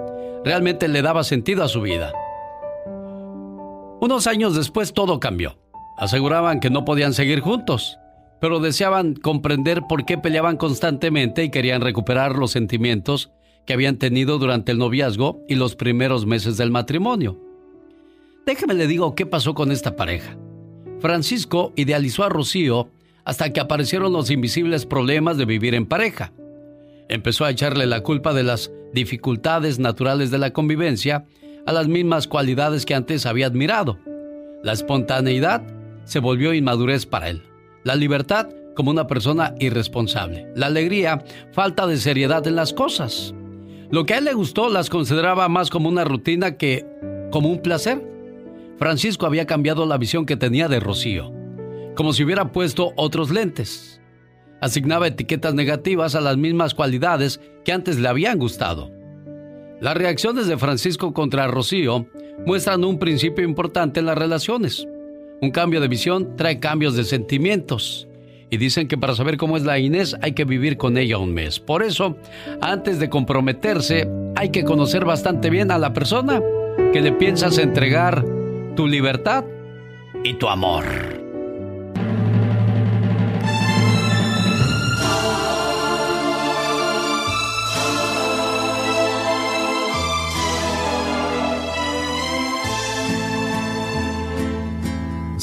realmente 0.45 0.89
le 0.89 1.03
daba 1.03 1.25
sentido 1.25 1.65
a 1.65 1.69
su 1.69 1.81
vida. 1.81 2.13
Unos 4.01 4.27
años 4.27 4.55
después 4.55 4.93
todo 4.93 5.19
cambió. 5.19 5.57
Aseguraban 5.97 6.61
que 6.61 6.71
no 6.71 6.85
podían 6.85 7.15
seguir 7.15 7.41
juntos, 7.41 7.99
pero 8.41 8.61
deseaban 8.61 9.15
comprender 9.15 9.83
por 9.89 10.05
qué 10.05 10.19
peleaban 10.19 10.57
constantemente 10.57 11.45
y 11.45 11.51
querían 11.51 11.81
recuperar 11.81 12.37
los 12.37 12.51
sentimientos 12.51 13.31
que 13.65 13.73
habían 13.73 13.97
tenido 13.97 14.39
durante 14.39 14.73
el 14.73 14.79
noviazgo 14.79 15.41
y 15.49 15.55
los 15.55 15.77
primeros 15.77 16.27
meses 16.27 16.57
del 16.57 16.71
matrimonio. 16.71 17.41
Déjeme 18.45 18.75
le 18.75 18.87
digo 18.87 19.15
qué 19.15 19.25
pasó 19.25 19.55
con 19.55 19.73
esta 19.73 19.97
pareja. 19.97 20.37
Francisco 21.01 21.73
idealizó 21.77 22.25
a 22.25 22.29
Rocío 22.29 22.91
hasta 23.25 23.51
que 23.53 23.61
aparecieron 23.61 24.13
los 24.13 24.31
invisibles 24.31 24.85
problemas 24.85 25.39
de 25.39 25.47
vivir 25.47 25.75
en 25.75 25.87
pareja. 25.87 26.33
Empezó 27.09 27.47
a 27.47 27.51
echarle 27.51 27.87
la 27.87 28.03
culpa 28.03 28.35
de 28.35 28.43
las 28.43 28.71
dificultades 28.95 29.79
naturales 29.79 30.31
de 30.31 30.39
la 30.39 30.53
convivencia 30.53 31.27
a 31.67 31.73
las 31.73 31.89
mismas 31.89 32.29
cualidades 32.29 32.87
que 32.87 32.95
antes 32.95 33.27
había 33.27 33.47
admirado. 33.47 33.99
La 34.63 34.73
espontaneidad 34.73 35.63
se 36.05 36.21
volvió 36.21 36.55
inmadurez 36.55 37.05
para 37.05 37.29
él. 37.29 37.43
La 37.83 37.97
libertad 37.97 38.49
como 38.75 38.91
una 38.91 39.07
persona 39.07 39.55
irresponsable. 39.61 40.47
La 40.55 40.67
alegría, 40.67 41.25
falta 41.53 41.87
de 41.87 41.97
seriedad 41.97 42.47
en 42.47 42.57
las 42.57 42.73
cosas. 42.73 43.35
Lo 43.91 44.07
que 44.07 44.15
a 44.15 44.19
él 44.19 44.25
le 44.25 44.35
gustó 44.35 44.69
las 44.69 44.91
consideraba 44.91 45.49
más 45.49 45.71
como 45.71 45.89
una 45.89 46.05
rutina 46.05 46.57
que 46.57 46.85
como 47.31 47.51
un 47.51 47.61
placer. 47.61 48.03
Francisco 48.79 49.27
había 49.27 49.47
cambiado 49.47 49.87
la 49.87 49.99
visión 49.99 50.27
que 50.27 50.37
tenía 50.37 50.69
de 50.69 50.81
Rocío, 50.81 51.33
como 51.95 52.13
si 52.13 52.25
hubiera 52.25 52.51
puesto 52.51 52.93
otros 52.97 53.31
lentes. 53.31 54.01
Asignaba 54.65 55.09
etiquetas 55.09 55.53
negativas 55.53 56.15
a 56.15 56.23
las 56.23 56.39
mismas 56.39 56.73
cualidades 56.73 57.39
que 57.67 57.73
antes 57.73 57.99
le 57.99 58.09
habían 58.09 58.39
gustado. 58.39 58.91
Las 59.79 59.95
reacciones 59.95 60.47
de 60.47 60.57
Francisco 60.57 61.13
contra 61.13 61.49
Rocío 61.49 62.07
muestran 62.47 62.83
un 62.83 62.99
principio 62.99 63.45
importante 63.45 64.01
en 64.01 64.07
las 64.07 64.17
relaciones. 64.17 64.89
Un 65.43 65.51
cambio 65.51 65.83
de 65.83 65.89
visión 65.89 66.35
trae 66.37 66.61
cambios 66.61 66.97
de 66.97 67.05
sentimientos. 67.05 68.09
Y 68.49 68.57
dicen 68.57 68.89
que 68.89 68.97
para 68.97 69.15
saber 69.15 69.37
cómo 69.37 69.59
es 69.59 69.65
la 69.65 69.79
Inés 69.79 70.17
hay 70.23 70.33
que 70.33 70.47
vivir 70.47 70.79
con 70.79 70.97
ella 70.97 71.19
un 71.19 71.35
mes. 71.35 71.61
Por 71.61 71.83
eso, 71.83 72.17
antes 72.63 72.99
de 72.99 73.11
comprometerse, 73.11 74.09
hay 74.35 74.49
que 74.49 74.65
conocer 74.65 75.05
bastante 75.05 75.51
bien 75.51 75.73
a 75.73 75.79
la 75.79 75.93
persona 75.93 76.41
que 76.91 77.03
le 77.03 77.13
piensas 77.13 77.59
entregar 77.59 78.25
tu 78.77 78.87
libertad 78.87 79.45
y 80.25 80.33
tu 80.33 80.49
amor. 80.49 81.24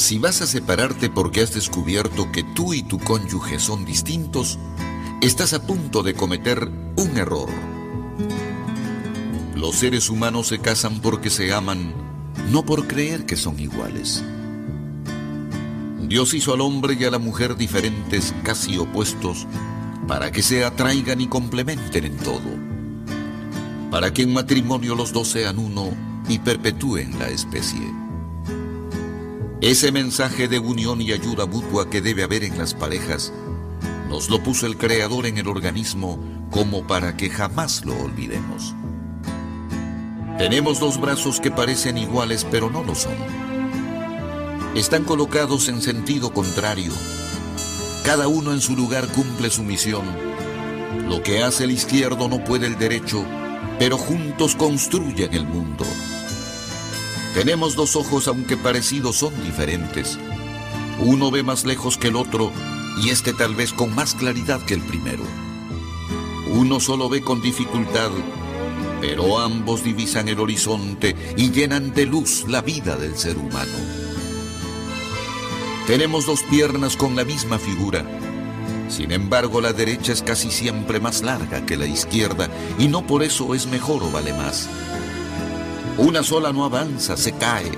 Si 0.02 0.18
vas 0.18 0.42
a 0.42 0.48
separarte 0.48 1.12
porque 1.12 1.42
has 1.42 1.54
descubierto 1.54 2.32
que 2.32 2.42
tú 2.42 2.74
y 2.74 2.82
tu 2.82 2.98
cónyuge 2.98 3.60
son 3.60 3.86
distintos, 3.86 4.58
estás 5.22 5.54
a 5.54 5.68
punto 5.68 6.02
de 6.02 6.16
cometer 6.16 6.72
un 6.96 7.18
error. 7.18 7.48
Los 9.56 9.76
seres 9.76 10.10
humanos 10.10 10.48
se 10.48 10.58
casan 10.58 11.02
porque 11.02 11.30
se 11.30 11.54
aman, 11.54 11.94
no 12.50 12.66
por 12.66 12.88
creer 12.88 13.28
que 13.28 13.36
son 13.36 13.60
iguales. 13.60 14.24
Dios 16.02 16.34
hizo 16.34 16.56
al 16.56 16.62
hombre 16.62 16.98
y 17.00 17.04
a 17.04 17.12
la 17.12 17.20
mujer 17.20 17.56
diferentes, 17.56 18.34
casi 18.42 18.80
opuestos, 18.80 19.46
para 20.08 20.32
que 20.32 20.42
se 20.42 20.66
atraigan 20.66 21.22
y 21.22 21.28
complementen 21.28 22.06
en 22.06 22.18
todo. 22.18 22.50
Para 23.92 24.12
que 24.12 24.24
en 24.24 24.34
matrimonio 24.34 24.96
los 24.96 25.14
dos 25.14 25.28
sean 25.28 25.60
uno 25.60 25.92
y 26.28 26.40
perpetúen 26.40 27.20
la 27.20 27.30
especie. 27.30 28.01
Ese 29.62 29.92
mensaje 29.92 30.48
de 30.48 30.58
unión 30.58 31.02
y 31.02 31.12
ayuda 31.12 31.46
mutua 31.46 31.88
que 31.88 32.02
debe 32.02 32.24
haber 32.24 32.44
en 32.44 32.58
las 32.58 32.74
parejas, 32.74 33.32
nos 34.10 34.28
lo 34.28 34.42
puso 34.42 34.66
el 34.66 34.76
Creador 34.76 35.28
en 35.28 35.38
el 35.38 35.48
organismo 35.48 36.18
como 36.50 36.88
para 36.88 37.16
que 37.16 37.30
jamás 37.30 37.86
lo 37.86 37.96
olvidemos. 37.96 38.74
Tenemos 40.40 40.80
dos 40.80 41.00
brazos 41.00 41.40
que 41.40 41.52
parecen 41.52 42.00
iguales 42.00 42.44
pero 42.50 42.72
no 42.72 42.84
lo 42.84 42.96
son. 42.96 43.14
Están 44.76 45.04
colocados 45.04 45.70
en 45.70 45.84
sentido 45.84 46.34
contrario. 46.34 46.92
Cada 48.04 48.28
uno 48.28 48.54
en 48.54 48.62
su 48.62 48.76
lugar 48.76 49.10
cumple 49.10 49.52
su 49.52 49.62
misión. 49.62 50.06
Lo 51.08 51.22
que 51.22 51.44
hace 51.44 51.66
el 51.66 51.72
izquierdo 51.72 52.28
no 52.28 52.44
puede 52.44 52.66
el 52.66 52.80
derecho, 52.80 53.24
pero 53.78 54.00
juntos 54.00 54.56
construyen 54.56 55.36
el 55.36 55.46
mundo. 55.46 55.86
Tenemos 57.34 57.76
dos 57.76 57.96
ojos 57.96 58.28
aunque 58.28 58.58
parecidos 58.58 59.16
son 59.16 59.34
diferentes. 59.44 60.20
Uno 61.00 61.32
ve 61.32 61.44
más 61.44 61.66
lejos 61.66 61.98
que 61.98 62.10
el 62.10 62.18
otro 62.18 62.52
y 63.02 63.10
este 63.10 63.34
tal 63.34 63.56
vez 63.56 63.72
con 63.72 63.96
más 63.96 64.14
claridad 64.16 64.62
que 64.66 64.74
el 64.74 64.82
primero. 64.82 65.24
Uno 66.50 66.82
solo 66.82 67.08
ve 67.08 67.22
con 67.22 67.42
dificultad, 67.42 68.12
pero 69.00 69.40
ambos 69.40 69.84
divisan 69.84 70.28
el 70.28 70.40
horizonte 70.40 71.16
y 71.38 71.52
llenan 71.52 71.94
de 71.94 72.06
luz 72.06 72.46
la 72.50 72.62
vida 72.62 72.98
del 72.98 73.18
ser 73.18 73.38
humano. 73.38 73.72
Tenemos 75.88 76.26
dos 76.26 76.44
piernas 76.44 76.98
con 76.98 77.16
la 77.16 77.24
misma 77.24 77.58
figura. 77.58 78.06
Sin 78.90 79.14
embargo, 79.14 79.62
la 79.62 79.72
derecha 79.72 80.12
es 80.12 80.22
casi 80.22 80.52
siempre 80.52 81.00
más 81.00 81.22
larga 81.22 81.66
que 81.66 81.78
la 81.78 81.86
izquierda 81.86 82.50
y 82.78 82.90
no 82.90 83.08
por 83.08 83.24
eso 83.24 83.56
es 83.56 83.68
mejor 83.68 84.04
o 84.04 84.12
vale 84.12 84.34
más. 84.34 84.70
Una 86.02 86.24
sola 86.24 86.52
no 86.52 86.66
avanza, 86.66 87.16
se 87.16 87.32
cae, 87.34 87.72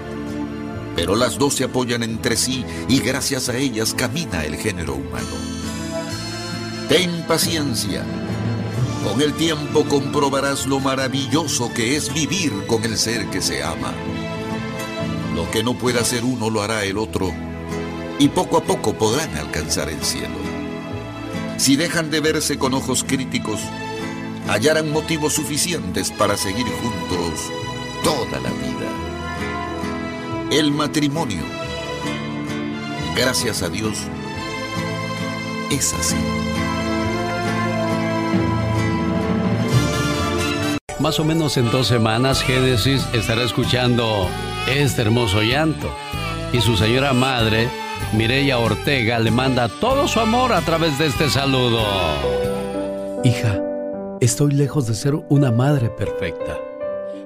pero 0.96 1.18
las 1.18 1.38
dos 1.38 1.56
se 1.56 1.66
apoyan 1.66 2.04
entre 2.04 2.38
sí 2.38 2.64
y 2.88 3.02
gracias 3.02 3.50
a 3.50 3.58
ellas 3.58 3.94
camina 3.94 4.46
el 4.46 4.56
género 4.56 4.96
humano. 4.96 5.28
Ten 6.88 7.26
paciencia. 7.28 8.06
Con 9.04 9.22
el 9.22 9.34
tiempo 9.34 9.84
comprobarás 9.84 10.68
lo 10.68 10.80
maravilloso 10.80 11.74
que 11.74 11.98
es 11.98 12.14
vivir 12.14 12.54
con 12.66 12.86
el 12.86 12.98
ser 12.98 13.26
que 13.30 13.42
se 13.42 13.62
ama. 13.62 13.92
Lo 15.36 15.52
que 15.52 15.62
no 15.62 15.78
pueda 15.78 16.00
hacer 16.00 16.24
uno 16.24 16.50
lo 16.50 16.62
hará 16.62 16.86
el 16.86 16.98
otro 16.98 17.30
y 18.20 18.30
poco 18.30 18.56
a 18.56 18.64
poco 18.64 18.94
podrán 18.94 19.36
alcanzar 19.36 19.90
el 19.90 20.02
cielo. 20.02 20.38
Si 21.58 21.76
dejan 21.76 22.10
de 22.10 22.22
verse 22.22 22.58
con 22.58 22.74
ojos 22.74 23.04
críticos, 23.04 23.60
hallarán 24.48 24.94
motivos 24.94 25.34
suficientes 25.34 26.10
para 26.10 26.38
seguir 26.38 26.68
juntos 26.68 27.52
toda 28.04 28.40
la 28.40 28.50
vida. 28.50 28.90
El 30.52 30.72
matrimonio, 30.72 31.44
gracias 33.16 33.64
a 33.64 33.70
Dios, 33.70 33.98
es 35.72 35.94
así. 35.94 36.18
Más 41.00 41.20
o 41.20 41.26
menos 41.26 41.58
en 41.58 41.70
dos 41.72 41.88
semanas, 41.88 42.44
Génesis 42.44 43.06
estará 43.14 43.44
escuchando 43.44 44.30
este 44.68 45.02
hermoso 45.02 45.42
llanto. 45.42 45.90
Y 46.54 46.62
su 46.62 46.78
señora 46.78 47.14
madre, 47.14 47.68
Mireya 48.14 48.60
Ortega, 48.60 49.20
le 49.20 49.32
manda 49.32 49.68
todo 49.68 50.08
su 50.08 50.20
amor 50.20 50.54
a 50.54 50.62
través 50.62 50.98
de 51.00 51.08
este 51.08 51.30
saludo. 51.30 51.84
Hija, 53.24 53.60
estoy 54.22 54.54
lejos 54.54 54.88
de 54.88 54.94
ser 54.94 55.16
una 55.30 55.52
madre 55.52 55.90
perfecta, 55.90 56.58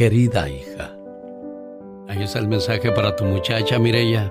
querida 0.00 0.48
hija. 0.48 0.96
Ahí 2.08 2.22
está 2.22 2.38
el 2.38 2.48
mensaje 2.48 2.90
para 2.90 3.14
tu 3.14 3.26
muchacha, 3.26 3.78
Mireya. 3.78 4.30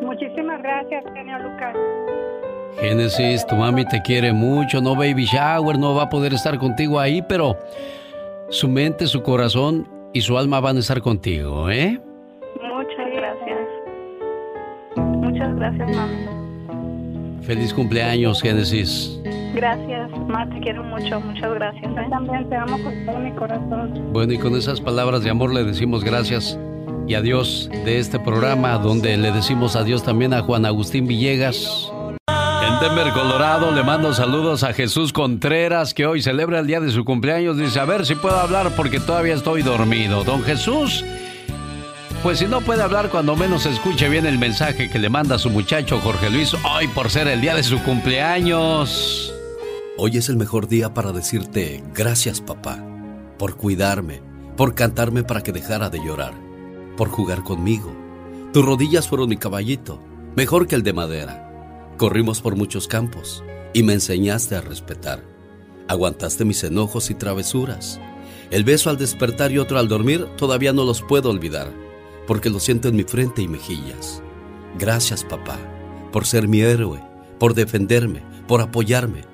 Muchísimas 0.00 0.62
gracias, 0.62 1.02
genio 1.12 1.36
Lucas. 1.40 1.76
Génesis, 2.80 3.44
tu 3.44 3.56
mami 3.56 3.84
te 3.86 4.00
quiere 4.02 4.32
mucho, 4.32 4.80
no 4.80 4.94
baby 4.94 5.24
shower, 5.24 5.76
no 5.76 5.96
va 5.96 6.04
a 6.04 6.08
poder 6.08 6.32
estar 6.32 6.56
contigo 6.58 7.00
ahí, 7.00 7.20
pero 7.28 7.58
su 8.50 8.68
mente, 8.68 9.08
su 9.08 9.20
corazón 9.20 9.88
y 10.12 10.20
su 10.20 10.38
alma 10.38 10.60
van 10.60 10.76
a 10.76 10.78
estar 10.78 11.00
contigo, 11.00 11.68
¿eh? 11.68 12.00
Muchas 12.62 13.12
gracias. 13.16 13.58
Muchas 14.96 15.56
gracias, 15.56 15.96
mami. 15.96 17.42
Feliz 17.42 17.74
cumpleaños, 17.74 18.40
Génesis. 18.40 19.20
Gracias, 19.54 20.10
ma, 20.26 20.48
te 20.48 20.58
quiero 20.60 20.82
mucho, 20.82 21.20
muchas 21.20 21.54
gracias. 21.54 21.84
¿eh? 21.84 22.06
también 22.10 22.48
te 22.48 22.56
amo 22.56 22.76
con 22.82 23.06
todo 23.06 23.18
mi 23.18 23.30
corazón. 23.32 24.12
Bueno, 24.12 24.32
y 24.32 24.38
con 24.38 24.56
esas 24.56 24.80
palabras 24.80 25.22
de 25.22 25.30
amor 25.30 25.54
le 25.54 25.62
decimos 25.62 26.02
gracias 26.02 26.58
y 27.06 27.14
adiós 27.14 27.70
de 27.84 27.98
este 27.98 28.18
programa, 28.18 28.78
donde 28.78 29.16
le 29.16 29.30
decimos 29.30 29.76
adiós 29.76 30.02
también 30.02 30.34
a 30.34 30.42
Juan 30.42 30.66
Agustín 30.66 31.06
Villegas. 31.06 31.92
En 32.28 32.80
Denver, 32.80 33.12
Colorado, 33.12 33.70
le 33.72 33.84
mando 33.84 34.12
saludos 34.12 34.64
a 34.64 34.72
Jesús 34.72 35.12
Contreras, 35.12 35.94
que 35.94 36.06
hoy 36.06 36.20
celebra 36.20 36.58
el 36.58 36.66
día 36.66 36.80
de 36.80 36.90
su 36.90 37.04
cumpleaños. 37.04 37.56
Dice, 37.56 37.78
a 37.78 37.84
ver 37.84 38.06
si 38.06 38.14
puedo 38.14 38.36
hablar 38.36 38.72
porque 38.76 38.98
todavía 38.98 39.34
estoy 39.34 39.62
dormido. 39.62 40.24
Don 40.24 40.42
Jesús, 40.42 41.04
pues 42.22 42.38
si 42.38 42.46
no 42.46 42.62
puede 42.62 42.82
hablar, 42.82 43.10
cuando 43.10 43.36
menos 43.36 43.66
escuche 43.66 44.08
bien 44.08 44.26
el 44.26 44.38
mensaje 44.38 44.90
que 44.90 44.98
le 44.98 45.10
manda 45.10 45.38
su 45.38 45.50
muchacho 45.50 46.00
Jorge 46.00 46.30
Luis, 46.30 46.54
hoy 46.54 46.88
por 46.88 47.10
ser 47.10 47.28
el 47.28 47.40
día 47.40 47.54
de 47.54 47.62
su 47.62 47.80
cumpleaños. 47.82 49.33
Hoy 49.96 50.16
es 50.16 50.28
el 50.28 50.36
mejor 50.36 50.66
día 50.66 50.92
para 50.92 51.12
decirte 51.12 51.80
gracias, 51.94 52.40
papá, 52.40 52.84
por 53.38 53.56
cuidarme, 53.56 54.22
por 54.56 54.74
cantarme 54.74 55.22
para 55.22 55.44
que 55.44 55.52
dejara 55.52 55.88
de 55.88 56.04
llorar, 56.04 56.34
por 56.96 57.10
jugar 57.10 57.44
conmigo. 57.44 57.94
Tus 58.52 58.64
rodillas 58.64 59.06
fueron 59.06 59.28
mi 59.28 59.36
caballito, 59.36 60.00
mejor 60.34 60.66
que 60.66 60.74
el 60.74 60.82
de 60.82 60.92
madera. 60.92 61.92
Corrimos 61.96 62.40
por 62.40 62.56
muchos 62.56 62.88
campos 62.88 63.44
y 63.72 63.84
me 63.84 63.92
enseñaste 63.92 64.56
a 64.56 64.62
respetar. 64.62 65.22
Aguantaste 65.86 66.44
mis 66.44 66.64
enojos 66.64 67.08
y 67.10 67.14
travesuras. 67.14 68.00
El 68.50 68.64
beso 68.64 68.90
al 68.90 68.98
despertar 68.98 69.52
y 69.52 69.58
otro 69.58 69.78
al 69.78 69.86
dormir 69.86 70.26
todavía 70.36 70.72
no 70.72 70.84
los 70.84 71.02
puedo 71.02 71.30
olvidar, 71.30 71.70
porque 72.26 72.50
lo 72.50 72.58
siento 72.58 72.88
en 72.88 72.96
mi 72.96 73.04
frente 73.04 73.42
y 73.42 73.48
mejillas. 73.48 74.20
Gracias, 74.76 75.22
papá, 75.22 75.56
por 76.10 76.26
ser 76.26 76.48
mi 76.48 76.62
héroe, 76.62 77.00
por 77.38 77.54
defenderme, 77.54 78.24
por 78.48 78.60
apoyarme. 78.60 79.33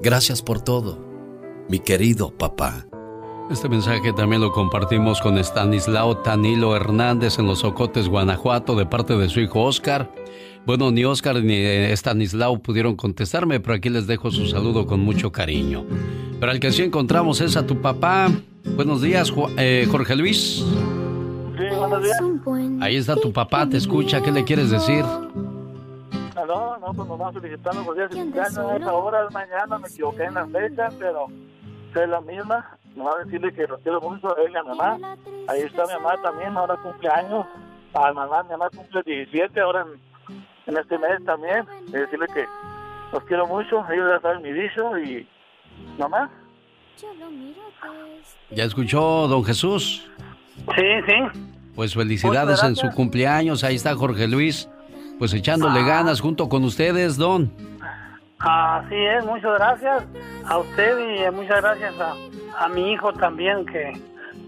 Gracias 0.00 0.42
por 0.42 0.60
todo, 0.60 0.96
mi 1.68 1.80
querido 1.80 2.30
papá. 2.30 2.86
Este 3.50 3.68
mensaje 3.68 4.12
también 4.12 4.40
lo 4.40 4.52
compartimos 4.52 5.20
con 5.20 5.36
Stanislao 5.38 6.18
Tanilo 6.18 6.76
Hernández 6.76 7.40
en 7.40 7.48
Los 7.48 7.64
Ocotes, 7.64 8.08
Guanajuato, 8.08 8.76
de 8.76 8.86
parte 8.86 9.16
de 9.16 9.28
su 9.28 9.40
hijo 9.40 9.64
Oscar. 9.64 10.08
Bueno, 10.64 10.92
ni 10.92 11.04
Oscar 11.04 11.42
ni 11.42 11.56
Stanislao 11.96 12.60
pudieron 12.60 12.94
contestarme, 12.94 13.58
pero 13.58 13.74
aquí 13.74 13.88
les 13.88 14.06
dejo 14.06 14.30
su 14.30 14.46
saludo 14.46 14.86
con 14.86 15.00
mucho 15.00 15.32
cariño. 15.32 15.84
Pero 16.38 16.52
al 16.52 16.60
que 16.60 16.70
sí 16.70 16.84
encontramos 16.84 17.40
es 17.40 17.56
a 17.56 17.66
tu 17.66 17.80
papá. 17.80 18.30
Buenos 18.76 19.02
días, 19.02 19.32
eh, 19.56 19.88
Jorge 19.90 20.14
Luis. 20.14 20.62
Sí, 21.56 21.64
buenos 21.76 22.02
días. 22.04 22.18
Ahí 22.80 22.94
está 22.94 23.16
tu 23.16 23.32
papá, 23.32 23.68
te 23.68 23.76
escucha, 23.76 24.20
¿qué 24.20 24.30
le 24.30 24.44
quieres 24.44 24.70
decir? 24.70 25.04
Ah, 26.50 26.78
no, 26.80 26.86
no, 26.86 26.94
pues 26.94 27.08
nomás 27.08 27.34
felicitando 27.34 27.84
por 27.84 27.96
días 27.96 28.10
de 28.10 28.16
cumpleaños. 28.16 28.58
A 28.58 28.76
esa 28.76 28.92
hora 28.92 29.24
de 29.24 29.30
mañana 29.30 29.78
me 29.78 29.88
equivoqué 29.88 30.24
en 30.24 30.34
la 30.34 30.46
fecha, 30.46 30.88
pero 30.98 31.26
es 31.94 32.08
la 32.08 32.20
misma. 32.20 32.78
Nomás 32.96 33.14
decirle 33.24 33.52
que 33.52 33.66
los 33.66 33.80
quiero 33.80 34.00
mucho 34.00 34.36
a 34.36 34.42
él 34.42 34.52
y 34.52 34.56
a 34.56 34.62
mi 34.62 34.68
mamá. 34.70 35.16
Ahí 35.48 35.60
está 35.62 35.84
mi 35.86 35.92
mamá 35.94 36.20
también, 36.22 36.56
ahora 36.56 36.76
cumpleaños. 36.76 37.46
A 37.94 38.12
mamá, 38.12 38.42
mi 38.42 38.50
mamá 38.50 38.70
cumple 38.70 39.02
17, 39.04 39.60
ahora 39.60 39.82
en 39.82 40.08
en 40.68 40.76
este 40.76 40.98
mes 40.98 41.24
también. 41.24 41.64
Y 41.88 41.92
decirle 41.92 42.26
que 42.32 42.44
los 43.12 43.24
quiero 43.24 43.46
mucho, 43.46 43.84
ellos 43.90 44.10
ya 44.14 44.20
saben 44.20 44.42
mi 44.42 44.52
dicho 44.52 44.98
y 44.98 45.26
mamá. 45.98 46.30
¿Ya 48.50 48.64
escuchó, 48.64 49.26
don 49.28 49.44
Jesús? 49.44 50.10
Sí, 50.76 50.84
sí. 51.06 51.40
Pues 51.74 51.94
felicidades 51.94 52.62
en 52.62 52.76
su 52.76 52.90
cumpleaños. 52.90 53.64
Ahí 53.64 53.76
está 53.76 53.94
Jorge 53.94 54.26
Luis, 54.26 54.68
pues 55.18 55.34
echándole 55.34 55.82
ganas 55.84 56.20
junto 56.20 56.48
con 56.48 56.64
ustedes, 56.64 57.16
don. 57.16 57.50
Así 58.38 58.94
es, 58.94 59.24
muchas 59.24 59.54
gracias 59.58 60.04
a 60.46 60.58
usted 60.58 60.98
y 60.98 61.30
muchas 61.32 61.60
gracias 61.60 61.94
a, 62.00 62.14
a 62.64 62.68
mi 62.68 62.92
hijo 62.92 63.12
también 63.12 63.66
que 63.66 63.92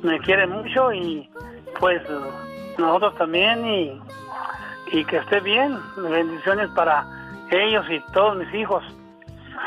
me 0.03 0.19
quiere 0.21 0.47
mucho 0.47 0.93
y 0.93 1.29
pues 1.79 2.01
nosotros 2.79 3.17
también 3.17 3.67
y 3.67 4.01
y 4.93 5.05
que 5.05 5.19
esté 5.19 5.41
bien. 5.41 5.79
Bendiciones 5.97 6.69
para 6.71 7.07
ellos 7.51 7.85
y 7.91 8.01
todos 8.13 8.37
mis 8.37 8.53
hijos. 8.55 8.83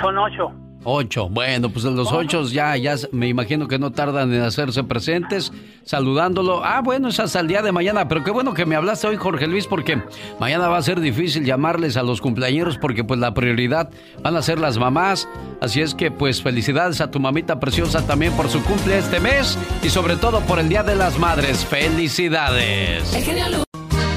Son 0.01 0.17
ocho. 0.17 0.51
Ocho. 0.85 1.29
Bueno, 1.29 1.69
pues 1.69 1.85
los 1.85 2.11
ocho 2.11 2.43
ya, 2.43 2.75
ya 2.75 2.95
me 3.11 3.27
imagino 3.27 3.67
que 3.67 3.79
no 3.79 3.91
tardan 3.91 4.33
en 4.33 4.41
hacerse 4.41 4.83
presentes. 4.83 5.51
saludándolo. 5.85 6.63
Ah, 6.63 6.81
bueno, 6.81 7.09
es 7.09 7.19
hasta 7.19 7.39
el 7.39 7.47
día 7.47 7.61
de 7.61 7.71
mañana, 7.71 8.07
pero 8.07 8.23
qué 8.23 8.31
bueno 8.31 8.53
que 8.53 8.65
me 8.65 8.75
hablaste 8.75 9.07
hoy, 9.07 9.15
Jorge 9.15 9.47
Luis, 9.47 9.67
porque 9.67 10.01
mañana 10.39 10.67
va 10.67 10.77
a 10.77 10.81
ser 10.81 10.99
difícil 10.99 11.45
llamarles 11.45 11.97
a 11.97 12.03
los 12.03 12.21
cumpleañeros 12.21 12.77
porque 12.77 13.03
pues 13.03 13.19
la 13.19 13.33
prioridad 13.33 13.89
van 14.21 14.35
a 14.35 14.41
ser 14.41 14.59
las 14.59 14.77
mamás. 14.77 15.27
Así 15.61 15.81
es 15.81 15.95
que 15.95 16.11
pues 16.11 16.41
felicidades 16.41 17.01
a 17.01 17.11
tu 17.11 17.19
mamita 17.19 17.59
preciosa 17.59 18.05
también 18.05 18.33
por 18.33 18.49
su 18.49 18.61
cumple 18.63 18.97
este 18.97 19.19
mes 19.19 19.57
y 19.83 19.89
sobre 19.89 20.15
todo 20.17 20.41
por 20.41 20.59
el 20.59 20.69
Día 20.69 20.83
de 20.83 20.95
las 20.95 21.17
Madres. 21.19 21.65
Felicidades. 21.65 23.13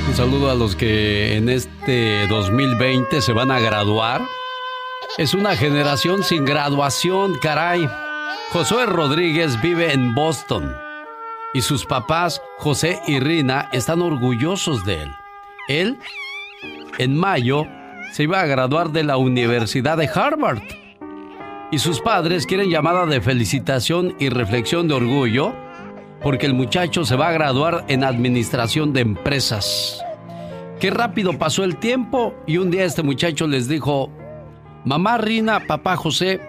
Un 0.09 0.15
saludo 0.15 0.51
a 0.51 0.55
los 0.55 0.75
que 0.77 1.37
en 1.37 1.49
este 1.49 2.27
2020 2.29 3.21
se 3.21 3.33
van 3.33 3.51
a 3.51 3.61
graduar. 3.61 4.23
Es 5.19 5.33
una 5.33 5.57
generación 5.57 6.23
sin 6.23 6.45
graduación, 6.45 7.35
caray. 7.41 7.89
Josué 8.51 8.87
Rodríguez 8.87 9.61
vive 9.63 9.93
en 9.93 10.15
Boston 10.15 10.77
y 11.55 11.63
sus 11.63 11.87
papás, 11.87 12.43
José 12.59 13.01
y 13.07 13.19
Rina, 13.19 13.71
están 13.73 14.03
orgullosos 14.03 14.85
de 14.85 15.03
él. 15.05 15.13
Él, 15.69 15.99
en 16.99 17.17
mayo, 17.17 17.67
se 18.13 18.25
iba 18.25 18.41
a 18.41 18.47
graduar 18.47 18.91
de 18.91 19.05
la 19.05 19.17
Universidad 19.17 19.97
de 19.97 20.07
Harvard. 20.07 20.61
Y 21.71 21.79
sus 21.79 22.01
padres 22.01 22.45
quieren 22.45 22.69
llamada 22.69 23.07
de 23.07 23.23
felicitación 23.23 24.15
y 24.19 24.29
reflexión 24.29 24.87
de 24.87 24.95
orgullo 24.95 25.55
porque 26.23 26.45
el 26.45 26.53
muchacho 26.53 27.05
se 27.05 27.17
va 27.17 27.29
a 27.29 27.33
graduar 27.33 27.85
en 27.89 28.05
administración 28.05 28.93
de 28.93 29.01
empresas. 29.01 30.03
Qué 30.79 30.91
rápido 30.91 31.39
pasó 31.39 31.65
el 31.65 31.77
tiempo 31.77 32.35
y 32.47 32.59
un 32.59 32.71
día 32.71 32.85
este 32.85 33.03
muchacho 33.03 33.47
les 33.47 33.67
dijo, 33.67 34.11
mamá 34.87 35.19
Rina, 35.19 35.67
papá 35.67 35.97
José, 35.97 36.41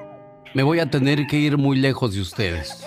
me 0.53 0.61
voy 0.61 0.79
a 0.79 0.89
tener 0.89 1.25
que 1.25 1.37
ir 1.37 1.57
muy 1.57 1.77
lejos 1.77 2.13
de 2.13 2.21
ustedes. 2.21 2.85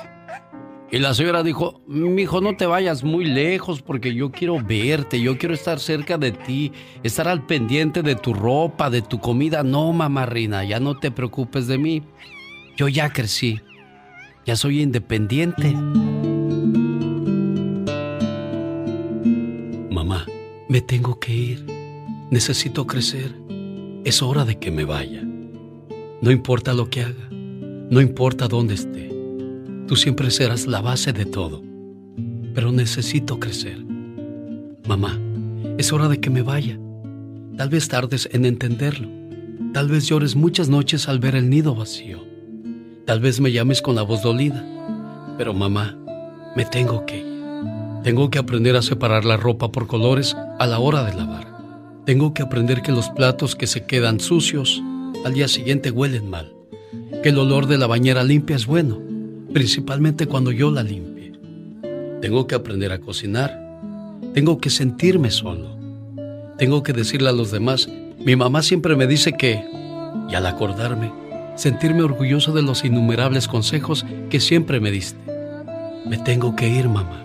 Y 0.93 0.99
la 0.99 1.13
señora 1.13 1.43
dijo, 1.43 1.83
mi 1.87 2.23
hijo, 2.23 2.41
no 2.41 2.57
te 2.57 2.67
vayas 2.67 3.05
muy 3.05 3.25
lejos 3.25 3.83
porque 3.83 4.15
yo 4.15 4.31
quiero 4.31 4.61
verte, 4.63 5.21
yo 5.21 5.39
quiero 5.39 5.55
estar 5.55 5.79
cerca 5.79 6.19
de 6.19 6.33
ti, 6.33 6.73
estar 7.03 7.29
al 7.29 7.47
pendiente 7.47 8.03
de 8.03 8.15
tu 8.15 8.33
ropa, 8.33 8.91
de 8.91 9.03
tu 9.03 9.21
comida. 9.21 9.63
No, 9.63 9.93
mamá 9.93 10.27
Rina, 10.27 10.65
ya 10.65 10.81
no 10.81 10.97
te 10.97 11.11
preocupes 11.11 11.67
de 11.67 11.79
mí. 11.79 12.03
Yo 12.77 12.89
ya 12.89 13.13
crecí, 13.13 13.61
ya 14.47 14.57
soy 14.57 14.83
independiente. 14.83 15.73
Mamá, 19.91 20.27
me 20.69 20.81
tengo 20.81 21.19
que 21.21 21.35
ir. 21.35 21.67
Necesito 22.31 22.87
crecer. 22.87 23.35
Es 24.05 24.23
hora 24.23 24.45
de 24.45 24.59
que 24.59 24.71
me 24.71 24.85
vaya. 24.85 25.30
No 26.23 26.31
importa 26.31 26.75
lo 26.75 26.91
que 26.91 27.01
haga, 27.01 27.29
no 27.31 27.99
importa 28.03 28.47
dónde 28.47 28.75
esté. 28.75 29.09
Tú 29.87 29.97
siempre 29.97 30.31
serás 30.31 30.67
la 30.67 30.83
base 30.83 31.15
de 31.15 31.25
todo. 31.25 31.63
Pero 32.55 32.73
necesito 32.73 33.41
crecer. 33.41 33.83
Mamá, 34.87 35.19
es 35.79 35.95
hora 35.95 36.09
de 36.09 36.21
que 36.21 36.29
me 36.29 36.43
vaya. 36.43 36.79
Tal 37.57 37.71
vez 37.71 37.89
tardes 37.89 38.29
en 38.33 38.45
entenderlo. 38.45 39.09
Tal 39.73 39.89
vez 39.89 40.09
llores 40.09 40.37
muchas 40.37 40.69
noches 40.69 41.09
al 41.09 41.21
ver 41.21 41.37
el 41.37 41.49
nido 41.49 41.75
vacío. 41.75 42.19
Tal 43.07 43.21
vez 43.21 43.41
me 43.41 43.51
llames 43.51 43.81
con 43.81 43.95
la 43.95 44.03
voz 44.03 44.23
dolida. 44.23 44.63
Pero 45.39 45.55
mamá, 45.55 45.97
me 46.55 46.67
tengo 46.67 47.07
que 47.07 47.19
ir. 47.19 47.31
Tengo 48.03 48.29
que 48.29 48.39
aprender 48.39 48.77
a 48.77 48.83
separar 48.83 49.25
la 49.25 49.39
ropa 49.39 49.73
por 49.73 49.87
colores 49.87 50.37
a 50.59 50.67
la 50.67 50.81
hora 50.81 51.03
de 51.03 51.15
lavar. 51.15 51.47
Tengo 52.05 52.35
que 52.35 52.43
aprender 52.43 52.83
que 52.83 52.93
los 52.93 53.09
platos 53.09 53.57
que 53.57 53.67
se 53.67 53.87
quedan 53.87 54.21
sucios 54.21 54.83
al 55.25 55.35
día 55.35 55.49
siguiente 55.49 55.91
huelen 55.91 56.29
mal. 56.29 56.55
Que 57.23 57.31
el 57.31 57.39
olor 57.39 57.67
de 57.67 57.79
la 57.79 57.87
bañera 57.87 58.25
limpia 58.25 58.57
es 58.57 58.67
bueno 58.67 59.11
principalmente 59.53 60.27
cuando 60.27 60.53
yo 60.53 60.71
la 60.71 60.83
limpie. 60.83 61.33
Tengo 62.21 62.47
que 62.47 62.55
aprender 62.55 62.93
a 62.93 63.01
cocinar. 63.01 63.59
Tengo 64.35 64.59
que 64.59 64.71
sentirme 64.71 65.31
solo. 65.31 65.77
Tengo 66.59 66.83
que 66.83 66.93
decirle 66.93 67.31
a 67.31 67.33
los 67.33 67.51
demás, 67.51 67.89
mi 68.19 68.37
mamá 68.37 68.63
siempre 68.63 68.95
me 68.95 69.07
dice 69.07 69.33
que, 69.33 69.65
y 70.29 70.35
al 70.35 70.47
acordarme, 70.47 71.11
sentirme 71.57 72.03
orgulloso 72.03 72.53
de 72.53 72.63
los 72.63 72.85
innumerables 72.85 73.49
consejos 73.49 74.05
que 74.29 74.41
siempre 74.41 74.79
me 74.79 74.91
diste. 74.91 75.19
Me 76.07 76.19
tengo 76.19 76.55
que 76.55 76.69
ir, 76.69 76.89
mamá, 76.89 77.25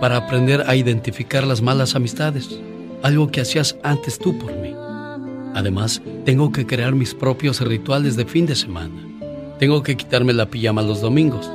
para 0.00 0.16
aprender 0.16 0.64
a 0.68 0.76
identificar 0.76 1.44
las 1.46 1.62
malas 1.62 1.96
amistades, 1.96 2.60
algo 3.02 3.30
que 3.30 3.40
hacías 3.40 3.76
antes 3.82 4.18
tú 4.18 4.38
por 4.38 4.56
mí. 4.56 4.72
Además, 5.54 6.02
tengo 6.24 6.52
que 6.52 6.66
crear 6.66 6.94
mis 6.94 7.14
propios 7.14 7.60
rituales 7.60 8.16
de 8.16 8.24
fin 8.24 8.46
de 8.46 8.54
semana 8.54 9.10
tengo 9.60 9.82
que 9.82 9.94
quitarme 9.94 10.32
la 10.32 10.46
pijama 10.46 10.80
los 10.80 11.02
domingos, 11.02 11.52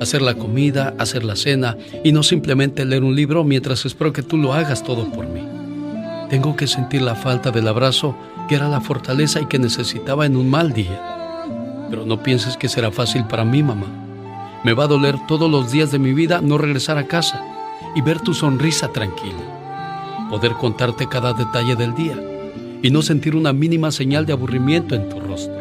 hacer 0.00 0.22
la 0.22 0.34
comida, 0.34 0.94
hacer 0.96 1.24
la 1.24 1.34
cena 1.34 1.76
y 2.04 2.12
no 2.12 2.22
simplemente 2.22 2.84
leer 2.84 3.02
un 3.02 3.16
libro 3.16 3.42
mientras 3.42 3.84
espero 3.84 4.12
que 4.12 4.22
tú 4.22 4.36
lo 4.36 4.52
hagas 4.52 4.84
todo 4.84 5.10
por 5.10 5.26
mí. 5.26 5.44
Tengo 6.30 6.54
que 6.54 6.68
sentir 6.68 7.02
la 7.02 7.16
falta 7.16 7.50
del 7.50 7.66
abrazo 7.66 8.16
que 8.48 8.54
era 8.54 8.68
la 8.68 8.80
fortaleza 8.80 9.40
y 9.40 9.46
que 9.46 9.58
necesitaba 9.58 10.24
en 10.24 10.36
un 10.36 10.48
mal 10.48 10.72
día. 10.72 11.02
Pero 11.90 12.06
no 12.06 12.22
pienses 12.22 12.56
que 12.56 12.68
será 12.68 12.92
fácil 12.92 13.24
para 13.24 13.44
mí, 13.44 13.60
mamá. 13.60 13.88
Me 14.62 14.72
va 14.72 14.84
a 14.84 14.88
doler 14.88 15.16
todos 15.26 15.50
los 15.50 15.72
días 15.72 15.90
de 15.90 15.98
mi 15.98 16.12
vida 16.12 16.40
no 16.40 16.58
regresar 16.58 16.96
a 16.96 17.08
casa 17.08 17.42
y 17.96 18.02
ver 18.02 18.20
tu 18.20 18.34
sonrisa 18.34 18.92
tranquila. 18.92 20.28
Poder 20.30 20.52
contarte 20.52 21.08
cada 21.08 21.32
detalle 21.32 21.74
del 21.74 21.92
día 21.96 22.16
y 22.82 22.90
no 22.90 23.02
sentir 23.02 23.34
una 23.34 23.52
mínima 23.52 23.90
señal 23.90 24.26
de 24.26 24.32
aburrimiento 24.32 24.94
en 24.94 25.08
tu 25.08 25.20
rostro. 25.20 25.58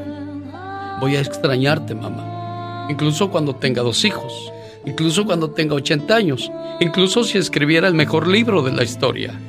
Voy 0.99 1.15
a 1.15 1.21
extrañarte, 1.21 1.95
mamá. 1.95 2.87
Incluso 2.89 3.29
cuando 3.29 3.55
tenga 3.55 3.81
dos 3.81 4.03
hijos. 4.05 4.51
Incluso 4.85 5.25
cuando 5.25 5.51
tenga 5.51 5.75
80 5.75 6.15
años. 6.15 6.51
Incluso 6.79 7.23
si 7.23 7.37
escribiera 7.37 7.87
el 7.87 7.93
mejor 7.93 8.27
libro 8.27 8.61
de 8.61 8.71
la 8.71 8.83
historia. 8.83 9.39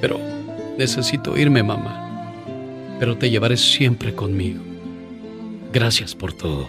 Pero 0.00 0.18
necesito 0.78 1.36
irme, 1.36 1.62
mamá. 1.62 2.30
Pero 2.98 3.16
te 3.16 3.30
llevaré 3.30 3.56
siempre 3.56 4.14
conmigo. 4.14 4.62
Gracias 5.72 6.14
por 6.14 6.32
todo. 6.32 6.68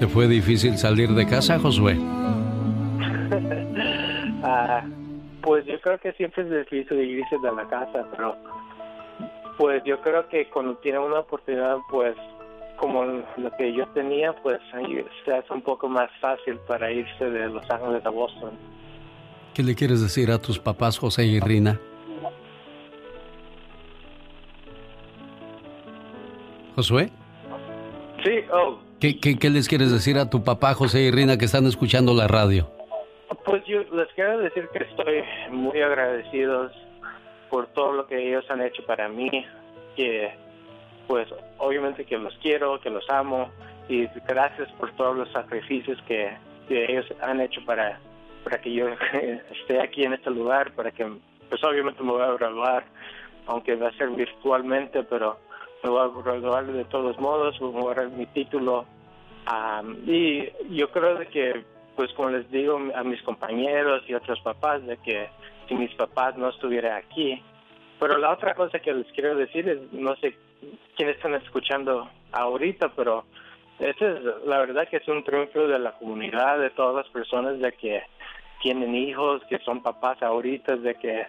¿Te 0.00 0.06
fue 0.06 0.28
difícil 0.28 0.78
salir 0.78 1.12
de 1.14 1.26
casa, 1.26 1.58
Josué? 1.58 1.98
Pues 5.48 5.64
yo 5.64 5.80
creo 5.80 5.98
que 5.98 6.12
siempre 6.12 6.42
es 6.42 6.70
difícil 6.70 7.00
irse 7.00 7.38
de 7.38 7.50
la 7.50 7.66
casa, 7.68 8.06
pero 8.10 8.36
pues 9.56 9.82
yo 9.82 9.98
creo 10.02 10.28
que 10.28 10.46
cuando 10.50 10.76
tiene 10.76 10.98
una 10.98 11.20
oportunidad, 11.20 11.78
pues 11.90 12.14
como 12.76 13.02
lo 13.02 13.50
que 13.56 13.72
yo 13.72 13.86
tenía, 13.94 14.34
pues 14.42 14.60
se 15.24 15.32
hace 15.32 15.50
un 15.50 15.62
poco 15.62 15.88
más 15.88 16.10
fácil 16.20 16.58
para 16.68 16.92
irse 16.92 17.30
de 17.30 17.48
Los 17.48 17.64
Ángeles 17.70 18.04
a 18.04 18.10
Boston. 18.10 18.50
¿Qué 19.54 19.62
le 19.62 19.74
quieres 19.74 20.02
decir 20.02 20.30
a 20.30 20.38
tus 20.38 20.58
papás, 20.58 20.98
José 20.98 21.24
y 21.24 21.40
Rina? 21.40 21.80
¿Josué? 26.76 27.10
Sí, 28.22 28.32
oh. 28.52 28.78
¿Qué, 29.00 29.18
qué, 29.18 29.38
qué 29.38 29.48
les 29.48 29.66
quieres 29.66 29.90
decir 29.90 30.18
a 30.18 30.28
tu 30.28 30.44
papá, 30.44 30.74
José 30.74 31.00
y 31.00 31.10
Rina, 31.10 31.38
que 31.38 31.46
están 31.46 31.64
escuchando 31.64 32.12
la 32.12 32.28
radio? 32.28 32.77
Pues 33.44 33.64
yo 33.66 33.82
les 33.92 34.08
quiero 34.14 34.38
decir 34.38 34.68
que 34.68 34.84
estoy 34.84 35.22
muy 35.50 35.80
agradecidos 35.80 36.72
por 37.50 37.66
todo 37.68 37.92
lo 37.92 38.06
que 38.06 38.28
ellos 38.28 38.44
han 38.50 38.62
hecho 38.62 38.84
para 38.86 39.08
mí, 39.08 39.30
que 39.96 40.32
pues 41.06 41.28
obviamente 41.58 42.04
que 42.04 42.18
los 42.18 42.34
quiero, 42.38 42.80
que 42.80 42.90
los 42.90 43.08
amo 43.10 43.50
y 43.88 44.06
gracias 44.26 44.70
por 44.72 44.92
todos 44.92 45.16
los 45.16 45.30
sacrificios 45.32 45.98
que, 46.06 46.36
ellos 46.70 47.06
han 47.22 47.40
hecho 47.40 47.64
para, 47.64 47.98
para 48.44 48.60
que 48.60 48.72
yo 48.72 48.88
esté 49.60 49.80
aquí 49.80 50.04
en 50.04 50.12
este 50.12 50.30
lugar, 50.30 50.72
para 50.72 50.90
que 50.90 51.10
pues 51.48 51.64
obviamente 51.64 52.02
me 52.02 52.12
voy 52.12 52.22
a 52.22 52.32
graduar, 52.32 52.84
aunque 53.46 53.74
va 53.74 53.88
a 53.88 53.96
ser 53.96 54.10
virtualmente, 54.10 55.02
pero 55.04 55.38
me 55.82 55.90
voy 55.90 56.00
a 56.00 56.22
graduar 56.22 56.66
de 56.66 56.84
todos 56.84 57.18
modos, 57.18 57.58
voy 57.58 57.94
a 57.96 58.02
mi 58.02 58.26
título 58.26 58.84
y 60.06 60.50
yo 60.76 60.90
creo 60.90 61.18
que 61.30 61.64
pues 61.98 62.12
como 62.12 62.30
les 62.30 62.48
digo 62.52 62.78
a 62.94 63.02
mis 63.02 63.20
compañeros 63.22 64.04
y 64.06 64.14
otros 64.14 64.38
papás 64.42 64.86
de 64.86 64.98
que 64.98 65.28
si 65.66 65.74
mis 65.74 65.92
papás 65.96 66.36
no 66.36 66.48
estuvieran 66.48 66.92
aquí. 66.92 67.42
Pero 67.98 68.18
la 68.18 68.30
otra 68.30 68.54
cosa 68.54 68.78
que 68.78 68.92
les 68.92 69.10
quiero 69.10 69.34
decir 69.34 69.68
es, 69.68 69.92
no 69.92 70.14
sé 70.14 70.36
quiénes 70.94 71.16
están 71.16 71.34
escuchando 71.34 72.08
ahorita, 72.30 72.90
pero 72.94 73.24
esa 73.80 74.10
es 74.10 74.22
la 74.46 74.60
verdad 74.60 74.86
que 74.88 74.98
es 74.98 75.08
un 75.08 75.24
triunfo 75.24 75.66
de 75.66 75.80
la 75.80 75.90
comunidad, 75.98 76.60
de 76.60 76.70
todas 76.70 76.94
las 77.04 77.08
personas 77.08 77.58
de 77.58 77.72
que 77.72 78.04
tienen 78.62 78.94
hijos, 78.94 79.42
que 79.48 79.58
son 79.58 79.82
papás 79.82 80.22
ahorita, 80.22 80.76
de 80.76 80.94
que 80.94 81.26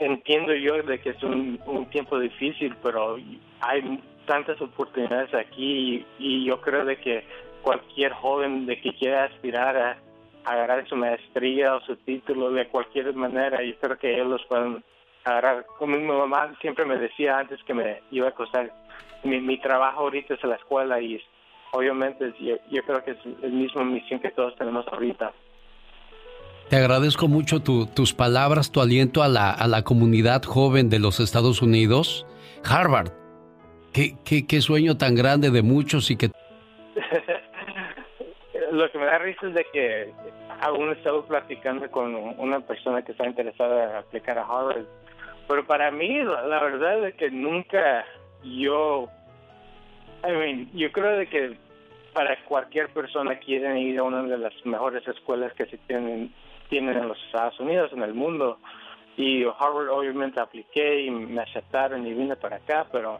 entiendo 0.00 0.54
yo 0.54 0.82
de 0.82 1.00
que 1.00 1.10
es 1.10 1.22
un, 1.22 1.58
un, 1.64 1.86
tiempo 1.86 2.18
difícil, 2.18 2.76
pero 2.82 3.16
hay 3.62 4.02
tantas 4.26 4.60
oportunidades 4.60 5.32
aquí 5.32 6.04
y, 6.18 6.42
y 6.42 6.44
yo 6.44 6.60
creo 6.60 6.84
de 6.84 6.98
que 6.98 7.24
cualquier 7.62 8.12
joven 8.12 8.66
de 8.66 8.80
que 8.80 8.94
quiera 8.94 9.24
aspirar 9.24 9.76
a, 9.76 9.96
agarrar 10.44 10.88
su 10.88 10.96
maestría 10.96 11.74
o 11.76 11.80
su 11.82 11.96
título 11.96 12.50
de 12.50 12.66
cualquier 12.68 13.14
manera, 13.14 13.62
yo 13.62 13.74
creo 13.78 13.98
que 13.98 14.14
ellos 14.14 14.28
los 14.28 14.44
pueden 14.46 14.82
Ahora, 15.24 15.64
como 15.78 15.96
mi 15.96 16.04
mamá 16.04 16.54
siempre 16.60 16.86
me 16.86 16.96
decía 16.96 17.38
antes 17.38 17.60
que 17.66 17.74
me 17.74 18.00
iba 18.10 18.28
a 18.28 18.32
costar, 18.32 18.72
mi, 19.22 19.38
mi 19.40 19.60
trabajo 19.60 20.00
ahorita 20.00 20.34
es 20.34 20.44
la 20.44 20.56
escuela 20.56 21.00
y 21.00 21.20
obviamente 21.72 22.32
yo, 22.40 22.56
yo 22.70 22.82
creo 22.84 23.04
que 23.04 23.10
es 23.10 23.18
el 23.42 23.52
mismo 23.52 23.84
misión 23.84 24.20
que 24.20 24.30
todos 24.30 24.56
tenemos 24.56 24.86
ahorita. 24.90 25.32
Te 26.70 26.76
agradezco 26.76 27.28
mucho 27.28 27.60
tu, 27.60 27.86
tus 27.86 28.14
palabras, 28.14 28.70
tu 28.70 28.80
aliento 28.80 29.22
a 29.22 29.28
la, 29.28 29.50
a 29.50 29.66
la 29.66 29.82
comunidad 29.82 30.42
joven 30.44 30.88
de 30.88 31.00
los 31.00 31.20
Estados 31.20 31.60
Unidos. 31.62 32.26
Harvard, 32.64 33.10
qué, 33.92 34.14
qué, 34.24 34.46
qué 34.46 34.60
sueño 34.60 34.96
tan 34.96 35.14
grande 35.14 35.50
de 35.50 35.62
muchos 35.62 36.10
y 36.10 36.16
que... 36.16 36.30
Lo 38.72 38.90
que 38.90 38.98
me 38.98 39.06
da 39.06 39.18
risa 39.18 39.48
es 39.48 39.54
de 39.54 39.64
que 39.72 40.12
aún 40.60 40.90
estado 40.90 41.24
platicando 41.24 41.90
con 41.90 42.14
una 42.14 42.60
persona 42.60 43.02
que 43.02 43.12
está 43.12 43.26
interesada 43.26 43.90
en 43.90 43.96
aplicar 43.96 44.38
a 44.38 44.42
Harvard. 44.42 44.84
Pero 45.48 45.66
para 45.66 45.90
mí, 45.90 46.22
la, 46.22 46.42
la 46.46 46.62
verdad 46.62 47.08
es 47.08 47.14
que 47.14 47.30
nunca 47.30 48.04
yo... 48.44 49.08
I 50.26 50.32
mean, 50.32 50.70
yo 50.74 50.92
creo 50.92 51.16
de 51.16 51.26
que 51.26 51.56
para 52.12 52.36
cualquier 52.44 52.88
persona 52.90 53.38
quieren 53.38 53.78
ir 53.78 53.98
a 53.98 54.02
una 54.02 54.22
de 54.22 54.36
las 54.36 54.52
mejores 54.66 55.06
escuelas 55.08 55.52
que 55.54 55.66
se 55.66 55.78
tienen 55.78 56.32
tienen 56.70 56.96
en 56.96 57.08
los 57.08 57.18
Estados 57.26 57.60
Unidos, 57.60 57.92
en 57.92 58.02
el 58.02 58.14
mundo. 58.14 58.58
Y 59.16 59.44
Harvard 59.44 59.88
obviamente 59.90 60.40
apliqué 60.40 61.02
y 61.02 61.10
me 61.10 61.42
aceptaron 61.42 62.06
y 62.06 62.14
vine 62.14 62.36
para 62.36 62.56
acá, 62.56 62.86
pero 62.90 63.18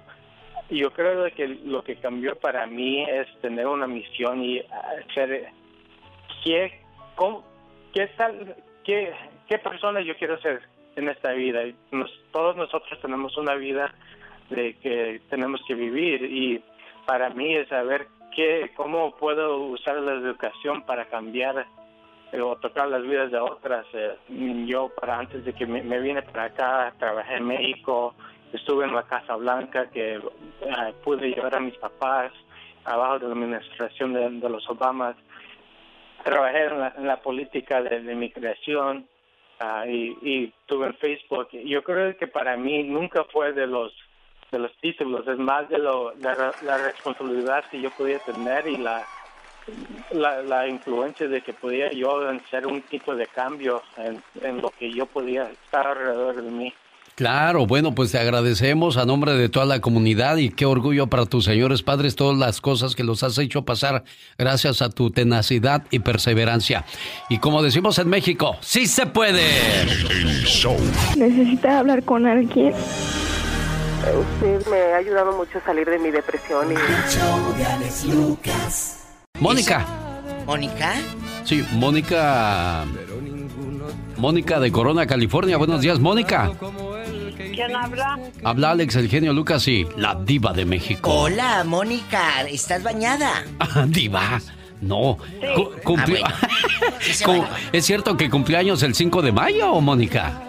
yo 0.70 0.92
creo 0.92 1.24
que 1.34 1.48
lo 1.48 1.82
que 1.82 1.96
cambió 1.96 2.36
para 2.36 2.66
mí 2.66 3.02
es 3.02 3.26
tener 3.40 3.66
una 3.66 3.86
misión 3.86 4.42
y 4.44 4.60
hacer 4.60 5.48
qué, 6.44 6.80
cómo, 7.16 7.44
qué 7.92 8.06
tal, 8.16 8.54
qué, 8.84 9.12
qué 9.48 9.58
persona 9.58 10.00
yo 10.00 10.16
quiero 10.16 10.40
ser 10.40 10.62
en 10.96 11.08
esta 11.08 11.32
vida. 11.32 11.62
Nos, 11.90 12.10
todos 12.32 12.56
nosotros 12.56 13.00
tenemos 13.00 13.36
una 13.36 13.54
vida 13.54 13.92
de 14.50 14.74
que 14.78 15.20
tenemos 15.28 15.60
que 15.66 15.74
vivir 15.74 16.24
y 16.24 16.62
para 17.06 17.30
mí 17.30 17.54
es 17.54 17.68
saber 17.68 18.06
qué, 18.34 18.70
cómo 18.76 19.16
puedo 19.16 19.58
usar 19.58 19.96
la 19.96 20.12
educación 20.12 20.82
para 20.82 21.06
cambiar 21.06 21.66
eh, 22.32 22.40
o 22.40 22.56
tocar 22.56 22.88
las 22.88 23.02
vidas 23.02 23.30
de 23.30 23.38
otras. 23.38 23.86
Eh, 23.92 24.16
yo 24.66 24.88
para 25.00 25.18
antes 25.18 25.44
de 25.44 25.52
que 25.52 25.66
me, 25.66 25.82
me 25.82 26.00
vine 26.00 26.22
para 26.22 26.44
acá 26.44 26.94
trabajé 26.98 27.36
en 27.36 27.46
México, 27.46 28.14
estuve 28.52 28.84
en 28.84 28.94
la 28.94 29.02
Casa 29.04 29.36
Blanca 29.36 29.90
que 29.90 30.16
eh, 30.16 30.94
pude 31.04 31.28
llevar 31.28 31.54
a 31.56 31.60
mis 31.60 31.76
papás 31.76 32.32
abajo 32.84 33.18
de 33.18 33.26
la 33.26 33.32
administración 33.32 34.12
de, 34.12 34.48
los 34.48 34.68
Obamas. 34.68 35.16
Trabajé 36.24 36.64
en 36.98 37.06
la, 37.06 37.20
política 37.20 37.82
de, 37.82 38.00
de 38.00 38.14
migración 38.14 39.06
ah, 39.58 39.84
y, 39.86 40.16
y 40.22 40.44
estuve 40.60 40.86
en 40.86 40.94
Facebook. 40.94 41.48
Yo 41.52 41.82
creo 41.82 42.16
que 42.16 42.26
para 42.26 42.56
mí 42.56 42.82
nunca 42.82 43.24
fue 43.24 43.52
de 43.52 43.66
los 43.66 43.92
de 44.50 44.58
los 44.58 44.76
títulos, 44.78 45.26
es 45.28 45.38
más 45.38 45.68
de 45.68 45.78
lo, 45.78 46.12
la, 46.16 46.52
la 46.62 46.78
responsabilidad 46.78 47.64
que 47.70 47.80
yo 47.80 47.90
podía 47.90 48.18
tener 48.18 48.66
y 48.66 48.76
la, 48.78 49.06
la, 50.10 50.42
la 50.42 50.66
influencia 50.66 51.28
de 51.28 51.40
que 51.40 51.52
podía 51.52 51.90
yo 51.92 52.28
hacer 52.28 52.66
un 52.66 52.82
tipo 52.82 53.14
de 53.14 53.26
cambio 53.26 53.82
en, 53.96 54.22
en 54.42 54.60
lo 54.60 54.70
que 54.70 54.90
yo 54.90 55.06
podía 55.06 55.44
estar 55.50 55.86
alrededor 55.86 56.42
de 56.42 56.50
mí. 56.50 56.74
Claro, 57.20 57.66
bueno, 57.66 57.94
pues 57.94 58.12
te 58.12 58.18
agradecemos 58.18 58.96
a 58.96 59.04
nombre 59.04 59.34
de 59.34 59.50
toda 59.50 59.66
la 59.66 59.82
comunidad 59.82 60.38
y 60.38 60.48
qué 60.48 60.64
orgullo 60.64 61.08
para 61.08 61.26
tus 61.26 61.44
señores 61.44 61.82
padres 61.82 62.16
todas 62.16 62.38
las 62.38 62.62
cosas 62.62 62.94
que 62.94 63.04
los 63.04 63.22
has 63.22 63.36
hecho 63.36 63.62
pasar 63.62 64.04
gracias 64.38 64.80
a 64.80 64.88
tu 64.88 65.10
tenacidad 65.10 65.82
y 65.90 65.98
perseverancia. 65.98 66.86
Y 67.28 67.36
como 67.36 67.62
decimos 67.62 67.98
en 67.98 68.08
México, 68.08 68.56
sí 68.62 68.86
se 68.86 69.04
puede. 69.04 69.42
Necesita 71.14 71.80
hablar 71.80 72.04
con 72.04 72.26
alguien. 72.26 72.72
Usted 72.72 74.66
me 74.70 74.94
ha 74.94 74.96
ayudado 74.96 75.36
mucho 75.36 75.58
a 75.58 75.64
salir 75.66 75.90
de 75.90 75.98
mi 75.98 76.10
depresión 76.10 76.72
y... 76.72 76.74
Mónica. 79.38 79.86
¿Mónica? 80.46 80.94
Sí, 81.44 81.66
Mónica. 81.72 82.86
Mónica 84.16 84.58
de 84.58 84.72
Corona, 84.72 85.06
California. 85.06 85.58
Buenos 85.58 85.82
días, 85.82 86.00
Mónica. 86.00 86.50
¿Quién 87.66 87.76
habla? 87.76 88.18
Habla 88.44 88.70
Alex, 88.70 88.96
el 88.96 89.08
genio 89.08 89.32
Lucas 89.32 89.66
y 89.68 89.86
la 89.96 90.14
diva 90.14 90.52
de 90.52 90.64
México. 90.64 91.10
Hola, 91.12 91.62
Mónica, 91.64 92.42
¿estás 92.48 92.82
bañada? 92.82 93.44
Ah, 93.60 93.84
diva. 93.86 94.40
No. 94.80 95.18
Cumplió- 95.84 96.24
Ah, 96.24 97.48
¿Es 97.72 97.84
cierto 97.84 98.16
que 98.16 98.30
cumpleaños 98.30 98.82
el 98.82 98.94
5 98.94 99.20
de 99.22 99.32
mayo, 99.32 99.78
Mónica? 99.80 100.40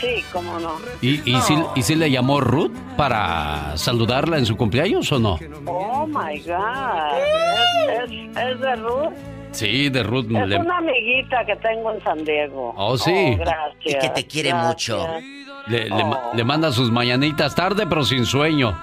Sí, 0.00 0.22
cómo 0.32 0.58
no. 0.58 0.72
¿Y, 1.02 1.30
y, 1.30 1.40
sí, 1.42 1.54
¿Y 1.76 1.82
sí 1.82 1.94
le 1.94 2.10
llamó 2.10 2.40
Ruth 2.40 2.72
para 2.96 3.76
saludarla 3.76 4.38
en 4.38 4.46
su 4.46 4.56
cumpleaños 4.56 5.10
o 5.12 5.18
no? 5.18 5.38
Oh 5.66 6.06
my 6.06 6.38
God. 6.40 7.18
¿Es, 7.18 8.10
es, 8.10 8.36
es 8.36 8.60
de 8.60 8.76
Ruth? 8.76 9.12
Sí, 9.52 9.88
de 9.88 10.02
Ruth. 10.02 10.26
Es 10.30 10.46
le- 10.48 10.56
una 10.58 10.78
amiguita 10.78 11.44
que 11.44 11.56
tengo 11.56 11.92
en 11.92 12.02
San 12.04 12.24
Diego. 12.24 12.72
Oh, 12.76 12.96
sí. 12.96 13.34
gracias. 13.36 13.76
Y 13.84 13.98
que 13.98 14.08
te 14.10 14.26
quiere 14.26 14.54
mucho. 14.54 15.06
Le, 15.66 15.88
le 15.88 16.04
ma- 16.04 16.20
le 16.34 16.44
manda 16.44 16.72
sus 16.72 16.90
mañanitas 16.90 17.54
tarde, 17.54 17.86
pero 17.86 18.04
sin 18.04 18.26
sueño. 18.26 18.76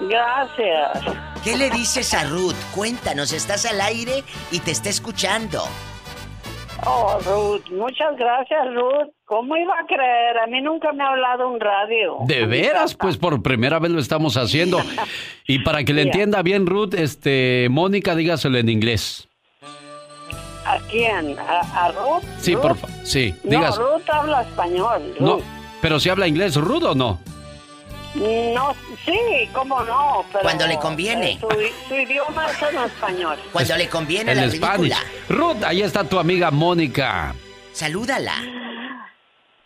Gracias. 0.00 1.16
¿Qué 1.42 1.56
le 1.56 1.70
dices 1.70 2.14
a 2.14 2.24
Ruth? 2.24 2.54
Cuéntanos, 2.74 3.32
estás 3.32 3.64
al 3.66 3.80
aire 3.80 4.22
y 4.50 4.60
te 4.60 4.70
está 4.70 4.88
escuchando. 4.90 5.62
Oh, 6.86 7.18
Ruth, 7.24 7.68
muchas 7.72 8.16
gracias, 8.16 8.60
Ruth. 8.74 9.12
¿Cómo 9.24 9.56
iba 9.56 9.74
a 9.74 9.86
creer? 9.86 10.38
A 10.38 10.46
mí 10.46 10.60
nunca 10.62 10.92
me 10.92 11.02
ha 11.02 11.08
hablado 11.08 11.48
un 11.48 11.58
radio. 11.58 12.18
De 12.26 12.46
veras, 12.46 12.94
pues 12.94 13.16
por 13.16 13.42
primera 13.42 13.78
vez 13.80 13.90
lo 13.90 13.98
estamos 13.98 14.36
haciendo. 14.36 14.80
Y 15.46 15.58
para 15.60 15.82
que 15.82 15.92
le 15.92 16.02
entienda 16.02 16.40
bien, 16.42 16.66
Ruth, 16.66 16.94
este, 16.94 17.66
Mónica, 17.70 18.14
dígaselo 18.14 18.58
en 18.58 18.68
inglés. 18.68 19.28
¿A 20.64 20.78
quién? 20.90 21.36
¿A, 21.38 21.86
a 21.86 21.92
Ruth? 21.92 22.22
Sí, 22.38 22.54
¿Ruth? 22.54 22.62
por 22.62 22.76
favor. 22.76 22.96
Sí, 23.04 23.34
No, 23.42 23.50
digas. 23.50 23.76
Ruth 23.76 24.08
habla 24.12 24.42
español. 24.42 25.14
No, 25.18 25.36
Ruth. 25.36 25.42
Pero 25.82 25.98
si 26.00 26.08
habla 26.08 26.26
inglés, 26.26 26.56
Ruth 26.56 26.82
o 26.84 26.94
no? 26.94 27.18
No, 28.14 28.74
sí, 29.04 29.48
cómo 29.52 29.80
no. 29.84 30.24
Pero, 30.32 30.42
Cuando 30.42 30.66
le 30.66 30.78
conviene. 30.78 31.32
eh, 31.32 31.38
Su, 31.40 31.48
su 31.88 31.94
idioma 31.94 32.46
es 32.50 32.62
en 32.62 32.78
español. 32.78 33.38
Cuando 33.52 33.76
le 33.76 33.88
conviene 33.88 34.32
En 34.32 34.38
la 34.40 34.50
Spanish. 34.50 34.96
película. 34.98 34.98
Ruth, 35.28 35.62
ahí 35.64 35.82
está 35.82 36.04
tu 36.04 36.18
amiga 36.18 36.50
Mónica. 36.50 37.34
Salúdala. 37.72 38.32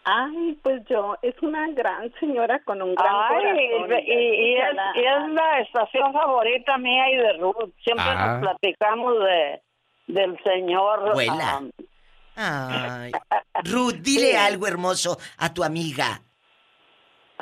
Ay, 0.04 0.58
pues 0.64 0.82
yo, 0.90 1.16
es 1.22 1.34
una 1.42 1.68
gran 1.70 2.12
señora 2.18 2.60
con 2.64 2.82
un 2.82 2.94
gran 2.96 3.14
Ay, 3.14 3.68
corazón. 3.78 4.02
y, 4.04 4.10
y 4.12 4.54
es, 4.56 4.74
la- 4.74 4.92
y 4.96 5.00
es 5.00 5.32
la 5.32 5.60
estación 5.60 6.12
favorita 6.12 6.76
mía 6.78 7.08
y 7.12 7.16
de 7.18 7.32
Ruth. 7.34 7.70
Siempre 7.84 8.04
Ah. 8.08 8.38
nos 8.40 8.40
platicamos 8.50 9.14
de 9.20 9.60
del 10.08 10.36
señor. 10.42 11.08
Abuela. 11.10 11.34
ah, 11.40 11.60
Ay. 12.36 13.12
Ruth, 13.64 13.94
dile 14.00 14.30
Sí. 14.30 14.36
algo 14.36 14.66
hermoso 14.66 15.18
a 15.38 15.52
tu 15.52 15.62
amiga. 15.64 16.20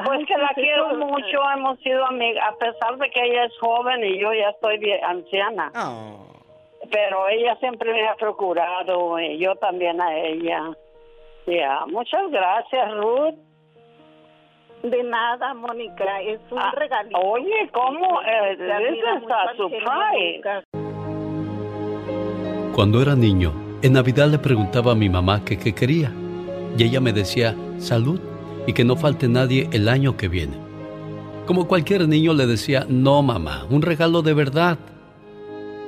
pues 0.04 0.20
que 0.26 0.34
la 0.36 0.50
pues, 0.54 0.64
quiero 0.66 0.94
mucho, 0.96 1.38
hemos 1.56 1.78
sido 1.80 2.04
amigas, 2.06 2.42
a 2.48 2.56
pesar 2.56 2.96
de 2.96 3.10
que 3.10 3.20
ella 3.22 3.44
es 3.44 3.52
joven 3.60 4.02
y 4.04 4.18
yo 4.18 4.32
ya 4.32 4.48
estoy 4.50 4.78
bien 4.78 5.04
anciana. 5.04 5.70
Oh. 5.76 6.26
Pero 6.90 7.28
ella 7.28 7.56
siempre 7.60 7.92
me 7.92 8.08
ha 8.08 8.14
procurado 8.16 9.18
y 9.20 9.38
yo 9.38 9.54
también 9.56 10.00
a 10.00 10.16
ella. 10.16 10.70
Ya, 11.46 11.84
muchas 11.86 12.30
gracias, 12.30 12.92
Ruth. 12.96 13.34
De 14.82 15.02
nada, 15.02 15.52
Mónica, 15.52 16.22
es 16.22 16.40
un 16.50 16.58
Ah, 16.58 16.72
regalito. 16.74 17.18
Oye, 17.18 17.68
¿cómo? 17.70 18.22
Eh, 18.22 18.56
Se 18.56 18.72
admira 18.72 18.88
this 18.88 18.98
is 18.98 19.04
mucho 19.22 19.34
a 19.34 19.42
al 19.42 19.48
genio 19.56 19.68
surprise. 19.68 20.64
Cuando 22.74 23.02
era 23.02 23.14
niño, 23.14 23.52
en 23.82 23.92
Navidad 23.92 24.30
le 24.30 24.38
preguntaba 24.38 24.92
a 24.92 24.94
mi 24.94 25.08
mamá 25.08 25.44
qué 25.44 25.56
quería. 25.56 26.12
Y 26.76 26.84
ella 26.84 27.00
me 27.00 27.12
decía, 27.12 27.56
salud 27.78 28.20
y 28.66 28.72
que 28.72 28.84
no 28.84 28.96
falte 28.96 29.28
nadie 29.28 29.68
el 29.72 29.88
año 29.88 30.16
que 30.16 30.28
viene. 30.28 30.56
Como 31.46 31.66
cualquier 31.66 32.06
niño 32.08 32.34
le 32.34 32.46
decía, 32.46 32.86
no 32.88 33.22
mamá, 33.22 33.66
un 33.70 33.82
regalo 33.82 34.22
de 34.22 34.34
verdad. 34.34 34.78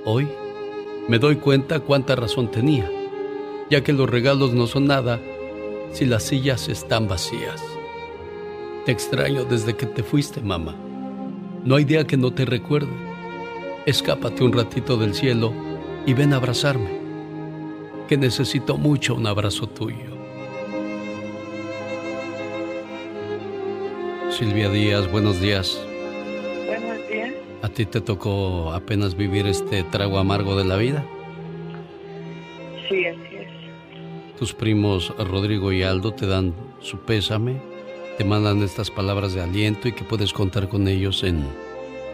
Hoy 0.04 0.28
me 1.08 1.18
doy 1.18 1.36
cuenta 1.36 1.80
cuánta 1.80 2.16
razón 2.16 2.50
tenía, 2.50 2.90
ya 3.70 3.84
que 3.84 3.92
los 3.92 4.08
regalos 4.08 4.52
no 4.54 4.66
son 4.66 4.86
nada 4.86 5.20
si 5.92 6.06
las 6.06 6.24
sillas 6.24 6.68
están 6.68 7.06
vacías. 7.06 7.62
Te 8.86 8.92
extraño 8.92 9.44
desde 9.44 9.76
que 9.76 9.86
te 9.86 10.02
fuiste, 10.02 10.40
mamá. 10.40 10.74
No 11.64 11.76
hay 11.76 11.84
día 11.84 12.04
que 12.04 12.16
no 12.16 12.32
te 12.32 12.44
recuerde. 12.44 12.90
Escápate 13.86 14.42
un 14.42 14.52
ratito 14.52 14.96
del 14.96 15.14
cielo 15.14 15.52
y 16.06 16.14
ven 16.14 16.32
a 16.32 16.36
abrazarme, 16.36 17.01
que 18.08 18.16
necesito 18.16 18.76
mucho 18.76 19.14
un 19.14 19.26
abrazo 19.26 19.66
tuyo. 19.66 20.16
Silvia 24.30 24.70
Díaz, 24.70 25.10
buenos 25.10 25.40
días. 25.40 25.80
Buenos 26.66 27.08
días. 27.08 27.34
¿A 27.62 27.68
ti 27.68 27.86
te 27.86 28.00
tocó 28.00 28.72
apenas 28.72 29.16
vivir 29.16 29.46
este 29.46 29.82
trago 29.84 30.18
amargo 30.18 30.56
de 30.56 30.64
la 30.64 30.76
vida? 30.76 31.04
Sí, 32.88 33.06
así 33.06 33.36
es. 33.36 34.38
Tus 34.38 34.52
primos 34.54 35.14
Rodrigo 35.18 35.72
y 35.72 35.82
Aldo 35.82 36.12
te 36.12 36.26
dan 36.26 36.54
su 36.80 36.98
pésame 36.98 37.72
te 38.18 38.24
mandan 38.24 38.62
estas 38.62 38.90
palabras 38.90 39.32
de 39.32 39.40
aliento 39.40 39.88
y 39.88 39.92
que 39.92 40.04
puedes 40.04 40.32
contar 40.32 40.68
con 40.68 40.86
ellos 40.86 41.22
en, 41.22 41.44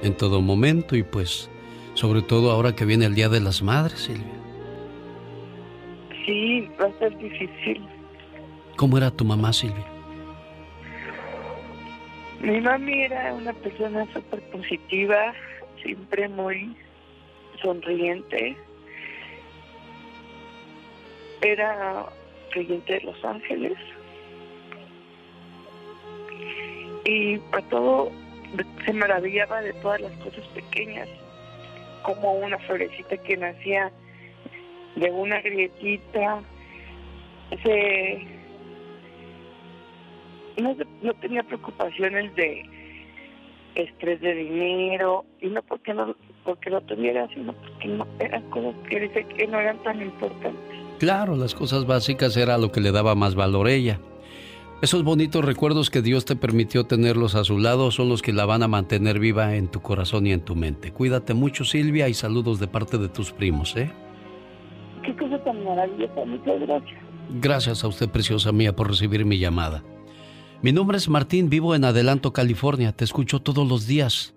en 0.03 0.15
todo 0.15 0.41
momento 0.41 0.97
y 0.97 1.03
pues 1.03 1.51
sobre 1.95 2.23
todo 2.23 2.53
ahora 2.53 2.75
que 2.77 2.85
viene 2.85 3.07
el 3.07 3.15
Día 3.15 3.29
de 3.29 3.41
las 3.41 3.63
Madres, 3.63 4.01
Silvia. 4.01 4.38
Sí, 6.29 6.69
va 6.79 6.89
a 6.89 6.99
ser 6.99 7.17
difícil. 7.17 7.89
¿Cómo 8.77 8.99
era 8.99 9.11
tu 9.11 9.25
mamá, 9.25 9.51
Silvia? 9.51 9.87
Mi 12.43 12.61
mami 12.61 13.05
era 13.05 13.33
una 13.33 13.55
persona 13.55 14.07
súper 14.13 14.43
positiva, 14.51 15.33
siempre 15.83 16.29
muy 16.29 16.77
sonriente. 17.63 18.55
Era 21.41 22.05
creyente 22.51 22.93
de 22.93 23.01
Los 23.01 23.25
Ángeles. 23.25 23.79
Y 27.07 27.37
a 27.53 27.63
todo 27.71 28.13
se 28.85 28.93
maravillaba 28.93 29.63
de 29.63 29.73
todas 29.73 30.03
las 30.03 30.13
cosas 30.19 30.47
pequeñas, 30.49 31.09
como 32.03 32.35
una 32.35 32.59
florecita 32.59 33.17
que 33.17 33.35
nacía 33.39 33.91
de 34.97 35.11
una 35.11 35.41
grietita. 35.41 36.43
Se, 37.63 38.27
no, 40.61 40.77
no 41.03 41.15
tenía 41.15 41.43
preocupaciones 41.43 42.35
de 42.35 42.63
estrés 43.75 44.21
de 44.21 44.35
dinero, 44.35 45.25
y 45.41 45.49
no 45.49 45.63
porque 45.63 45.95
no 45.95 46.15
porque 46.45 46.71
lo 46.71 46.81
tuviera, 46.81 47.29
sino 47.35 47.53
porque 47.53 47.89
no 47.89 48.07
eran 48.19 48.43
cosas 48.51 48.75
que 48.89 49.01
dice 49.01 49.27
que 49.37 49.47
no 49.47 49.61
eran 49.61 49.83
tan 49.83 50.01
importantes. 50.01 50.79
Claro, 50.99 51.37
las 51.37 51.55
cosas 51.55 51.87
básicas 51.87 52.37
era 52.37 52.57
lo 52.57 52.73
que 52.73 52.81
le 52.81 52.91
daba 52.91 53.15
más 53.15 53.35
valor 53.35 53.67
a 53.67 53.73
ella. 53.73 54.01
Esos 54.81 55.05
bonitos 55.05 55.45
recuerdos 55.45 55.91
que 55.91 56.03
Dios 56.03 56.25
te 56.25 56.37
permitió 56.37 56.85
tenerlos 56.85 57.35
a 57.35 57.45
su 57.45 57.59
lado 57.59 57.91
son 57.91 58.09
los 58.09 58.23
que 58.23 58.33
la 58.33 58.47
van 58.47 58.63
a 58.63 58.69
mantener 58.69 59.19
viva 59.19 59.57
en 59.57 59.69
tu 59.69 59.81
corazón 59.81 60.27
y 60.27 60.33
en 60.33 60.41
tu 60.41 60.55
mente. 60.55 60.93
Cuídate 60.93 61.35
mucho, 61.35 61.65
Silvia, 61.65 62.09
y 62.09 62.15
saludos 62.15 62.61
de 62.61 62.69
parte 62.69 62.97
de 62.97 63.09
tus 63.09 63.33
primos, 63.33 63.77
¿eh? 63.77 63.91
Qué 65.09 65.17
cosa 65.17 65.43
tan 65.43 65.65
maravillosa, 65.65 66.23
muchas 66.27 66.61
gracias. 66.61 67.01
Gracias 67.41 67.83
a 67.83 67.89
usted, 67.89 68.11
preciosa 68.11 68.53
mía, 68.53 68.77
por 68.77 68.89
recibir 68.89 69.25
mi 69.25 69.39
llamada. 69.39 69.83
Mi 70.61 70.71
nombre 70.71 70.99
es 70.99 71.09
Martín, 71.09 71.49
vivo 71.49 71.75
en 71.75 71.87
Adelanto, 71.87 72.35
California. 72.35 72.93
Te 72.93 73.05
escucho 73.05 73.41
todos 73.41 73.67
los 73.67 73.87
días. 73.87 74.35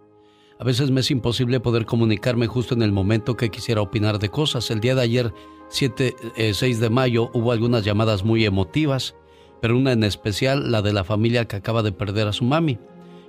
A 0.60 0.64
veces 0.64 0.90
me 0.90 1.02
es 1.02 1.12
imposible 1.12 1.60
poder 1.60 1.86
comunicarme 1.86 2.48
justo 2.48 2.74
en 2.74 2.84
el 2.84 2.94
momento 2.94 3.36
que 3.36 3.50
quisiera 3.50 3.82
opinar 3.82 4.18
de 4.18 4.30
cosas. 4.30 4.72
El 4.72 4.80
día 4.80 4.96
de 4.96 5.02
ayer, 5.02 5.34
7, 5.68 6.16
6 6.54 6.64
eh, 6.64 6.80
de 6.80 6.90
mayo, 6.90 7.32
hubo 7.34 7.52
algunas 7.52 7.84
llamadas 7.84 8.24
muy 8.24 8.46
emotivas, 8.46 9.18
pero 9.62 9.78
una 9.78 9.92
en 9.92 10.06
especial, 10.06 10.72
la 10.72 10.82
de 10.82 10.94
la 10.94 11.04
familia 11.04 11.50
que 11.50 11.58
acaba 11.58 11.84
de 11.84 11.92
perder 11.92 12.30
a 12.30 12.34
su 12.34 12.46
mami. 12.46 12.80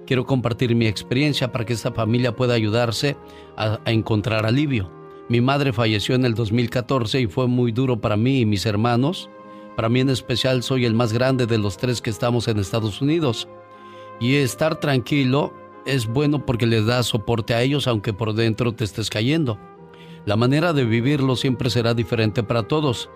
Quiero 0.06 0.27
compartir 0.27 0.77
mi 0.77 0.86
experiencia 0.86 1.51
para 1.51 1.64
que 1.64 1.73
esta 1.73 1.90
familia 1.90 2.36
pueda 2.36 2.55
ayudarse 2.55 3.16
a, 3.56 3.81
a 3.85 3.90
encontrar 3.90 4.47
alivio. 4.47 5.01
Mi 5.32 5.40
madre 5.40 5.72
falleció 5.72 6.14
en 6.14 6.26
el 6.26 6.34
2014 6.34 7.22
y 7.22 7.26
fue 7.26 7.46
muy 7.46 7.72
duro 7.72 7.98
para 7.98 8.18
mí 8.18 8.40
y 8.40 8.44
mis 8.44 8.66
hermanos. 8.66 9.30
Para 9.76 9.88
mí 9.88 10.00
en 10.00 10.10
especial 10.10 10.62
soy 10.62 10.84
el 10.84 10.92
más 10.92 11.14
grande 11.14 11.46
de 11.46 11.56
los 11.56 11.78
tres 11.78 12.02
que 12.02 12.10
estamos 12.10 12.48
en 12.48 12.59
Estados 12.59 13.00
Unidos. 13.00 13.48
Y 14.20 14.34
estar 14.34 14.78
tranquilo 14.78 15.54
es 15.86 16.06
bueno 16.06 16.44
porque 16.44 16.66
les 16.66 16.84
da 16.84 17.02
soporte 17.02 17.54
a 17.54 17.62
ellos 17.62 17.86
aunque 17.86 18.12
por 18.12 18.34
dentro 18.34 18.74
te 18.74 18.84
estés 18.84 19.09
cayendo. 19.09 19.59
La 20.26 20.36
manera 20.36 20.74
de 20.74 20.84
vivirlo 20.84 21.34
siempre 21.34 21.70
será 21.70 21.94
diferente 21.94 22.42
para 22.42 22.64
todos, 22.64 23.09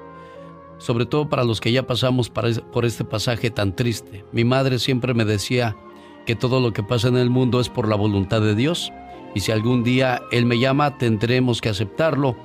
sobre 0.78 1.05
todo 1.05 1.28
para 1.28 1.44
los 1.44 1.60
que 1.60 1.70
ya 1.70 1.86
pasamos 1.86 2.30
por 2.30 2.86
este 2.86 3.05
pasaje 3.05 3.51
tan 3.51 3.76
triste. 3.76 4.24
Mi 4.32 4.43
madre 4.43 4.78
siempre 4.78 5.12
me 5.12 5.26
decía 5.26 5.76
que 6.24 6.34
todo 6.34 6.60
lo 6.60 6.72
que 6.72 6.82
pasa 6.82 7.09
en 7.09 7.18
el 7.18 7.28
mundo 7.28 7.60
es 7.60 7.68
por 7.68 7.86
la 7.86 7.97
voluntad 7.97 8.40
de 8.40 8.55
Dios 8.55 8.90
y 9.36 9.40
si 9.40 9.52
algún 9.52 9.84
día 9.84 10.22
Él 10.32 10.46
me 10.46 10.58
llama 10.58 10.96
tendremos 10.96 11.60
que 11.60 11.68
aceptarlo 11.68 12.38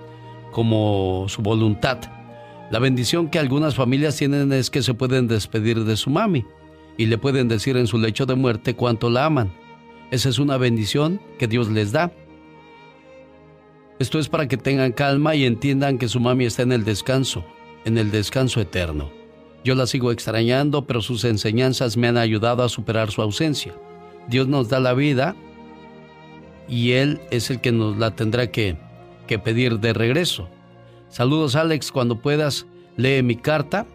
como 0.51 1.25
su 1.29 1.41
voluntad. 1.41 1.99
La 2.69 2.79
bendición 2.79 3.29
que 3.29 3.39
algunas 3.39 3.75
familias 3.75 4.17
tienen 4.17 4.51
es 4.51 4.69
que 4.69 4.81
se 4.81 4.93
pueden 4.93 5.29
despedir 5.29 5.85
de 5.85 5.95
su 5.95 6.09
mami 6.09 6.45
y 6.97 7.05
le 7.05 7.17
pueden 7.17 7.47
decir 7.47 7.77
en 7.77 7.87
su 7.87 7.97
lecho 7.97 8.25
de 8.25 8.35
muerte 8.35 8.75
cuánto 8.75 9.09
la 9.09 9.23
aman. 9.23 9.53
Esa 10.11 10.27
es 10.27 10.37
una 10.37 10.57
bendición 10.57 11.21
que 11.39 11.47
Dios 11.47 11.69
les 11.69 11.93
da. 11.93 12.11
Esto 13.99 14.19
es 14.19 14.27
para 14.27 14.49
que 14.49 14.57
tengan 14.57 14.91
calma 14.91 15.33
y 15.33 15.45
entiendan 15.45 15.97
que 15.97 16.09
su 16.09 16.19
mami 16.19 16.43
está 16.43 16.63
en 16.63 16.73
el 16.73 16.83
descanso, 16.83 17.45
en 17.85 17.97
el 17.97 18.11
descanso 18.11 18.59
eterno. 18.59 19.11
Yo 19.63 19.75
la 19.75 19.87
sigo 19.87 20.11
extrañando, 20.11 20.85
pero 20.85 21.01
sus 21.01 21.23
enseñanzas 21.23 21.95
me 21.95 22.09
han 22.09 22.17
ayudado 22.17 22.63
a 22.63 22.69
superar 22.69 23.11
su 23.11 23.21
ausencia. 23.21 23.73
Dios 24.27 24.49
nos 24.49 24.67
da 24.67 24.81
la 24.81 24.93
vida 24.93 25.37
y 26.71 26.93
Él 26.93 27.21
es 27.29 27.51
el 27.51 27.61
que 27.61 27.71
nos 27.71 27.97
la 27.97 28.15
tendrá 28.15 28.49
que, 28.49 28.77
que 29.27 29.37
pedir 29.37 29.79
de 29.79 29.93
regreso. 29.93 30.49
Saludos 31.09 31.55
Alex, 31.55 31.91
cuando 31.91 32.19
puedas, 32.19 32.65
lee 32.97 33.21
mi 33.21 33.35
carta. 33.35 33.85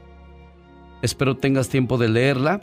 Espero 1.02 1.36
tengas 1.36 1.68
tiempo 1.68 1.98
de 1.98 2.08
leerla 2.08 2.62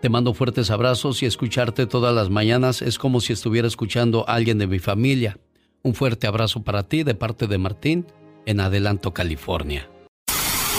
te 0.00 0.08
mando 0.08 0.32
fuertes 0.32 0.70
abrazos 0.70 1.22
y 1.22 1.26
escucharte 1.26 1.86
todas 1.86 2.14
las 2.14 2.30
mañanas 2.30 2.80
es 2.80 2.98
como 2.98 3.20
si 3.20 3.34
estuviera 3.34 3.68
escuchando 3.68 4.26
a 4.26 4.34
alguien 4.34 4.56
de 4.56 4.66
mi 4.66 4.78
familia. 4.78 5.38
Un 5.82 5.94
fuerte 5.94 6.26
abrazo 6.26 6.62
para 6.62 6.84
ti 6.84 7.02
de 7.02 7.14
parte 7.14 7.46
de 7.46 7.58
Martín 7.58 8.06
en 8.46 8.60
Adelanto, 8.60 9.12
California. 9.12 9.90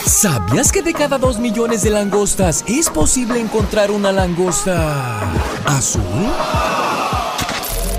¿Sabías 0.06 0.72
que 0.72 0.82
de 0.82 0.94
cada 0.94 1.20
dos 1.20 1.38
millones 1.38 1.84
de 1.84 1.92
langostas 1.92 2.66
es 2.68 2.90
posible 2.90 3.40
encontrar 3.40 3.92
una 3.92 4.12
langosta 4.12 5.22
azul? 5.66 6.02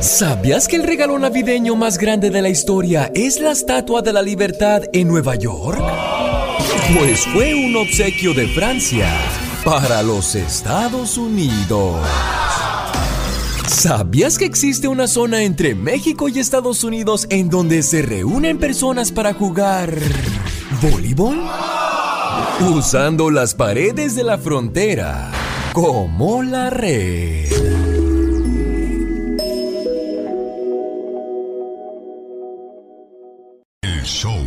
¿Sabías 0.03 0.67
que 0.67 0.75
el 0.75 0.83
regalo 0.83 1.17
navideño 1.17 1.77
más 1.77 1.97
grande 1.97 2.31
de 2.31 2.43
la 2.43 2.49
historia 2.49 3.13
es 3.15 3.39
la 3.39 3.53
Estatua 3.53 4.03
de 4.03 4.13
la 4.13 4.21
Libertad 4.21 4.83
en 4.93 5.07
Nueva 5.07 5.37
York? 5.37 5.81
Pues 6.99 7.25
fue 7.33 7.55
un 7.55 7.77
obsequio 7.77 8.35
de 8.35 8.49
Francia 8.49 9.09
para 9.65 10.03
los 10.03 10.35
Estados 10.35 11.17
Unidos. 11.17 12.05
¿Sabías 13.69 14.39
que 14.39 14.45
existe 14.45 14.89
una 14.89 15.07
zona 15.07 15.45
entre 15.45 15.77
México 15.77 16.29
y 16.29 16.41
Estados 16.41 16.83
Unidos 16.83 17.29
en 17.31 17.49
donde 17.49 17.85
se 17.85 18.03
reúnen 18.03 18.59
personas 18.59 19.13
para 19.13 19.33
jugar 19.33 19.97
voleibol? 20.83 21.39
Usando 22.75 23.31
las 23.31 23.55
paredes 23.55 24.17
de 24.17 24.25
la 24.25 24.37
frontera 24.37 25.31
como 25.73 26.43
la 26.43 26.71
red. 26.71 27.82
Show 34.05 34.43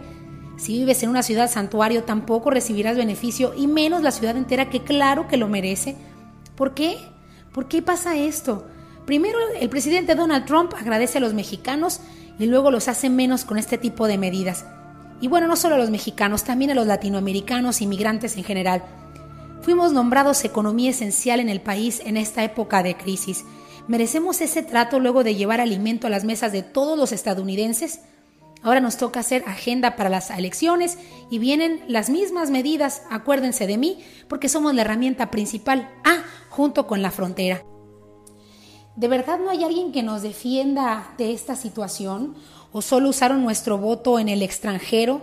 Si 0.57 0.73
vives 0.73 1.03
en 1.03 1.09
una 1.09 1.23
ciudad 1.23 1.49
santuario, 1.49 2.03
tampoco 2.03 2.51
recibirás 2.51 2.95
beneficio 2.95 3.53
y 3.57 3.67
menos 3.67 4.01
la 4.01 4.11
ciudad 4.11 4.37
entera 4.37 4.69
que 4.69 4.83
claro 4.83 5.27
que 5.27 5.37
lo 5.37 5.47
merece. 5.47 5.97
¿Por 6.55 6.73
qué? 6.73 6.97
¿Por 7.51 7.67
qué 7.67 7.81
pasa 7.81 8.15
esto? 8.15 8.65
Primero, 9.05 9.39
el 9.59 9.69
presidente 9.69 10.15
Donald 10.15 10.45
Trump 10.45 10.73
agradece 10.79 11.17
a 11.17 11.21
los 11.21 11.33
mexicanos 11.33 11.99
y 12.37 12.45
luego 12.45 12.71
los 12.71 12.87
hace 12.87 13.09
menos 13.09 13.43
con 13.43 13.57
este 13.57 13.77
tipo 13.77 14.07
de 14.07 14.17
medidas. 14.17 14.65
Y 15.19 15.27
bueno, 15.27 15.47
no 15.47 15.55
solo 15.55 15.75
a 15.75 15.79
los 15.79 15.89
mexicanos, 15.89 16.43
también 16.43 16.71
a 16.71 16.75
los 16.75 16.87
latinoamericanos, 16.87 17.81
inmigrantes 17.81 18.37
en 18.37 18.43
general. 18.45 18.83
Fuimos 19.69 19.93
nombrados 19.93 20.43
economía 20.45 20.89
esencial 20.89 21.39
en 21.39 21.47
el 21.47 21.61
país 21.61 22.01
en 22.03 22.17
esta 22.17 22.43
época 22.43 22.81
de 22.81 22.97
crisis. 22.97 23.45
¿Merecemos 23.87 24.41
ese 24.41 24.63
trato 24.63 24.99
luego 24.99 25.23
de 25.23 25.35
llevar 25.35 25.61
alimento 25.61 26.07
a 26.07 26.09
las 26.09 26.23
mesas 26.23 26.51
de 26.51 26.63
todos 26.63 26.97
los 26.97 27.11
estadounidenses? 27.11 27.99
Ahora 28.63 28.79
nos 28.79 28.97
toca 28.97 29.19
hacer 29.19 29.43
agenda 29.45 29.95
para 29.95 30.09
las 30.09 30.31
elecciones 30.31 30.97
y 31.29 31.37
vienen 31.37 31.83
las 31.87 32.09
mismas 32.09 32.49
medidas, 32.49 33.03
acuérdense 33.11 33.67
de 33.67 33.77
mí, 33.77 34.03
porque 34.27 34.49
somos 34.49 34.73
la 34.73 34.81
herramienta 34.81 35.29
principal, 35.29 35.87
ah, 36.03 36.23
junto 36.49 36.87
con 36.87 37.03
la 37.03 37.11
frontera. 37.11 37.63
¿De 38.95 39.07
verdad 39.07 39.37
no 39.37 39.51
hay 39.51 39.63
alguien 39.63 39.91
que 39.91 40.01
nos 40.01 40.23
defienda 40.23 41.13
de 41.19 41.31
esta 41.31 41.55
situación? 41.55 42.33
o 42.71 42.81
solo 42.81 43.09
usaron 43.09 43.43
nuestro 43.43 43.77
voto 43.77 44.19
en 44.19 44.29
el 44.29 44.41
extranjero. 44.41 45.21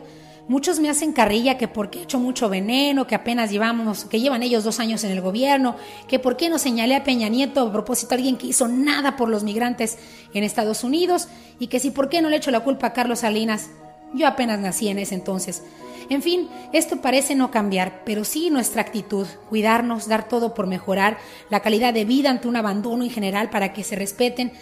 Muchos 0.49 0.79
me 0.79 0.89
hacen 0.89 1.13
carrilla 1.13 1.59
que 1.59 1.67
porque 1.67 1.99
he 1.99 2.03
hecho 2.03 2.21
mucho 2.21 2.49
veneno, 2.49 3.09
que 3.09 3.17
apenas 3.17 3.51
llevamos, 3.51 4.05
que 4.05 4.21
llevan 4.21 4.45
ellos 4.45 4.63
dos 4.63 4.79
años 4.79 5.03
en 5.03 5.11
el 5.11 5.21
gobierno, 5.21 5.75
que 6.07 6.21
por 6.21 6.37
qué 6.37 6.49
no 6.49 6.59
señalé 6.59 6.95
a 6.95 7.03
Peña 7.03 7.29
Nieto 7.29 7.63
a 7.63 7.73
propósito 7.73 8.15
alguien 8.15 8.37
que 8.37 8.47
hizo 8.47 8.69
nada 8.69 9.17
por 9.17 9.29
los 9.29 9.43
migrantes 9.43 9.99
en 10.35 10.45
Estados 10.45 10.85
Unidos 10.85 11.27
y 11.59 11.67
que 11.67 11.81
si 11.81 11.91
por 11.91 12.09
qué 12.09 12.23
no 12.23 12.31
le 12.31 12.37
echo 12.37 12.53
la 12.53 12.61
culpa 12.61 12.89
a 12.89 12.93
Carlos 12.93 13.21
Salinas. 13.21 13.71
Yo 14.15 14.29
apenas 14.29 14.61
nací 14.61 14.87
en 14.87 15.01
ese 15.01 15.17
entonces. 15.17 15.65
En 16.09 16.23
fin, 16.23 16.49
esto 16.73 17.01
parece 17.01 17.35
no 17.35 17.51
cambiar, 17.51 18.03
pero 18.05 18.25
sí 18.25 18.49
nuestra 18.51 18.83
actitud, 18.83 19.27
cuidarnos, 19.49 20.07
dar 20.07 20.29
todo 20.29 20.55
por 20.55 20.69
mejorar 20.69 21.19
la 21.51 21.59
calidad 21.59 21.93
de 21.93 22.05
vida 22.05 22.31
ante 22.31 22.47
un 22.47 22.55
abandono 22.55 23.03
en 23.03 23.11
general 23.11 23.51
para 23.51 23.73
que 23.73 23.83
se 23.83 23.97
respeten 23.97 24.53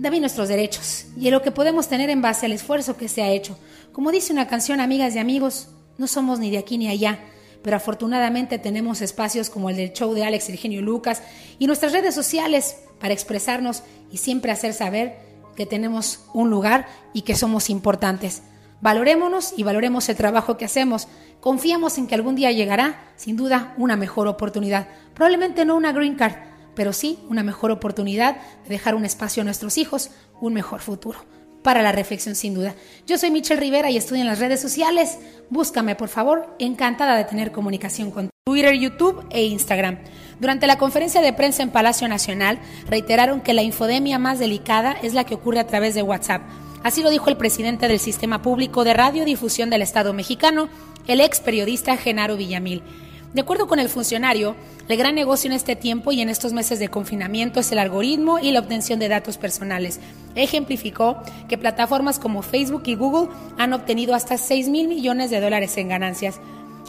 también 0.00 0.22
nuestros 0.22 0.48
derechos 0.48 1.06
y 1.16 1.30
lo 1.30 1.42
que 1.42 1.50
podemos 1.50 1.88
tener 1.88 2.10
en 2.10 2.22
base 2.22 2.46
al 2.46 2.52
esfuerzo 2.52 2.96
que 2.96 3.08
se 3.08 3.22
ha 3.22 3.30
hecho. 3.30 3.58
Como 3.92 4.10
dice 4.10 4.32
una 4.32 4.46
canción, 4.46 4.80
amigas 4.80 5.14
y 5.14 5.18
amigos, 5.18 5.68
no 5.98 6.06
somos 6.06 6.38
ni 6.38 6.50
de 6.50 6.58
aquí 6.58 6.78
ni 6.78 6.88
allá, 6.88 7.20
pero 7.62 7.76
afortunadamente 7.76 8.58
tenemos 8.58 9.00
espacios 9.00 9.50
como 9.50 9.70
el 9.70 9.76
del 9.76 9.92
show 9.92 10.12
de 10.14 10.24
Alex 10.24 10.48
Virgenio 10.48 10.82
Lucas 10.82 11.22
y 11.58 11.66
nuestras 11.66 11.92
redes 11.92 12.14
sociales 12.14 12.76
para 13.00 13.14
expresarnos 13.14 13.82
y 14.10 14.18
siempre 14.18 14.52
hacer 14.52 14.72
saber 14.72 15.18
que 15.56 15.66
tenemos 15.66 16.20
un 16.34 16.50
lugar 16.50 16.86
y 17.12 17.22
que 17.22 17.34
somos 17.34 17.70
importantes. 17.70 18.42
Valorémonos 18.82 19.54
y 19.56 19.62
valoremos 19.62 20.08
el 20.08 20.16
trabajo 20.16 20.58
que 20.58 20.66
hacemos. 20.66 21.08
Confiamos 21.40 21.96
en 21.96 22.06
que 22.06 22.14
algún 22.14 22.36
día 22.36 22.52
llegará, 22.52 23.10
sin 23.16 23.36
duda, 23.36 23.74
una 23.78 23.96
mejor 23.96 24.28
oportunidad. 24.28 24.88
Probablemente 25.14 25.64
no 25.64 25.76
una 25.76 25.92
green 25.92 26.14
card, 26.14 26.34
pero 26.76 26.92
sí 26.92 27.18
una 27.28 27.42
mejor 27.42 27.72
oportunidad 27.72 28.36
de 28.36 28.68
dejar 28.68 28.94
un 28.94 29.04
espacio 29.04 29.40
a 29.40 29.44
nuestros 29.44 29.78
hijos, 29.78 30.10
un 30.40 30.54
mejor 30.54 30.80
futuro. 30.80 31.18
Para 31.64 31.82
la 31.82 31.90
reflexión, 31.90 32.36
sin 32.36 32.54
duda. 32.54 32.76
Yo 33.08 33.18
soy 33.18 33.32
Michelle 33.32 33.60
Rivera 33.60 33.90
y 33.90 33.96
estoy 33.96 34.20
en 34.20 34.26
las 34.26 34.38
redes 34.38 34.60
sociales. 34.60 35.18
Búscame, 35.50 35.96
por 35.96 36.08
favor. 36.08 36.54
Encantada 36.60 37.16
de 37.16 37.24
tener 37.24 37.50
comunicación 37.50 38.12
con 38.12 38.30
Twitter, 38.44 38.72
YouTube 38.78 39.26
e 39.30 39.46
Instagram. 39.46 39.98
Durante 40.38 40.68
la 40.68 40.78
conferencia 40.78 41.20
de 41.20 41.32
prensa 41.32 41.64
en 41.64 41.70
Palacio 41.70 42.06
Nacional, 42.06 42.60
reiteraron 42.88 43.40
que 43.40 43.54
la 43.54 43.64
infodemia 43.64 44.20
más 44.20 44.38
delicada 44.38 44.92
es 45.02 45.14
la 45.14 45.24
que 45.24 45.34
ocurre 45.34 45.58
a 45.58 45.66
través 45.66 45.96
de 45.96 46.02
WhatsApp. 46.02 46.42
Así 46.84 47.02
lo 47.02 47.10
dijo 47.10 47.30
el 47.30 47.36
presidente 47.36 47.88
del 47.88 47.98
Sistema 47.98 48.42
Público 48.42 48.84
de 48.84 48.94
Radiodifusión 48.94 49.68
del 49.68 49.82
Estado 49.82 50.12
mexicano, 50.12 50.68
el 51.08 51.20
ex 51.20 51.40
periodista 51.40 51.96
Genaro 51.96 52.36
Villamil. 52.36 52.84
De 53.32 53.42
acuerdo 53.42 53.66
con 53.66 53.78
el 53.78 53.88
funcionario, 53.88 54.56
el 54.88 54.96
gran 54.96 55.14
negocio 55.14 55.48
en 55.48 55.56
este 55.56 55.76
tiempo 55.76 56.12
y 56.12 56.20
en 56.20 56.28
estos 56.28 56.52
meses 56.52 56.78
de 56.78 56.88
confinamiento 56.88 57.60
es 57.60 57.70
el 57.72 57.78
algoritmo 57.78 58.38
y 58.38 58.52
la 58.52 58.60
obtención 58.60 58.98
de 58.98 59.08
datos 59.08 59.36
personales. 59.36 60.00
Ejemplificó 60.34 61.18
que 61.48 61.58
plataformas 61.58 62.18
como 62.18 62.42
Facebook 62.42 62.84
y 62.86 62.94
Google 62.94 63.28
han 63.58 63.72
obtenido 63.72 64.14
hasta 64.14 64.38
6 64.38 64.68
mil 64.68 64.88
millones 64.88 65.30
de 65.30 65.40
dólares 65.40 65.76
en 65.76 65.88
ganancias. 65.88 66.40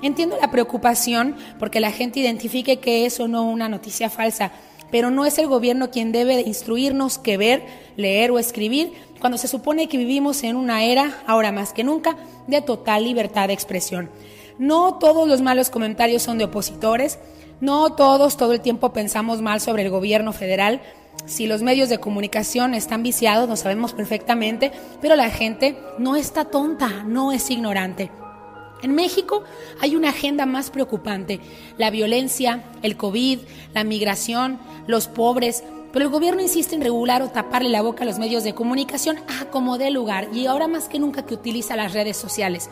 Entiendo 0.02 0.38
la 0.40 0.52
preocupación 0.52 1.36
porque 1.60 1.80
la 1.80 1.92
gente 1.92 2.20
identifique 2.20 2.78
que 2.78 3.06
es 3.06 3.20
o 3.20 3.28
no 3.28 3.44
una 3.44 3.68
noticia 3.68 4.10
falsa, 4.10 4.52
pero 4.92 5.10
no 5.10 5.26
es 5.26 5.38
el 5.38 5.48
gobierno 5.48 5.90
quien 5.90 6.12
debe 6.12 6.42
instruirnos 6.42 7.18
qué 7.18 7.36
ver, 7.36 7.66
leer 7.98 8.32
o 8.32 8.40
escribir 8.40 8.94
cuando 9.20 9.38
se 9.38 9.48
supone 9.48 9.90
que 9.90 9.98
vivimos 9.98 10.44
en 10.44 10.56
una 10.56 10.84
era, 10.84 11.18
ahora 11.26 11.52
más 11.52 11.74
que 11.74 11.84
nunca, 11.84 12.16
de 12.46 12.62
total 12.62 13.04
libertad 13.04 13.48
de 13.48 13.54
expresión. 13.54 14.10
No 14.60 14.96
todos 14.96 15.28
los 15.28 15.42
malos 15.42 15.70
comentarios 15.70 16.24
son 16.24 16.38
de 16.38 16.46
opositores, 16.46 17.20
no 17.62 17.94
todos 17.94 18.38
todo 18.38 18.54
el 18.54 18.62
tiempo 18.62 18.94
pensamos 18.94 19.42
mal 19.42 19.62
sobre 19.62 19.84
el 19.84 19.90
gobierno 19.90 20.34
federal. 20.34 20.82
Si 21.26 21.48
los 21.48 21.62
medios 21.62 21.90
de 21.90 22.00
comunicación 22.00 22.74
están 22.74 23.04
viciados, 23.04 23.50
lo 23.50 23.56
sabemos 23.56 23.94
perfectamente, 23.94 24.72
pero 25.02 25.16
la 25.16 25.30
gente 25.30 25.78
no 26.00 26.16
está 26.16 26.46
tonta, 26.46 27.04
no 27.04 27.32
es 27.32 27.50
ignorante. 27.52 28.12
En 28.84 28.94
México 28.94 29.44
hay 29.80 29.96
una 29.96 30.10
agenda 30.10 30.46
más 30.46 30.70
preocupante, 30.70 31.40
la 31.78 31.90
violencia, 31.90 32.64
el 32.84 32.96
COVID, 32.96 33.40
la 33.74 33.84
migración, 33.84 34.60
los 34.86 35.08
pobres, 35.08 35.64
pero 35.92 36.06
el 36.06 36.12
gobierno 36.12 36.42
insiste 36.42 36.76
en 36.76 36.82
regular 36.82 37.24
o 37.24 37.30
taparle 37.30 37.70
la 37.70 37.82
boca 37.82 38.04
a 38.04 38.08
los 38.08 38.20
medios 38.20 38.44
de 38.44 38.54
comunicación 38.54 39.18
a 39.40 39.46
como 39.46 39.80
dé 39.80 39.90
lugar 39.90 40.28
y 40.32 40.46
ahora 40.46 40.68
más 40.68 40.88
que 40.88 41.00
nunca 41.00 41.26
que 41.26 41.34
utiliza 41.34 41.76
las 41.76 41.94
redes 41.94 42.18
sociales. 42.18 42.70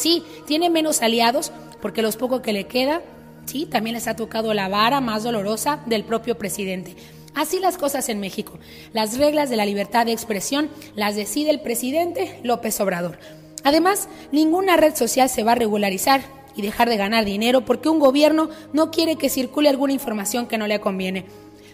Sí, 0.00 0.22
tiene 0.46 0.70
menos 0.70 1.02
aliados 1.02 1.52
porque 1.82 2.00
los 2.00 2.16
pocos 2.16 2.40
que 2.40 2.54
le 2.54 2.66
queda, 2.66 3.02
sí, 3.44 3.66
también 3.66 3.92
les 3.92 4.08
ha 4.08 4.16
tocado 4.16 4.54
la 4.54 4.66
vara 4.66 5.02
más 5.02 5.24
dolorosa 5.24 5.80
del 5.84 6.04
propio 6.04 6.38
presidente. 6.38 6.96
Así 7.34 7.60
las 7.60 7.76
cosas 7.76 8.08
en 8.08 8.18
México. 8.18 8.58
Las 8.94 9.18
reglas 9.18 9.50
de 9.50 9.58
la 9.58 9.66
libertad 9.66 10.06
de 10.06 10.12
expresión 10.12 10.70
las 10.94 11.16
decide 11.16 11.50
el 11.50 11.60
presidente 11.60 12.40
López 12.42 12.80
Obrador. 12.80 13.18
Además, 13.62 14.08
ninguna 14.32 14.78
red 14.78 14.96
social 14.96 15.28
se 15.28 15.42
va 15.42 15.52
a 15.52 15.56
regularizar 15.56 16.22
y 16.56 16.62
dejar 16.62 16.88
de 16.88 16.96
ganar 16.96 17.26
dinero 17.26 17.66
porque 17.66 17.90
un 17.90 17.98
gobierno 17.98 18.48
no 18.72 18.90
quiere 18.90 19.16
que 19.16 19.28
circule 19.28 19.68
alguna 19.68 19.92
información 19.92 20.46
que 20.46 20.56
no 20.56 20.66
le 20.66 20.80
conviene. 20.80 21.26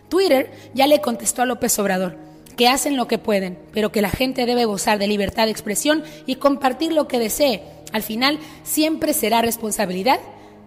Twitter 0.08 0.50
ya 0.74 0.88
le 0.88 1.00
contestó 1.00 1.42
a 1.42 1.46
López 1.46 1.78
Obrador 1.78 2.16
que 2.56 2.68
hacen 2.68 2.96
lo 2.96 3.06
que 3.06 3.18
pueden, 3.18 3.58
pero 3.72 3.92
que 3.92 4.02
la 4.02 4.10
gente 4.10 4.46
debe 4.46 4.64
gozar 4.64 4.98
de 4.98 5.06
libertad 5.06 5.44
de 5.44 5.50
expresión 5.50 6.02
y 6.24 6.36
compartir 6.36 6.92
lo 6.92 7.06
que 7.06 7.18
desee 7.18 7.75
al 7.92 8.02
final 8.02 8.38
siempre 8.62 9.12
será 9.12 9.42
responsabilidad 9.42 10.20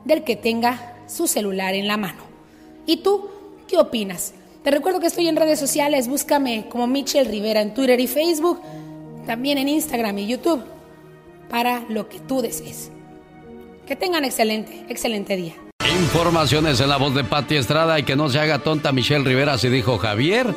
del 0.05 0.23
que 0.23 0.35
tenga 0.35 0.95
su 1.07 1.27
celular 1.27 1.73
en 1.73 1.87
la 1.87 1.97
mano. 1.97 2.23
¿Y 2.85 2.97
tú 2.97 3.29
qué 3.67 3.77
opinas? 3.77 4.33
Te 4.63 4.71
recuerdo 4.71 4.99
que 4.99 5.07
estoy 5.07 5.27
en 5.27 5.35
redes 5.35 5.59
sociales, 5.59 6.07
búscame 6.07 6.65
como 6.69 6.87
Michelle 6.87 7.29
Rivera 7.29 7.61
en 7.61 7.73
Twitter 7.73 7.99
y 7.99 8.07
Facebook, 8.07 8.61
también 9.25 9.57
en 9.57 9.69
Instagram 9.69 10.17
y 10.19 10.27
YouTube, 10.27 10.63
para 11.49 11.85
lo 11.89 12.09
que 12.09 12.19
tú 12.19 12.41
desees. 12.41 12.91
Que 13.87 13.95
tengan 13.95 14.25
excelente, 14.25 14.85
excelente 14.89 15.35
día. 15.35 15.53
Informaciones 15.99 16.79
en 16.81 16.89
la 16.89 16.97
voz 16.97 17.15
de 17.15 17.23
Patti 17.23 17.55
Estrada 17.55 17.99
y 17.99 18.03
que 18.03 18.15
no 18.15 18.29
se 18.29 18.39
haga 18.39 18.59
tonta 18.59 18.91
Michelle 18.91 19.23
Rivera, 19.23 19.53
así 19.53 19.69
dijo 19.69 19.97
Javier, 19.97 20.53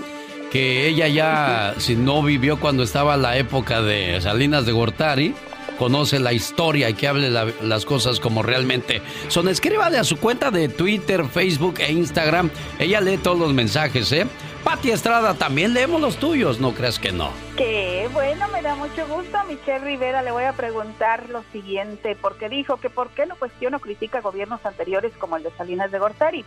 que 0.50 0.88
ella 0.88 1.08
ya, 1.08 1.74
si 1.78 1.96
no 1.96 2.22
vivió 2.22 2.60
cuando 2.60 2.82
estaba 2.82 3.16
la 3.16 3.38
época 3.38 3.80
de 3.82 4.20
Salinas 4.20 4.66
de 4.66 4.72
Gortari, 4.72 5.34
conoce 5.78 6.18
la 6.18 6.32
historia 6.32 6.88
y 6.90 6.94
que 6.94 7.08
hable 7.08 7.30
las 7.30 7.84
cosas 7.84 8.20
como 8.20 8.42
realmente 8.42 9.02
son. 9.28 9.48
Escríbale 9.48 9.98
a 9.98 10.04
su 10.04 10.18
cuenta 10.18 10.50
de 10.50 10.68
Twitter, 10.68 11.24
Facebook 11.24 11.76
e 11.78 11.92
Instagram. 11.92 12.50
Ella 12.78 13.00
lee 13.00 13.18
todos 13.18 13.38
los 13.38 13.52
mensajes, 13.52 14.12
¿eh? 14.12 14.26
Pati 14.64 14.92
Estrada, 14.92 15.34
también 15.34 15.74
leemos 15.74 16.00
los 16.00 16.18
tuyos, 16.18 16.60
¿no 16.60 16.72
crees 16.72 17.00
que 17.00 17.10
no? 17.10 17.30
Qué 17.56 18.08
bueno, 18.12 18.46
me 18.48 18.62
da 18.62 18.76
mucho 18.76 19.06
gusto. 19.08 19.36
A 19.36 19.44
Michelle 19.44 19.80
Rivera 19.80 20.22
le 20.22 20.30
voy 20.30 20.44
a 20.44 20.52
preguntar 20.52 21.28
lo 21.30 21.42
siguiente, 21.50 22.16
porque 22.20 22.48
dijo 22.48 22.76
que 22.76 22.88
por 22.88 23.10
qué 23.10 23.26
no 23.26 23.34
cuestiona 23.34 23.78
o 23.78 23.80
critica 23.80 24.20
gobiernos 24.20 24.64
anteriores 24.64 25.12
como 25.18 25.36
el 25.36 25.42
de 25.42 25.50
Salinas 25.56 25.90
de 25.90 25.98
Gortari. 25.98 26.44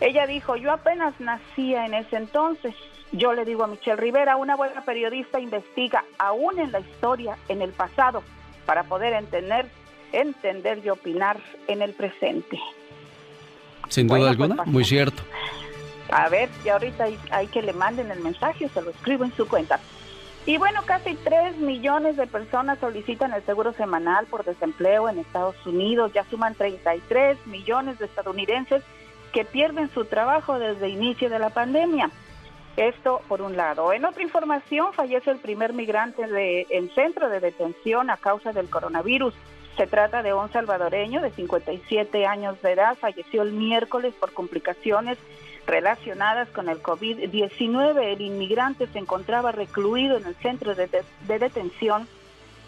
Ella 0.00 0.26
dijo, 0.26 0.56
yo 0.56 0.72
apenas 0.72 1.18
nacía 1.18 1.86
en 1.86 1.94
ese 1.94 2.16
entonces. 2.16 2.74
Yo 3.12 3.32
le 3.32 3.44
digo 3.44 3.64
a 3.64 3.66
Michelle 3.66 3.96
Rivera, 3.96 4.36
una 4.36 4.54
buena 4.56 4.84
periodista 4.84 5.40
investiga 5.40 6.04
aún 6.18 6.58
en 6.58 6.70
la 6.70 6.80
historia, 6.80 7.36
en 7.48 7.60
el 7.60 7.72
pasado, 7.72 8.22
para 8.66 8.84
poder 8.84 9.14
entender, 9.14 9.66
entender 10.12 10.80
y 10.84 10.90
opinar 10.90 11.38
en 11.66 11.82
el 11.82 11.92
presente. 11.92 12.58
Sin 13.88 14.06
duda 14.06 14.18
pues, 14.18 14.30
alguna, 14.30 14.64
muy 14.64 14.84
cierto. 14.84 15.22
A 16.12 16.28
ver, 16.28 16.48
y 16.64 16.68
ahorita 16.68 17.06
hay, 17.30 17.46
que 17.48 17.62
le 17.62 17.72
manden 17.72 18.10
el 18.10 18.20
mensaje, 18.20 18.68
se 18.68 18.82
lo 18.82 18.90
escribo 18.90 19.24
en 19.24 19.32
su 19.34 19.48
cuenta. 19.48 19.80
Y 20.46 20.56
bueno, 20.56 20.82
casi 20.84 21.14
3 21.14 21.58
millones 21.58 22.16
de 22.16 22.26
personas 22.26 22.78
solicitan 22.78 23.32
el 23.32 23.44
seguro 23.44 23.72
semanal 23.72 24.26
por 24.26 24.44
desempleo 24.44 25.08
en 25.08 25.18
Estados 25.18 25.54
Unidos. 25.66 26.12
Ya 26.14 26.24
suman 26.30 26.54
33 26.54 27.46
millones 27.46 27.98
de 27.98 28.06
estadounidenses 28.06 28.82
que 29.32 29.44
pierden 29.44 29.90
su 29.92 30.04
trabajo 30.06 30.58
desde 30.58 30.86
el 30.86 30.92
inicio 30.92 31.28
de 31.28 31.38
la 31.38 31.50
pandemia. 31.50 32.10
Esto 32.76 33.20
por 33.28 33.42
un 33.42 33.56
lado. 33.56 33.92
En 33.92 34.04
otra 34.04 34.22
información, 34.22 34.92
fallece 34.92 35.30
el 35.30 35.38
primer 35.38 35.72
migrante 35.72 36.26
de, 36.26 36.66
en 36.70 36.88
centro 36.94 37.28
de 37.28 37.40
detención 37.40 38.10
a 38.10 38.16
causa 38.16 38.52
del 38.52 38.70
coronavirus. 38.70 39.34
Se 39.76 39.86
trata 39.86 40.22
de 40.22 40.34
un 40.34 40.50
salvadoreño 40.52 41.20
de 41.20 41.30
57 41.30 42.26
años 42.26 42.60
de 42.62 42.72
edad. 42.72 42.96
Falleció 42.98 43.42
el 43.42 43.52
miércoles 43.52 44.14
por 44.18 44.32
complicaciones 44.32 45.18
relacionadas 45.66 46.48
con 46.50 46.68
el 46.68 46.82
COVID-19. 46.82 48.02
El 48.02 48.20
inmigrante 48.20 48.86
se 48.88 48.98
encontraba 48.98 49.52
recluido 49.52 50.16
en 50.16 50.26
el 50.26 50.34
centro 50.36 50.74
de, 50.74 50.88
de 50.88 51.38
detención 51.38 52.08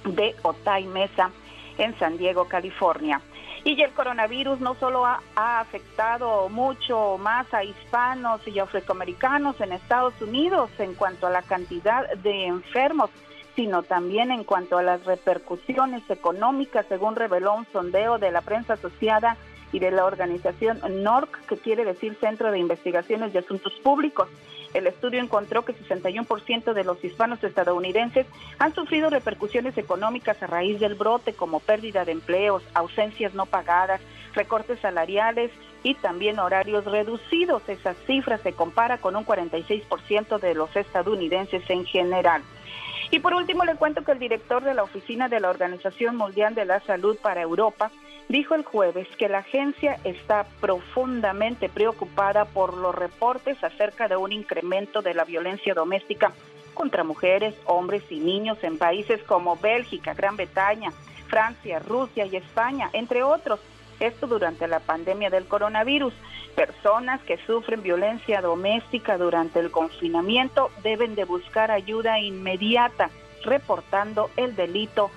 de 0.05 0.35
Otay 0.43 0.85
Mesa 0.87 1.31
en 1.79 1.99
San 1.99 2.19
Diego, 2.19 2.47
California. 2.47 3.20
Y 3.65 3.81
el 3.81 3.93
coronavirus 3.93 4.61
no 4.61 4.75
solo 4.75 5.07
ha, 5.07 5.21
afectado 5.37 6.49
mucho 6.49 7.17
más 7.19 7.53
a 7.55 7.63
hispanos 7.63 8.41
y 8.47 8.59
afroamericanos 8.59 9.61
en 9.61 9.73
Estados 9.73 10.21
Unidos 10.21 10.71
en 10.79 10.95
cuanto 10.95 11.29
a 11.29 11.31
la 11.31 11.43
cantidad 11.43 12.11
de 12.17 12.47
enfermos, 12.47 13.11
sino 13.55 13.85
también 13.85 14.33
en 14.33 14.43
cuanto 14.43 14.79
a 14.79 14.83
las 14.83 15.05
repercusiones 15.05 16.03
económicas, 16.11 16.87
según 16.89 17.15
reveló 17.15 17.55
un 17.55 17.67
sondeo 17.73 18.19
de 18.19 18.33
la 18.33 18.41
prensa 18.41 18.75
asociada 18.75 19.37
y 19.73 19.78
de 19.78 19.90
la 19.90 20.05
organización 20.05 20.81
NORC, 21.03 21.47
que 21.47 21.57
quiere 21.57 21.85
decir 21.85 22.16
Centro 22.20 22.53
de 22.53 22.59
Investigaciones 22.59 23.32
de 23.32 23.40
Asuntos 23.40 23.73
Públicos. 23.82 24.28
El 24.74 24.86
estudio 24.86 25.20
encontró 25.20 25.65
que 25.65 25.74
61% 25.74 26.73
de 26.73 26.85
los 26.85 27.03
hispanos 27.05 27.43
estadounidenses 27.44 28.27
han 28.59 28.74
sufrido 28.74 29.11
repercusiones 29.11 29.77
económicas 29.77 30.43
a 30.43 30.47
raíz 30.47 30.81
del 30.81 30.94
brote, 30.94 31.35
como 31.35 31.61
pérdida 31.61 32.05
de 32.05 32.12
empleos, 32.12 32.62
ausencias 32.74 33.35
no 33.35 33.47
pagadas, 33.47 34.01
recortes 34.35 34.81
salariales 34.81 35.51
y 35.82 35.94
también 35.94 36.39
horarios 36.39 36.85
reducidos. 36.86 37.69
Esa 37.69 37.94
cifra 38.07 38.39
se 38.39 38.53
compara 38.53 38.99
con 38.99 39.16
un 39.16 39.27
46% 39.27 40.39
de 40.39 40.55
los 40.55 40.74
estadounidenses 40.74 41.69
en 41.69 41.85
general. 41.85 42.43
Y 43.11 43.19
por 43.19 43.35
último 43.35 43.65
le 43.65 43.74
cuento 43.74 44.05
que 44.05 44.12
el 44.12 44.19
director 44.19 44.65
de 44.65 44.73
la 44.73 44.85
oficina 44.85 45.28
de 45.28 45.39
la 45.39 45.51
Organización 45.51 46.16
Mundial 46.16 46.55
de 46.55 46.65
la 46.65 46.81
Salud 46.81 47.19
para 47.20 47.43
Europa 47.43 47.90
dijo 48.28 48.55
el 48.55 48.65
jueves 48.65 49.07
que 49.19 49.28
la 49.28 49.39
agencia 49.39 49.99
está 50.05 50.44
profundamente 50.61 51.69
preocupada 51.69 52.44
por 52.44 52.77
los 52.77 52.94
reportes 52.94 53.62
acerca 53.62 54.09
de 54.09 54.16
un 54.16 54.32
incremento 54.32 55.03
de 55.03 55.15
la 55.15 55.24
violencia 55.24 55.74
doméstica 55.74 56.32
contra 56.74 57.05
mujeres, 57.05 57.55
hombres 57.66 58.03
y 58.11 58.19
niños 58.19 58.59
en 58.62 58.78
países 58.78 59.23
como 59.24 59.57
Bélgica, 59.57 60.15
Gran 60.15 60.36
Bretaña, 60.36 60.90
Francia, 61.28 61.78
Rusia 61.78 62.27
y 62.27 62.36
España, 62.36 62.90
entre 62.93 63.23
otros. 63.23 63.61
Esto 64.01 64.27
durante 64.27 64.66
la 64.66 64.81
pandemia 64.81 65.31
del 65.31 65.47
coronavirus. 65.47 66.12
Personas 66.57 67.23
que 67.23 67.39
sufren 67.47 67.82
violencia 67.82 68.40
doméstica 68.40 69.16
durante 69.16 69.61
el 69.61 69.70
confinamiento 69.70 70.70
deben 70.82 71.15
de 71.15 71.24
buscar 71.24 71.70
ayuda 71.70 72.19
inmediata, 72.19 73.11
reportando 73.44 74.31
el 74.36 74.57
delito 74.57 75.11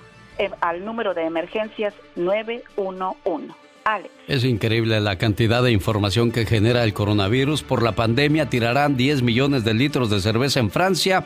al 0.61 0.85
número 0.85 1.13
de 1.13 1.23
emergencias 1.23 1.93
911. 2.15 3.53
Alex. 3.85 4.09
Es 4.27 4.43
increíble 4.43 4.99
la 4.99 5.17
cantidad 5.17 5.61
de 5.61 5.71
información 5.71 6.31
que 6.31 6.45
genera 6.47 6.83
el 6.83 6.93
coronavirus. 6.93 7.61
Por 7.61 7.83
la 7.83 7.91
pandemia 7.91 8.49
tirarán 8.49 8.97
10 8.97 9.21
millones 9.21 9.63
de 9.63 9.75
litros 9.75 10.09
de 10.09 10.21
cerveza 10.21 10.59
en 10.59 10.71
Francia 10.71 11.25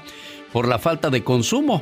por 0.52 0.68
la 0.68 0.78
falta 0.78 1.10
de 1.10 1.24
consumo. 1.24 1.82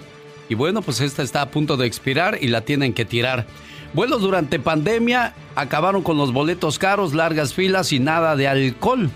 Y 0.50 0.56
bueno, 0.56 0.84
pues 0.84 1.02
esta 1.02 1.24
está 1.24 1.42
a 1.42 1.50
punto 1.50 1.78
de 1.78 1.88
expirar 1.88 2.38
y 2.40 2.48
la 2.48 2.62
tienen 2.62 2.94
que 2.94 3.06
tirar. 3.06 3.46
Vuelos 3.94 4.22
durante 4.22 4.60
pandemia 4.60 5.34
acabaron 5.56 6.04
con 6.04 6.18
los 6.18 6.32
boletos 6.32 6.78
caros, 6.78 7.14
largas 7.14 7.54
filas 7.54 7.92
y 7.92 8.00
nada 8.00 8.36
de 8.36 8.48
alcohol. 8.48 9.10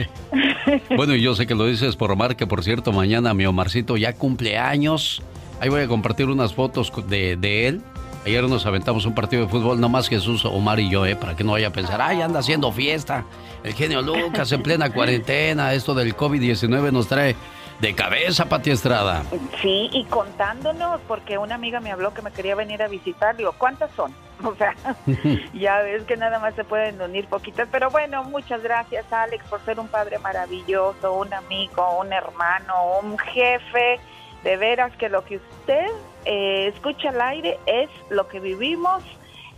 bueno, 0.94 1.14
y 1.14 1.22
yo 1.22 1.34
sé 1.34 1.46
que 1.46 1.54
lo 1.54 1.64
dices 1.64 1.96
por 1.96 2.12
Omar, 2.12 2.36
que 2.36 2.46
por 2.46 2.62
cierto, 2.62 2.92
mañana 2.92 3.32
mi 3.32 3.46
Omarcito 3.46 3.96
ya 3.96 4.12
cumple 4.12 4.58
años. 4.58 5.22
Ahí 5.60 5.68
voy 5.68 5.82
a 5.82 5.88
compartir 5.88 6.26
unas 6.26 6.54
fotos 6.54 6.92
de, 7.08 7.66
él. 7.66 7.82
Ayer 8.24 8.44
nos 8.44 8.66
aventamos 8.66 9.06
un 9.06 9.14
partido 9.14 9.42
de 9.42 9.48
fútbol, 9.48 9.80
no 9.80 9.88
más 9.88 10.08
Jesús, 10.08 10.44
Omar 10.44 10.78
y 10.78 10.90
yo, 10.90 11.06
¿eh? 11.06 11.16
para 11.16 11.34
que 11.34 11.44
no 11.44 11.52
vaya 11.52 11.68
a 11.68 11.72
pensar, 11.72 12.00
ay, 12.00 12.20
anda 12.20 12.40
haciendo 12.40 12.70
fiesta. 12.70 13.24
El 13.64 13.74
genio 13.74 14.02
Lucas 14.02 14.52
en 14.52 14.62
plena 14.62 14.92
cuarentena, 14.92 15.72
esto 15.72 15.94
del 15.94 16.16
COVID-19 16.16 16.92
nos 16.92 17.08
trae 17.08 17.34
de 17.80 17.94
cabeza, 17.94 18.46
Pati 18.46 18.70
Estrada. 18.70 19.22
Sí, 19.62 19.88
y 19.92 20.04
contándonos, 20.04 21.00
porque 21.08 21.38
una 21.38 21.54
amiga 21.54 21.80
me 21.80 21.90
habló 21.90 22.12
que 22.12 22.22
me 22.22 22.30
quería 22.30 22.54
venir 22.54 22.82
a 22.82 22.88
visitar, 22.88 23.36
digo, 23.36 23.52
¿cuántas 23.56 23.90
son? 23.92 24.12
O 24.44 24.54
sea, 24.54 24.72
ya 25.52 25.80
ves 25.80 26.04
que 26.04 26.16
nada 26.16 26.38
más 26.38 26.54
se 26.54 26.62
pueden 26.62 27.00
unir 27.02 27.26
poquitas, 27.26 27.66
pero 27.72 27.90
bueno, 27.90 28.22
muchas 28.22 28.62
gracias 28.62 29.12
Alex 29.12 29.44
por 29.48 29.60
ser 29.64 29.80
un 29.80 29.88
padre 29.88 30.20
maravilloso, 30.20 31.12
un 31.14 31.34
amigo, 31.34 31.98
un 31.98 32.12
hermano, 32.12 33.00
un 33.02 33.18
jefe 33.18 33.98
de 34.44 34.56
veras 34.56 34.96
que 34.96 35.08
lo 35.08 35.24
que 35.24 35.36
usted 35.36 35.86
eh, 36.24 36.70
escucha 36.74 37.10
al 37.10 37.20
aire 37.20 37.58
es 37.66 37.88
lo 38.10 38.28
que 38.28 38.40
vivimos 38.40 39.02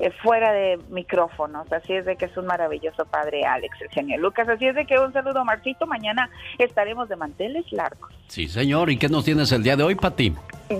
eh, 0.01 0.11
fuera 0.23 0.53
de 0.53 0.79
micrófonos. 0.89 1.71
Así 1.73 1.93
es 1.93 2.07
de 2.07 2.17
que 2.17 2.25
es 2.25 2.37
un 2.37 2.47
maravilloso 2.47 3.05
padre 3.05 3.45
Alex, 3.45 3.83
el 3.83 3.91
genio 3.91 4.19
Lucas. 4.19 4.49
Así 4.49 4.67
es 4.67 4.75
de 4.75 4.87
que 4.87 4.99
un 4.99 5.13
saludo, 5.13 5.45
Marcito. 5.45 5.87
Mañana 5.87 6.31
estaremos 6.59 7.09
de 7.11 7.17
manteles 7.17 7.71
largos. 7.71 8.11
Sí, 8.27 8.49
señor. 8.49 8.91
¿Y 8.91 8.97
qué 8.97 9.11
nos 9.11 9.27
tienes 9.27 9.53
el 9.53 9.63
día 9.63 9.77
de 9.77 9.83
hoy, 9.83 9.97
Pati? 9.97 10.35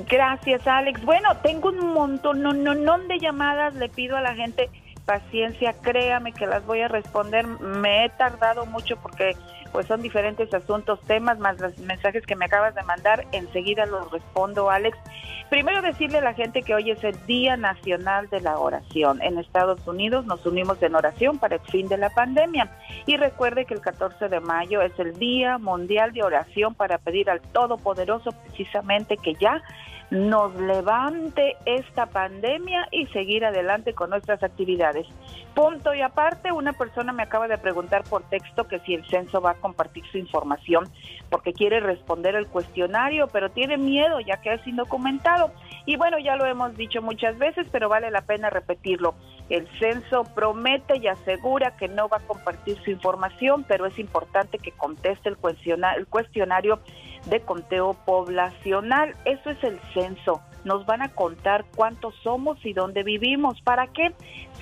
Gracias, 0.09 0.67
Alex. 0.67 1.05
Bueno, 1.05 1.37
tengo 1.43 1.69
un 1.69 1.93
montón, 1.93 2.41
no, 2.41 2.55
no, 2.55 2.75
no 2.75 2.99
de 2.99 3.19
llamadas. 3.19 3.75
Le 3.75 3.91
pido 3.91 4.17
a 4.17 4.23
la 4.23 4.35
gente 4.35 4.71
paciencia, 5.05 5.75
créame 5.83 6.33
que 6.33 6.47
las 6.47 6.65
voy 6.65 6.81
a 6.81 6.89
responder. 6.89 7.47
Me 7.47 8.07
he 8.07 8.09
tardado 8.11 8.65
mucho 8.65 8.97
porque 8.97 9.37
pues 9.73 9.87
son 9.87 10.03
diferentes 10.03 10.53
asuntos, 10.53 11.01
temas, 11.03 11.39
más 11.39 11.61
los 11.61 11.79
mensajes 11.79 12.27
que 12.27 12.37
me 12.37 12.47
acabas 12.47 12.75
de 12.75 12.83
mandar, 12.83 13.27
enseguida 13.33 13.87
los 13.87 14.11
respondo, 14.11 14.71
Alex. 14.71 14.97
Primero 15.49 15.83
decirle 15.83 16.19
a 16.19 16.23
la 16.23 16.35
gente 16.35 16.63
que 16.63 16.75
hoy 16.75 16.93
es 16.93 17.03
el 17.03 17.27
Día 17.27 17.57
Nacional 17.57 18.29
de 18.31 18.41
la 18.41 18.59
Oración. 18.59 19.21
En 19.21 19.37
Estados 19.37 19.85
Unidos 19.87 20.25
nos 20.25 20.47
unimos 20.47 20.81
en 20.83 20.95
oración 20.95 21.39
para 21.39 21.57
el 21.57 21.61
fin 21.63 21.89
de 21.89 21.97
la 21.97 22.11
pandemia. 22.11 22.71
Y 23.07 23.17
recuerde 23.17 23.65
que 23.65 23.75
el 23.75 23.81
14 23.81 24.29
de 24.29 24.39
mayo 24.39 24.81
es 24.81 24.97
el 24.99 25.19
Día 25.19 25.59
Mundial 25.59 26.13
de 26.13 26.23
Oración 26.23 26.75
para 26.75 26.99
pedir 26.99 27.31
al 27.31 27.41
Todopoderoso 27.41 28.31
precisamente 28.31 29.17
que 29.17 29.35
ya 29.35 29.61
nos 30.11 30.55
levante 30.57 31.57
esta 31.67 32.07
pandemia 32.07 32.89
y 32.91 33.07
seguir 33.07 33.45
adelante 33.45 33.95
con 33.95 34.11
nuestras 34.11 34.43
actividades. 34.43 35.07
Punto 35.55 35.95
y 35.95 36.01
aparte, 36.01 36.53
una 36.53 36.73
persona 36.73 37.13
me 37.13 37.23
acaba 37.23 37.47
de 37.47 37.59
preguntar 37.59 38.03
por 38.05 38.23
texto 38.25 38.67
que 38.67 38.81
si 38.81 38.95
el 38.95 39.07
censo 39.09 39.41
va 39.41 39.53
a 39.53 39.55
compartir 39.55 40.05
su 40.11 40.19
información 40.19 40.89
porque 41.29 41.53
quiere 41.53 41.81
responder 41.81 42.35
el 42.35 42.49
cuestionario, 42.49 43.29
pero 43.29 43.51
tiene 43.51 43.77
miedo 43.77 44.21
ya 44.21 44.41
que 44.41 44.53
es 44.53 44.67
indocumentado. 44.67 45.53
Y 45.87 45.97
bueno, 45.97 46.19
ya 46.19 46.37
lo 46.37 46.45
hemos 46.47 46.77
dicho 46.77 47.03
muchas 47.03 47.39
veces, 47.39 47.67
pero 47.71 47.89
vale 47.89 48.11
la 48.11 48.23
pena 48.23 48.51
repetirlo. 48.51 49.15
El 49.49 49.69
censo 49.79 50.25
promete 50.35 50.99
y 50.99 51.09
asegura 51.09 51.77
que 51.77 51.89
no 51.89 52.09
va 52.09 52.19
a 52.19 52.27
compartir 52.27 52.77
su 52.85 52.91
información, 52.91 53.65
pero 53.67 53.87
es 53.87 53.99
importante 53.99 54.59
que 54.59 54.73
conteste 54.73 55.29
el 55.29 55.37
cuestionario, 55.37 56.01
el 56.01 56.07
cuestionario 56.07 56.81
de 57.27 57.41
conteo 57.41 57.95
poblacional. 58.05 59.15
Eso 59.25 59.51
es 59.51 59.63
el 59.65 59.79
censo. 59.95 60.43
nos 60.63 60.85
van 60.85 61.01
a 61.01 61.09
contar 61.09 61.65
cuántos 61.75 62.15
somos 62.23 62.59
y 62.67 62.75
dónde 62.75 63.03
vivimos. 63.03 63.59
¿Para 63.63 63.87
qué? 63.87 64.13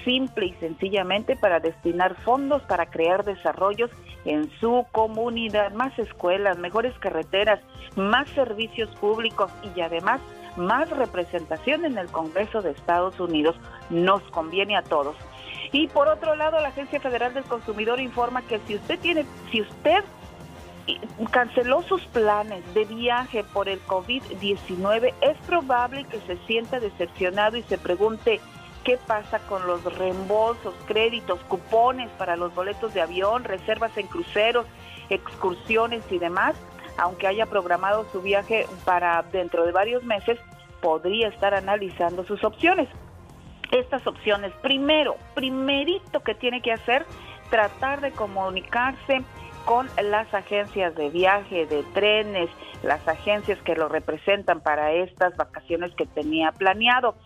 Simple 0.05 0.47
y 0.47 0.52
sencillamente 0.55 1.35
para 1.35 1.59
destinar 1.59 2.14
fondos 2.22 2.62
para 2.62 2.86
crear 2.86 3.24
desarrollos 3.24 3.90
en 4.24 4.48
su 4.60 4.86
comunidad, 4.93 5.72
más 5.72 5.98
escuelas, 5.98 6.56
mejores 6.59 6.97
carreteras, 7.01 7.60
más 7.97 8.28
servicios 8.30 8.94
públicos 9.01 9.51
y 9.74 9.80
además 9.80 10.20
más 10.56 10.90
representación 10.90 11.85
en 11.85 11.98
el 11.98 12.09
Congreso 12.09 12.62
de 12.62 12.70
Estados 12.70 13.18
Unidos. 13.18 13.56
Nos 13.90 14.22
conviene 14.30 14.76
a 14.76 14.82
todos. 14.82 15.16
Y 15.72 15.89
por 15.89 16.09
otro 16.09 16.35
lado, 16.35 16.60
la 16.60 16.68
Agencia 16.68 17.01
Federal 17.01 17.35
del 17.35 17.44
Consumidor 17.44 18.01
informa 18.01 18.43
que 18.43 18.59
si 18.66 18.76
usted 18.76 18.98
tiene, 18.98 19.24
si 19.51 19.62
usted 19.62 20.05
canceló 21.27 21.82
sus 21.82 22.03
planes 22.07 22.62
de 22.74 22.85
viaje 22.85 23.45
por 23.45 23.69
el 23.69 23.85
COVID-19, 23.86 25.15
es 25.20 25.36
probable 25.47 26.05
que 26.05 26.20
se 26.20 26.36
sienta 26.47 26.81
decepcionado 26.81 27.57
y 27.57 27.62
se 27.65 27.78
pregunte 27.78 28.40
qué 28.85 28.99
pasa 28.99 29.40
con 29.40 29.66
los 29.66 29.82
reembolsos, 29.99 30.74
créditos, 30.86 31.40
cupones 31.49 32.09
para 32.12 32.36
los 32.36 32.55
boletos 32.55 32.95
de 32.95 33.01
avión, 33.01 33.45
reservas 33.45 33.97
en 33.99 34.07
cruceros, 34.07 34.66
excursiones 35.11 36.03
y 36.11 36.19
demás. 36.19 36.55
Aunque 36.97 37.27
haya 37.27 37.47
programado 37.47 38.07
su 38.11 38.23
viaje 38.23 38.66
para 38.85 39.23
dentro 39.23 39.66
de 39.66 39.73
varios 39.73 40.05
meses, 40.05 40.39
podría 40.81 41.28
estar 41.28 41.55
analizando 41.55 42.24
sus 42.24 42.43
opciones. 42.45 42.89
Estas 43.70 44.07
opciones, 44.07 44.53
primero, 44.62 45.16
primerito 45.35 46.20
que 46.20 46.35
tiene 46.35 46.62
que 46.62 46.73
hacer, 46.73 47.05
tratar 47.51 48.01
de 48.01 48.12
comunicarse 48.12 49.23
con 49.69 49.86
las 50.03 50.32
agencias 50.32 50.95
de 50.95 51.11
viaje, 51.11 51.66
de 51.66 51.82
trenes, 51.93 52.49
las 52.82 53.07
agencias 53.07 53.59
que 53.65 53.74
lo 53.74 53.86
representan 53.86 54.62
para 54.62 54.93
estas 54.93 55.36
vacaciones 55.36 55.95
que 55.95 56.07
tenía 56.07 56.53
planeado. 56.53 57.16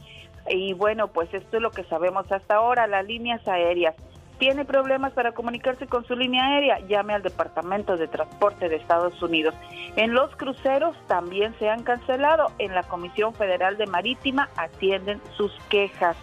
Y 0.48 0.72
bueno, 0.72 1.06
pues 1.06 1.32
esto 1.32 1.58
es 1.58 1.62
lo 1.62 1.70
que 1.70 1.84
sabemos 1.84 2.32
hasta 2.32 2.56
ahora, 2.56 2.88
las 2.88 3.06
líneas 3.06 3.46
aéreas. 3.46 3.94
¿Tiene 4.40 4.64
problemas 4.64 5.12
para 5.12 5.30
comunicarse 5.30 5.86
con 5.86 6.04
su 6.04 6.16
línea 6.16 6.44
aérea? 6.44 6.80
Llame 6.88 7.14
al 7.14 7.22
Departamento 7.22 7.96
de 7.96 8.08
Transporte 8.08 8.68
de 8.68 8.74
Estados 8.74 9.22
Unidos. 9.22 9.54
En 9.94 10.12
los 10.12 10.34
cruceros 10.34 10.96
también 11.06 11.54
se 11.60 11.70
han 11.70 11.84
cancelado. 11.84 12.48
En 12.58 12.74
la 12.74 12.82
Comisión 12.82 13.34
Federal 13.34 13.76
de 13.76 13.86
Marítima 13.86 14.48
atienden 14.56 15.20
sus 15.36 15.52
quejas. 15.68 16.16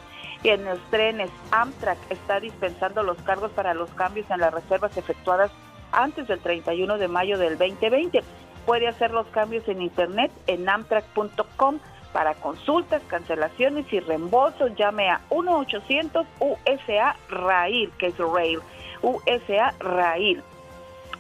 En 0.44 0.66
los 0.66 0.80
trenes, 0.90 1.32
Amtrak 1.52 1.98
está 2.10 2.42
dispensando 2.42 3.04
los 3.04 3.22
cargos 3.22 3.52
para 3.52 3.74
los 3.74 3.90
cambios 3.92 4.30
en 4.30 4.42
las 4.42 4.54
reservas 4.54 4.98
efectuadas 4.98 5.50
antes 5.92 6.28
del 6.28 6.40
31 6.40 6.98
de 6.98 7.08
mayo 7.08 7.38
del 7.38 7.58
2020. 7.58 8.24
Puede 8.66 8.88
hacer 8.88 9.12
los 9.12 9.28
cambios 9.28 9.68
en 9.68 9.82
internet 9.82 10.32
en 10.48 10.68
amtrak.com. 10.68 11.80
Para 12.14 12.34
consultas, 12.34 13.04
cancelaciones 13.08 13.92
y 13.94 14.00
reembolsos, 14.00 14.76
llame 14.76 15.10
a 15.10 15.22
1-800-USA 15.30 17.16
RAIL, 17.30 17.92
que 18.00 18.08
es 18.08 18.18
RAIL, 18.18 18.60
USA 19.04 19.74
RAIL. 19.80 20.42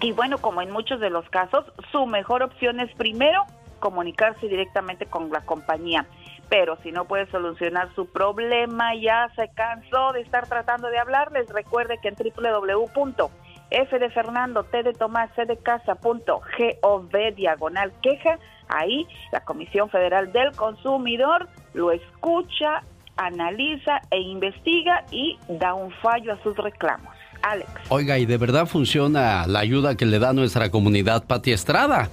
Y 0.01 0.13
bueno, 0.13 0.39
como 0.39 0.63
en 0.63 0.71
muchos 0.71 0.99
de 0.99 1.11
los 1.11 1.29
casos, 1.29 1.65
su 1.91 2.07
mejor 2.07 2.41
opción 2.41 2.79
es 2.79 2.91
primero 2.95 3.45
comunicarse 3.79 4.47
directamente 4.47 5.05
con 5.05 5.29
la 5.29 5.41
compañía. 5.41 6.07
Pero 6.49 6.77
si 6.81 6.91
no 6.91 7.05
puede 7.05 7.27
solucionar 7.27 7.93
su 7.93 8.07
problema, 8.07 8.95
ya 8.95 9.29
se 9.35 9.49
cansó 9.49 10.13
de 10.13 10.21
estar 10.21 10.47
tratando 10.47 10.89
de 10.89 10.97
hablarles, 10.97 11.49
recuerde 11.49 11.99
que 12.01 12.07
en 12.07 12.15
www 12.15 13.29
F 13.71 13.99
de 13.99 14.09
Fernando, 14.09 14.63
T 14.63 14.83
de 14.83 14.93
Tomás, 14.93 15.29
C 15.35 15.45
de 15.45 15.57
Casa, 15.57 15.95
punto, 15.95 16.41
G-O-V, 16.57 17.33
diagonal 17.35 17.91
queja. 18.01 18.39
Ahí 18.67 19.07
la 19.31 19.41
Comisión 19.41 19.89
Federal 19.89 20.31
del 20.31 20.55
Consumidor 20.55 21.47
lo 21.73 21.91
escucha, 21.91 22.83
analiza 23.17 24.01
e 24.11 24.19
investiga 24.19 25.05
y 25.11 25.37
da 25.47 25.73
un 25.73 25.91
fallo 25.91 26.33
a 26.33 26.43
sus 26.43 26.55
reclamos. 26.57 27.13
Alex. 27.41 27.69
Oiga, 27.89 28.17
¿y 28.17 28.25
de 28.25 28.37
verdad 28.37 28.65
funciona 28.65 29.47
la 29.47 29.59
ayuda 29.59 29.95
que 29.95 30.05
le 30.05 30.19
da 30.19 30.33
nuestra 30.33 30.69
comunidad 30.69 31.25
Pati 31.25 31.51
Estrada? 31.51 32.09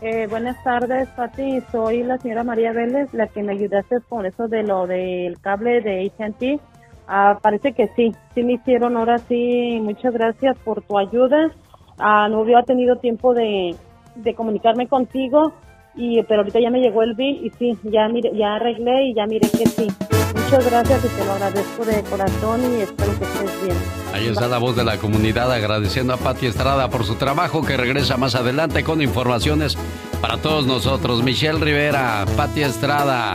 Eh, 0.00 0.26
buenas 0.30 0.62
tardes, 0.62 1.08
Pati. 1.10 1.60
Soy 1.72 2.04
la 2.04 2.18
señora 2.18 2.44
María 2.44 2.72
Vélez, 2.72 3.12
la 3.12 3.26
que 3.26 3.42
me 3.42 3.52
ayudaste 3.52 3.96
con 4.08 4.24
eso 4.24 4.48
de 4.48 4.62
lo 4.62 4.86
del 4.86 5.40
cable 5.40 5.80
de 5.80 6.06
AT&T 6.06 6.60
Ah, 7.08 7.38
parece 7.40 7.72
que 7.72 7.88
sí, 7.96 8.14
sí 8.34 8.42
me 8.42 8.54
hicieron 8.54 8.96
ahora 8.96 9.18
sí. 9.18 9.80
Muchas 9.82 10.12
gracias 10.12 10.58
por 10.58 10.82
tu 10.82 10.98
ayuda. 10.98 11.50
Ah, 11.98 12.28
no 12.28 12.40
había 12.40 12.62
tenido 12.62 12.96
tiempo 12.96 13.32
de, 13.32 13.74
de 14.14 14.34
comunicarme 14.34 14.86
contigo, 14.86 15.54
y 15.98 16.22
pero 16.22 16.40
ahorita 16.40 16.60
ya 16.60 16.70
me 16.70 16.80
llegó 16.80 17.02
el 17.02 17.14
bill 17.14 17.44
y 17.44 17.50
sí, 17.58 17.76
ya 17.82 18.08
mire, 18.08 18.30
ya 18.34 18.54
arreglé 18.54 19.08
y 19.08 19.14
ya 19.14 19.26
mire 19.26 19.48
que 19.50 19.66
sí. 19.66 19.88
Muchas 20.34 20.70
gracias 20.70 21.04
y 21.04 21.08
te 21.08 21.24
lo 21.24 21.32
agradezco 21.32 21.84
de 21.84 22.02
corazón 22.04 22.60
y 22.72 22.82
espero 22.82 23.18
que 23.18 23.24
estés 23.24 23.62
bien. 23.62 23.76
Ahí 24.14 24.28
está 24.28 24.46
la 24.46 24.58
voz 24.58 24.76
de 24.76 24.84
la 24.84 24.96
comunidad 24.96 25.52
agradeciendo 25.52 26.14
a 26.14 26.16
Pati 26.16 26.46
Estrada 26.46 26.88
por 26.88 27.04
su 27.04 27.16
trabajo 27.16 27.62
que 27.62 27.76
regresa 27.76 28.16
más 28.16 28.34
adelante 28.34 28.84
con 28.84 29.02
informaciones 29.02 29.76
para 30.22 30.38
todos 30.38 30.66
nosotros. 30.66 31.22
Michelle 31.22 31.58
Rivera, 31.58 32.24
Pati 32.36 32.62
Estrada, 32.62 33.34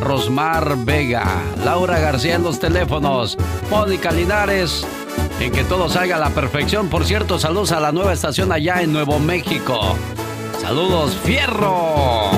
Rosmar 0.00 0.76
Vega, 0.84 1.24
Laura 1.64 1.98
García 2.00 2.34
en 2.34 2.42
los 2.42 2.58
teléfonos, 2.58 3.38
Mónica 3.70 4.10
Linares, 4.10 4.86
en 5.40 5.52
que 5.52 5.64
todo 5.64 5.88
salga 5.88 6.16
a 6.16 6.20
la 6.20 6.30
perfección. 6.30 6.88
Por 6.88 7.04
cierto, 7.04 7.38
saludos 7.38 7.72
a 7.72 7.80
la 7.80 7.92
nueva 7.92 8.12
estación 8.12 8.52
allá 8.52 8.82
en 8.82 8.92
Nuevo 8.92 9.18
México. 9.18 9.96
Saludos, 10.60 11.16
Fierro. 11.24 12.30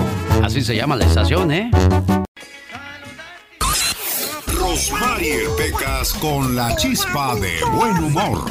Así 0.44 0.62
se 0.62 0.76
llama 0.76 0.94
la 0.94 1.04
estación, 1.04 1.50
¿eh? 1.50 1.70
Rosmarie 4.46 5.48
Pecas 5.58 6.14
con 6.14 6.54
la 6.54 6.74
chispa 6.76 7.34
de 7.34 7.58
buen 7.72 7.96
humor. 7.98 8.44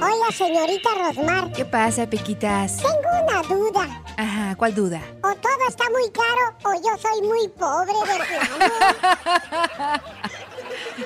Hola, 0.00 0.32
señorita 0.32 0.88
Rosmar. 0.98 1.52
¿Qué 1.52 1.66
pasa, 1.66 2.08
Pequitas? 2.08 2.78
Tengo 2.78 3.24
una 3.28 3.42
duda. 3.42 4.02
Ajá, 4.16 4.56
¿cuál 4.56 4.74
duda? 4.74 5.02
O 5.22 5.34
todo 5.34 5.68
está 5.68 5.84
muy 5.90 6.10
caro 6.10 6.56
o 6.64 6.74
yo 6.82 6.96
soy 6.96 7.28
muy 7.28 7.48
pobre 7.48 7.92
de 7.92 8.24
plano. 8.24 10.00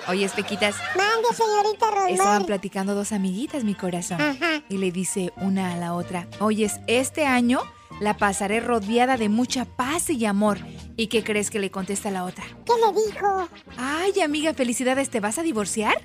Oye, 0.09 0.29
Pequitas. 0.29 0.77
Mande, 0.97 1.29
señorita 1.35 1.87
Rosmar. 1.91 2.11
Estaban 2.11 2.45
platicando 2.47 2.95
dos 2.95 3.11
amiguitas, 3.11 3.65
mi 3.65 3.75
corazón. 3.75 4.21
Ajá. 4.21 4.63
Y 4.69 4.79
le 4.79 4.93
dice 4.93 5.33
una 5.37 5.75
a 5.75 5.77
la 5.77 5.95
otra, 5.95 6.29
oyes, 6.39 6.81
este 6.87 7.27
año 7.27 7.61
la 8.01 8.17
pasaré 8.17 8.61
rodeada 8.61 9.17
de 9.17 9.29
mucha 9.29 9.65
paz 9.65 10.11
y 10.11 10.25
amor. 10.27 10.59
¿Y 10.97 11.07
qué 11.09 11.23
crees 11.23 11.51
que 11.51 11.59
le 11.61 11.71
contesta 11.71 12.11
la 12.11 12.25
otra? 12.25 12.45
¿Qué 12.67 12.73
le 12.75 12.93
dijo? 13.07 13.49
Ay, 13.77 14.21
amiga, 14.21 14.53
felicidades, 14.55 15.11
¿te 15.11 15.21
vas 15.21 15.39
a 15.39 15.43
divorciar? 15.43 16.01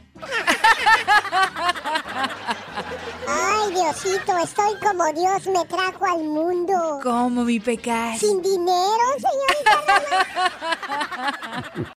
Ay, 3.28 3.74
Diosito, 3.74 4.38
estoy 4.38 4.76
como 4.82 5.06
Dios 5.14 5.48
me 5.48 5.66
trajo 5.66 6.06
al 6.06 6.24
mundo. 6.24 7.00
¿Cómo, 7.02 7.44
mi 7.44 7.60
pecado? 7.60 8.18
Sin 8.20 8.42
dinero, 8.42 9.04
señorita 9.18 9.74